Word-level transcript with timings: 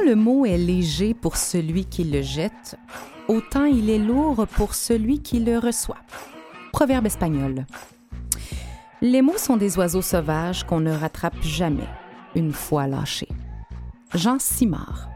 Autant 0.00 0.08
le 0.08 0.16
mot 0.16 0.46
est 0.46 0.56
léger 0.56 1.14
pour 1.14 1.36
celui 1.36 1.84
qui 1.84 2.04
le 2.04 2.22
jette, 2.22 2.78
autant 3.28 3.64
il 3.64 3.90
est 3.90 3.98
lourd 3.98 4.46
pour 4.56 4.74
celui 4.74 5.20
qui 5.20 5.40
le 5.40 5.58
reçoit. 5.58 5.98
Proverbe 6.72 7.06
espagnol. 7.06 7.66
Les 9.02 9.20
mots 9.20 9.36
sont 9.36 9.56
des 9.56 9.76
oiseaux 9.76 10.02
sauvages 10.02 10.64
qu'on 10.64 10.80
ne 10.80 10.92
rattrape 10.92 11.42
jamais, 11.42 11.88
une 12.34 12.52
fois 12.52 12.86
lâchés. 12.86 13.28
Jean 14.14 14.38
Simard. 14.38 15.08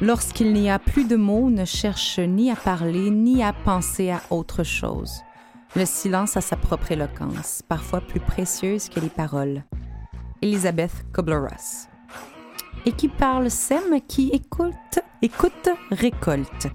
Lorsqu'il 0.00 0.52
n'y 0.52 0.68
a 0.68 0.78
plus 0.78 1.06
de 1.06 1.16
mots, 1.16 1.48
ne 1.48 1.64
cherche 1.64 2.18
ni 2.18 2.50
à 2.50 2.56
parler 2.56 3.10
ni 3.10 3.42
à 3.42 3.52
penser 3.52 4.10
à 4.10 4.20
autre 4.30 4.62
chose. 4.62 5.22
Le 5.74 5.86
silence 5.86 6.36
a 6.36 6.40
sa 6.40 6.56
propre 6.56 6.92
éloquence, 6.92 7.62
parfois 7.66 8.00
plus 8.00 8.20
précieuse 8.20 8.88
que 8.88 9.00
les 9.00 9.10
paroles. 9.10 9.62
Elisabeth 10.42 10.92
Kubler-Ross. 11.14 11.88
Et 12.86 12.92
qui 12.92 13.08
parle 13.08 13.50
sème, 13.50 14.00
qui 14.06 14.30
écoute, 14.32 14.98
écoute, 15.22 15.70
récolte. 15.90 16.68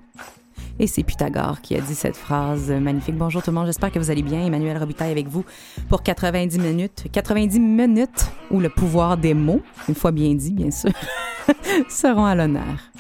Et 0.80 0.88
c'est 0.88 1.04
Pythagore 1.04 1.62
qui 1.62 1.76
a 1.76 1.82
dit 1.82 1.94
cette 1.94 2.16
phrase 2.16 2.72
magnifique. 2.72 3.16
Bonjour 3.16 3.44
tout 3.44 3.52
le 3.52 3.56
monde, 3.56 3.68
j'espère 3.68 3.92
que 3.92 4.00
vous 4.00 4.10
allez 4.10 4.24
bien. 4.24 4.44
Emmanuel 4.46 4.78
Robitaille 4.78 5.12
avec 5.12 5.28
vous 5.28 5.46
pour 5.88 6.02
90 6.02 6.58
minutes. 6.58 7.06
90 7.12 7.60
minutes 7.60 8.28
où 8.50 8.60
le 8.60 8.70
pouvoir 8.70 9.18
des 9.18 9.34
mots, 9.34 9.62
une 9.88 9.96
fois 9.96 10.12
bien 10.12 10.34
dit 10.34 10.54
bien 10.54 10.72
sûr, 10.72 10.92
seront 11.90 12.26
à 12.26 12.34
l'honneur. 12.34 12.92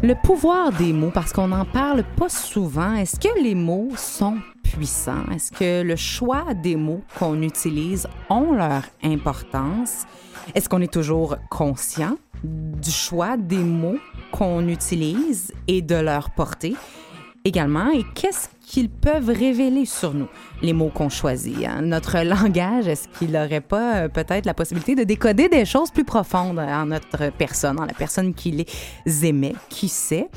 Le 0.00 0.14
pouvoir 0.14 0.70
des 0.70 0.92
mots, 0.92 1.10
parce 1.12 1.32
qu'on 1.32 1.48
n'en 1.48 1.64
parle 1.64 2.04
pas 2.16 2.28
souvent, 2.28 2.94
est-ce 2.94 3.18
que 3.18 3.42
les 3.42 3.56
mots 3.56 3.88
sont 3.96 4.38
puissants? 4.62 5.24
Est-ce 5.34 5.50
que 5.50 5.82
le 5.82 5.96
choix 5.96 6.54
des 6.54 6.76
mots 6.76 7.02
qu'on 7.18 7.42
utilise 7.42 8.06
ont 8.30 8.52
leur 8.52 8.82
importance? 9.02 10.06
Est-ce 10.54 10.68
qu'on 10.68 10.82
est 10.82 10.92
toujours 10.92 11.36
conscient 11.50 12.16
du 12.44 12.92
choix 12.92 13.36
des 13.36 13.58
mots 13.58 13.98
qu'on 14.30 14.68
utilise 14.68 15.52
et 15.66 15.82
de 15.82 15.96
leur 15.96 16.30
portée? 16.30 16.76
Également, 17.44 17.90
et 17.90 18.04
qu'est-ce 18.14 18.48
qu'ils 18.68 18.90
peuvent 18.90 19.30
révéler 19.30 19.86
sur 19.86 20.12
nous, 20.12 20.28
les 20.60 20.74
mots 20.74 20.90
qu'on 20.90 21.08
choisit? 21.08 21.64
hein? 21.64 21.80
Notre 21.82 22.18
langage, 22.22 22.86
est-ce 22.86 23.08
qu'il 23.08 23.32
n'aurait 23.32 23.62
pas 23.62 24.02
euh, 24.02 24.08
peut-être 24.08 24.44
la 24.44 24.52
possibilité 24.52 24.94
de 24.94 25.04
décoder 25.04 25.48
des 25.48 25.64
choses 25.64 25.90
plus 25.90 26.04
profondes 26.04 26.58
en 26.58 26.86
notre 26.86 27.32
personne, 27.32 27.80
en 27.80 27.86
la 27.86 27.94
personne 27.94 28.34
qui 28.34 28.50
les 29.06 29.24
émet, 29.24 29.54
qui 29.70 29.88
sait? 29.88 30.28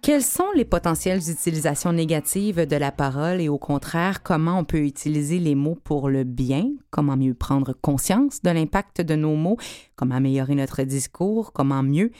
Quelles 0.00 0.22
sont 0.22 0.50
les 0.54 0.64
potentielles 0.64 1.20
utilisations 1.30 1.92
négatives 1.92 2.66
de 2.66 2.76
la 2.76 2.90
parole 2.90 3.40
et 3.40 3.48
au 3.50 3.58
contraire, 3.58 4.22
comment 4.22 4.60
on 4.60 4.64
peut 4.64 4.80
utiliser 4.80 5.38
les 5.38 5.54
mots 5.54 5.76
pour 5.84 6.08
le 6.08 6.24
bien? 6.24 6.70
Comment 6.90 7.16
mieux 7.16 7.34
prendre 7.34 7.74
conscience 7.82 8.40
de 8.40 8.50
l'impact 8.50 9.02
de 9.02 9.14
nos 9.14 9.34
mots? 9.34 9.58
Comment 9.96 10.14
améliorer 10.14 10.54
notre 10.54 10.84
discours? 10.84 11.52
Comment 11.52 11.82
mieux 11.82 12.12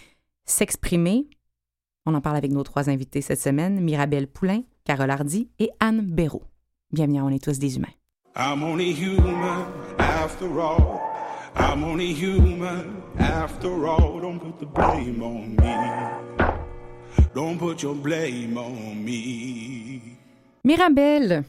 s'exprimer? 0.45 1.29
On 2.11 2.15
en 2.15 2.23
parle 2.23 2.39
avec 2.39 2.53
nos 2.53 2.63
trois 2.63 2.89
invités 2.89 3.21
cette 3.21 3.39
semaine, 3.39 3.83
Mirabelle 3.83 4.29
Poulain, 4.29 4.63
Carole 4.85 5.11
Hardy 5.11 5.51
et 5.59 5.69
Anne 5.79 6.01
Béraud. 6.01 6.43
Bienvenue 6.91 7.19
à 7.19 7.25
On 7.25 7.29
est 7.29 7.45
tous 7.45 7.59
des 7.59 7.77
humains. 7.77 7.93
I'm 8.35 8.63
only 8.63 8.95
human 8.95 9.67
after 9.99 10.47
all. 10.59 11.01
I'm 11.55 11.85
only 11.85 12.15
human 12.15 13.03
after 13.19 13.69
all. 13.69 14.23
Don't 14.23 14.39
put 14.39 14.59
the 14.59 14.65
blame 14.65 15.23
on 15.23 15.49
me. 15.51 16.47
Don't 17.35 17.59
put 17.59 17.83
your 17.83 17.95
blame 17.95 18.57
on 18.57 18.95
me. 18.95 20.01
Mirabelle, 20.65 21.45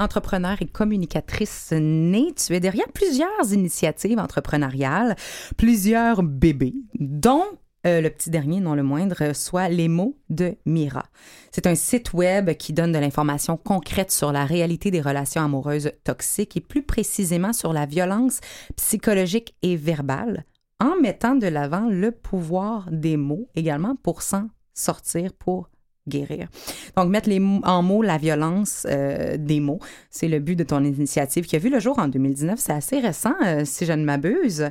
entrepreneur 0.00 0.56
et 0.60 0.66
communicatrice 0.66 1.72
née, 1.78 2.34
tu 2.34 2.52
es 2.54 2.58
derrière 2.58 2.90
plusieurs 2.92 3.52
initiatives 3.52 4.18
entrepreneuriales, 4.18 5.14
plusieurs 5.56 6.24
bébés, 6.24 6.74
dont 6.98 7.44
euh, 7.86 8.00
le 8.00 8.10
petit 8.10 8.28
dernier, 8.30 8.60
non 8.60 8.74
le 8.74 8.82
moindre, 8.82 9.34
soit 9.34 9.68
Les 9.68 9.88
mots 9.88 10.18
de 10.28 10.56
Mira. 10.66 11.06
C'est 11.50 11.66
un 11.66 11.74
site 11.74 12.12
web 12.12 12.50
qui 12.54 12.72
donne 12.72 12.92
de 12.92 12.98
l'information 12.98 13.56
concrète 13.56 14.10
sur 14.10 14.32
la 14.32 14.44
réalité 14.44 14.90
des 14.90 15.00
relations 15.00 15.42
amoureuses 15.42 15.92
toxiques 16.04 16.56
et 16.56 16.60
plus 16.60 16.82
précisément 16.82 17.52
sur 17.52 17.72
la 17.72 17.86
violence 17.86 18.40
psychologique 18.76 19.54
et 19.62 19.76
verbale, 19.76 20.44
en 20.78 20.96
mettant 21.00 21.34
de 21.34 21.46
l'avant 21.46 21.88
le 21.88 22.10
pouvoir 22.10 22.88
des 22.90 23.16
mots 23.16 23.48
également 23.54 23.96
pour 23.96 24.20
s'en 24.22 24.48
sortir, 24.74 25.32
pour 25.32 25.70
guérir. 26.10 26.48
Donc, 26.96 27.08
mettre 27.08 27.28
les 27.28 27.40
en 27.40 27.82
mots 27.82 28.02
la 28.02 28.18
violence 28.18 28.86
euh, 28.88 29.36
des 29.38 29.60
mots, 29.60 29.80
c'est 30.10 30.28
le 30.28 30.38
but 30.38 30.56
de 30.56 30.64
ton 30.64 30.84
initiative 30.84 31.46
qui 31.46 31.56
a 31.56 31.58
vu 31.58 31.70
le 31.70 31.80
jour 31.80 31.98
en 31.98 32.08
2019. 32.08 32.58
C'est 32.58 32.72
assez 32.72 33.00
récent, 33.00 33.34
euh, 33.44 33.62
si 33.64 33.86
je 33.86 33.92
ne 33.92 34.04
m'abuse, 34.04 34.68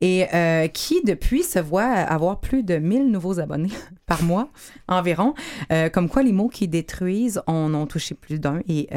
et 0.00 0.26
euh, 0.34 0.66
qui, 0.68 1.02
depuis, 1.04 1.42
se 1.42 1.58
voit 1.58 1.84
avoir 1.84 2.40
plus 2.40 2.62
de 2.62 2.76
1000 2.76 3.10
nouveaux 3.10 3.40
abonnés 3.40 3.70
par 4.06 4.22
mois 4.22 4.48
environ. 4.88 5.34
Comme 5.92 6.08
quoi, 6.08 6.22
les 6.22 6.32
mots 6.32 6.48
qui 6.48 6.68
détruisent 6.68 7.40
en 7.46 7.72
ont 7.74 7.86
touché 7.86 8.14
plus 8.14 8.40
d'un 8.40 8.60
et 8.68 8.88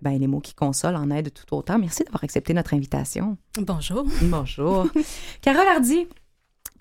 ben, 0.00 0.18
les 0.18 0.26
mots 0.26 0.40
qui 0.40 0.54
consolent 0.54 0.96
en 0.96 1.10
aident 1.10 1.32
tout 1.32 1.56
autant. 1.56 1.78
Merci 1.78 2.04
d'avoir 2.04 2.22
accepté 2.22 2.54
notre 2.54 2.74
invitation. 2.74 3.36
Bonjour. 3.58 4.06
Bonjour. 4.22 4.86
Carole 5.42 5.66
Hardy, 5.66 6.06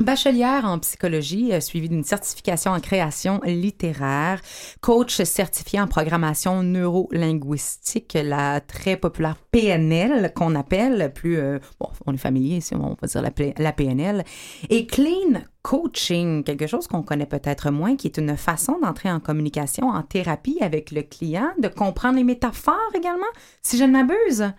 bachelière 0.04 0.66
en 0.66 0.80
psychologie, 0.80 1.54
euh, 1.54 1.60
suivie 1.60 1.90
d'une 1.90 2.04
certification 2.04 2.72
en 2.72 2.80
création 2.80 3.40
littéraire, 3.46 4.42
coach 4.82 5.22
certifié 5.24 5.82
en 5.82 5.88
programmation 5.88 6.62
neurolinguistique, 6.64 8.18
la 8.22 8.62
très 8.62 8.98
populaire 8.98 9.38
PNL 9.52 10.34
qu'on 10.34 10.56
appelle, 10.56 11.12
plus, 11.14 11.38
euh, 11.38 11.60
bon, 11.80 11.88
on 12.06 12.14
est 12.14 12.18
familier 12.18 12.62
si 12.62 12.76
on 12.76 12.96
va 13.02 13.08
dire 13.08 13.22
la, 13.22 13.32
la 13.58 13.72
PNL, 13.72 14.24
et 14.70 14.86
clean 14.86 15.42
coaching, 15.62 16.44
quelque 16.44 16.68
chose 16.68 16.88
qu'on 16.88 17.04
connaît 17.04 17.26
peut-être 17.26 17.72
moins, 17.72 17.96
qui 17.96 18.08
est 18.08 18.18
une 18.18 18.36
façon 18.36 18.80
d'entrer 18.82 19.10
en 19.10 19.20
communication, 19.20 19.88
en 19.88 20.04
thérapie 20.04 20.58
avec 20.62 20.92
le 20.92 21.04
client, 21.04 21.52
de 21.58 21.70
comprendre 21.70 22.18
les 22.18 22.24
métaphores 22.24 22.92
également, 22.94 23.26
si 23.62 23.78
je 23.78 23.86
ne 23.86 23.92
m'abuse. 23.92 24.52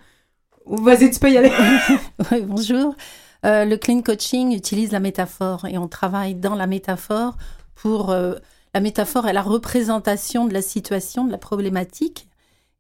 Vas-y, 0.67 1.11
tu 1.11 1.21
peux 1.21 1.31
y 1.31 1.37
aller. 1.37 1.53
Oui, 2.33 2.41
bonjour. 2.47 2.95
Euh, 3.45 3.65
le 3.65 3.77
clean 3.77 4.03
coaching 4.03 4.53
utilise 4.55 4.93
la 4.93 5.01
métaphore 5.01 5.67
et 5.67 5.77
on 5.79 5.89
travaille 5.89 6.35
dans 6.35 6.55
la 6.55 6.67
métaphore 6.67 7.37
pour... 7.75 8.11
euh, 8.11 8.35
la 8.75 8.81
métaphore 8.81 9.29
est 9.29 9.33
la 9.33 9.43
représentation 9.43 10.47
de 10.47 10.53
la 10.53 10.63
situation, 10.63 11.25
de 11.25 11.31
la 11.31 11.39
problématique. 11.39 12.29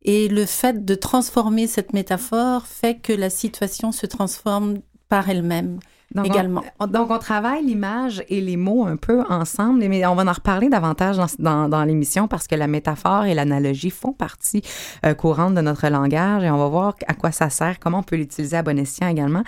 Et 0.02 0.28
le 0.28 0.44
fait 0.44 0.84
de 0.84 0.94
transformer 0.96 1.66
cette 1.66 1.92
métaphore 1.92 2.66
fait 2.66 2.96
que 2.96 3.12
la 3.12 3.30
situation 3.30 3.92
se 3.92 4.06
transforme 4.06 4.80
par 5.08 5.30
elle-même 5.30 5.78
Donc, 6.14 6.26
également. 6.26 6.62
On, 6.78 6.86
donc, 6.86 7.10
on 7.10 7.18
travaille 7.18 7.64
l'image 7.64 8.22
et 8.28 8.40
les 8.40 8.56
mots 8.56 8.84
un 8.86 8.96
peu 8.96 9.22
ensemble, 9.28 9.80
mais 9.88 10.06
on 10.06 10.14
va 10.14 10.22
en 10.24 10.32
reparler 10.32 10.68
davantage 10.68 11.16
dans, 11.16 11.26
dans, 11.38 11.68
dans 11.68 11.84
l'émission 11.84 12.28
parce 12.28 12.46
que 12.46 12.54
la 12.54 12.66
métaphore 12.66 13.24
et 13.24 13.34
l'analogie 13.34 13.90
font 13.90 14.12
partie 14.12 14.62
euh, 15.04 15.14
courante 15.14 15.54
de 15.54 15.60
notre 15.60 15.88
langage 15.88 16.44
et 16.44 16.50
on 16.50 16.58
va 16.58 16.68
voir 16.68 16.94
à 17.08 17.14
quoi 17.14 17.32
ça 17.32 17.50
sert, 17.50 17.80
comment 17.80 17.98
on 17.98 18.02
peut 18.02 18.16
l'utiliser 18.16 18.56
à 18.56 18.62
bon 18.62 18.78
escient 18.78 19.08
également. 19.08 19.42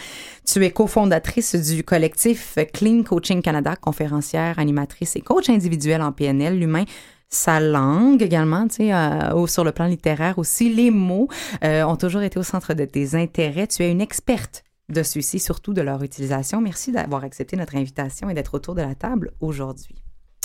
Tu 0.44 0.64
es 0.64 0.70
cofondatrice 0.70 1.55
du 1.55 1.85
collectif 1.85 2.59
Clean 2.73 3.02
Coaching 3.02 3.43
Canada, 3.43 3.76
conférencière, 3.76 4.59
animatrice 4.59 5.17
et 5.17 5.20
coach 5.20 5.49
individuel 5.49 6.02
en 6.02 6.12
PNL, 6.12 6.59
l'humain 6.59 6.85
sa 7.29 7.59
langue 7.59 8.23
également, 8.23 8.69
tu 8.69 8.76
sais, 8.76 8.94
euh, 8.94 9.47
sur 9.47 9.64
le 9.64 9.73
plan 9.73 9.87
littéraire 9.87 10.38
aussi. 10.38 10.73
Les 10.73 10.91
mots 10.91 11.29
euh, 11.64 11.82
ont 11.85 11.97
toujours 11.97 12.23
été 12.23 12.38
au 12.38 12.43
centre 12.43 12.73
de 12.73 12.85
tes 12.85 13.14
intérêts. 13.14 13.67
Tu 13.67 13.82
es 13.82 13.91
une 13.91 14.00
experte 14.00 14.62
de 14.88 15.03
ceux-ci, 15.03 15.41
surtout 15.41 15.73
de 15.73 15.83
leur 15.83 16.03
utilisation. 16.03 16.61
Merci 16.61 16.93
d'avoir 16.93 17.25
accepté 17.25 17.56
notre 17.56 17.75
invitation 17.77 18.31
et 18.31 18.35
d'être 18.35 18.55
autour 18.55 18.75
de 18.75 18.83
la 18.83 18.94
table 18.94 19.33
aujourd'hui. 19.41 19.97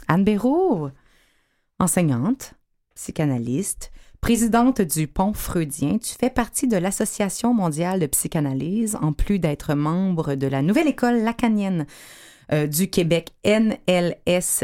Anne 0.07 0.23
Béraud, 0.23 0.89
enseignante, 1.79 2.55
psychanalyste, 2.95 3.91
présidente 4.19 4.81
du 4.81 5.07
Pont 5.07 5.33
Freudien, 5.33 5.97
tu 5.97 6.13
fais 6.15 6.29
partie 6.29 6.67
de 6.67 6.77
l'Association 6.77 7.53
mondiale 7.53 7.99
de 7.99 8.07
psychanalyse, 8.07 8.97
en 9.01 9.13
plus 9.13 9.39
d'être 9.39 9.73
membre 9.75 10.35
de 10.35 10.47
la 10.47 10.61
nouvelle 10.61 10.87
école 10.87 11.21
lacanienne. 11.21 11.85
du 12.69 12.89
Québec, 12.89 13.31
NLS-Québec, 13.45 14.55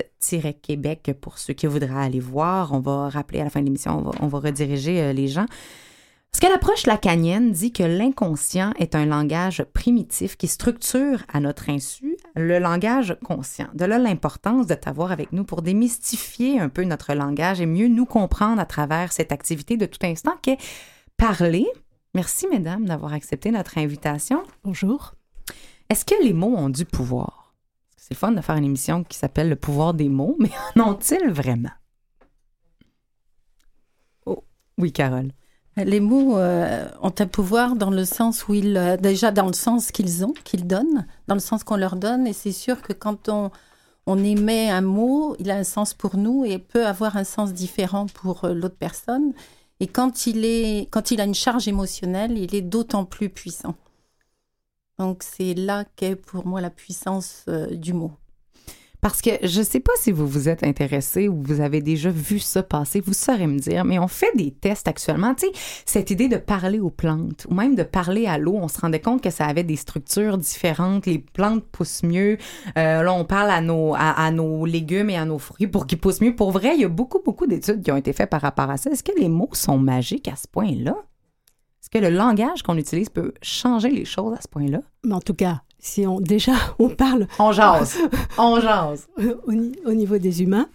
pour 1.21 1.38
ceux 1.38 1.53
qui 1.53 1.68
voudraient 1.68 2.03
aller 2.03 2.19
voir. 2.19 2.74
On 2.74 2.81
va 2.81 3.07
rappeler 3.07 3.39
à 3.39 3.45
la 3.45 3.50
fin 3.50 3.62
de 3.62 3.65
l'émission, 3.65 4.03
on 4.06 4.25
on 4.25 4.27
va 4.27 4.39
rediriger 4.39 5.13
les 5.13 5.29
gens. 5.29 5.45
Ce 6.33 6.39
que 6.39 6.47
l'approche 6.47 6.85
lacanienne 6.85 7.51
dit 7.51 7.74
que 7.74 7.83
l'inconscient 7.83 8.71
est 8.77 8.94
un 8.94 9.06
langage 9.06 9.63
primitif 9.74 10.38
qui 10.38 10.47
structure 10.47 11.24
à 11.33 11.39
notre 11.39 11.69
insu 11.69 12.18
le 12.35 12.59
langage 12.59 13.18
conscient. 13.24 13.68
De 13.74 13.85
là 13.85 13.97
l'importance 13.97 14.68
de 14.68 14.75
t'avoir 14.75 15.12
avec 15.12 15.33
nous 15.33 15.44
pour 15.44 15.62
démystifier 15.62 16.59
un 16.59 16.69
peu 16.69 16.83
notre 16.83 17.13
langage 17.13 17.59
et 17.59 17.65
mieux 17.65 17.88
nous 17.88 18.06
comprendre 18.06 18.62
à 18.62 18.65
travers 18.65 19.12
cette 19.12 19.31
activité 19.31 19.77
de 19.77 19.85
tout 19.85 20.06
instant 20.06 20.35
qu'est 20.41 20.59
parler. 21.18 21.65
Merci, 22.13 22.47
mesdames, 22.47 22.85
d'avoir 22.85 23.13
accepté 23.13 23.51
notre 23.51 23.77
invitation. 23.77 24.44
Bonjour. 24.63 25.15
Est-ce 25.89 26.06
que 26.06 26.24
les 26.24 26.33
mots 26.33 26.56
ont 26.56 26.69
du 26.69 26.85
pouvoir? 26.85 27.56
C'est 27.95 28.15
fun 28.15 28.31
de 28.31 28.41
faire 28.41 28.56
une 28.56 28.65
émission 28.65 29.03
qui 29.03 29.18
s'appelle 29.18 29.50
Le 29.50 29.56
pouvoir 29.56 29.94
des 29.94 30.09
mots, 30.09 30.35
mais 30.39 30.51
en 30.75 30.91
ont-ils 30.91 31.29
vraiment? 31.29 31.71
Oh, 34.25 34.44
oui, 34.77 34.91
Carole. 34.91 35.31
Les 35.85 36.00
mots 36.00 36.38
euh, 36.38 36.89
ont 37.03 37.13
un 37.19 37.27
pouvoir 37.27 37.75
dans 37.75 37.91
le 37.91 38.03
sens 38.03 38.47
où 38.47 38.56
ils, 38.56 38.77
euh, 38.77 38.97
déjà 38.97 39.31
dans 39.31 39.45
le 39.45 39.53
sens 39.53 39.91
qu'ils 39.91 40.25
ont, 40.25 40.33
qu'ils 40.44 40.65
donnent, 40.65 41.06
dans 41.27 41.35
le 41.35 41.39
sens 41.39 41.63
qu'on 41.63 41.75
leur 41.77 41.95
donne. 41.95 42.25
Et 42.25 42.33
c'est 42.33 42.51
sûr 42.51 42.81
que 42.81 42.94
quand 42.94 43.29
on, 43.29 43.51
on 44.07 44.24
émet 44.24 44.71
un 44.71 44.81
mot, 44.81 45.35
il 45.38 45.51
a 45.51 45.56
un 45.56 45.63
sens 45.63 45.94
pour 45.94 46.18
nous 46.18 46.45
et 46.45 46.57
peut 46.57 46.88
avoir 46.88 47.15
un 47.15 47.24
sens 47.24 47.53
différent 47.53 48.07
pour 48.07 48.45
euh, 48.45 48.53
l'autre 48.53 48.77
personne. 48.77 49.33
Et 49.79 49.85
quand 49.85 50.25
il, 50.25 50.45
est, 50.45 50.88
quand 50.89 51.12
il 51.12 51.21
a 51.21 51.25
une 51.25 51.35
charge 51.35 51.68
émotionnelle, 51.68 52.38
il 52.39 52.56
est 52.56 52.62
d'autant 52.62 53.06
plus 53.06 53.29
puissant. 53.29 53.75
Donc 54.97 55.21
c'est 55.21 55.53
là 55.53 55.85
qu'est 55.95 56.15
pour 56.15 56.47
moi 56.47 56.59
la 56.59 56.71
puissance 56.71 57.45
du 57.69 57.94
mot. 57.94 58.12
Parce 59.01 59.21
que 59.21 59.29
je 59.44 59.59
ne 59.59 59.63
sais 59.65 59.79
pas 59.79 59.91
si 59.99 60.11
vous 60.11 60.27
vous 60.27 60.49
êtes 60.49 60.63
intéressé 60.63 61.27
ou 61.27 61.41
vous 61.41 61.61
avez 61.61 61.81
déjà 61.81 62.09
vu 62.09 62.39
ça 62.39 62.63
passer, 62.63 62.99
vous 62.99 63.13
saurez 63.13 63.47
me 63.47 63.59
dire, 63.59 63.85
mais 63.85 63.99
on 63.99 64.07
fait 64.07 64.35
des 64.35 64.51
tests 64.51 64.88
actuellement. 64.88 65.35
Tu 65.35 65.45
sais, 65.45 65.51
cette 65.85 66.11
idée 66.11 66.27
de 66.27 66.38
parler 66.38 66.79
aux 66.79 66.89
plantes 66.89 67.45
ou 67.49 67.53
même 67.53 67.75
de 67.75 67.83
parler 67.83 68.25
à 68.25 68.38
l'eau, 68.38 68.55
on 68.55 68.67
se 68.67 68.79
rendait 68.79 68.99
compte 68.99 69.21
que 69.21 69.29
ça 69.29 69.45
avait 69.45 69.63
des 69.63 69.75
structures 69.75 70.38
différentes. 70.38 71.05
Les 71.05 71.19
plantes 71.19 71.63
poussent 71.71 72.03
mieux. 72.03 72.38
Euh, 72.77 73.03
là, 73.03 73.13
on 73.13 73.25
parle 73.25 73.51
à 73.51 73.61
nos, 73.61 73.94
à, 73.95 74.31
nos 74.31 74.65
légumes 74.65 75.09
et 75.09 75.17
à 75.17 75.25
nos 75.25 75.39
fruits 75.39 75.67
pour 75.67 75.85
qu'ils 75.85 76.00
poussent 76.00 76.21
mieux. 76.21 76.35
Pour 76.35 76.51
vrai, 76.51 76.75
il 76.75 76.81
y 76.81 76.85
a 76.85 76.89
beaucoup, 76.89 77.21
beaucoup 77.23 77.45
d'études 77.45 77.83
qui 77.83 77.91
ont 77.91 77.97
été 77.97 78.13
faites 78.13 78.29
par 78.29 78.41
rapport 78.41 78.69
à 78.69 78.77
ça. 78.77 78.89
Est-ce 78.89 79.03
que 79.03 79.17
les 79.19 79.29
mots 79.29 79.50
sont 79.53 79.77
magiques 79.77 80.27
à 80.27 80.35
ce 80.35 80.47
point-là? 80.47 80.95
Est-ce 81.81 81.89
que 81.89 82.00
le 82.00 82.09
langage 82.09 82.63
qu'on 82.63 82.77
utilise 82.77 83.09
peut 83.09 83.33
changer 83.41 83.89
les 83.89 84.05
choses 84.05 84.33
à 84.33 84.41
ce 84.41 84.47
point-là? 84.47 84.81
Mais 85.05 85.13
en 85.13 85.21
tout 85.21 85.33
cas, 85.33 85.61
si 85.88 86.06
on 86.06 86.19
déjà 86.19 86.54
on 86.80 86.89
parle 86.89 87.28
on 87.39 87.51
jase. 87.51 89.07
Au, 89.86 89.94
niveau 89.94 90.18
des 90.18 90.42
humains 90.44 90.69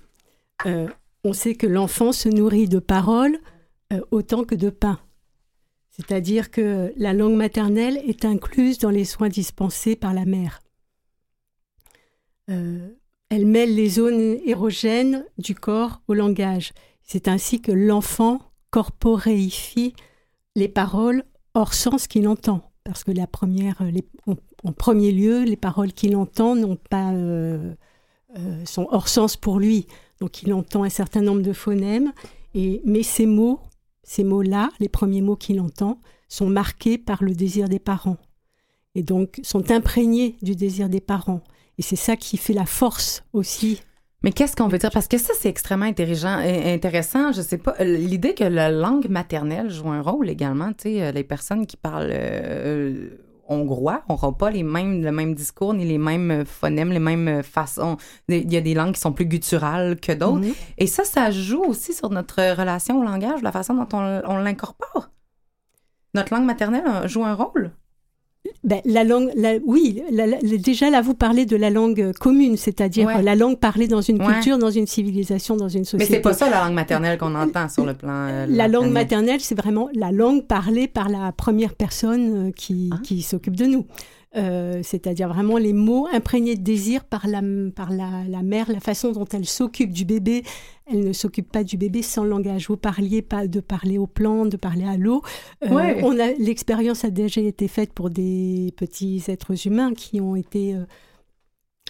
euh, 0.66 0.88
on 1.24 1.32
sait 1.32 1.54
que 1.54 1.66
l'enfant 1.66 2.12
se 2.12 2.28
nourrit 2.28 2.68
de 2.68 2.78
paroles 2.78 3.38
euh, 3.92 4.00
autant 4.10 4.44
que 4.44 4.54
de 4.54 4.70
pain. 4.70 4.98
C'est-à-dire 5.90 6.50
que 6.50 6.92
la 6.96 7.12
langue 7.12 7.36
maternelle 7.36 7.98
est 8.06 8.24
incluse 8.24 8.78
dans 8.78 8.90
les 8.90 9.04
soins 9.04 9.28
dispensés 9.28 9.94
par 9.94 10.14
la 10.14 10.24
mère. 10.24 10.62
Euh, 12.50 12.88
elle 13.28 13.46
mêle 13.46 13.74
les 13.74 13.88
zones 13.88 14.38
érogènes 14.44 15.24
du 15.38 15.54
corps 15.54 16.00
au 16.08 16.14
langage. 16.14 16.72
C'est 17.02 17.28
ainsi 17.28 17.60
que 17.60 17.72
l'enfant 17.72 18.40
corporéifie 18.70 19.94
les 20.56 20.68
paroles 20.68 21.24
hors 21.54 21.74
sens 21.74 22.06
qu'il 22.06 22.26
entend. 22.26 22.72
Parce 22.84 23.04
que 23.04 23.12
la 23.12 23.26
première, 23.26 23.82
les, 23.84 24.04
en 24.64 24.72
premier 24.72 25.12
lieu, 25.12 25.42
les 25.42 25.56
paroles 25.56 25.92
qu'il 25.92 26.16
entend 26.16 26.54
n'ont 26.54 26.76
pas, 26.76 27.12
euh, 27.12 27.74
euh, 28.38 28.64
sont 28.64 28.86
hors 28.90 29.08
sens 29.08 29.36
pour 29.36 29.58
lui. 29.58 29.86
Donc 30.20 30.42
il 30.42 30.52
entend 30.54 30.84
un 30.84 30.88
certain 30.88 31.20
nombre 31.20 31.42
de 31.42 31.52
phonèmes, 31.52 32.12
et, 32.54 32.80
mais 32.84 33.02
ces 33.02 33.26
mots, 33.26 33.60
ces 34.04 34.24
mots-là, 34.24 34.70
les 34.78 34.88
premiers 34.88 35.22
mots 35.22 35.36
qu'il 35.36 35.60
entend, 35.60 35.98
sont 36.28 36.48
marqués 36.48 36.98
par 36.98 37.24
le 37.24 37.34
désir 37.34 37.68
des 37.68 37.78
parents. 37.78 38.18
Et 38.94 39.02
donc 39.02 39.40
sont 39.42 39.70
imprégnés 39.70 40.36
du 40.42 40.54
désir 40.54 40.88
des 40.88 41.00
parents. 41.00 41.42
Et 41.78 41.82
c'est 41.82 41.96
ça 41.96 42.16
qui 42.16 42.36
fait 42.36 42.52
la 42.52 42.66
force 42.66 43.24
aussi 43.32 43.80
mais 44.24 44.30
qu'est-ce 44.30 44.54
qu'on 44.54 44.68
veut 44.68 44.78
dire? 44.78 44.92
Parce 44.92 45.08
que 45.08 45.18
ça, 45.18 45.32
c'est 45.36 45.48
extrêmement 45.48 45.86
intéressant. 45.86 47.32
Je 47.32 47.42
sais 47.42 47.58
pas. 47.58 47.74
L'idée 47.80 48.34
que 48.34 48.44
la 48.44 48.70
langue 48.70 49.08
maternelle 49.08 49.68
joue 49.68 49.90
un 49.90 50.00
rôle 50.00 50.30
également, 50.30 50.72
tu 50.72 50.90
les 50.90 51.24
personnes 51.24 51.66
qui 51.66 51.76
parlent 51.76 52.12
hongrois 53.48 54.02
n'auront 54.08 54.32
pas 54.32 54.50
les 54.50 54.62
mêmes, 54.62 55.02
le 55.02 55.12
même 55.12 55.34
discours 55.34 55.74
ni 55.74 55.84
les 55.84 55.98
mêmes 55.98 56.44
phonèmes, 56.44 56.92
les 56.92 56.98
mêmes 56.98 57.42
façons. 57.42 57.96
Il 58.28 58.52
y 58.52 58.56
a 58.56 58.60
des 58.60 58.74
langues 58.74 58.94
qui 58.94 59.00
sont 59.00 59.12
plus 59.12 59.26
gutturales 59.26 59.98
que 60.00 60.12
d'autres. 60.12 60.46
Mhm. 60.46 60.54
Et 60.78 60.86
ça, 60.86 61.04
ça 61.04 61.30
joue 61.30 61.62
aussi 61.62 61.92
sur 61.92 62.10
notre 62.10 62.56
relation 62.56 63.00
au 63.00 63.04
langage, 63.04 63.42
la 63.42 63.52
façon 63.52 63.74
dont 63.74 63.88
on 63.92 64.36
l'incorpore. 64.38 65.10
Notre 66.14 66.34
langue 66.34 66.44
maternelle 66.44 67.08
joue 67.08 67.24
un 67.24 67.34
rôle. 67.34 67.72
Ben, 68.64 68.80
la 68.84 69.04
langue, 69.04 69.30
oui, 69.66 70.02
déjà 70.58 70.90
là 70.90 71.00
vous 71.00 71.14
parlez 71.14 71.46
de 71.46 71.56
la 71.56 71.70
langue 71.70 72.12
commune, 72.18 72.56
c'est-à-dire 72.56 73.22
la 73.22 73.34
langue 73.34 73.58
parlée 73.58 73.88
dans 73.88 74.00
une 74.00 74.18
culture, 74.18 74.58
dans 74.58 74.70
une 74.70 74.86
civilisation, 74.86 75.56
dans 75.56 75.68
une 75.68 75.84
société. 75.84 76.04
Mais 76.10 76.16
c'est 76.16 76.22
pas 76.22 76.32
ça 76.32 76.48
la 76.48 76.64
langue 76.64 76.74
maternelle 76.74 77.18
qu'on 77.18 77.34
entend 77.34 77.68
sur 77.68 77.84
le 77.84 77.94
plan. 77.94 78.28
Euh, 78.28 78.46
la 78.48 78.68
langue 78.68 78.90
maternelle, 78.90 79.40
c'est 79.40 79.54
vraiment 79.54 79.88
la 79.94 80.12
langue 80.12 80.46
parlée 80.46 80.88
par 80.88 81.08
la 81.08 81.32
première 81.32 81.74
personne 81.74 82.48
euh, 82.48 82.52
qui, 82.52 82.90
ah. 82.92 82.98
qui 83.02 83.22
s'occupe 83.22 83.56
de 83.56 83.66
nous. 83.66 83.86
Euh, 84.34 84.80
c'est-à-dire 84.82 85.28
vraiment 85.28 85.58
les 85.58 85.74
mots 85.74 86.08
imprégnés 86.10 86.56
de 86.56 86.62
désir 86.62 87.04
par 87.04 87.26
la, 87.26 87.42
par 87.74 87.90
la, 87.90 88.24
la 88.26 88.42
mère, 88.42 88.72
la 88.72 88.80
façon 88.80 89.12
dont 89.12 89.26
elle 89.26 89.44
s'occupe 89.44 89.92
du 89.92 90.06
bébé. 90.06 90.42
Elle 90.86 91.04
ne 91.04 91.12
s'occupe 91.12 91.52
pas 91.52 91.64
du 91.64 91.76
bébé 91.76 92.00
sans 92.02 92.24
langage. 92.24 92.68
Vous 92.68 92.78
parliez 92.78 93.20
pas 93.20 93.46
de 93.46 93.60
parler 93.60 93.98
aux 93.98 94.06
plantes, 94.06 94.48
de 94.48 94.56
parler 94.56 94.84
à 94.84 94.96
l'eau. 94.96 95.22
Euh, 95.64 95.94
on 96.02 96.18
a 96.18 96.32
l'expérience 96.38 97.04
a 97.04 97.10
déjà 97.10 97.40
été 97.40 97.68
faite 97.68 97.92
pour 97.92 98.08
des 98.08 98.72
petits 98.76 99.22
êtres 99.28 99.66
humains 99.66 99.92
qui 99.92 100.20
ont 100.20 100.34
été 100.34 100.74
euh, 100.74 100.84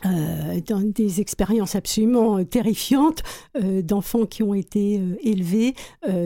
euh, 0.04 0.60
dans 0.66 0.80
des 0.80 1.20
expériences 1.20 1.76
absolument 1.76 2.38
euh, 2.38 2.44
terrifiantes 2.44 3.22
euh, 3.56 3.82
d'enfants 3.82 4.26
qui 4.26 4.42
ont 4.42 4.54
été 4.54 5.00
élevés 5.22 5.74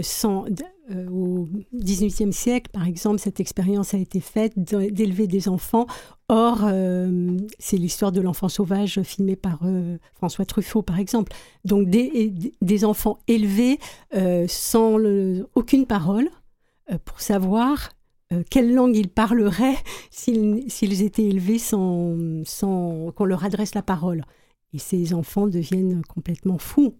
sans, 0.02 0.46
au 1.10 1.48
XVIIIe 1.74 2.32
siècle, 2.32 2.70
par 2.72 2.86
exemple, 2.86 3.18
cette 3.18 3.40
expérience 3.40 3.94
a 3.94 3.98
été 3.98 4.20
faite 4.20 4.52
d'élever 4.58 5.26
des 5.26 5.48
enfants. 5.48 5.86
Or, 6.28 6.68
c'est 7.58 7.76
l'histoire 7.76 8.12
de 8.12 8.20
l'enfant 8.20 8.48
sauvage 8.48 9.02
filmée 9.02 9.36
par 9.36 9.60
François 10.14 10.44
Truffaut, 10.44 10.82
par 10.82 10.98
exemple. 10.98 11.32
Donc, 11.64 11.88
des, 11.88 12.32
des 12.60 12.84
enfants 12.84 13.18
élevés 13.28 13.78
sans 14.48 14.98
aucune 15.54 15.86
parole 15.86 16.28
pour 17.04 17.20
savoir 17.20 17.90
euh, 18.32 18.42
quelle 18.50 18.74
langue 18.74 18.96
ils 18.96 19.08
parleraient 19.08 19.78
s'ils 20.10 21.02
étaient 21.02 21.24
élevés 21.26 21.58
sans, 21.58 22.16
qu'on 23.14 23.24
leur 23.24 23.44
adresse 23.44 23.74
la 23.74 23.82
parole? 23.82 24.24
Et 24.72 24.78
ces 24.78 25.14
enfants 25.14 25.46
deviennent 25.46 26.02
complètement 26.04 26.58
fous, 26.58 26.96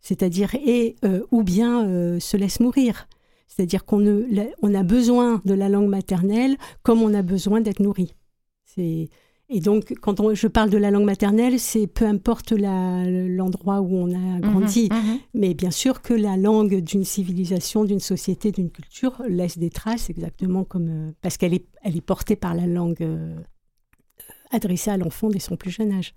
c'est-à-dire 0.00 0.54
et 0.54 0.96
euh, 1.04 1.24
ou 1.30 1.42
bien 1.42 1.86
euh, 1.86 2.20
se 2.20 2.36
laissent 2.36 2.60
mourir. 2.60 3.08
C'est-à-dire 3.48 3.84
qu'on 3.84 4.24
on 4.62 4.74
a 4.74 4.82
besoin 4.82 5.42
de 5.44 5.52
la 5.52 5.68
langue 5.68 5.88
maternelle 5.88 6.56
comme 6.82 7.02
on 7.02 7.12
a 7.12 7.22
besoin 7.22 7.60
d'être 7.60 7.80
nourri. 7.80 8.14
C'est 8.64 9.10
et 9.54 9.60
donc, 9.60 9.92
quand 10.00 10.34
je 10.34 10.46
parle 10.48 10.70
de 10.70 10.78
la 10.78 10.90
langue 10.90 11.04
maternelle, 11.04 11.60
c'est 11.60 11.86
peu 11.86 12.06
importe 12.06 12.52
l'endroit 12.52 13.82
où 13.82 13.94
on 13.94 14.10
a 14.10 14.40
grandi. 14.40 14.88
Mhm, 14.90 14.96
mhm. 14.96 15.18
Mais 15.34 15.52
bien 15.52 15.70
sûr 15.70 16.00
que 16.00 16.14
la 16.14 16.38
langue 16.38 16.80
d'une 16.80 17.04
civilisation, 17.04 17.84
d'une 17.84 18.00
société, 18.00 18.50
d'une 18.50 18.70
culture 18.70 19.22
laisse 19.28 19.58
des 19.58 19.68
traces, 19.68 20.08
exactement 20.08 20.64
comme. 20.64 20.88
Euh, 20.88 21.12
parce 21.20 21.36
qu'elle 21.36 21.52
est, 21.52 21.66
elle 21.82 21.96
est 21.96 22.00
portée 22.00 22.34
par 22.34 22.54
la 22.54 22.66
langue 22.66 23.02
euh, 23.02 23.36
adressée 24.50 24.90
à 24.90 24.96
l'enfant 24.96 25.28
dès 25.28 25.38
son 25.38 25.56
plus 25.56 25.70
jeune 25.70 25.92
âge. 25.92 26.14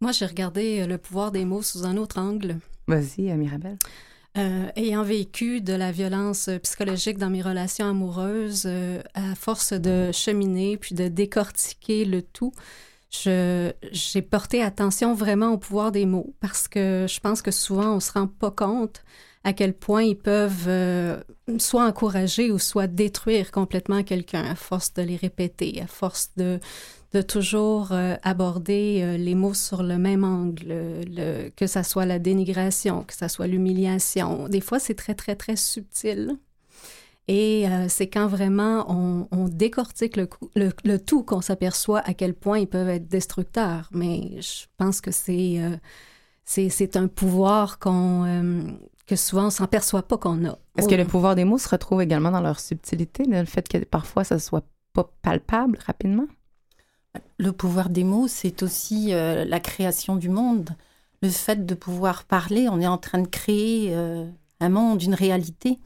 Moi, 0.00 0.12
j'ai 0.12 0.26
regardé 0.26 0.80
euh, 0.80 0.86
le 0.86 0.98
pouvoir 0.98 1.32
des 1.32 1.46
mots 1.46 1.62
sous 1.62 1.86
un 1.86 1.96
autre 1.96 2.20
angle. 2.20 2.58
Vas-y, 2.86 3.34
Mirabelle. 3.34 3.78
Euh, 4.38 4.68
ayant 4.76 5.02
vécu 5.02 5.60
de 5.60 5.72
la 5.72 5.90
violence 5.90 6.48
psychologique 6.62 7.18
dans 7.18 7.30
mes 7.30 7.42
relations 7.42 7.86
amoureuses, 7.86 8.64
euh, 8.66 9.02
à 9.14 9.34
force 9.34 9.72
de 9.72 10.12
cheminer 10.12 10.76
puis 10.76 10.94
de 10.94 11.08
décortiquer 11.08 12.04
le 12.04 12.22
tout, 12.22 12.52
j'ai 13.10 14.22
porté 14.22 14.62
attention 14.62 15.14
vraiment 15.14 15.52
au 15.52 15.58
pouvoir 15.58 15.90
des 15.92 16.06
mots 16.06 16.34
parce 16.40 16.68
que 16.68 17.06
je 17.08 17.20
pense 17.20 17.42
que 17.42 17.50
souvent 17.50 17.96
on 17.96 18.00
se 18.00 18.12
rend 18.12 18.26
pas 18.28 18.50
compte 18.50 19.02
à 19.44 19.52
quel 19.52 19.72
point 19.72 20.02
ils 20.02 20.18
peuvent 20.18 20.66
euh, 20.68 21.20
soit 21.58 21.84
encourager 21.84 22.50
ou 22.52 22.58
soit 22.58 22.86
détruire 22.86 23.50
complètement 23.50 24.02
quelqu'un 24.02 24.44
à 24.44 24.54
force 24.54 24.92
de 24.94 25.02
les 25.02 25.16
répéter, 25.16 25.80
à 25.80 25.86
force 25.86 26.30
de, 26.36 26.60
de 27.12 27.22
toujours 27.22 27.92
euh, 27.92 28.16
aborder 28.22 29.00
euh, 29.02 29.16
les 29.16 29.34
mots 29.34 29.54
sur 29.54 29.82
le 29.82 29.96
même 29.96 30.24
angle, 30.24 30.66
le, 30.66 31.48
que 31.56 31.66
ça 31.66 31.82
soit 31.82 32.04
la 32.04 32.18
dénigration, 32.18 33.04
que 33.04 33.14
ça 33.14 33.28
soit 33.28 33.46
l'humiliation. 33.46 34.48
Des 34.48 34.60
fois, 34.60 34.78
c'est 34.78 34.94
très, 34.94 35.14
très, 35.14 35.34
très 35.34 35.56
subtil. 35.56 36.36
Et 37.30 37.66
c'est 37.88 38.08
quand 38.08 38.26
vraiment 38.26 38.86
on, 38.90 39.48
décortique 39.48 40.16
le, 40.16 40.30
le, 40.56 40.96
tout 40.96 41.22
qu'on 41.22 41.42
s'aperçoit 41.42 41.98
à 41.98 42.14
quel 42.14 42.32
point 42.32 42.58
ils 42.58 42.66
peuvent 42.66 42.88
être 42.88 43.06
destructeurs. 43.06 43.90
Mais 43.92 44.40
je 44.40 44.64
pense 44.78 45.02
que 45.02 45.10
c'est 45.10 45.60
c'est 46.46 46.96
un 46.96 47.06
pouvoir 47.06 47.78
qu'on 47.78 48.78
que 49.06 49.14
souvent 49.14 49.48
on 49.48 49.50
s'en 49.50 49.66
perçoit 49.66 50.04
pas 50.04 50.16
qu'on 50.16 50.46
a. 50.46 50.58
Est-ce 50.78 50.88
que 50.88 50.94
le 50.94 51.04
pouvoir 51.04 51.34
des 51.34 51.44
mots 51.44 51.58
se 51.58 51.68
retrouve 51.68 52.00
également 52.00 52.30
dans 52.30 52.40
leur 52.40 52.60
subtilité, 52.60 53.24
dans 53.24 53.40
le 53.40 53.44
fait 53.44 53.68
que 53.68 53.76
parfois 53.84 54.24
ça 54.24 54.38
soit 54.38 54.64
pas 54.94 55.10
palpable 55.20 55.78
rapidement? 55.84 56.28
Le 57.38 57.52
pouvoir 57.52 57.88
des 57.88 58.04
mots, 58.04 58.28
c'est 58.28 58.62
aussi 58.62 59.08
la 59.10 59.60
création 59.60 60.16
du 60.16 60.28
monde 60.28 60.70
le 61.22 61.30
fait 61.30 61.66
de 61.66 61.74
pouvoir 61.74 62.24
parler, 62.24 62.68
on 62.68 62.80
est 62.80 62.86
en 62.86 62.98
train 62.98 63.18
de 63.18 63.26
créer 63.26 63.94
euh, 63.94 64.26
un 64.60 64.68
monde, 64.68 65.02
une 65.02 65.14
réalité. 65.14 65.78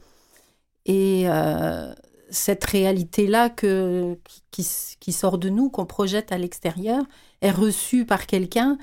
Et 0.85 1.23
euh, 1.27 1.93
cette 2.29 2.63
réalité-là 2.65 3.49
qui, 3.49 4.63
sort 5.11 5.37
de 5.37 5.49
nous, 5.49 5.69
qu'on 5.69 5.85
projette 5.85 6.31
à 6.31 6.37
l'extérieur, 6.37 7.03
est 7.41 7.51
reçue 7.51 8.05
par 8.05 8.27
quelqu'un 8.27 8.77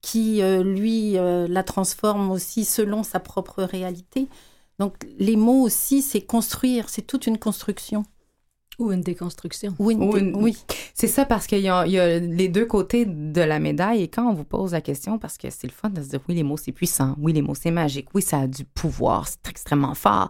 qui, 0.00 0.42
euh, 0.42 0.62
lui, 0.62 1.12
la 1.14 1.62
transforme 1.62 2.30
aussi 2.30 2.64
selon 2.64 3.02
sa 3.02 3.20
propre 3.20 3.62
réalité. 3.62 4.28
Donc 4.78 4.94
les 5.18 5.36
mots 5.36 5.62
aussi, 5.62 6.02
c'est 6.02 6.20
construire, 6.20 6.88
c'est 6.88 7.06
toute 7.06 7.26
une 7.26 7.38
construction. 7.38 8.04
Ou 8.78 8.92
une 8.92 9.00
déconstruction. 9.00 9.74
Oui, 9.78 9.96
oui. 9.98 10.56
C'est 10.94 11.06
ça 11.06 11.24
parce 11.24 11.46
qu'il 11.46 11.60
y, 11.60 11.68
a 11.68 12.18
les 12.18 12.48
deux 12.48 12.66
côtés 12.66 13.06
de 13.06 13.40
la 13.40 13.58
médaille 13.58 14.02
et 14.02 14.08
quand 14.08 14.28
on 14.28 14.34
vous 14.34 14.44
pose 14.44 14.72
la 14.72 14.80
question, 14.80 15.18
parce 15.18 15.38
que 15.38 15.48
c'est 15.50 15.66
le 15.66 15.72
fun 15.72 15.90
de 15.90 16.02
se 16.02 16.08
dire 16.08 16.20
oui, 16.28 16.34
les 16.34 16.42
mots 16.42 16.56
c'est 16.56 16.72
puissant, 16.72 17.14
oui, 17.18 17.32
les 17.32 17.42
mots 17.42 17.54
c'est 17.54 17.70
magique, 17.70 18.08
oui, 18.14 18.22
ça 18.22 18.40
a 18.40 18.46
du 18.46 18.64
pouvoir, 18.64 19.26
c'est 19.28 19.48
extrêmement 19.48 19.94
fort. 19.94 20.28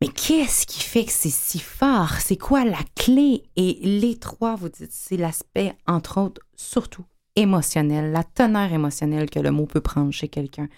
Mais 0.00 0.08
qu'est-ce 0.08 0.64
qui 0.64 0.80
fait 0.80 1.04
que 1.04 1.12
c'est 1.12 1.28
si 1.28 1.58
fort? 1.58 2.14
C'est 2.20 2.38
quoi 2.38 2.64
la 2.64 2.78
clé? 2.94 3.42
Et 3.56 3.78
les 3.82 4.16
trois, 4.16 4.54
vous 4.54 4.70
dites, 4.70 4.92
c'est 4.92 5.18
l'aspect, 5.18 5.74
entre 5.86 6.18
autres, 6.18 6.40
surtout 6.56 7.04
émotionnel, 7.36 8.10
la 8.10 8.24
teneur 8.24 8.72
émotionnelle 8.72 9.28
que 9.28 9.40
le 9.40 9.50
mot 9.50 9.66
peut 9.66 9.82
prendre 9.82 10.12
chez 10.12 10.28
quelqu'un. 10.28 10.68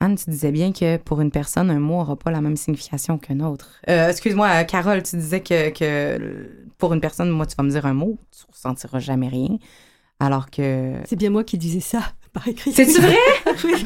Anne, 0.00 0.16
tu 0.16 0.28
disais 0.30 0.52
bien 0.52 0.72
que 0.72 0.96
pour 0.98 1.20
une 1.20 1.30
personne, 1.30 1.70
un 1.70 1.78
mot 1.78 1.98
n'aura 1.98 2.16
pas 2.16 2.30
la 2.30 2.40
même 2.40 2.56
signification 2.56 3.16
qu'un 3.18 3.40
autre. 3.40 3.80
Euh, 3.88 4.10
excuse-moi, 4.10 4.64
Carole, 4.64 5.02
tu 5.02 5.16
disais 5.16 5.40
que, 5.40 6.50
pour 6.78 6.92
une 6.92 7.00
personne, 7.00 7.30
moi, 7.30 7.46
tu 7.46 7.54
vas 7.56 7.64
me 7.64 7.70
dire 7.70 7.86
un 7.86 7.94
mot, 7.94 8.18
tu 8.30 8.44
ne 8.46 8.52
ressentiras 8.52 8.98
jamais 8.98 9.28
rien. 9.28 9.58
Alors 10.20 10.50
que. 10.50 10.94
C'est 11.06 11.16
bien 11.16 11.30
moi 11.30 11.44
qui 11.44 11.58
disais 11.58 11.80
ça 11.80 12.00
par 12.32 12.46
écrit. 12.48 12.72
C'est 12.72 12.84
vrai? 12.84 13.16
oui. 13.64 13.84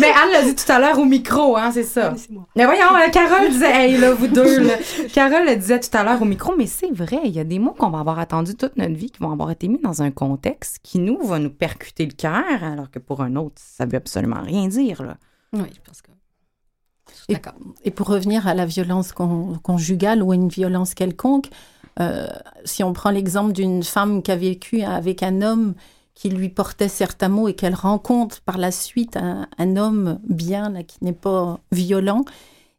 Mais 0.00 0.08
Anne 0.08 0.30
l'a 0.32 0.42
dit 0.42 0.54
tout 0.54 0.70
à 0.70 0.78
l'heure 0.78 0.98
au 0.98 1.04
micro, 1.04 1.56
hein, 1.56 1.70
c'est 1.72 1.82
ça. 1.82 2.14
Mais 2.56 2.64
voyons, 2.64 2.94
euh, 2.94 3.10
Carole 3.10 3.48
disait, 3.50 3.70
hey, 3.70 3.98
là, 3.98 4.12
vous 4.12 4.28
deux, 4.28 4.60
là. 4.60 4.74
Carole 5.12 5.46
le 5.46 5.56
disait 5.56 5.80
tout 5.80 5.96
à 5.96 6.04
l'heure 6.04 6.20
au 6.20 6.24
micro, 6.24 6.54
mais 6.56 6.66
c'est 6.66 6.90
vrai, 6.90 7.20
il 7.24 7.30
y 7.30 7.40
a 7.40 7.44
des 7.44 7.58
mots 7.58 7.72
qu'on 7.72 7.90
va 7.90 8.00
avoir 8.00 8.18
attendus 8.18 8.54
toute 8.54 8.76
notre 8.76 8.94
vie, 8.94 9.10
qui 9.10 9.20
vont 9.20 9.32
avoir 9.32 9.50
été 9.50 9.68
mis 9.68 9.78
dans 9.78 10.02
un 10.02 10.10
contexte 10.10 10.78
qui, 10.82 10.98
nous, 10.98 11.18
va 11.22 11.38
nous 11.38 11.50
percuter 11.50 12.06
le 12.06 12.12
cœur, 12.12 12.62
alors 12.62 12.90
que 12.90 12.98
pour 12.98 13.22
un 13.22 13.36
autre, 13.36 13.56
ça 13.56 13.86
veut 13.86 13.96
absolument 13.96 14.42
rien 14.42 14.68
dire, 14.68 15.02
là. 15.02 15.16
Oui, 15.52 15.68
parce 15.84 16.02
que. 16.02 16.10
Et, 17.30 17.36
et, 17.84 17.90
pour 17.90 18.08
revenir 18.08 18.46
à 18.46 18.54
la 18.54 18.66
violence 18.66 19.12
conjugale 19.12 20.22
ou 20.22 20.32
une 20.34 20.48
violence 20.48 20.94
quelconque, 20.94 21.48
euh, 22.00 22.28
si 22.64 22.84
on 22.84 22.92
prend 22.92 23.10
l'exemple 23.10 23.52
d'une 23.52 23.82
femme 23.82 24.22
qui 24.22 24.30
a 24.30 24.36
vécu 24.36 24.82
avec 24.82 25.22
un 25.22 25.42
homme 25.42 25.74
qui 26.18 26.30
lui 26.30 26.48
portait 26.48 26.88
certains 26.88 27.28
mots 27.28 27.46
et 27.46 27.54
qu'elle 27.54 27.76
rencontre 27.76 28.40
par 28.40 28.58
la 28.58 28.72
suite 28.72 29.16
un, 29.16 29.76
homme 29.76 30.18
bien, 30.28 30.68
là, 30.68 30.82
qui 30.82 30.98
n'est 31.02 31.12
pas 31.12 31.60
violent, 31.70 32.24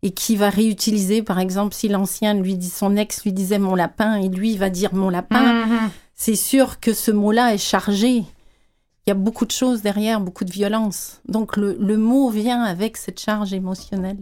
et 0.04 0.12
qui 0.12 0.36
va 0.36 0.50
réutiliser, 0.50 1.24
par 1.24 1.40
exemple, 1.40 1.74
si 1.74 1.88
l'ancien 1.88 2.34
lui 2.34 2.58
dit, 2.58 2.70
son 2.70 2.98
ex 2.98 3.24
lui 3.24 3.32
disait 3.32 3.58
mon 3.58 3.76
lapin, 3.76 4.16
et 4.18 4.28
lui 4.28 4.58
va 4.58 4.70
dire 4.70 4.94
mon 4.94 5.10
lapin, 5.10 5.64
mm-hmm. 5.64 5.90
c'est 6.16 6.36
sûr 6.36 6.82
que 6.82 6.92
ce 6.92 7.12
mot-là 7.12 7.54
est 7.54 7.58
chargé. 7.58 8.10
Il 8.18 9.08
y 9.08 9.12
a 9.12 9.16
beaucoup 9.16 9.46
de 9.46 9.52
choses 9.52 9.82
derrière, 9.82 10.20
beaucoup 10.20 10.44
de 10.44 10.52
violence. 10.52 11.22
Donc 11.30 11.56
le 11.56 11.96
mot 11.96 12.30
vient 12.30 12.62
avec 12.64 12.98
cette 12.98 13.22
charge 13.22 13.54
émotionnelle. 13.54 14.18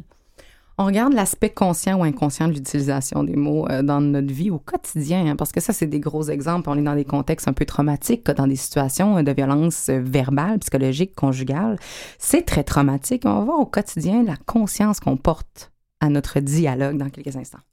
On 0.80 0.86
regarde 0.86 1.14
l'aspect 1.14 1.50
conscient 1.50 2.00
ou 2.00 2.04
inconscient 2.04 2.48
de 2.48 2.54
l'utilisation 2.54 3.24
des 3.24 3.36
mots 3.36 3.68
euh, 3.68 3.82
dans 3.82 4.00
notre 4.00 4.32
vie 4.32 4.52
au 4.52 4.60
quotidien, 4.60 5.26
hein, 5.26 5.36
parce 5.36 5.52
que 5.52 5.60
ça, 5.60 5.74
c'est 5.74 5.88
des 5.88 6.00
gros 6.00 6.30
exemples. 6.30 6.70
On 6.70 6.78
est 6.78 6.84
dans 6.84 6.94
des 6.94 7.04
contextes 7.04 7.48
un 7.48 7.54
peu 7.54 7.66
traumatiques, 7.66 8.30
dans 8.30 8.46
des 8.46 8.56
situations 8.56 9.24
de 9.24 9.32
violence 9.32 9.90
verbale, 9.90 10.60
psychologique, 10.60 11.16
conjugale. 11.16 11.80
C'est 12.20 12.46
très 12.46 12.64
traumatique. 12.64 13.24
On 13.26 13.40
va 13.40 13.46
voir 13.46 13.60
au 13.60 13.66
quotidien 13.66 14.22
la 14.22 14.36
conscience 14.46 15.00
qu'on 15.00 15.18
porte 15.18 15.72
à 16.00 16.10
notre 16.10 16.40
dialogue 16.42 16.98
dans 16.98 17.10
quelques 17.10 17.36
instants. 17.36 17.67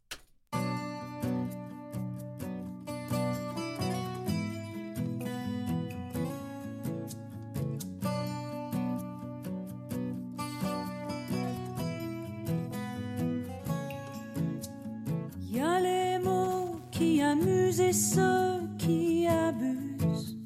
Et 17.42 17.92
ceux 17.92 18.60
qui 18.78 19.26
abusent. 19.26 20.36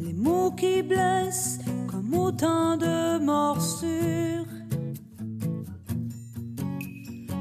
Les 0.00 0.12
mots 0.12 0.52
qui 0.52 0.82
blessent 0.82 1.58
comme 1.90 2.14
autant 2.14 2.76
de 2.76 3.18
morsures. 3.18 4.46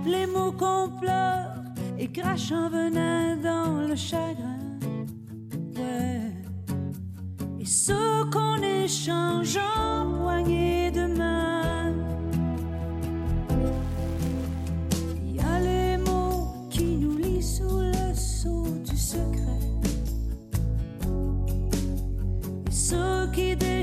Les 0.06 0.26
mots 0.26 0.52
qu'on 0.52 0.90
pleure 1.00 1.64
et 1.98 2.08
crachent 2.08 2.52
un 2.52 2.70
venin 2.70 3.38
dans 3.38 3.88
le 3.88 3.96
chagrin. 3.96 4.60
Ouais. 5.76 6.32
Et 7.60 7.66
ceux 7.66 8.26
qu'on 8.32 8.62
échange 8.62 9.58
en 9.58 10.12
poignée 10.20 10.92
de 10.92 11.06
main. 11.08 11.83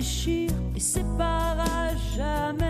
Déchire 0.00 0.50
et 0.74 0.80
sépare 0.80 1.60
à 1.60 1.94
jamais. 2.16 2.69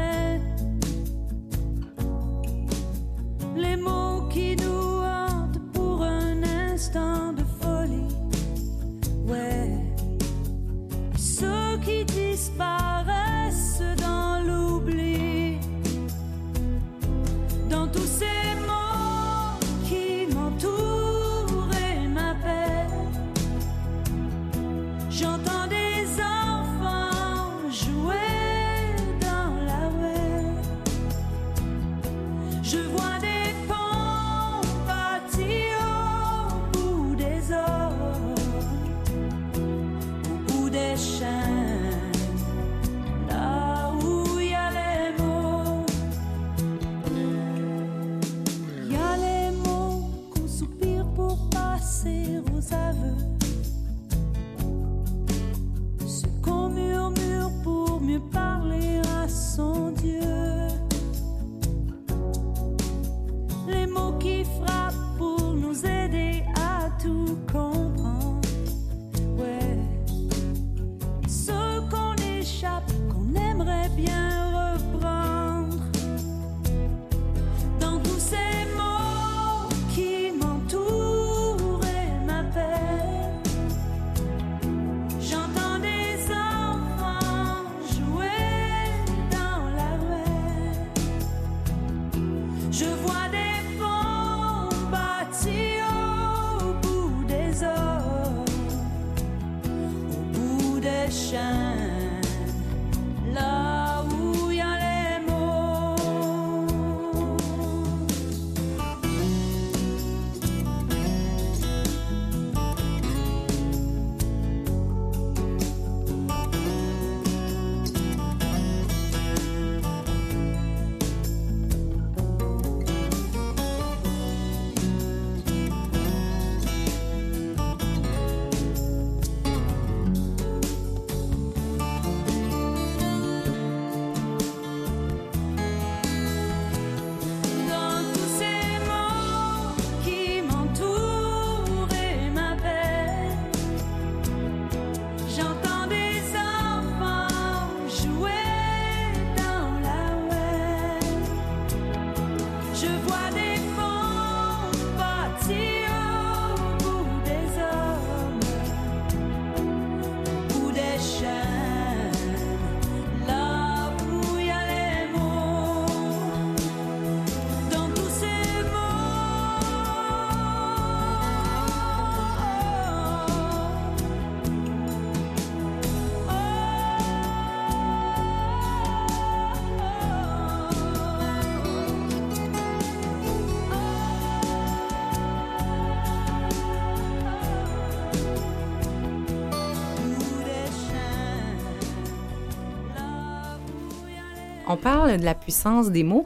Parle 194.81 195.19
de 195.19 195.25
la 195.25 195.35
puissance 195.35 195.91
des 195.91 196.03
mots. 196.03 196.25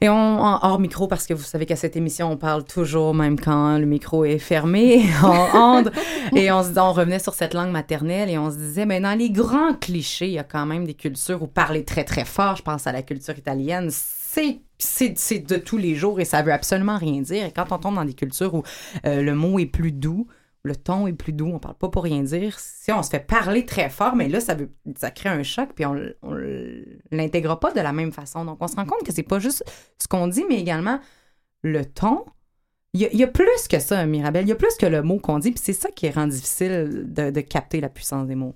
Et 0.00 0.08
on, 0.10 0.42
hors 0.42 0.78
micro, 0.78 1.06
parce 1.06 1.26
que 1.26 1.32
vous 1.32 1.42
savez 1.42 1.64
qu'à 1.64 1.76
cette 1.76 1.96
émission, 1.96 2.30
on 2.30 2.36
parle 2.36 2.64
toujours, 2.64 3.14
même 3.14 3.40
quand 3.40 3.78
le 3.78 3.86
micro 3.86 4.26
est 4.26 4.38
fermé, 4.38 5.02
on, 5.24 5.84
et 6.34 6.52
on, 6.52 6.62
on 6.76 6.92
revenait 6.92 7.18
sur 7.18 7.32
cette 7.32 7.54
langue 7.54 7.70
maternelle 7.70 8.28
et 8.28 8.36
on 8.36 8.50
se 8.50 8.56
disait, 8.56 8.84
mais 8.84 9.00
dans 9.00 9.18
les 9.18 9.30
grands 9.30 9.72
clichés, 9.72 10.26
il 10.26 10.32
y 10.32 10.38
a 10.38 10.44
quand 10.44 10.66
même 10.66 10.84
des 10.84 10.94
cultures 10.94 11.42
où 11.42 11.46
parler 11.46 11.84
très, 11.84 12.04
très 12.04 12.26
fort, 12.26 12.56
je 12.56 12.62
pense 12.62 12.86
à 12.86 12.92
la 12.92 13.02
culture 13.02 13.38
italienne, 13.38 13.88
c'est 13.90 14.60
c'est 14.78 15.38
de 15.38 15.56
tous 15.56 15.78
les 15.78 15.94
jours 15.94 16.20
et 16.20 16.26
ça 16.26 16.42
veut 16.42 16.52
absolument 16.52 16.98
rien 16.98 17.22
dire. 17.22 17.46
Et 17.46 17.50
quand 17.50 17.72
on 17.72 17.78
tombe 17.78 17.94
dans 17.94 18.04
des 18.04 18.12
cultures 18.12 18.54
où 18.54 18.62
euh, 19.06 19.22
le 19.22 19.34
mot 19.34 19.58
est 19.58 19.64
plus 19.64 19.92
doux, 19.92 20.26
le 20.66 20.76
ton 20.76 21.06
est 21.06 21.12
plus 21.12 21.32
doux, 21.32 21.50
on 21.52 21.58
parle 21.58 21.76
pas 21.76 21.88
pour 21.88 22.02
rien 22.02 22.22
dire. 22.22 22.58
Si 22.58 22.92
on 22.92 23.02
se 23.02 23.10
fait 23.10 23.24
parler 23.24 23.64
très 23.64 23.88
fort, 23.88 24.16
mais 24.16 24.28
là, 24.28 24.40
ça, 24.40 24.56
ça 24.96 25.10
crée 25.10 25.28
un 25.28 25.42
choc, 25.42 25.70
puis 25.74 25.86
on, 25.86 25.94
ne 25.94 26.82
l'intègre 27.10 27.58
pas 27.58 27.72
de 27.72 27.80
la 27.80 27.92
même 27.92 28.12
façon. 28.12 28.44
Donc, 28.44 28.58
on 28.60 28.68
se 28.68 28.76
rend 28.76 28.84
compte 28.84 29.04
que 29.04 29.12
c'est 29.12 29.22
pas 29.22 29.38
juste 29.38 29.64
ce 29.98 30.08
qu'on 30.08 30.26
dit, 30.26 30.44
mais 30.48 30.60
également 30.60 31.00
le 31.62 31.84
ton. 31.84 32.24
Il 32.92 33.02
y, 33.02 33.22
a, 33.22 33.26
plus 33.26 33.68
que 33.68 33.78
ça, 33.78 34.06
Mirabelle. 34.06 34.46
Il 34.46 34.48
y 34.48 34.52
a 34.52 34.56
plus 34.56 34.74
que 34.78 34.86
le 34.86 35.02
mot 35.02 35.18
qu'on 35.18 35.38
dit, 35.38 35.50
puis 35.50 35.60
c'est 35.62 35.74
ça 35.74 35.90
qui 35.90 36.08
rend 36.08 36.26
difficile 36.26 37.04
de, 37.06 37.40
capter 37.42 37.82
la 37.82 37.90
puissance 37.90 38.26
des 38.26 38.34
mots. 38.34 38.54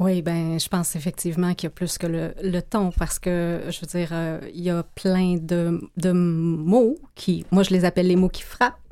Oui, 0.00 0.22
ben, 0.22 0.58
je 0.58 0.68
pense 0.68 0.96
effectivement 0.96 1.54
qu'il 1.54 1.68
y 1.68 1.68
a 1.68 1.70
plus 1.70 1.96
que 1.96 2.08
le, 2.08 2.62
ton 2.62 2.90
parce 2.90 3.20
que, 3.20 3.62
je 3.68 3.80
veux 3.80 3.86
dire, 3.86 4.08
euh, 4.10 4.40
il 4.52 4.62
y 4.62 4.70
a 4.70 4.82
plein 4.82 5.36
de 5.36 6.10
mots 6.10 6.96
qui, 7.14 7.46
moi, 7.52 7.62
je 7.62 7.70
les 7.70 7.84
appelle 7.84 8.08
les 8.08 8.16
mots 8.16 8.28
qui 8.28 8.42
frappent 8.42 8.83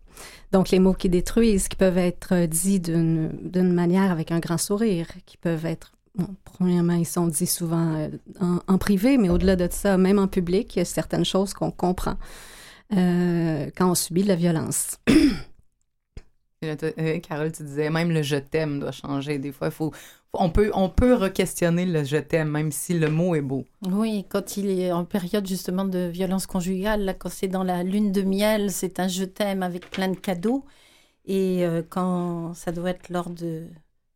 donc, 0.52 0.70
les 0.70 0.78
mots 0.78 0.92
qui 0.92 1.08
détruisent, 1.08 1.68
qui 1.68 1.76
peuvent 1.76 1.98
être 1.98 2.46
dits 2.46 2.80
d'une 2.80 3.72
manière 3.72 4.12
avec 4.12 4.30
un 4.30 4.38
grand 4.38 4.58
sourire, 4.58 5.06
qui 5.24 5.38
peuvent 5.38 5.64
être, 5.64 5.92
premièrement, 6.44 6.92
ils 6.92 7.06
sont 7.06 7.26
dits 7.26 7.46
souvent 7.46 7.94
euh, 7.94 8.08
en, 8.68 8.78
privé, 8.78 9.16
mais 9.16 9.30
au-delà 9.30 9.56
de 9.56 9.66
ça, 9.70 9.96
même 9.96 10.18
en 10.18 10.28
public, 10.28 10.76
il 10.76 10.80
y 10.80 10.82
a 10.82 10.84
certaines 10.84 11.24
choses 11.24 11.54
qu'on 11.54 11.70
comprend 11.70 12.16
euh, 12.94 13.70
quand 13.74 13.90
on 13.90 13.94
subit 13.94 14.24
de 14.24 14.28
la 14.28 14.36
violence. 14.36 14.98
Euh, 16.98 17.18
Carole, 17.20 17.52
tu 17.52 17.62
disais, 17.64 17.90
même 17.90 18.10
le 18.10 18.22
je 18.22 18.36
t'aime 18.36 18.80
doit 18.80 18.92
changer. 18.92 19.38
Des 19.38 19.52
fois, 19.52 19.70
faut, 19.70 19.92
on 20.32 20.50
peut, 20.50 20.70
on 20.74 20.88
peut 20.88 21.14
re-questionner 21.14 21.86
le 21.86 22.04
je 22.04 22.16
t'aime, 22.16 22.50
même 22.50 22.72
si 22.72 22.94
le 22.98 23.08
mot 23.10 23.34
est 23.34 23.40
beau. 23.40 23.64
Oui, 23.90 24.24
quand 24.28 24.56
il 24.56 24.70
est 24.70 24.92
en 24.92 25.04
période 25.04 25.46
justement 25.46 25.84
de 25.84 26.08
violence 26.08 26.46
conjugale, 26.46 27.16
quand 27.18 27.30
c'est 27.30 27.48
dans 27.48 27.64
la 27.64 27.82
lune 27.82 28.12
de 28.12 28.22
miel, 28.22 28.70
c'est 28.70 29.00
un 29.00 29.08
je 29.08 29.24
t'aime 29.24 29.62
avec 29.62 29.90
plein 29.90 30.08
de 30.08 30.16
cadeaux. 30.16 30.64
Et 31.24 31.64
euh, 31.64 31.82
quand 31.88 32.54
ça 32.54 32.72
doit 32.72 32.90
être 32.90 33.08
lors 33.10 33.30
de, 33.30 33.66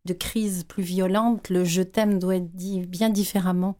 de 0.04 0.12
crises 0.12 0.64
plus 0.64 0.82
violentes, 0.82 1.50
le 1.50 1.64
je 1.64 1.82
t'aime 1.82 2.18
doit 2.18 2.36
être 2.36 2.54
dit 2.54 2.80
bien 2.86 3.10
différemment. 3.10 3.76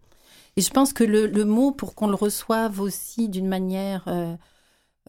Et 0.57 0.63
je 0.63 0.71
pense 0.71 0.93
que 0.93 1.05
le, 1.05 1.27
le 1.27 1.45
mot, 1.45 1.71
pour 1.73 1.95
qu'on 1.95 2.09
le 2.09 2.15
reçoive 2.15 2.81
aussi 2.81 3.29
d'une 3.29 3.49
manière 3.49 4.05
euh, 4.09 4.35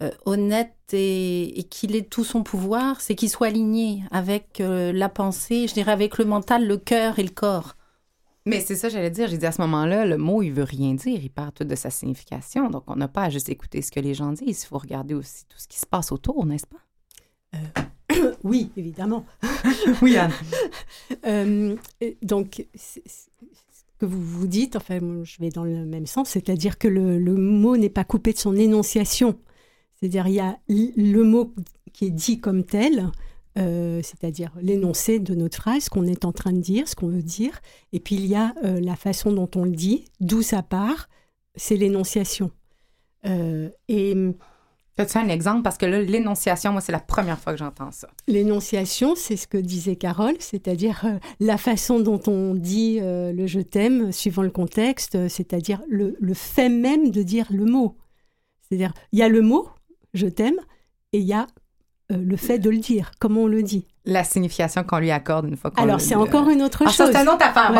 euh, 0.03 0.11
honnête 0.27 0.75
et, 0.93 1.65
qu'il 1.71 1.95
ait 1.95 2.03
tout 2.03 2.23
son 2.23 2.43
pouvoir, 2.43 3.01
c'est 3.01 3.15
qu'il 3.15 3.31
soit 3.31 3.47
aligné 3.47 4.03
avec 4.11 4.61
euh, 4.61 4.93
la 4.93 5.09
pensée, 5.09 5.67
je 5.67 5.73
dirais 5.73 5.91
avec 5.91 6.19
le 6.19 6.25
mental, 6.25 6.67
le 6.67 6.77
cœur 6.77 7.17
et 7.17 7.23
le 7.23 7.31
corps. 7.31 7.75
Mais 8.45 8.61
c'est 8.61 8.75
ça, 8.75 8.89
j'allais 8.89 9.09
dire. 9.09 9.27
J'ai 9.27 9.39
dit 9.39 9.45
à 9.47 9.51
ce 9.51 9.59
moment-là, 9.61 10.05
le 10.05 10.17
mot, 10.17 10.43
il 10.43 10.51
veut 10.51 10.63
rien 10.63 10.93
dire. 10.93 11.19
Il 11.21 11.31
part 11.31 11.51
tout 11.51 11.63
de 11.63 11.75
sa 11.75 11.89
signification. 11.89 12.69
Donc, 12.69 12.83
on 12.85 12.95
n'a 12.95 13.07
pas 13.07 13.23
à 13.23 13.29
juste 13.29 13.49
écouter 13.49 13.81
ce 13.81 13.91
que 13.91 13.99
les 13.99 14.13
gens 14.13 14.31
disent. 14.31 14.61
Il 14.63 14.67
faut 14.67 14.77
regarder 14.77 15.15
aussi 15.15 15.45
tout 15.49 15.57
ce 15.57 15.67
qui 15.67 15.79
se 15.79 15.87
passe 15.87 16.11
autour, 16.11 16.45
n'est-ce 16.45 16.67
pas? 16.67 17.57
Euh, 18.13 18.31
oui, 18.43 18.71
évidemment. 18.77 19.25
oui, 20.03 20.15
Anne. 20.15 21.77
donc, 22.21 22.65
ce 22.75 22.99
que 23.97 24.05
vous 24.05 24.21
vous 24.21 24.47
dites, 24.47 24.75
enfin, 24.75 24.99
je 25.23 25.39
vais 25.39 25.49
dans 25.49 25.65
le 25.65 25.85
même 25.85 26.05
sens, 26.05 26.29
c'est-à-dire 26.29 26.77
que 26.77 26.87
le 26.87 27.35
mot 27.35 27.75
n'est 27.75 27.89
pas 27.89 28.03
coupé 28.03 28.31
de 28.31 28.37
son 28.37 28.55
énonciation. 28.55 29.37
C'est-à-dire, 29.99 30.27
il 30.27 30.33
y 30.33 30.39
a 30.39 30.57
le 30.69 31.23
mot 31.23 31.53
qui 31.93 32.05
est 32.05 32.11
dit 32.11 32.39
comme 32.39 32.63
tel, 32.63 33.11
euh, 33.57 34.01
c'est-à-dire 34.03 34.51
l'énoncé 34.61 35.17
de 35.19 35.33
notre 35.33 35.57
phrase, 35.57 35.89
qu'on 35.89 36.05
est 36.05 36.25
en 36.25 36.31
train 36.31 36.53
de 36.53 36.59
dire, 36.59 36.87
ce 36.87 36.95
qu'on 36.95 37.07
veut 37.07 37.23
dire, 37.23 37.59
et 37.91 37.99
puis 37.99 38.15
il 38.15 38.27
y 38.27 38.35
a 38.35 38.53
euh, 38.63 38.79
la 38.79 38.95
façon 38.95 39.31
dont 39.31 39.49
on 39.55 39.63
le 39.63 39.71
dit, 39.71 40.05
d'où 40.19 40.43
ça 40.43 40.61
part, 40.61 41.09
c'est 41.55 41.75
l'énonciation. 41.75 42.51
Euh, 43.25 43.69
et 43.87 44.15
As-tu 44.99 45.17
un 45.17 45.27
exemple? 45.29 45.61
Parce 45.61 45.77
que 45.77 45.85
l'énonciation, 45.85 46.71
moi, 46.71 46.81
c'est 46.81 46.91
la 46.91 46.99
première 46.99 47.39
fois 47.39 47.53
que 47.53 47.59
j'entends 47.59 47.91
ça. 47.91 48.09
L'énonciation, 48.27 49.15
c'est 49.15 49.37
ce 49.37 49.47
que 49.47 49.57
disait 49.59 49.95
Carole, 49.95 50.35
c'est-à-dire 50.39 51.05
la 51.39 51.57
façon 51.57 51.99
dont 51.99 52.21
on 52.25 52.55
dit 52.55 52.99
le 52.99 53.45
je 53.45 53.59
t'aime, 53.59 54.11
suivant 54.11 54.41
le 54.41 54.49
contexte, 54.49 55.27
c'est-à-dire 55.29 55.83
le, 55.87 56.17
le, 56.19 56.33
fait 56.33 56.69
même 56.69 57.11
de 57.11 57.21
dire 57.21 57.45
le 57.51 57.65
mot. 57.65 57.95
C'est-à-dire, 58.61 58.91
il 59.11 59.19
y 59.19 59.21
a 59.21 59.29
le 59.29 59.41
mot, 59.41 59.69
je 60.13 60.27
t'aime, 60.27 60.59
et 61.13 61.19
il 61.19 61.25
y 61.25 61.33
a 61.33 61.47
euh, 62.11 62.17
le 62.17 62.37
fait 62.37 62.57
de 62.57 62.69
le 62.69 62.77
dire, 62.77 63.11
comment 63.19 63.41
on 63.43 63.47
le 63.47 63.63
dit. 63.63 63.85
La 64.05 64.23
signification 64.23 64.83
qu'on 64.83 64.99
lui 64.99 65.11
accorde 65.11 65.47
une 65.47 65.57
fois 65.57 65.71
qu'on 65.71 65.83
Alors, 65.83 65.99
c'est 65.99 66.15
encore 66.15 66.49
une 66.49 66.61
autre 66.61 66.83
ah, 66.85 66.89
chose. 66.89 67.09
c'est 67.11 67.17
un 67.17 67.27
autre 67.27 67.45
affaire. 67.45 67.73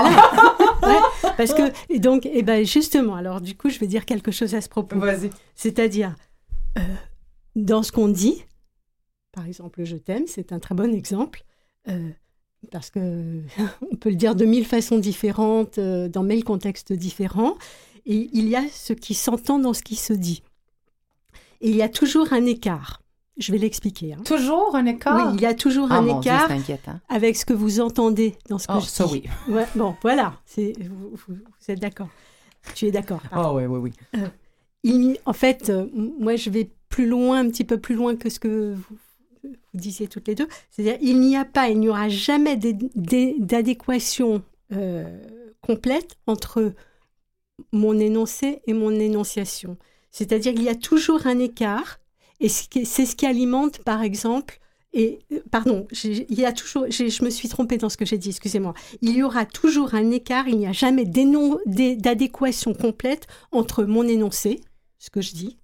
parce 1.38 1.54
que, 1.54 1.72
et 1.90 2.00
donc, 2.00 2.26
et 2.26 2.44
ben 2.44 2.66
justement, 2.66 3.16
alors 3.16 3.40
du 3.40 3.56
coup, 3.56 3.70
je 3.70 3.80
vais 3.80 3.88
dire 3.88 4.06
quelque 4.06 4.32
chose 4.32 4.54
à 4.54 4.60
ce 4.60 4.68
propos. 4.68 5.00
Vas-y. 5.00 5.30
C'est-à-dire, 5.56 6.14
euh, 6.78 6.82
dans 7.56 7.84
ce 7.84 7.94
qu'on 7.94 8.10
dit, 8.10 8.44
par 9.32 9.46
exemple, 9.46 9.86
je 9.86 9.96
t'aime, 9.96 10.24
c'est 10.28 10.52
un 10.52 10.60
très 10.60 10.76
bon 10.76 10.94
exemple. 10.94 11.44
Euh, 11.88 12.10
parce 12.70 12.90
que 12.90 13.40
on 13.92 13.96
peut 13.96 14.10
le 14.10 14.16
dire 14.16 14.36
de 14.36 14.44
mille 14.44 14.66
façons 14.66 14.98
différentes, 14.98 15.80
dans 15.80 16.24
mille 16.24 16.44
contextes 16.44 16.92
différents, 16.92 17.56
et 18.06 18.30
il 18.34 18.50
y 18.50 18.58
a 18.58 18.64
ce 18.70 18.92
qui 18.92 19.14
s'entend 19.14 19.58
dans 19.60 19.74
ce 19.74 19.84
qui 19.84 19.96
se 19.96 20.12
dit 20.12 20.44
il 21.62 21.76
y 21.76 21.82
a 21.82 21.90
toujours 21.90 22.34
un 22.34 22.46
écart. 22.46 23.02
Je 23.38 23.52
vais 23.52 23.60
l'expliquer. 23.60 24.14
Hein. 24.14 24.24
Toujours 24.26 24.76
un 24.76 24.86
écart? 24.88 25.16
Oui, 25.16 25.36
il 25.36 25.42
y 25.42 25.46
a 25.46 25.54
toujours 25.54 25.88
ah, 25.92 25.98
un 25.98 26.20
écart 26.20 26.50
avec 27.08 27.36
ce 27.36 27.46
que 27.46 27.54
vous 27.54 27.80
entendez 27.80 28.36
dans 28.50 28.58
ce 28.58 28.68
que 28.68 28.74
oh, 28.76 28.80
je 28.80 28.86
ça 28.88 29.06
dis. 29.06 29.24
oui. 29.48 29.62
bon, 29.76 29.96
voilà, 30.02 30.34
vous, 30.56 31.14
vous, 31.28 31.36
êtes 31.68 31.80
d'accord. 31.80 32.10
Tu 32.74 32.86
es 32.88 32.92
d'accord. 32.92 33.22
Oh 33.36 33.52
oui, 33.54 33.66
oui, 33.66 33.80
oui. 33.80 33.94
Euh, 34.16 34.28
il, 34.84 35.18
en 35.26 35.34
fait, 35.34 35.70
euh, 35.70 35.86
moi, 35.94 36.36
je 36.36 36.50
vais 36.50 36.72
plus 36.90 37.08
loin, 37.08 37.40
un 37.40 37.50
petit 37.50 37.64
peu 37.64 37.80
plus 37.80 37.96
loin 37.96 38.16
que 38.16 38.30
ce 38.30 38.40
que 38.40 38.74
vous, 38.74 38.98
disiez 39.74 40.08
toutes 40.08 40.28
les 40.28 40.36
deux. 40.36 40.48
C'est-à-dire, 40.72 40.98
il 41.02 41.20
n'y 41.20 41.38
a 41.38 41.46
pas, 41.46 41.70
il 41.70 41.80
n'y 41.80 41.90
aura 41.90 42.10
jamais 42.10 42.58
d'adéquation 42.58 44.42
euh, 44.74 45.20
complète 45.62 46.18
entre 46.26 46.74
mon 47.72 47.98
énoncé 48.00 48.62
et 48.66 48.74
mon 48.74 48.92
énonciation. 48.92 49.78
C'est-à-dire 50.18 50.56
qu'il 50.56 50.64
y 50.64 50.70
a 50.70 50.74
toujours 50.74 51.28
un 51.28 51.38
écart, 51.38 52.00
et 52.40 52.50
c'est 52.50 53.06
ce 53.06 53.16
qui 53.16 53.28
alimente, 53.28 53.84
par 53.84 54.02
exemple, 54.02 54.60
et 54.92 55.20
euh, 55.32 55.42
pardon, 55.52 55.86
il 56.04 56.54
toujours, 56.56 56.90
je 56.90 57.24
me 57.24 57.30
suis 57.30 57.48
trompée 57.50 57.78
dans 57.78 57.90
ce 57.90 57.98
que 57.98 58.06
j'ai 58.06 58.18
dit, 58.18 58.30
excusez-moi. 58.30 58.74
Il 59.02 59.16
y 59.16 59.22
aura 59.22 59.46
toujours 59.46 59.94
un 59.94 60.10
écart, 60.10 60.48
il 60.48 60.58
n'y 60.58 60.66
a 60.66 60.72
jamais 60.72 61.06
d'adéquation 61.06 62.74
complète 62.74 63.28
entre 63.52 63.84
mon 63.84 64.08
énoncé, 64.08 64.62
ce 64.98 65.12
que 65.12 65.22
je 65.22 65.34
dis, 65.34 65.60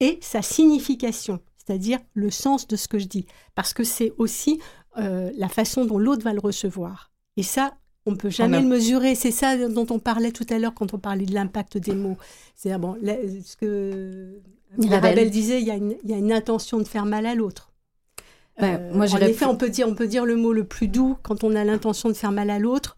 et 0.00 0.18
sa 0.22 0.40
signification, 0.40 1.40
c'est-à-dire 1.58 1.98
le 2.14 2.30
sens 2.30 2.66
de 2.66 2.76
ce 2.76 2.88
que 2.88 2.98
je 2.98 3.08
dis, 3.08 3.26
parce 3.54 3.74
que 3.74 3.84
c'est 3.84 4.14
aussi 4.16 4.58
euh, 4.96 5.30
la 5.36 5.50
façon 5.50 5.84
dont 5.84 5.98
l'autre 5.98 6.24
va 6.24 6.32
le 6.32 6.40
recevoir. 6.40 7.12
Et 7.36 7.42
ça, 7.42 7.76
on 8.08 8.12
ne 8.12 8.16
peut 8.16 8.30
jamais 8.30 8.60
le 8.60 8.66
mesurer. 8.66 9.14
C'est 9.14 9.30
ça 9.30 9.56
dont 9.68 9.86
on 9.90 9.98
parlait 9.98 10.32
tout 10.32 10.46
à 10.50 10.58
l'heure 10.58 10.74
quand 10.74 10.94
on 10.94 10.98
parlait 10.98 11.26
de 11.26 11.34
l'impact 11.34 11.78
des 11.78 11.94
mots. 11.94 12.16
C'est 12.56 12.76
bon, 12.78 12.96
ce 13.02 13.56
que 13.56 14.40
Mirabelle 14.76 15.30
disait, 15.30 15.60
il 15.60 15.66
y, 15.66 15.70
a 15.70 15.76
une, 15.76 15.94
il 16.04 16.10
y, 16.10 16.14
a 16.14 16.16
une, 16.16 16.32
intention 16.32 16.78
de 16.78 16.88
faire 16.88 17.04
mal 17.04 17.26
à 17.26 17.34
l'autre. 17.34 17.70
Euh, 18.62 18.92
moi, 18.92 19.06
en 19.12 19.18
effet, 19.18 19.44
on 19.44 19.56
peut 19.56 19.70
dire, 19.70 19.86
on 19.88 19.94
peut 19.94 20.08
dire 20.08 20.24
le 20.24 20.36
mot 20.36 20.52
le 20.52 20.64
plus 20.64 20.88
doux 20.88 21.16
quand 21.22 21.44
on 21.44 21.54
a 21.54 21.64
l'intention 21.64 22.08
de 22.08 22.14
faire 22.14 22.32
mal 22.32 22.50
à 22.50 22.58
l'autre. 22.58 22.96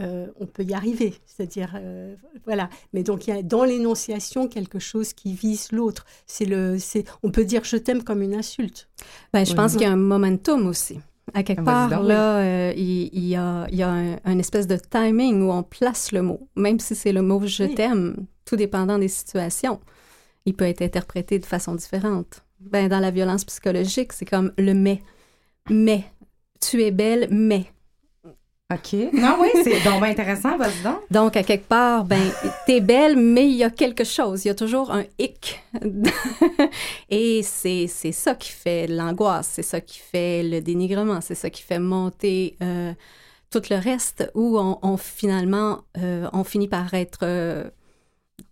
Euh, 0.00 0.28
on 0.38 0.46
peut 0.46 0.62
y 0.62 0.74
arriver, 0.74 1.14
c'est-à-dire 1.26 1.72
euh, 1.74 2.14
voilà. 2.44 2.70
Mais 2.92 3.02
donc 3.02 3.26
il 3.26 3.34
y 3.34 3.36
a 3.36 3.42
dans 3.42 3.64
l'énonciation 3.64 4.46
quelque 4.46 4.78
chose 4.78 5.12
qui 5.12 5.32
vise 5.32 5.72
l'autre. 5.72 6.06
C'est 6.26 6.44
le, 6.44 6.78
c'est, 6.78 7.04
on 7.24 7.32
peut 7.32 7.44
dire 7.44 7.64
je 7.64 7.76
t'aime 7.76 8.04
comme 8.04 8.22
une 8.22 8.34
insulte. 8.34 8.88
Ben, 9.32 9.44
je 9.44 9.54
pense 9.54 9.72
qu'il 9.72 9.82
y 9.82 9.86
a 9.86 9.90
un 9.90 9.96
momentum 9.96 10.68
aussi. 10.68 11.00
À 11.34 11.42
quelque 11.42 11.62
part, 11.62 12.02
là, 12.02 12.38
euh, 12.38 12.72
il, 12.76 13.26
y 13.26 13.36
a, 13.36 13.66
il 13.70 13.76
y 13.76 13.82
a 13.82 13.90
un, 13.90 14.38
espèce 14.38 14.66
de 14.66 14.76
timing 14.76 15.42
où 15.42 15.52
on 15.52 15.62
place 15.62 16.12
le 16.12 16.22
mot, 16.22 16.48
même 16.56 16.80
si 16.80 16.94
c'est 16.94 17.12
le 17.12 17.22
mot 17.22 17.40
je 17.46 17.64
t'aime, 17.64 18.26
tout 18.44 18.56
dépendant 18.56 18.98
des 18.98 19.08
situations. 19.08 19.80
Il 20.46 20.54
peut 20.54 20.64
être 20.64 20.82
interprété 20.82 21.38
de 21.38 21.46
façon 21.46 21.74
différente. 21.74 22.42
Ben, 22.60 22.88
dans 22.88 23.00
la 23.00 23.10
violence 23.10 23.44
psychologique, 23.44 24.12
c'est 24.12 24.24
comme 24.24 24.52
le 24.58 24.74
mais. 24.74 25.02
Mais. 25.70 26.04
Tu 26.60 26.82
es 26.82 26.90
belle, 26.90 27.28
mais. 27.30 27.66
OK. 28.70 28.92
Non, 29.14 29.38
oui, 29.40 29.48
c'est 29.64 29.82
donc 29.82 30.02
intéressant, 30.02 30.58
vas-y 30.58 30.82
donc. 30.82 31.00
Donc, 31.10 31.36
à 31.38 31.42
quelque 31.42 31.66
part, 31.66 32.04
ben, 32.04 32.20
t'es 32.66 32.82
belle, 32.82 33.16
mais 33.16 33.48
il 33.48 33.56
y 33.56 33.64
a 33.64 33.70
quelque 33.70 34.04
chose. 34.04 34.44
Il 34.44 34.48
y 34.48 34.50
a 34.50 34.54
toujours 34.54 34.90
un 34.90 35.04
hic. 35.18 35.62
Et 37.08 37.42
c'est, 37.42 37.86
c'est 37.86 38.12
ça 38.12 38.34
qui 38.34 38.50
fait 38.50 38.86
l'angoisse, 38.86 39.52
c'est 39.54 39.62
ça 39.62 39.80
qui 39.80 39.98
fait 39.98 40.42
le 40.42 40.60
dénigrement, 40.60 41.22
c'est 41.22 41.34
ça 41.34 41.48
qui 41.48 41.62
fait 41.62 41.78
monter 41.78 42.58
euh, 42.62 42.92
tout 43.50 43.62
le 43.70 43.76
reste 43.76 44.30
où 44.34 44.58
on, 44.58 44.96
finalement, 44.98 45.84
euh, 45.96 46.28
on 46.34 46.44
finit 46.44 46.68
par 46.68 46.92
être 46.92 47.20
euh, 47.22 47.64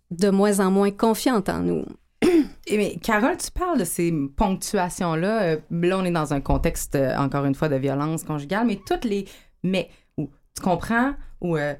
de 0.09 0.31
moins 0.31 0.61
en 0.61 0.71
moins 0.71 0.89
confiante 0.89 1.47
en 1.47 1.59
nous. 1.59 1.85
Et 2.65 2.77
mais 2.77 2.95
Carole, 3.03 3.37
tu 3.37 3.51
parles 3.51 3.77
de 3.77 3.85
ces 3.85 4.11
ponctuations-là. 4.35 5.57
là, 5.69 5.97
on 5.99 6.05
est 6.05 6.11
dans 6.11 6.33
un 6.33 6.41
contexte, 6.41 6.97
encore 7.17 7.45
une 7.45 7.53
fois, 7.53 7.69
de 7.69 7.75
violence 7.75 8.23
conjugale, 8.23 8.65
mais 8.65 8.79
toutes 8.83 9.05
les 9.05 9.25
mais 9.63 9.89
tu 10.57 10.63
comprends? 10.63 11.13
Ou 11.41 11.57
euh, 11.57 11.73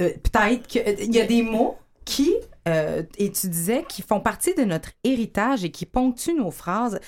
euh, 0.00 0.10
peut-être 0.22 0.66
qu'il 0.66 1.14
y 1.14 1.20
a 1.20 1.26
des 1.26 1.42
mots 1.42 1.76
qui 2.04 2.34
euh, 2.68 3.02
et 3.18 3.30
tu 3.32 3.48
disais 3.48 3.84
qui 3.88 4.02
font 4.02 4.20
partie 4.20 4.54
de 4.54 4.62
notre 4.62 4.90
héritage 5.04 5.64
et 5.64 5.70
qui 5.70 5.86
ponctuent 5.86 6.36
nos 6.36 6.50
phrases 6.50 7.00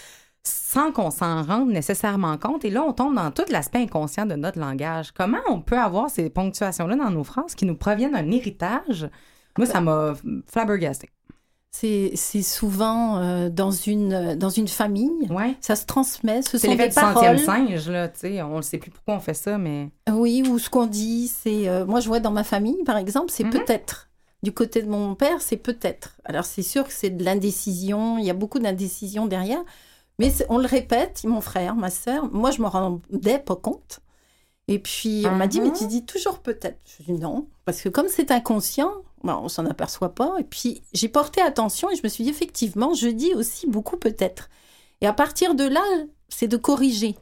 sans 0.42 0.92
qu'on 0.92 1.10
s'en 1.10 1.42
rende 1.42 1.70
nécessairement 1.70 2.36
compte. 2.36 2.64
Et 2.64 2.70
là, 2.70 2.82
on 2.82 2.92
tombe 2.92 3.14
dans 3.14 3.30
tout 3.30 3.44
l'aspect 3.50 3.78
inconscient 3.78 4.26
de 4.26 4.34
notre 4.34 4.58
langage. 4.58 5.12
Comment 5.12 5.38
on 5.48 5.60
peut 5.60 5.78
avoir 5.78 6.10
ces 6.10 6.28
ponctuations-là 6.28 6.96
dans 6.96 7.10
nos 7.10 7.24
phrases 7.24 7.54
qui 7.54 7.64
nous 7.64 7.76
proviennent 7.76 8.12
d'un 8.12 8.30
héritage? 8.30 9.08
Moi, 9.56 9.66
ça 9.66 9.80
m'a 9.80 10.14
flabbergasté. 10.46 11.08
C'est 11.76 12.42
souvent 12.42 13.18
euh, 13.18 13.48
dans, 13.50 13.72
une, 13.72 14.36
dans 14.36 14.48
une 14.48 14.68
famille. 14.68 15.26
Ouais. 15.28 15.56
Ça 15.60 15.74
se 15.74 15.84
transmet. 15.86 16.40
Ce 16.42 16.56
sont 16.56 16.68
l'effet 16.70 16.88
des 16.88 16.94
paroles. 16.94 17.38
singe, 17.40 17.88
là, 17.88 18.08
tu 18.08 18.20
sais. 18.20 18.42
On 18.42 18.58
ne 18.58 18.62
sait 18.62 18.78
plus 18.78 18.92
pourquoi 18.92 19.14
on 19.16 19.20
fait 19.20 19.34
ça, 19.34 19.58
mais... 19.58 19.90
Oui, 20.10 20.44
ou 20.48 20.58
ce 20.60 20.70
qu'on 20.70 20.86
dit, 20.86 21.26
c'est. 21.28 21.68
euh, 21.68 21.84
moi, 21.84 21.98
je 21.98 22.06
vois 22.06 22.20
dans 22.20 22.30
ma 22.30 22.44
famille, 22.44 22.82
par 22.84 22.96
exemple, 22.96 23.30
c'est 23.32 23.42
Mhm. 23.44 23.50
peut-être. 23.50 24.08
Du 24.44 24.52
côté 24.52 24.82
de 24.82 24.88
mon 24.88 25.14
père, 25.16 25.40
c'est 25.42 25.56
peut-être. 25.56 26.20
Alors, 26.24 26.44
c'est 26.44 26.62
sûr 26.62 26.84
que 26.84 26.92
c'est 26.92 27.10
de 27.10 27.24
l'indécision. 27.24 28.18
Il 28.18 28.24
y 28.24 28.30
a 28.30 28.34
beaucoup 28.34 28.60
d'indécision 28.60 29.26
derrière. 29.26 29.62
Mais 30.20 30.32
on 30.48 30.58
le 30.58 30.66
répète, 30.66 31.24
mon 31.24 31.40
frère, 31.40 31.74
ma 31.74 31.90
sœur. 31.90 32.32
Moi, 32.32 32.52
je 32.52 32.62
me 32.62 32.68
rendais 32.68 33.38
pas 33.40 33.56
compte. 33.56 33.98
Et 34.68 34.78
puis, 34.78 35.24
on 35.28 35.34
m'a 35.34 35.46
dit, 35.48 35.60
Mhm. 35.60 35.66
mais 35.66 35.72
tu 35.72 35.86
dis 35.86 36.04
toujours 36.06 36.38
peut-être. 36.38 36.78
Je 36.98 37.02
dis 37.12 37.18
non. 37.18 37.48
Parce 37.64 37.80
que 37.80 37.88
comme 37.88 38.08
c'est 38.08 38.30
inconscient, 38.30 38.92
ben, 39.22 39.40
on 39.42 39.48
s'en 39.48 39.66
aperçoit 39.66 40.14
pas. 40.14 40.36
Et 40.38 40.44
puis, 40.44 40.82
j'ai 40.92 41.08
porté 41.08 41.40
attention 41.40 41.90
et 41.90 41.96
je 41.96 42.02
me 42.02 42.08
suis 42.08 42.24
dit, 42.24 42.30
effectivement, 42.30 42.94
je 42.94 43.08
dis 43.08 43.34
aussi 43.34 43.66
beaucoup 43.66 43.96
peut-être. 43.96 44.50
Et 45.00 45.06
à 45.06 45.12
partir 45.12 45.54
de 45.54 45.64
là, 45.64 45.82
c'est 46.28 46.48
de 46.48 46.56
corriger. 46.56 47.16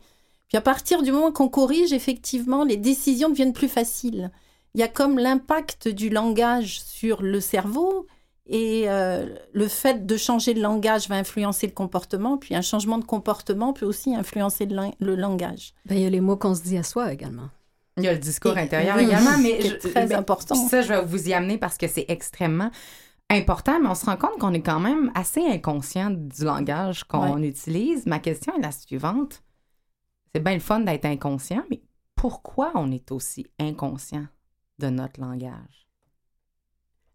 Puis 0.49 0.59
à 0.59 0.61
partir 0.61 1.03
du 1.03 1.13
moment 1.13 1.33
qu'on 1.33 1.49
corrige, 1.49 1.93
effectivement, 1.93 2.65
les 2.65 2.77
décisions 2.77 3.31
deviennent 3.31 3.55
plus 3.55 3.69
faciles. 3.69 4.31
Il 4.75 4.81
y 4.81 4.85
a 4.85 4.89
comme 4.89 5.19
l'impact 5.19 5.89
du 5.89 6.11
langage 6.11 6.83
sur 6.83 7.23
le 7.23 7.41
cerveau 7.41 8.07
et 8.47 8.85
euh, 8.91 9.35
le 9.53 9.69
fait 9.69 10.05
de 10.05 10.17
changer 10.17 10.53
le 10.53 10.61
langage 10.61 11.09
va 11.09 11.15
influencer 11.15 11.67
le 11.67 11.73
comportement, 11.73 12.37
puis 12.37 12.55
un 12.55 12.61
changement 12.61 12.99
de 12.99 13.05
comportement 13.05 13.73
peut 13.73 13.87
aussi 13.87 14.15
influencer 14.15 14.67
le, 14.67 14.91
le 14.99 15.15
langage. 15.15 15.75
Ben, 15.87 15.97
il 15.97 16.03
y 16.03 16.07
a 16.07 16.11
les 16.11 16.21
mots 16.21 16.37
qu'on 16.37 16.55
se 16.55 16.63
dit 16.63 16.77
à 16.77 16.83
soi 16.83 17.13
également. 17.13 17.49
Il 17.99 18.05
y 18.05 18.09
a 18.09 18.13
le 18.13 18.19
discours 18.19 18.57
intérieur 18.57 18.97
oui, 18.97 19.05
également, 19.05 19.37
mais... 19.39 19.59
qui 19.59 19.67
est 19.67 19.83
je- 19.83 19.89
très 19.89 20.07
mais- 20.07 20.15
important. 20.15 20.55
Puis 20.55 20.69
ça, 20.69 20.81
je 20.83 20.89
vais 20.89 21.05
vous 21.05 21.29
y 21.29 21.35
amener 21.35 21.59
parce 21.59 21.77
que 21.77 21.87
c'est 21.87 22.07
extrêmement 22.09 22.71
important, 23.31 23.81
mais 23.81 23.89
on 23.89 23.95
se 23.95 24.07
rend 24.07 24.17
compte 24.17 24.39
qu'on 24.39 24.53
est 24.55 24.63
quand 24.63 24.81
même 24.81 25.11
assez 25.15 25.41
inconscient 25.45 26.11
du 26.11 26.45
langage 26.45 27.05
qu'on 27.05 27.43
utilise. 27.43 28.07
Ma 28.07 28.19
question 28.19 28.55
est 28.57 28.63
la 28.63 28.73
suivante. 28.73 29.43
C'est 30.35 30.43
bien 30.43 30.55
le 30.55 30.61
fun 30.61 30.81
d'être 30.81 31.05
inconscient, 31.05 31.63
mais 31.71 31.83
pourquoi 32.15 32.73
on 32.75 32.91
est 32.91 33.11
aussi 33.13 33.47
inconscient 33.59 34.27
de 34.79 34.89
notre 34.89 35.21
langage? 35.21 35.82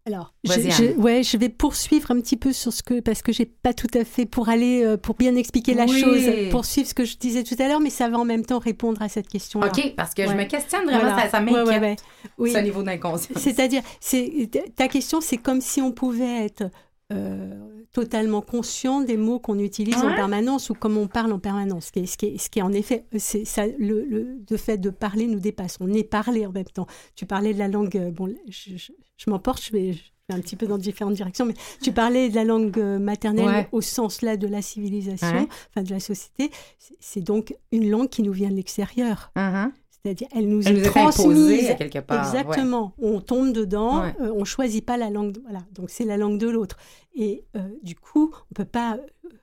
Alors, 0.08 0.32
je, 0.42 0.52
je- 0.70 0.96
ouais, 0.98 1.22
je 1.22 1.36
vais 1.36 1.50
poursuivre 1.50 2.10
un 2.10 2.20
petit 2.22 2.38
peu 2.38 2.54
sur 2.54 2.72
ce 2.72 2.82
que, 2.82 3.00
parce 3.00 3.20
que 3.20 3.30
j'ai 3.30 3.44
pas 3.44 3.74
tout 3.74 3.86
à 3.92 4.04
fait 4.04 4.24
pour 4.24 4.48
aller, 4.48 4.82
euh, 4.82 4.96
pour 4.96 5.14
bien 5.16 5.36
expliquer 5.36 5.74
la 5.74 5.84
Oui. 5.84 6.00
chose, 6.00 6.22
poursuivre 6.50 6.88
ce 6.88 6.94
que 6.94 7.04
je 7.04 7.18
disais 7.18 7.42
tout 7.44 7.54
à 7.58 7.68
l'heure, 7.68 7.80
mais 7.80 7.90
ça 7.90 8.08
va 8.08 8.16
en 8.18 8.24
même 8.24 8.44
temps 8.46 8.58
répondre 8.58 9.02
à 9.02 9.10
cette 9.10 9.28
question-là. 9.28 9.66
OK, 9.66 9.92
parce 9.96 10.14
que 10.14 10.22
je 10.22 10.28
Ouais. 10.28 10.34
me 10.34 10.44
questionne 10.44 10.84
vraiment, 10.84 11.00
Voilà. 11.00 11.22
ça, 11.24 11.28
ça 11.28 11.40
m'inquiète, 11.40 11.66
ouais, 11.66 11.78
ouais. 11.78 11.96
Oui. 12.38 12.52
ce 12.52 12.58
niveau 12.58 12.82
d'inconscience. 12.82 13.36
C'est-à-dire, 13.38 13.82
c'est 14.00 14.50
ta 14.76 14.88
question, 14.88 15.20
c'est 15.20 15.36
comme 15.36 15.60
si 15.60 15.82
on 15.82 15.92
pouvait 15.92 16.46
être 16.46 16.70
totalement 17.92 18.42
conscient 18.42 19.00
des 19.00 19.16
mots 19.16 19.38
qu'on 19.38 19.58
utilise 19.58 19.96
en 19.96 20.14
permanence 20.14 20.70
ou 20.70 20.74
comme 20.74 20.96
on 20.96 21.06
parle 21.08 21.32
en 21.32 21.38
permanence. 21.38 21.86
Ce 21.86 21.92
qui 21.92 22.00
est, 22.00 22.06
ce 22.06 22.16
qui 22.18 22.26
est, 22.26 22.38
ce 22.38 22.50
qui 22.50 22.58
est 22.58 22.62
en 22.62 22.72
effet, 22.72 23.04
c'est 23.18 23.44
ça, 23.44 23.66
le, 23.66 24.04
le, 24.04 24.38
le 24.48 24.56
fait 24.56 24.78
de 24.78 24.90
parler 24.90 25.26
nous 25.26 25.40
dépasse. 25.40 25.78
On 25.80 25.92
est 25.92 26.04
parlé 26.04 26.44
en 26.46 26.52
même 26.52 26.64
temps. 26.64 26.86
Tu 27.14 27.24
parlais 27.26 27.54
de 27.54 27.58
la 27.58 27.68
langue. 27.68 27.96
euh, 27.96 28.10
Bon, 28.10 28.32
je, 28.48 28.76
je, 28.76 28.92
je 29.16 29.30
m'emporte, 29.30 29.62
je 29.64 29.72
vais, 29.72 29.92
je 29.94 30.00
vais 30.28 30.34
un 30.34 30.40
petit 30.40 30.56
peu 30.56 30.66
dans 30.66 30.76
différentes 30.78 31.14
directions, 31.14 31.46
mais 31.46 31.54
tu 31.82 31.92
parlais 31.92 32.28
de 32.28 32.34
la 32.34 32.44
langue 32.44 32.78
euh, 32.78 32.98
maternelle 32.98 33.46
Ouais. 33.46 33.68
au 33.72 33.80
sens 33.80 34.20
là 34.22 34.36
de 34.36 34.46
la 34.46 34.60
civilisation, 34.60 35.26
Ouais. 35.28 35.48
enfin 35.70 35.82
de 35.82 35.90
la 35.90 36.00
société. 36.00 36.50
C'est- 36.78 36.94
C'est 37.00 37.20
donc 37.22 37.54
une 37.72 37.88
langue 37.90 38.08
qui 38.10 38.22
nous 38.22 38.32
vient 38.32 38.50
de 38.50 38.56
l'extérieur. 38.56 39.32
Uh-huh. 39.36 39.70
C'est-à-dire, 40.04 40.28
elle 40.34 40.48
nous 40.48 40.62
Elle 40.66 40.78
est 40.78 40.80
nous 40.84 40.90
transmise. 40.90 41.70
à 41.70 41.74
quelque 41.74 41.98
part. 41.98 42.32
ouais. 42.32 42.40
Exactement. 42.40 42.94
On 42.98 43.20
tombe 43.20 43.52
dedans, 43.52 44.02
Ouais. 44.02 44.14
euh, 44.20 44.32
on 44.34 44.44
choisit 44.44 44.84
pas 44.84 44.96
la 44.96 45.10
langue. 45.10 45.32
de- 45.32 45.40
Voilà, 45.42 45.60
donc 45.74 45.90
c'est 45.90 46.04
la 46.04 46.16
langue 46.16 46.38
de 46.38 46.48
l'autre. 46.48 46.76
Et 47.14 47.44
euh, 47.56 47.60
du 47.82 47.94
coup, 47.96 48.32
on 48.50 48.54
peut 48.54 48.64
pas, 48.64 48.98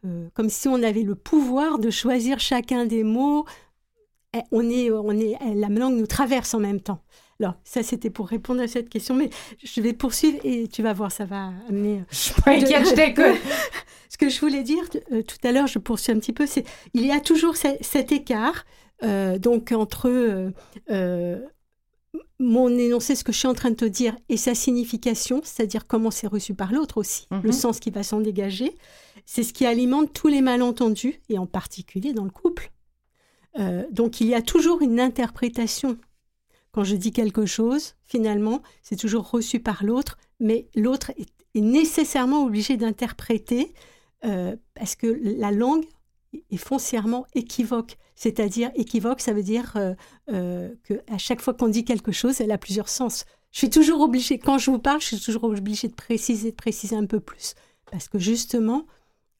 euh, 0.05 0.27
comme 0.33 0.49
si 0.49 0.67
on 0.67 0.81
avait 0.81 1.03
le 1.03 1.15
pouvoir 1.15 1.77
de 1.79 1.89
choisir 1.89 2.39
chacun 2.39 2.85
des 2.85 3.03
mots. 3.03 3.45
Eh, 4.35 4.39
On 4.51 4.69
est, 4.69 4.91
on 4.91 5.11
est, 5.11 5.35
eh, 5.45 5.53
la 5.55 5.69
langue 5.69 5.95
nous 5.95 6.07
traverse 6.07 6.53
en 6.53 6.59
même 6.59 6.81
temps. 6.81 6.99
Alors 7.39 7.55
ça, 7.63 7.83
c'était 7.83 8.09
pour 8.09 8.27
répondre 8.27 8.61
à 8.61 8.67
cette 8.67 8.89
question, 8.89 9.13
mais 9.15 9.29
je 9.63 9.81
vais 9.81 9.93
poursuivre 9.93 10.37
et 10.43 10.67
tu 10.67 10.81
vas 10.83 10.93
voir, 10.93 11.11
ça 11.11 11.25
va 11.25 11.51
amener. 11.69 12.01
Je 12.11 12.15
suis 12.15 12.41
pas 12.41 12.51
inquiète, 12.51 12.85
je 12.89 12.93
t'écoute. 12.95 13.41
Ce 14.09 14.17
que 14.17 14.29
je 14.29 14.39
voulais 14.39 14.63
dire 14.63 14.83
euh, 15.11 15.21
tout 15.21 15.37
à 15.45 15.51
l'heure, 15.51 15.67
je 15.67 15.79
poursuis 15.79 16.11
un 16.13 16.19
petit 16.19 16.31
peu, 16.33 16.45
c'est 16.45 16.63
il 16.93 17.05
y 17.05 17.11
a 17.11 17.19
toujours 17.19 17.55
ce- 17.57 17.77
cet 17.81 18.11
écart 18.13 18.65
euh, 19.03 19.37
donc 19.37 19.71
entre 19.71 20.09
euh, 20.09 20.51
euh, 20.89 21.39
mon 22.39 22.69
énoncé, 22.69 23.15
ce 23.15 23.23
que 23.23 23.31
je 23.31 23.37
suis 23.39 23.47
en 23.47 23.53
train 23.53 23.71
de 23.71 23.75
te 23.75 23.85
dire, 23.85 24.15
et 24.29 24.37
sa 24.37 24.55
signification, 24.55 25.41
c'est-à-dire 25.43 25.87
comment 25.87 26.11
c'est 26.11 26.27
reçu 26.27 26.53
par 26.53 26.71
l'autre 26.73 26.97
aussi, 26.97 27.27
Mhm. 27.31 27.41
le 27.43 27.51
sens 27.51 27.79
qui 27.79 27.89
va 27.91 28.03
s'en 28.03 28.19
dégager. 28.21 28.75
C'est 29.25 29.43
ce 29.43 29.53
qui 29.53 29.65
alimente 29.65 30.13
tous 30.13 30.27
les 30.27 30.41
malentendus, 30.41 31.21
et 31.29 31.37
en 31.37 31.45
particulier 31.45 32.13
dans 32.13 32.23
le 32.25 32.29
couple. 32.31 32.71
Euh, 33.59 33.83
donc 33.91 34.19
il 34.21 34.27
y 34.27 34.33
a 34.35 34.41
toujours 34.41 34.81
une 34.81 34.99
interprétation. 34.99 35.97
Quand 36.73 36.83
je 36.83 36.95
dis 36.97 37.11
quelque 37.13 37.45
chose, 37.45 37.95
finalement, 38.05 38.61
c'est 38.81 38.97
toujours 38.97 39.29
reçu 39.29 39.59
par 39.61 39.85
l'autre, 39.85 40.17
mais 40.41 40.67
l'autre 40.75 41.11
est, 41.17 41.29
est 41.55 41.61
nécessairement 41.61 42.43
obligé 42.43 42.75
d'interpréter 42.75 43.73
euh, 44.25 44.55
parce 44.73 44.95
que 44.95 45.07
la 45.23 45.51
langue 45.51 45.85
est 46.51 46.57
foncièrement 46.57 47.25
équivoque. 47.35 47.97
C'est-à-dire 48.15 48.71
équivoque, 48.75 49.21
ça 49.21 49.33
veut 49.33 49.43
dire 49.43 49.73
euh, 49.75 49.93
euh, 50.31 50.73
que 50.83 50.95
à 51.11 51.17
chaque 51.17 51.41
fois 51.41 51.53
qu'on 51.53 51.67
dit 51.67 51.83
quelque 51.83 52.11
chose, 52.11 52.41
elle 52.41 52.51
a 52.51 52.57
plusieurs 52.57 52.89
sens. 52.89 53.25
Je 53.51 53.59
suis 53.59 53.69
toujours 53.69 54.01
obligée, 54.01 54.37
quand 54.37 54.57
je 54.57 54.71
vous 54.71 54.79
parle, 54.79 55.01
je 55.01 55.07
suis 55.15 55.19
toujours 55.19 55.45
obligée 55.45 55.87
de 55.87 55.93
préciser, 55.93 56.51
de 56.51 56.55
préciser 56.55 56.95
un 56.95 57.05
peu 57.05 57.19
plus, 57.19 57.55
parce 57.91 58.09
que 58.09 58.19
justement, 58.19 58.85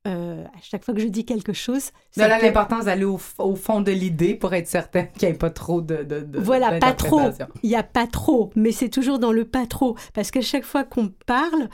euh, 0.06 0.44
à 0.46 0.62
chaque 0.62 0.84
fois 0.86 0.94
que 0.94 1.00
je 1.02 1.08
dis 1.08 1.26
quelque 1.26 1.54
chose, 1.54 1.92
ça 2.12 2.28
là, 2.28 2.38
peut- 2.40 2.46
l'importance 2.46 2.86
d'aller 2.86 3.06
au, 3.06 3.20
au 3.40 3.56
fond 3.56 3.82
de 3.82 3.92
l'idée 3.92 4.36
pour 4.36 4.54
être 4.54 4.68
certain 4.68 5.06
qu'il 5.06 5.28
n'y 5.30 5.34
ait 5.36 5.38
pas 5.38 5.50
trop 5.50 5.82
de, 5.82 6.04
de, 6.04 6.20
de 6.22 6.40
Voilà, 6.40 6.80
pas 6.80 6.94
trop. 6.94 7.22
Il 7.64 7.70
n'y 7.70 7.76
a 7.76 7.84
pas 7.84 8.06
trop, 8.08 8.52
mais 8.56 8.72
c'est 8.72 8.90
toujours 8.90 9.18
dans 9.20 9.32
le 9.32 9.46
pas 9.46 9.66
trop. 9.66 9.96
Parce 10.14 10.30
qu'à 10.32 10.42
chaque 10.42 10.64
fois 10.66 10.84
qu'on 10.84 11.10
parle, 11.26 11.70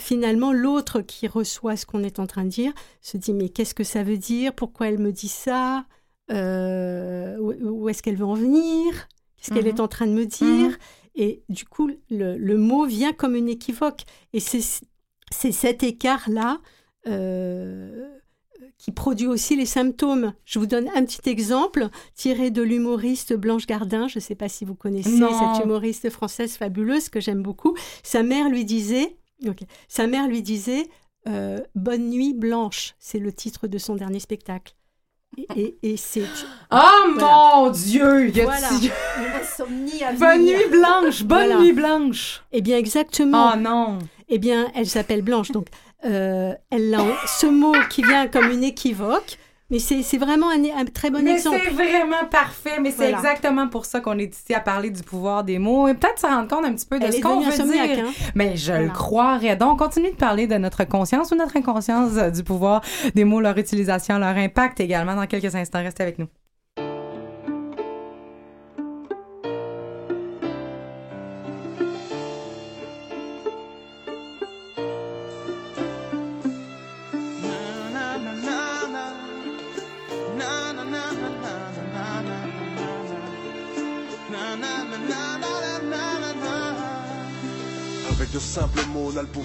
finalement, 0.00 0.52
l'autre 0.52 1.00
qui 1.02 1.26
reçoit 1.28 1.76
ce 1.76 1.84
qu'on 1.86 2.02
est 2.02 2.18
en 2.18 2.26
train 2.26 2.44
de 2.44 2.48
dire 2.50 2.72
se 3.02 3.16
dit 3.18 3.32
Mais 3.34 3.48
qu'est-ce 3.50 3.74
que 3.74 3.84
ça 3.84 4.02
veut 4.02 4.18
dire? 4.18 4.54
Pourquoi 4.54 4.88
elle 4.88 4.98
me 4.98 5.12
dit 5.12 5.28
ça? 5.28 5.84
Euh, 6.32 7.36
Où, 7.38 7.88
est-ce 7.88 8.02
qu'elle 8.02 8.16
veut 8.16 8.24
en 8.24 8.34
venir? 8.34 9.08
Qu'est-ce 9.36 9.52
qu'elle 9.52 9.64
Mhm. 9.64 9.76
est 9.76 9.80
en 9.80 9.88
train 9.88 10.06
de 10.06 10.12
me 10.12 10.26
dire? 10.26 10.70
Mhm. 10.70 10.76
Et 11.16 11.44
du 11.48 11.64
coup, 11.64 11.90
le, 12.10 12.36
le 12.38 12.56
mot 12.56 12.86
vient 12.86 13.12
comme 13.12 13.36
une 13.36 13.48
équivoque. 13.48 14.02
Et 14.32 14.40
c'est 14.40 14.62
cet 15.52 15.82
écart-là. 15.82 16.58
Euh, 17.06 18.06
qui 18.78 18.92
produit 18.92 19.26
aussi 19.26 19.56
les 19.56 19.66
symptômes. 19.66 20.34
Je 20.44 20.58
vous 20.58 20.66
donne 20.66 20.88
un 20.94 21.04
petit 21.04 21.28
exemple 21.28 21.88
tiré 22.14 22.50
de 22.50 22.62
l'humoriste 22.62 23.34
Blanche 23.34 23.66
Gardin. 23.66 24.08
Je 24.08 24.18
ne 24.18 24.22
sais 24.22 24.34
pas 24.34 24.48
si 24.48 24.64
vous 24.64 24.74
connaissez 24.74 25.10
Non. 25.18 25.28
cette 25.54 25.64
humoriste 25.64 26.10
française 26.10 26.56
fabuleuse 26.56 27.08
que 27.08 27.20
j'aime 27.20 27.42
beaucoup. 27.42 27.74
Sa 28.02 28.22
mère 28.22 28.48
lui 28.48 28.64
disait, 28.64 29.16
sa 29.88 30.06
mère 30.06 30.26
lui 30.28 30.42
disait, 30.42 30.88
euh, 31.28 31.60
Bonne 31.74 32.10
nuit 32.10 32.34
Blanche. 32.34 32.94
C'est 32.98 33.18
le 33.18 33.32
titre 33.32 33.66
de 33.68 33.78
son 33.78 33.94
dernier 33.96 34.20
spectacle. 34.20 34.74
Et, 35.36 35.46
et- 35.56 35.78
et 35.92 35.96
c'est 35.96 36.22
Oh 36.70 36.76
Voilà. 37.16 37.56
mon 37.64 37.70
Dieu! 37.70 38.28
y 38.30 38.40
a- 38.40 38.44
Voilà. 38.44 38.68
Bonne 40.16 40.44
nuit 40.44 40.68
blanche! 40.70 41.24
Bonne 41.24 41.38
Voilà. 41.46 41.60
nuit 41.60 41.72
blanche! 41.72 42.44
Eh 42.52 42.60
bien 42.60 42.78
exactement. 42.78 43.50
Oh 43.54 43.56
non! 43.58 43.98
Eh 44.28 44.38
bien, 44.38 44.70
elle 44.74 44.86
s'appelle 44.88 45.22
Blanche. 45.22 45.50
Donc, 45.50 45.66
euh, 46.06 46.52
elle 46.70 46.96
ce 47.26 47.46
mot 47.46 47.74
qui 47.90 48.02
vient 48.02 48.26
comme 48.28 48.50
une 48.50 48.64
équivoque, 48.64 49.38
mais 49.70 49.78
c'est 49.78 50.18
vraiment 50.18 50.50
un, 50.50 50.62
un 50.78 50.84
très 50.84 51.10
bon 51.10 51.20
mais 51.22 51.32
exemple. 51.32 51.58
c'est 51.64 51.70
vraiment 51.70 52.26
parfait, 52.30 52.78
mais 52.80 52.90
c'est 52.90 53.10
Voilà. 53.10 53.18
exactement 53.18 53.66
pour 53.68 53.86
ça 53.86 54.00
qu'on 54.00 54.18
est 54.18 54.32
ici 54.36 54.52
à 54.54 54.60
parler 54.60 54.90
du 54.90 55.02
pouvoir 55.02 55.42
des 55.42 55.58
mots 55.58 55.88
et 55.88 55.94
peut-être 55.94 56.18
se 56.20 56.26
rendre 56.26 56.48
compte 56.48 56.64
un 56.66 56.72
petit 56.74 56.86
peu 56.86 56.98
de 56.98 57.06
Elle 57.06 57.14
ce 57.14 57.20
qu'on 57.20 57.40
veut 57.40 57.50
dire. 57.72 58.04
hein. 58.06 58.12
Mais 58.34 58.56
je 58.56 58.72
le 58.72 58.90
croirais. 58.90 59.56
Donc, 59.56 59.72
on 59.72 59.76
continue 59.86 60.10
de 60.10 60.16
parler 60.16 60.46
de 60.46 60.56
notre 60.56 60.84
conscience 60.84 61.32
ou 61.32 61.36
notre 61.36 61.56
inconscience 61.56 62.12
euh, 62.16 62.30
du 62.30 62.44
pouvoir 62.44 62.82
des 63.14 63.24
mots, 63.24 63.40
leur 63.40 63.56
utilisation, 63.56 64.18
leur 64.18 64.36
impact 64.36 64.80
également 64.80 65.14
dans 65.16 65.26
quelques 65.26 65.54
instants. 65.54 65.82
Restez 65.82 66.02
avec 66.02 66.18
nous. 66.18 66.28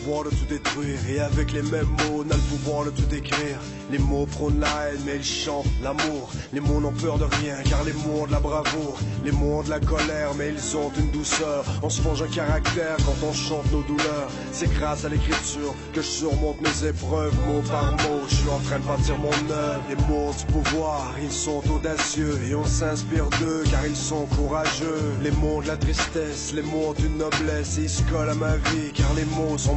Pouvoir 0.09 0.23
de 0.23 0.29
tout 0.29 0.45
détruire. 0.45 0.99
Et 1.07 1.19
avec 1.19 1.53
les 1.53 1.61
mêmes 1.61 1.85
mots, 1.85 2.23
on 2.25 2.31
a 2.31 2.35
le 2.35 2.41
pouvoir 2.49 2.85
de 2.85 2.89
tout 2.89 3.05
décrire. 3.05 3.59
Les 3.91 3.99
mots 3.99 4.25
prônent 4.25 4.59
la 4.59 4.67
haine, 4.67 5.01
mais 5.05 5.17
ils 5.17 5.23
chantent 5.23 5.65
l'amour. 5.83 6.31
Les 6.53 6.59
mots 6.59 6.79
n'ont 6.79 6.91
peur 6.91 7.17
de 7.17 7.25
rien, 7.25 7.55
car 7.67 7.83
les 7.83 7.93
mots 7.93 8.21
ont 8.23 8.27
de 8.27 8.31
la 8.31 8.39
bravoure. 8.39 8.97
Les 9.23 9.31
mots 9.31 9.59
ont 9.59 9.63
de 9.63 9.69
la 9.69 9.79
colère, 9.79 10.33
mais 10.37 10.49
ils 10.49 10.77
ont 10.77 10.91
une 10.97 11.11
douceur. 11.11 11.63
On 11.83 11.89
se 11.89 12.01
forge 12.01 12.21
un 12.21 12.27
caractère 12.27 12.97
quand 12.97 13.27
on 13.27 13.33
chante 13.33 13.71
nos 13.71 13.81
douleurs. 13.83 14.29
C'est 14.51 14.71
grâce 14.73 15.05
à 15.05 15.09
l'écriture 15.09 15.73
que 15.93 16.01
je 16.01 16.07
surmonte 16.07 16.61
mes 16.61 16.87
épreuves, 16.87 17.33
mot 17.47 17.61
par 17.69 17.91
mot. 17.91 18.21
Je 18.29 18.35
suis 18.35 18.49
en 18.49 18.59
train 18.59 18.79
de 18.79 18.85
bâtir 18.85 19.17
mon 19.17 19.29
œuvre. 19.51 19.81
Les 19.89 19.95
mots 19.95 20.31
du 20.37 20.45
pouvoir, 20.53 21.15
ils 21.21 21.31
sont 21.31 21.63
audacieux. 21.71 22.39
Et 22.49 22.55
on 22.55 22.65
s'inspire 22.65 23.29
d'eux, 23.39 23.63
car 23.69 23.85
ils 23.85 23.95
sont 23.95 24.25
courageux. 24.37 25.13
Les 25.23 25.31
mots 25.31 25.61
de 25.61 25.67
la 25.67 25.77
tristesse, 25.77 26.53
les 26.53 26.63
mots 26.63 26.93
d'une 26.97 27.17
noblesse. 27.17 27.77
Et 27.77 27.83
ils 27.83 27.89
se 27.89 28.03
collent 28.03 28.29
à 28.29 28.35
ma 28.35 28.55
vie, 28.55 28.91
car 28.93 29.13
les 29.15 29.25
mots 29.25 29.57
sont 29.57 29.75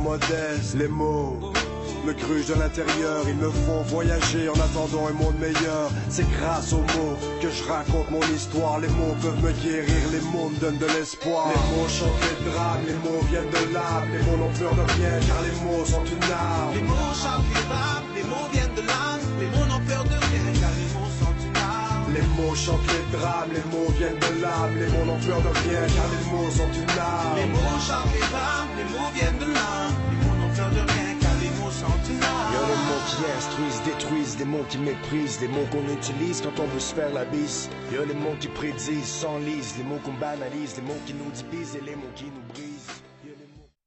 Les 0.75 0.89
mots 0.89 1.39
me 2.07 2.13
grugent 2.13 2.47
de 2.47 2.55
l'intérieur, 2.55 3.25
ils 3.29 3.37
me 3.37 3.51
font 3.51 3.83
voyager 3.83 4.49
en 4.49 4.55
attendant 4.55 5.07
un 5.09 5.13
monde 5.13 5.39
meilleur. 5.39 5.91
C'est 6.09 6.29
grâce 6.31 6.73
aux 6.73 6.81
mots 6.97 7.19
que 7.41 7.51
je 7.51 7.63
raconte 7.65 8.11
mon 8.11 8.23
histoire. 8.35 8.79
Les 8.81 8.89
mots 8.89 9.15
peuvent 9.21 9.43
me 9.43 9.53
guérir, 9.53 10.03
les 10.13 10.21
mots 10.33 10.49
me 10.49 10.59
donnent 10.59 10.79
de 10.79 10.87
l'espoir. 10.87 11.49
Les 11.49 11.77
mots 11.77 11.89
chantent 11.89 12.23
les 12.23 12.51
drames, 12.51 12.85
les 12.87 12.95
mots 13.05 13.23
viennent 13.31 13.51
de 13.51 13.75
l'âme. 13.75 14.09
Les 14.13 14.23
mots 14.25 14.39
n'ont 14.39 14.55
peur 14.59 14.75
de 14.75 14.85
rien, 14.95 15.15
car 15.27 15.43
les 15.43 15.57
mots 15.65 15.85
sont 15.85 16.05
une 16.05 16.33
arme. 16.33 16.75
Les 16.75 16.83
mots 16.83 17.15
chantent 17.15 17.51
les 17.55 17.65
drames, 17.69 18.09
les 18.17 18.25
mots 18.25 18.49
viennent 18.53 18.75
de 18.75 18.83
l'âme. 18.83 19.23
Les 19.39 19.51
mots 19.53 19.67
n'ont 19.67 19.85
peur 19.87 20.05
de 20.05 20.17
rien, 20.17 20.47
car 20.61 20.73
les 20.81 20.89
mots 20.97 21.13
sont 21.21 21.37
une 21.45 21.57
arme. 21.61 22.15
Les 22.15 22.27
mots 22.37 22.55
chantent 22.55 22.91
les 22.95 23.19
drames, 23.19 23.51
les 23.53 23.67
mots 23.71 23.93
viennent 23.99 24.23
de 24.23 24.33
l'âme. 24.41 24.75
Les 24.81 24.89
mots 24.89 25.05
n'ont 25.05 25.23
peur 25.23 25.41
de 25.43 25.53
rien, 25.67 25.83
car 25.93 26.09
les 26.09 26.25
mots 26.31 26.51
sont 26.51 26.73
une 26.73 26.97
arme. 26.99 27.37
Les 27.37 27.51
mots 27.53 27.79
chantent 27.85 28.15
les 28.15 28.27
drames, 28.33 28.71
les 28.79 28.89
mots 28.91 29.11
viennent 29.15 29.39
de 29.39 29.51
l'âme. 29.53 30.02
Car 31.83 32.69
les 32.69 32.77
mots 32.87 33.03
les 33.03 33.17
qui 33.17 33.25
instruisent, 33.37 33.83
détruisent, 33.85 34.37
des 34.37 34.45
mots 34.45 34.65
qui 34.69 34.79
méprisent, 34.79 35.41
les 35.41 35.49
mots 35.49 35.67
qu'on 35.71 35.93
utilise 35.93 36.41
quand 36.41 36.63
on 36.63 36.67
veut 36.67 36.81
se 36.81 36.95
faire 36.95 37.13
la 37.13 37.25
bise. 37.25 37.69
Y 37.93 37.97
a 37.97 38.05
les 38.05 38.15
mots 38.15 38.37
qui 38.41 38.49
prédisent, 38.49 39.07
s'enlisent, 39.07 39.77
les 39.79 39.85
mots 39.85 40.01
qu'on 40.05 40.15
banalise, 40.15 40.77
les 40.77 40.83
mots 40.83 41.01
qui 41.07 41.15
nous 41.15 41.31
divisent 41.31 41.77
et 41.77 41.81
les 41.81 41.97
mots 41.97 42.13
qui 42.15 42.25
nous 42.25 42.55
brisent. 42.55 42.72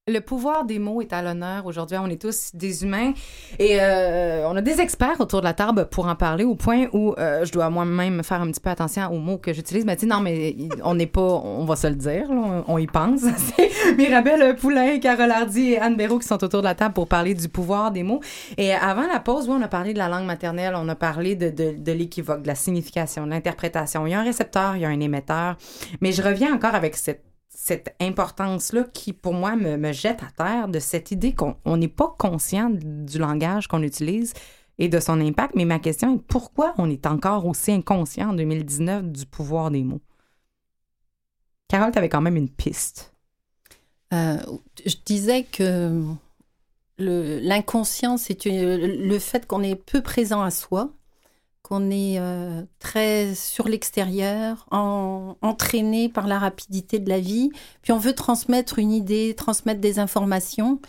Le 0.07 0.19
pouvoir 0.19 0.65
des 0.65 0.77
mots 0.77 1.01
est 1.01 1.11
à 1.13 1.23
l'honneur. 1.23 1.65
Aujourd'hui, 1.65 1.97
on 1.97 2.05
est 2.05 2.21
tous 2.21 2.51
des 2.53 2.83
humains 2.83 3.13
et 3.57 3.81
euh, 3.81 4.47
on 4.47 4.55
a 4.55 4.61
des 4.61 4.79
experts 4.79 5.19
autour 5.19 5.39
de 5.39 5.45
la 5.45 5.55
table 5.55 5.87
pour 5.89 6.05
en 6.05 6.13
parler 6.13 6.43
au 6.43 6.53
point 6.53 6.85
où 6.93 7.15
euh, 7.17 7.43
je 7.43 7.51
dois 7.51 7.71
moi-même 7.71 8.21
faire 8.23 8.39
un 8.39 8.51
petit 8.51 8.59
peu 8.59 8.69
attention 8.69 9.11
aux 9.11 9.17
mots 9.17 9.39
que 9.39 9.51
j'utilise. 9.51 9.83
Mais 9.83 9.95
tu 9.95 10.05
non, 10.05 10.19
mais 10.19 10.55
on 10.83 10.93
n'est 10.93 11.07
pas, 11.07 11.23
on 11.23 11.65
va 11.65 11.75
se 11.75 11.87
le 11.87 11.95
dire, 11.95 12.31
là, 12.31 12.63
on 12.67 12.77
y 12.77 12.85
pense. 12.85 13.21
C'est 13.57 13.95
Mirabelle 13.97 14.55
Poulain, 14.57 14.99
Carole 14.99 15.31
Hardy 15.31 15.71
et 15.71 15.79
Anne 15.79 15.95
Béraud 15.95 16.19
qui 16.19 16.27
sont 16.27 16.43
autour 16.43 16.59
de 16.59 16.65
la 16.65 16.75
table 16.75 16.93
pour 16.93 17.07
parler 17.07 17.33
du 17.33 17.49
pouvoir 17.49 17.89
des 17.89 18.03
mots. 18.03 18.21
Et 18.57 18.75
avant 18.75 19.07
la 19.11 19.19
pause, 19.19 19.49
oui, 19.49 19.55
on 19.57 19.63
a 19.63 19.67
parlé 19.67 19.93
de 19.93 19.97
la 19.97 20.07
langue 20.07 20.27
maternelle, 20.27 20.75
on 20.77 20.87
a 20.87 20.95
parlé 20.95 21.35
de, 21.35 21.49
de, 21.49 21.79
de 21.79 21.91
l'équivoque, 21.91 22.43
de 22.43 22.47
la 22.47 22.53
signification, 22.53 23.25
de 23.25 23.31
l'interprétation. 23.31 24.05
Il 24.05 24.11
y 24.11 24.13
a 24.13 24.19
un 24.19 24.23
récepteur, 24.23 24.75
il 24.75 24.83
y 24.83 24.85
a 24.85 24.89
un 24.89 24.99
émetteur. 24.99 25.57
Mais 25.99 26.11
je 26.11 26.21
reviens 26.21 26.53
encore 26.53 26.75
avec 26.75 26.95
cette 26.95 27.23
cette 27.57 27.95
importance-là 28.01 28.83
qui, 28.93 29.13
pour 29.13 29.33
moi, 29.33 29.55
me, 29.55 29.77
me 29.77 29.91
jette 29.93 30.21
à 30.23 30.31
terre 30.35 30.67
de 30.67 30.79
cette 30.79 31.11
idée 31.11 31.33
qu'on 31.33 31.55
on 31.65 31.77
n'est 31.77 31.87
pas 31.87 32.13
conscient 32.19 32.69
du 32.69 33.17
langage 33.17 33.67
qu'on 33.67 33.81
utilise 33.81 34.33
et 34.77 34.89
de 34.89 34.99
son 34.99 35.21
impact. 35.21 35.55
Mais 35.55 35.65
ma 35.65 35.79
question 35.79 36.15
est 36.15 36.21
pourquoi 36.27 36.73
on 36.77 36.89
est 36.89 37.05
encore 37.05 37.45
aussi 37.45 37.71
inconscient 37.71 38.31
en 38.31 38.33
2019 38.33 39.05
du 39.11 39.25
pouvoir 39.25 39.71
des 39.71 39.83
mots? 39.83 40.01
Carole, 41.67 41.91
tu 41.91 41.97
avais 41.97 42.09
quand 42.09 42.21
même 42.21 42.35
une 42.35 42.49
piste. 42.49 43.13
Euh, 44.13 44.37
je 44.85 44.95
disais 45.05 45.43
que 45.43 46.03
l'inconscient, 46.97 48.17
c'est 48.17 48.45
une- 48.45 48.75
le 49.07 49.19
fait 49.19 49.47
qu'on 49.47 49.63
est 49.63 49.75
peu 49.75 50.01
présent 50.01 50.41
à 50.41 50.51
soi, 50.51 50.91
qu'on 51.67 51.89
est 51.89 52.19
euh, 52.19 52.61
très 52.77 53.33
sur 53.33 53.67
l'extérieur, 53.67 54.67
en- 54.69 55.35
entraîné 55.41 56.09
par 56.09 56.27
la 56.27 56.37
rapidité 56.37 56.99
de 56.99 57.09
la 57.09 57.19
vie, 57.19 57.49
puis 57.81 57.91
on 57.91 57.97
veut 57.97 58.13
transmettre 58.13 58.77
une 58.77 58.91
idée, 58.91 59.33
transmettre 59.35 59.81
des 59.81 59.97
informations, 59.97 60.79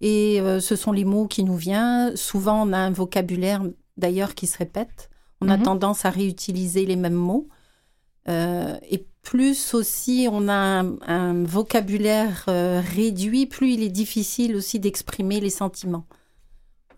et 0.00 0.40
euh, 0.40 0.60
ce 0.60 0.76
sont 0.76 0.92
les 0.92 1.04
mots 1.04 1.26
qui 1.26 1.42
nous 1.42 1.56
viennent. 1.56 2.14
Souvent, 2.16 2.62
on 2.68 2.72
a 2.72 2.78
un 2.78 2.92
vocabulaire 2.92 3.62
d'ailleurs 3.96 4.34
qui 4.36 4.46
se 4.46 4.56
répète. 4.56 5.10
On 5.40 5.48
a 5.48 5.56
Mhm. 5.56 5.64
tendance 5.64 6.04
à 6.04 6.10
réutiliser 6.10 6.86
les 6.86 6.96
mêmes 6.96 7.12
mots. 7.30 7.48
Euh, 8.28 8.76
et 8.88 9.04
plus 9.22 9.74
aussi 9.74 10.28
on 10.30 10.46
a 10.48 10.54
un, 10.82 10.96
un 11.08 11.44
vocabulaire 11.44 12.44
réduit, 12.46 13.46
plus 13.46 13.72
il 13.74 13.82
est 13.82 13.88
difficile 13.90 14.54
aussi 14.54 14.78
d'exprimer 14.78 15.40
les 15.40 15.50
sentiments. 15.50 16.04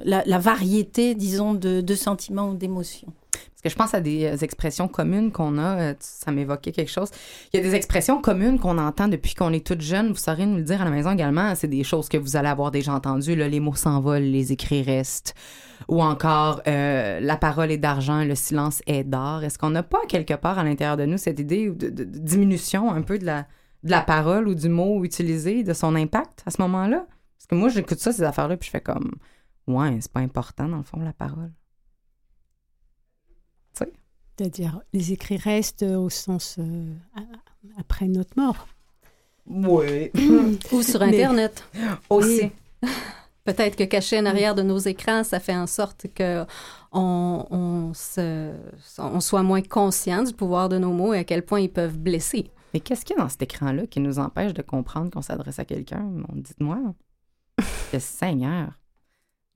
La, 0.05 0.23
la 0.27 0.39
variété, 0.39 1.15
disons, 1.15 1.55
de, 1.55 1.81
de 1.81 1.95
sentiments 1.95 2.51
ou 2.51 2.55
d'émotions. 2.57 3.13
Que 3.63 3.69
je 3.71 3.77
pense 3.77 3.95
à 3.95 4.01
des 4.01 4.25
euh, 4.25 4.37
expressions 4.39 4.89
communes 4.89 5.31
qu'on 5.31 5.57
a. 5.57 5.79
euh, 5.81 5.95
Ça 6.01 6.33
m'évoquait 6.33 6.73
quelque 6.73 6.91
chose. 6.91 7.11
Il 7.53 7.59
y 7.59 7.61
a 7.61 7.63
des 7.63 7.77
expressions 7.77 8.21
communes 8.21 8.59
qu'on 8.59 8.77
entend 8.77 9.07
depuis 9.07 9.35
qu'on 9.35 9.53
est 9.53 9.65
toute 9.65 9.81
jeune. 9.83 10.09
Vous 10.09 10.17
saurez 10.17 10.47
nous 10.47 10.57
le 10.57 10.65
dire 10.65 10.83
à 10.83 10.85
la 10.85 10.91
maison 10.91 11.13
également. 11.13 11.55
C'est 11.55 11.69
des 11.69 11.85
choses 11.85 12.09
que 12.09 12.17
vous 12.19 12.37
allez 12.37 12.49
avoir 12.49 12.73
déjà 12.73 12.93
entendues. 12.93 13.37
là. 13.37 13.47
Les 13.49 13.61
mots 13.61 13.75
s'envolent, 13.77 14.23
les 14.23 14.51
écrits 14.53 14.83
restent. 14.83 15.35
Ou 15.89 16.03
encore, 16.03 16.61
euh, 16.67 17.21
la 17.21 17.37
parole 17.37 17.71
est 17.71 17.79
d'argent, 17.79 18.25
le 18.25 18.35
silence 18.35 18.83
est 18.87 19.05
d'or. 19.05 19.45
Est-ce 19.45 19.59
qu'on 19.59 19.71
n'a 19.71 19.83
pas 19.85 20.01
quelque 20.09 20.35
part 20.35 20.59
à 20.59 20.65
l'intérieur 20.65 20.97
de 20.97 21.05
nous 21.05 21.19
cette 21.19 21.39
idée 21.39 21.71
de 21.71 22.05
diminution 22.05 22.91
un 22.93 23.03
peu 23.03 23.19
de 23.19 23.25
la, 23.27 23.47
de 23.85 23.91
la 23.91 24.01
parole 24.01 24.49
ou 24.49 24.55
du 24.57 24.69
mot 24.69 25.05
utilisé, 25.05 25.63
de 25.63 25.73
son 25.73 25.95
impact 25.95 26.43
à 26.47 26.51
ce 26.51 26.61
moment-là? 26.63 27.07
Parce 27.39 27.47
que 27.49 27.55
moi, 27.55 27.69
j'écoute 27.69 27.99
ça, 27.99 28.13
ces 28.13 28.23
affaires-là, 28.23 28.57
puis 28.57 28.67
je 28.67 28.71
fais 28.73 28.81
comme, 28.81 29.13
ouais, 29.69 29.99
c'est 30.01 30.13
pas 30.13 30.21
important 30.21 30.69
dans 30.69 30.77
le 30.79 30.83
fond, 30.85 30.99
la 31.01 31.13
parole. 31.13 31.51
C'est-à-dire, 34.37 34.81
les 34.93 35.13
écrits 35.13 35.37
restent 35.37 35.83
au 35.83 36.09
sens 36.11 36.57
euh, 36.59 36.87
après 37.79 38.07
notre 38.09 38.33
mort. 38.37 38.67
Oui. 39.47 40.11
Ou 40.73 40.83
sur 40.83 41.01
Mais- 41.01 41.09
Internet. 41.09 41.65
Aussi. 42.09 42.51
Peut-être 43.45 43.75
que 43.75 43.83
caché 43.85 44.21
en 44.21 44.27
arrière 44.27 44.55
de 44.55 44.63
nos 44.63 44.79
écrans, 44.79 45.25
ça 45.25 45.41
fait 45.41 45.57
en 45.57 45.67
sorte 45.67 46.07
que 46.15 46.45
on, 46.93 47.45
on, 47.51 47.93
se, 47.93 48.53
on 48.99 49.19
soit 49.19 49.43
moins 49.43 49.63
conscient 49.63 50.23
du 50.23 50.33
pouvoir 50.33 50.69
de 50.69 50.79
nos 50.79 50.93
mots 50.93 51.13
et 51.13 51.19
à 51.19 51.25
quel 51.25 51.45
point 51.45 51.59
ils 51.59 51.71
peuvent 51.71 51.99
blesser. 51.99 52.51
Mais 52.73 52.79
qu'est-ce 52.79 53.05
qu'il 53.05 53.17
y 53.17 53.19
a 53.19 53.23
dans 53.23 53.29
cet 53.29 53.43
écran-là 53.43 53.87
qui 53.89 53.99
nous 53.99 54.21
empêche 54.21 54.55
de 54.55 54.63
comprendre 54.63 55.11
qu'on 55.11 55.23
s'adresse 55.23 55.59
à 55.59 55.65
quelqu'un? 55.65 56.09
Dites-moi. 56.35 56.79
Le 57.93 57.99
Seigneur. 57.99 58.79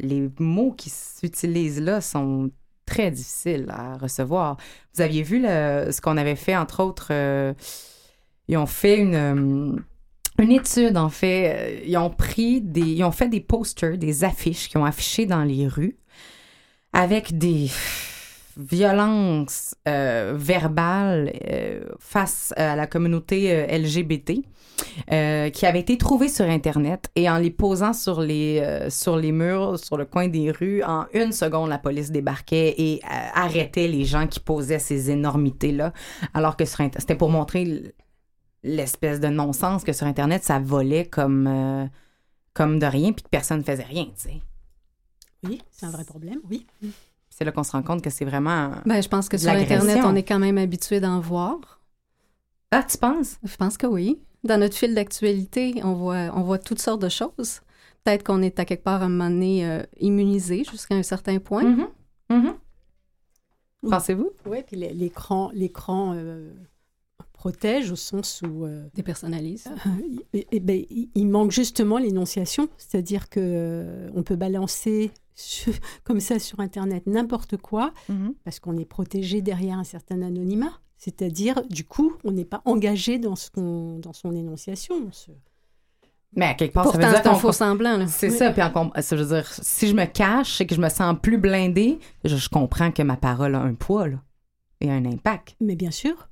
Les 0.00 0.28
mots 0.40 0.72
qui 0.72 0.90
s'utilisent 0.90 1.80
là 1.80 2.00
sont 2.00 2.50
très 2.87 3.11
difficiles 3.11 3.66
à 3.68 3.99
recevoir. 3.99 4.57
Vous 4.94 5.03
aviez 5.03 5.22
vu 5.22 5.42
ce 5.42 6.01
qu'on 6.01 6.16
avait 6.16 6.37
fait, 6.37 6.57
entre 6.57 6.83
autres, 6.83 7.09
euh, 7.11 7.53
ils 8.49 8.57
ont 8.57 8.66
fait 8.66 8.96
une, 8.96 9.14
euh, 9.14 9.77
une 10.38 10.53
étude, 10.53 10.96
en 10.96 11.09
fait. 11.09 11.55
Euh, 11.55 11.81
Ils 11.87 11.96
ont 11.96 12.11
pris 12.11 12.61
des. 12.61 12.81
Ils 12.81 13.05
ont 13.05 13.12
fait 13.12 13.29
des 13.29 13.40
posters, 13.40 13.99
des 13.99 14.25
affiches 14.25 14.68
qui 14.68 14.77
ont 14.77 14.85
affiché 14.85 15.27
dans 15.27 15.42
les 15.42 15.66
rues 15.66 15.96
avec 16.92 17.37
des 17.37 17.68
violences 18.57 19.75
euh, 19.87 20.35
verbales 20.37 21.33
euh, 21.51 21.85
face 21.99 22.55
à 22.57 22.75
la 22.77 22.87
communauté 22.87 23.53
euh, 23.53 23.79
LGBT 23.79 24.42
euh, 25.12 25.51
qui 25.51 25.66
avaient 25.66 25.81
été 25.81 25.99
trouvées 25.99 26.29
sur 26.29 26.47
Internet 26.47 27.11
et 27.14 27.29
en 27.29 27.38
les 27.38 27.51
posant 27.51 27.92
sur 27.92 28.21
les, 28.21 28.61
euh, 28.61 28.90
sur 28.90 29.16
les 29.16 29.33
murs, 29.33 29.79
sur 29.79 29.97
le 29.97 30.05
coin 30.05 30.29
des 30.29 30.51
rues, 30.51 30.83
en 30.83 31.07
une 31.12 31.33
seconde, 31.33 31.69
la 31.69 31.79
police 31.79 32.11
débarquait 32.11 32.75
et 32.79 33.01
euh, 33.05 33.09
arrêtait 33.35 33.88
les 33.88 34.05
gens 34.05 34.27
qui 34.27 34.40
posaient 34.40 34.79
ces 34.79 35.11
énormités-là. 35.11 35.92
Alors 36.35 36.57
que 36.57 36.64
c'était 36.64 37.14
pour 37.14 37.31
montrer 37.31 37.95
l'espèce 38.62 39.21
de 39.21 39.29
non-sens 39.29 39.85
que 39.85 39.92
sur 39.92 40.07
Internet, 40.07 40.45
ça 40.45 40.59
volait 40.59 41.07
comme, 41.07 41.47
euh, 41.47 41.87
comme 42.55 42.79
de 42.79 42.87
rien 42.87 43.12
puis 43.12 43.23
que 43.23 43.29
personne 43.29 43.59
ne 43.59 43.64
faisait 43.64 43.85
rien. 43.85 44.07
Oui, 45.45 45.62
c'est 45.71 45.87
un 45.87 45.90
vrai 45.90 46.05
problème, 46.05 46.40
oui. 46.51 46.66
C'est 47.38 47.44
là 47.44 47.53
qu'on 47.53 47.62
se 47.64 47.72
rend 47.72 47.83
compte 47.83 48.01
que 48.01 48.09
c'est 48.09 48.25
vraiment... 48.25 48.70
Ben, 48.87 49.03
je 49.03 49.09
pense 49.09 49.29
que 49.29 49.37
sur 49.37 49.51
Internet, 49.51 49.99
on 50.07 50.14
est 50.16 50.22
quand 50.22 50.38
même 50.38 50.57
habitué 50.57 51.01
d'en 51.01 51.20
voir. 51.20 51.81
Ah, 52.70 52.83
tu 52.83 52.96
penses? 52.96 53.37
Je 53.44 53.55
pense 53.57 53.77
que 53.77 53.87
oui. 53.87 54.18
Dans 54.42 54.59
notre 54.59 54.75
fil 54.75 54.94
d'actualité, 54.94 55.81
on 55.85 55.92
voit, 55.92 56.31
on 56.35 56.40
voit 56.42 56.59
toutes 56.59 56.81
sortes 56.81 57.03
de 57.03 57.11
choses. 57.11 57.61
Peut-être 58.05 58.25
qu'on 58.25 58.40
est 58.40 58.59
à 58.59 58.64
quelque 58.64 58.85
part 58.85 59.03
à 59.03 59.05
un 59.05 59.09
moment 59.11 59.29
donné 59.29 59.68
euh, 59.68 59.83
immunisé 60.01 60.64
jusqu'à 60.64 60.94
un 60.94 61.03
certain 61.03 61.38
point. 61.38 61.62
Mhm. 61.64 61.88
Mhm. 62.31 62.55
Oui. 63.83 63.90
Pensez-vous? 63.90 64.31
Oui, 64.46 64.59
puis 64.66 64.77
l'é- 64.77 64.94
l'écran, 64.94 65.51
l'écran 65.53 66.14
euh, 66.16 66.55
protège 67.35 67.90
au 67.92 67.96
sens 67.96 68.40
où 68.42 68.64
euh, 68.64 68.87
Dépersonnalise. 68.94 69.68
Ben, 70.33 70.85
il 70.90 71.11
il 71.14 71.27
manque 71.29 71.51
justement 71.51 71.99
l'énonciation, 71.99 72.70
c'est-à-dire 72.79 73.29
que 73.29 73.40
euh, 73.42 74.11
on 74.14 74.22
peut 74.22 74.37
balancer 74.37 75.11
sur- 75.37 75.72
comme 76.05 76.18
ça 76.20 76.38
sur 76.40 76.59
Internet 76.59 77.07
n'importe 77.07 77.57
quoi 77.59 77.92
Mhm. 78.09 78.35
parce 78.44 78.59
qu'on 78.59 78.77
est 78.79 78.85
protégé 78.85 79.40
derrière 79.42 79.79
un 79.79 79.85
certain 79.85 80.20
anonymat. 80.22 80.72
C'est-à-dire, 80.99 81.62
du 81.68 81.85
coup, 81.85 82.16
on 82.25 82.33
n'est 82.33 82.44
pas 82.46 82.62
engagé 82.64 83.18
dans, 83.18 83.37
ce 83.37 83.51
qu'on- 83.51 83.99
dans 83.99 84.14
son 84.14 84.33
énonciation. 84.35 84.94
On 85.07 85.12
se- 85.12 85.31
Mais 86.35 86.46
à 86.46 86.55
quelque 86.55 86.72
part, 86.72 86.85
ça 86.87 86.92
veut 86.92 86.99
Pourtant, 86.99 87.11
dire 87.12 87.20
c'est 87.22 87.29
un 87.29 87.33
qu'on- 87.35 87.38
faux 87.38 87.53
semblant. 87.53 88.07
C'est 88.09 88.31
ça, 88.31 88.51
puis 88.51 88.62
en 88.62 88.90
ça 89.03 89.14
veut 89.16 89.25
dire, 89.27 89.46
si 89.62 89.88
je 89.88 89.94
me 89.94 90.07
cache 90.07 90.61
et 90.61 90.66
que 90.66 90.75
je 90.75 90.81
me 90.81 90.88
sens 90.88 91.14
plus 91.22 91.38
blindée, 91.38 91.99
je, 92.25 92.37
je 92.37 92.49
comprends 92.49 92.90
que 92.90 93.03
ma 93.03 93.16
parole 93.16 93.55
a 93.55 93.61
un 93.61 93.75
poids, 93.75 94.09
là, 94.09 94.18
et 94.81 94.90
un 94.90 95.05
impact. 95.05 95.55
Mais 95.61 95.77
bien 95.77 95.90
sûr. 95.90 96.29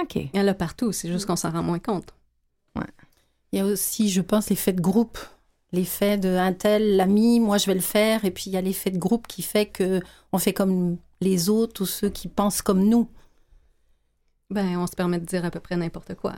OK. 0.00 0.16
Il 0.16 0.30
y 0.34 0.40
en 0.40 0.46
a 0.48 0.54
partout, 0.54 0.92
c'est 0.92 1.10
juste 1.10 1.26
qu'on 1.26 1.36
s'en 1.36 1.50
rend 1.50 1.62
moins 1.62 1.78
compte. 1.80 2.14
Il 3.52 3.58
y 3.58 3.62
a 3.62 3.66
aussi, 3.66 4.08
je 4.08 4.20
pense, 4.20 4.48
l'effet 4.50 4.72
de 4.72 4.80
groupe. 4.80 5.18
L'effet 5.72 6.18
de 6.18 6.36
un 6.36 6.52
tel, 6.52 6.96
l'ami, 6.96 7.38
moi 7.40 7.58
je 7.58 7.66
vais 7.66 7.74
le 7.74 7.80
faire. 7.80 8.24
Et 8.24 8.30
puis 8.30 8.44
il 8.46 8.52
y 8.52 8.56
a 8.56 8.60
l'effet 8.60 8.90
de 8.90 8.98
groupe 8.98 9.26
qui 9.26 9.42
fait 9.42 9.66
que 9.66 10.00
on 10.32 10.38
fait 10.38 10.52
comme 10.52 10.96
les 11.20 11.48
autres 11.48 11.82
ou 11.82 11.86
ceux 11.86 12.10
qui 12.10 12.28
pensent 12.28 12.62
comme 12.62 12.84
nous. 12.88 13.08
Ben, 14.50 14.76
on 14.78 14.86
se 14.86 14.96
permet 14.96 15.18
de 15.18 15.24
dire 15.24 15.44
à 15.44 15.50
peu 15.50 15.60
près 15.60 15.76
n'importe 15.76 16.14
quoi. 16.14 16.34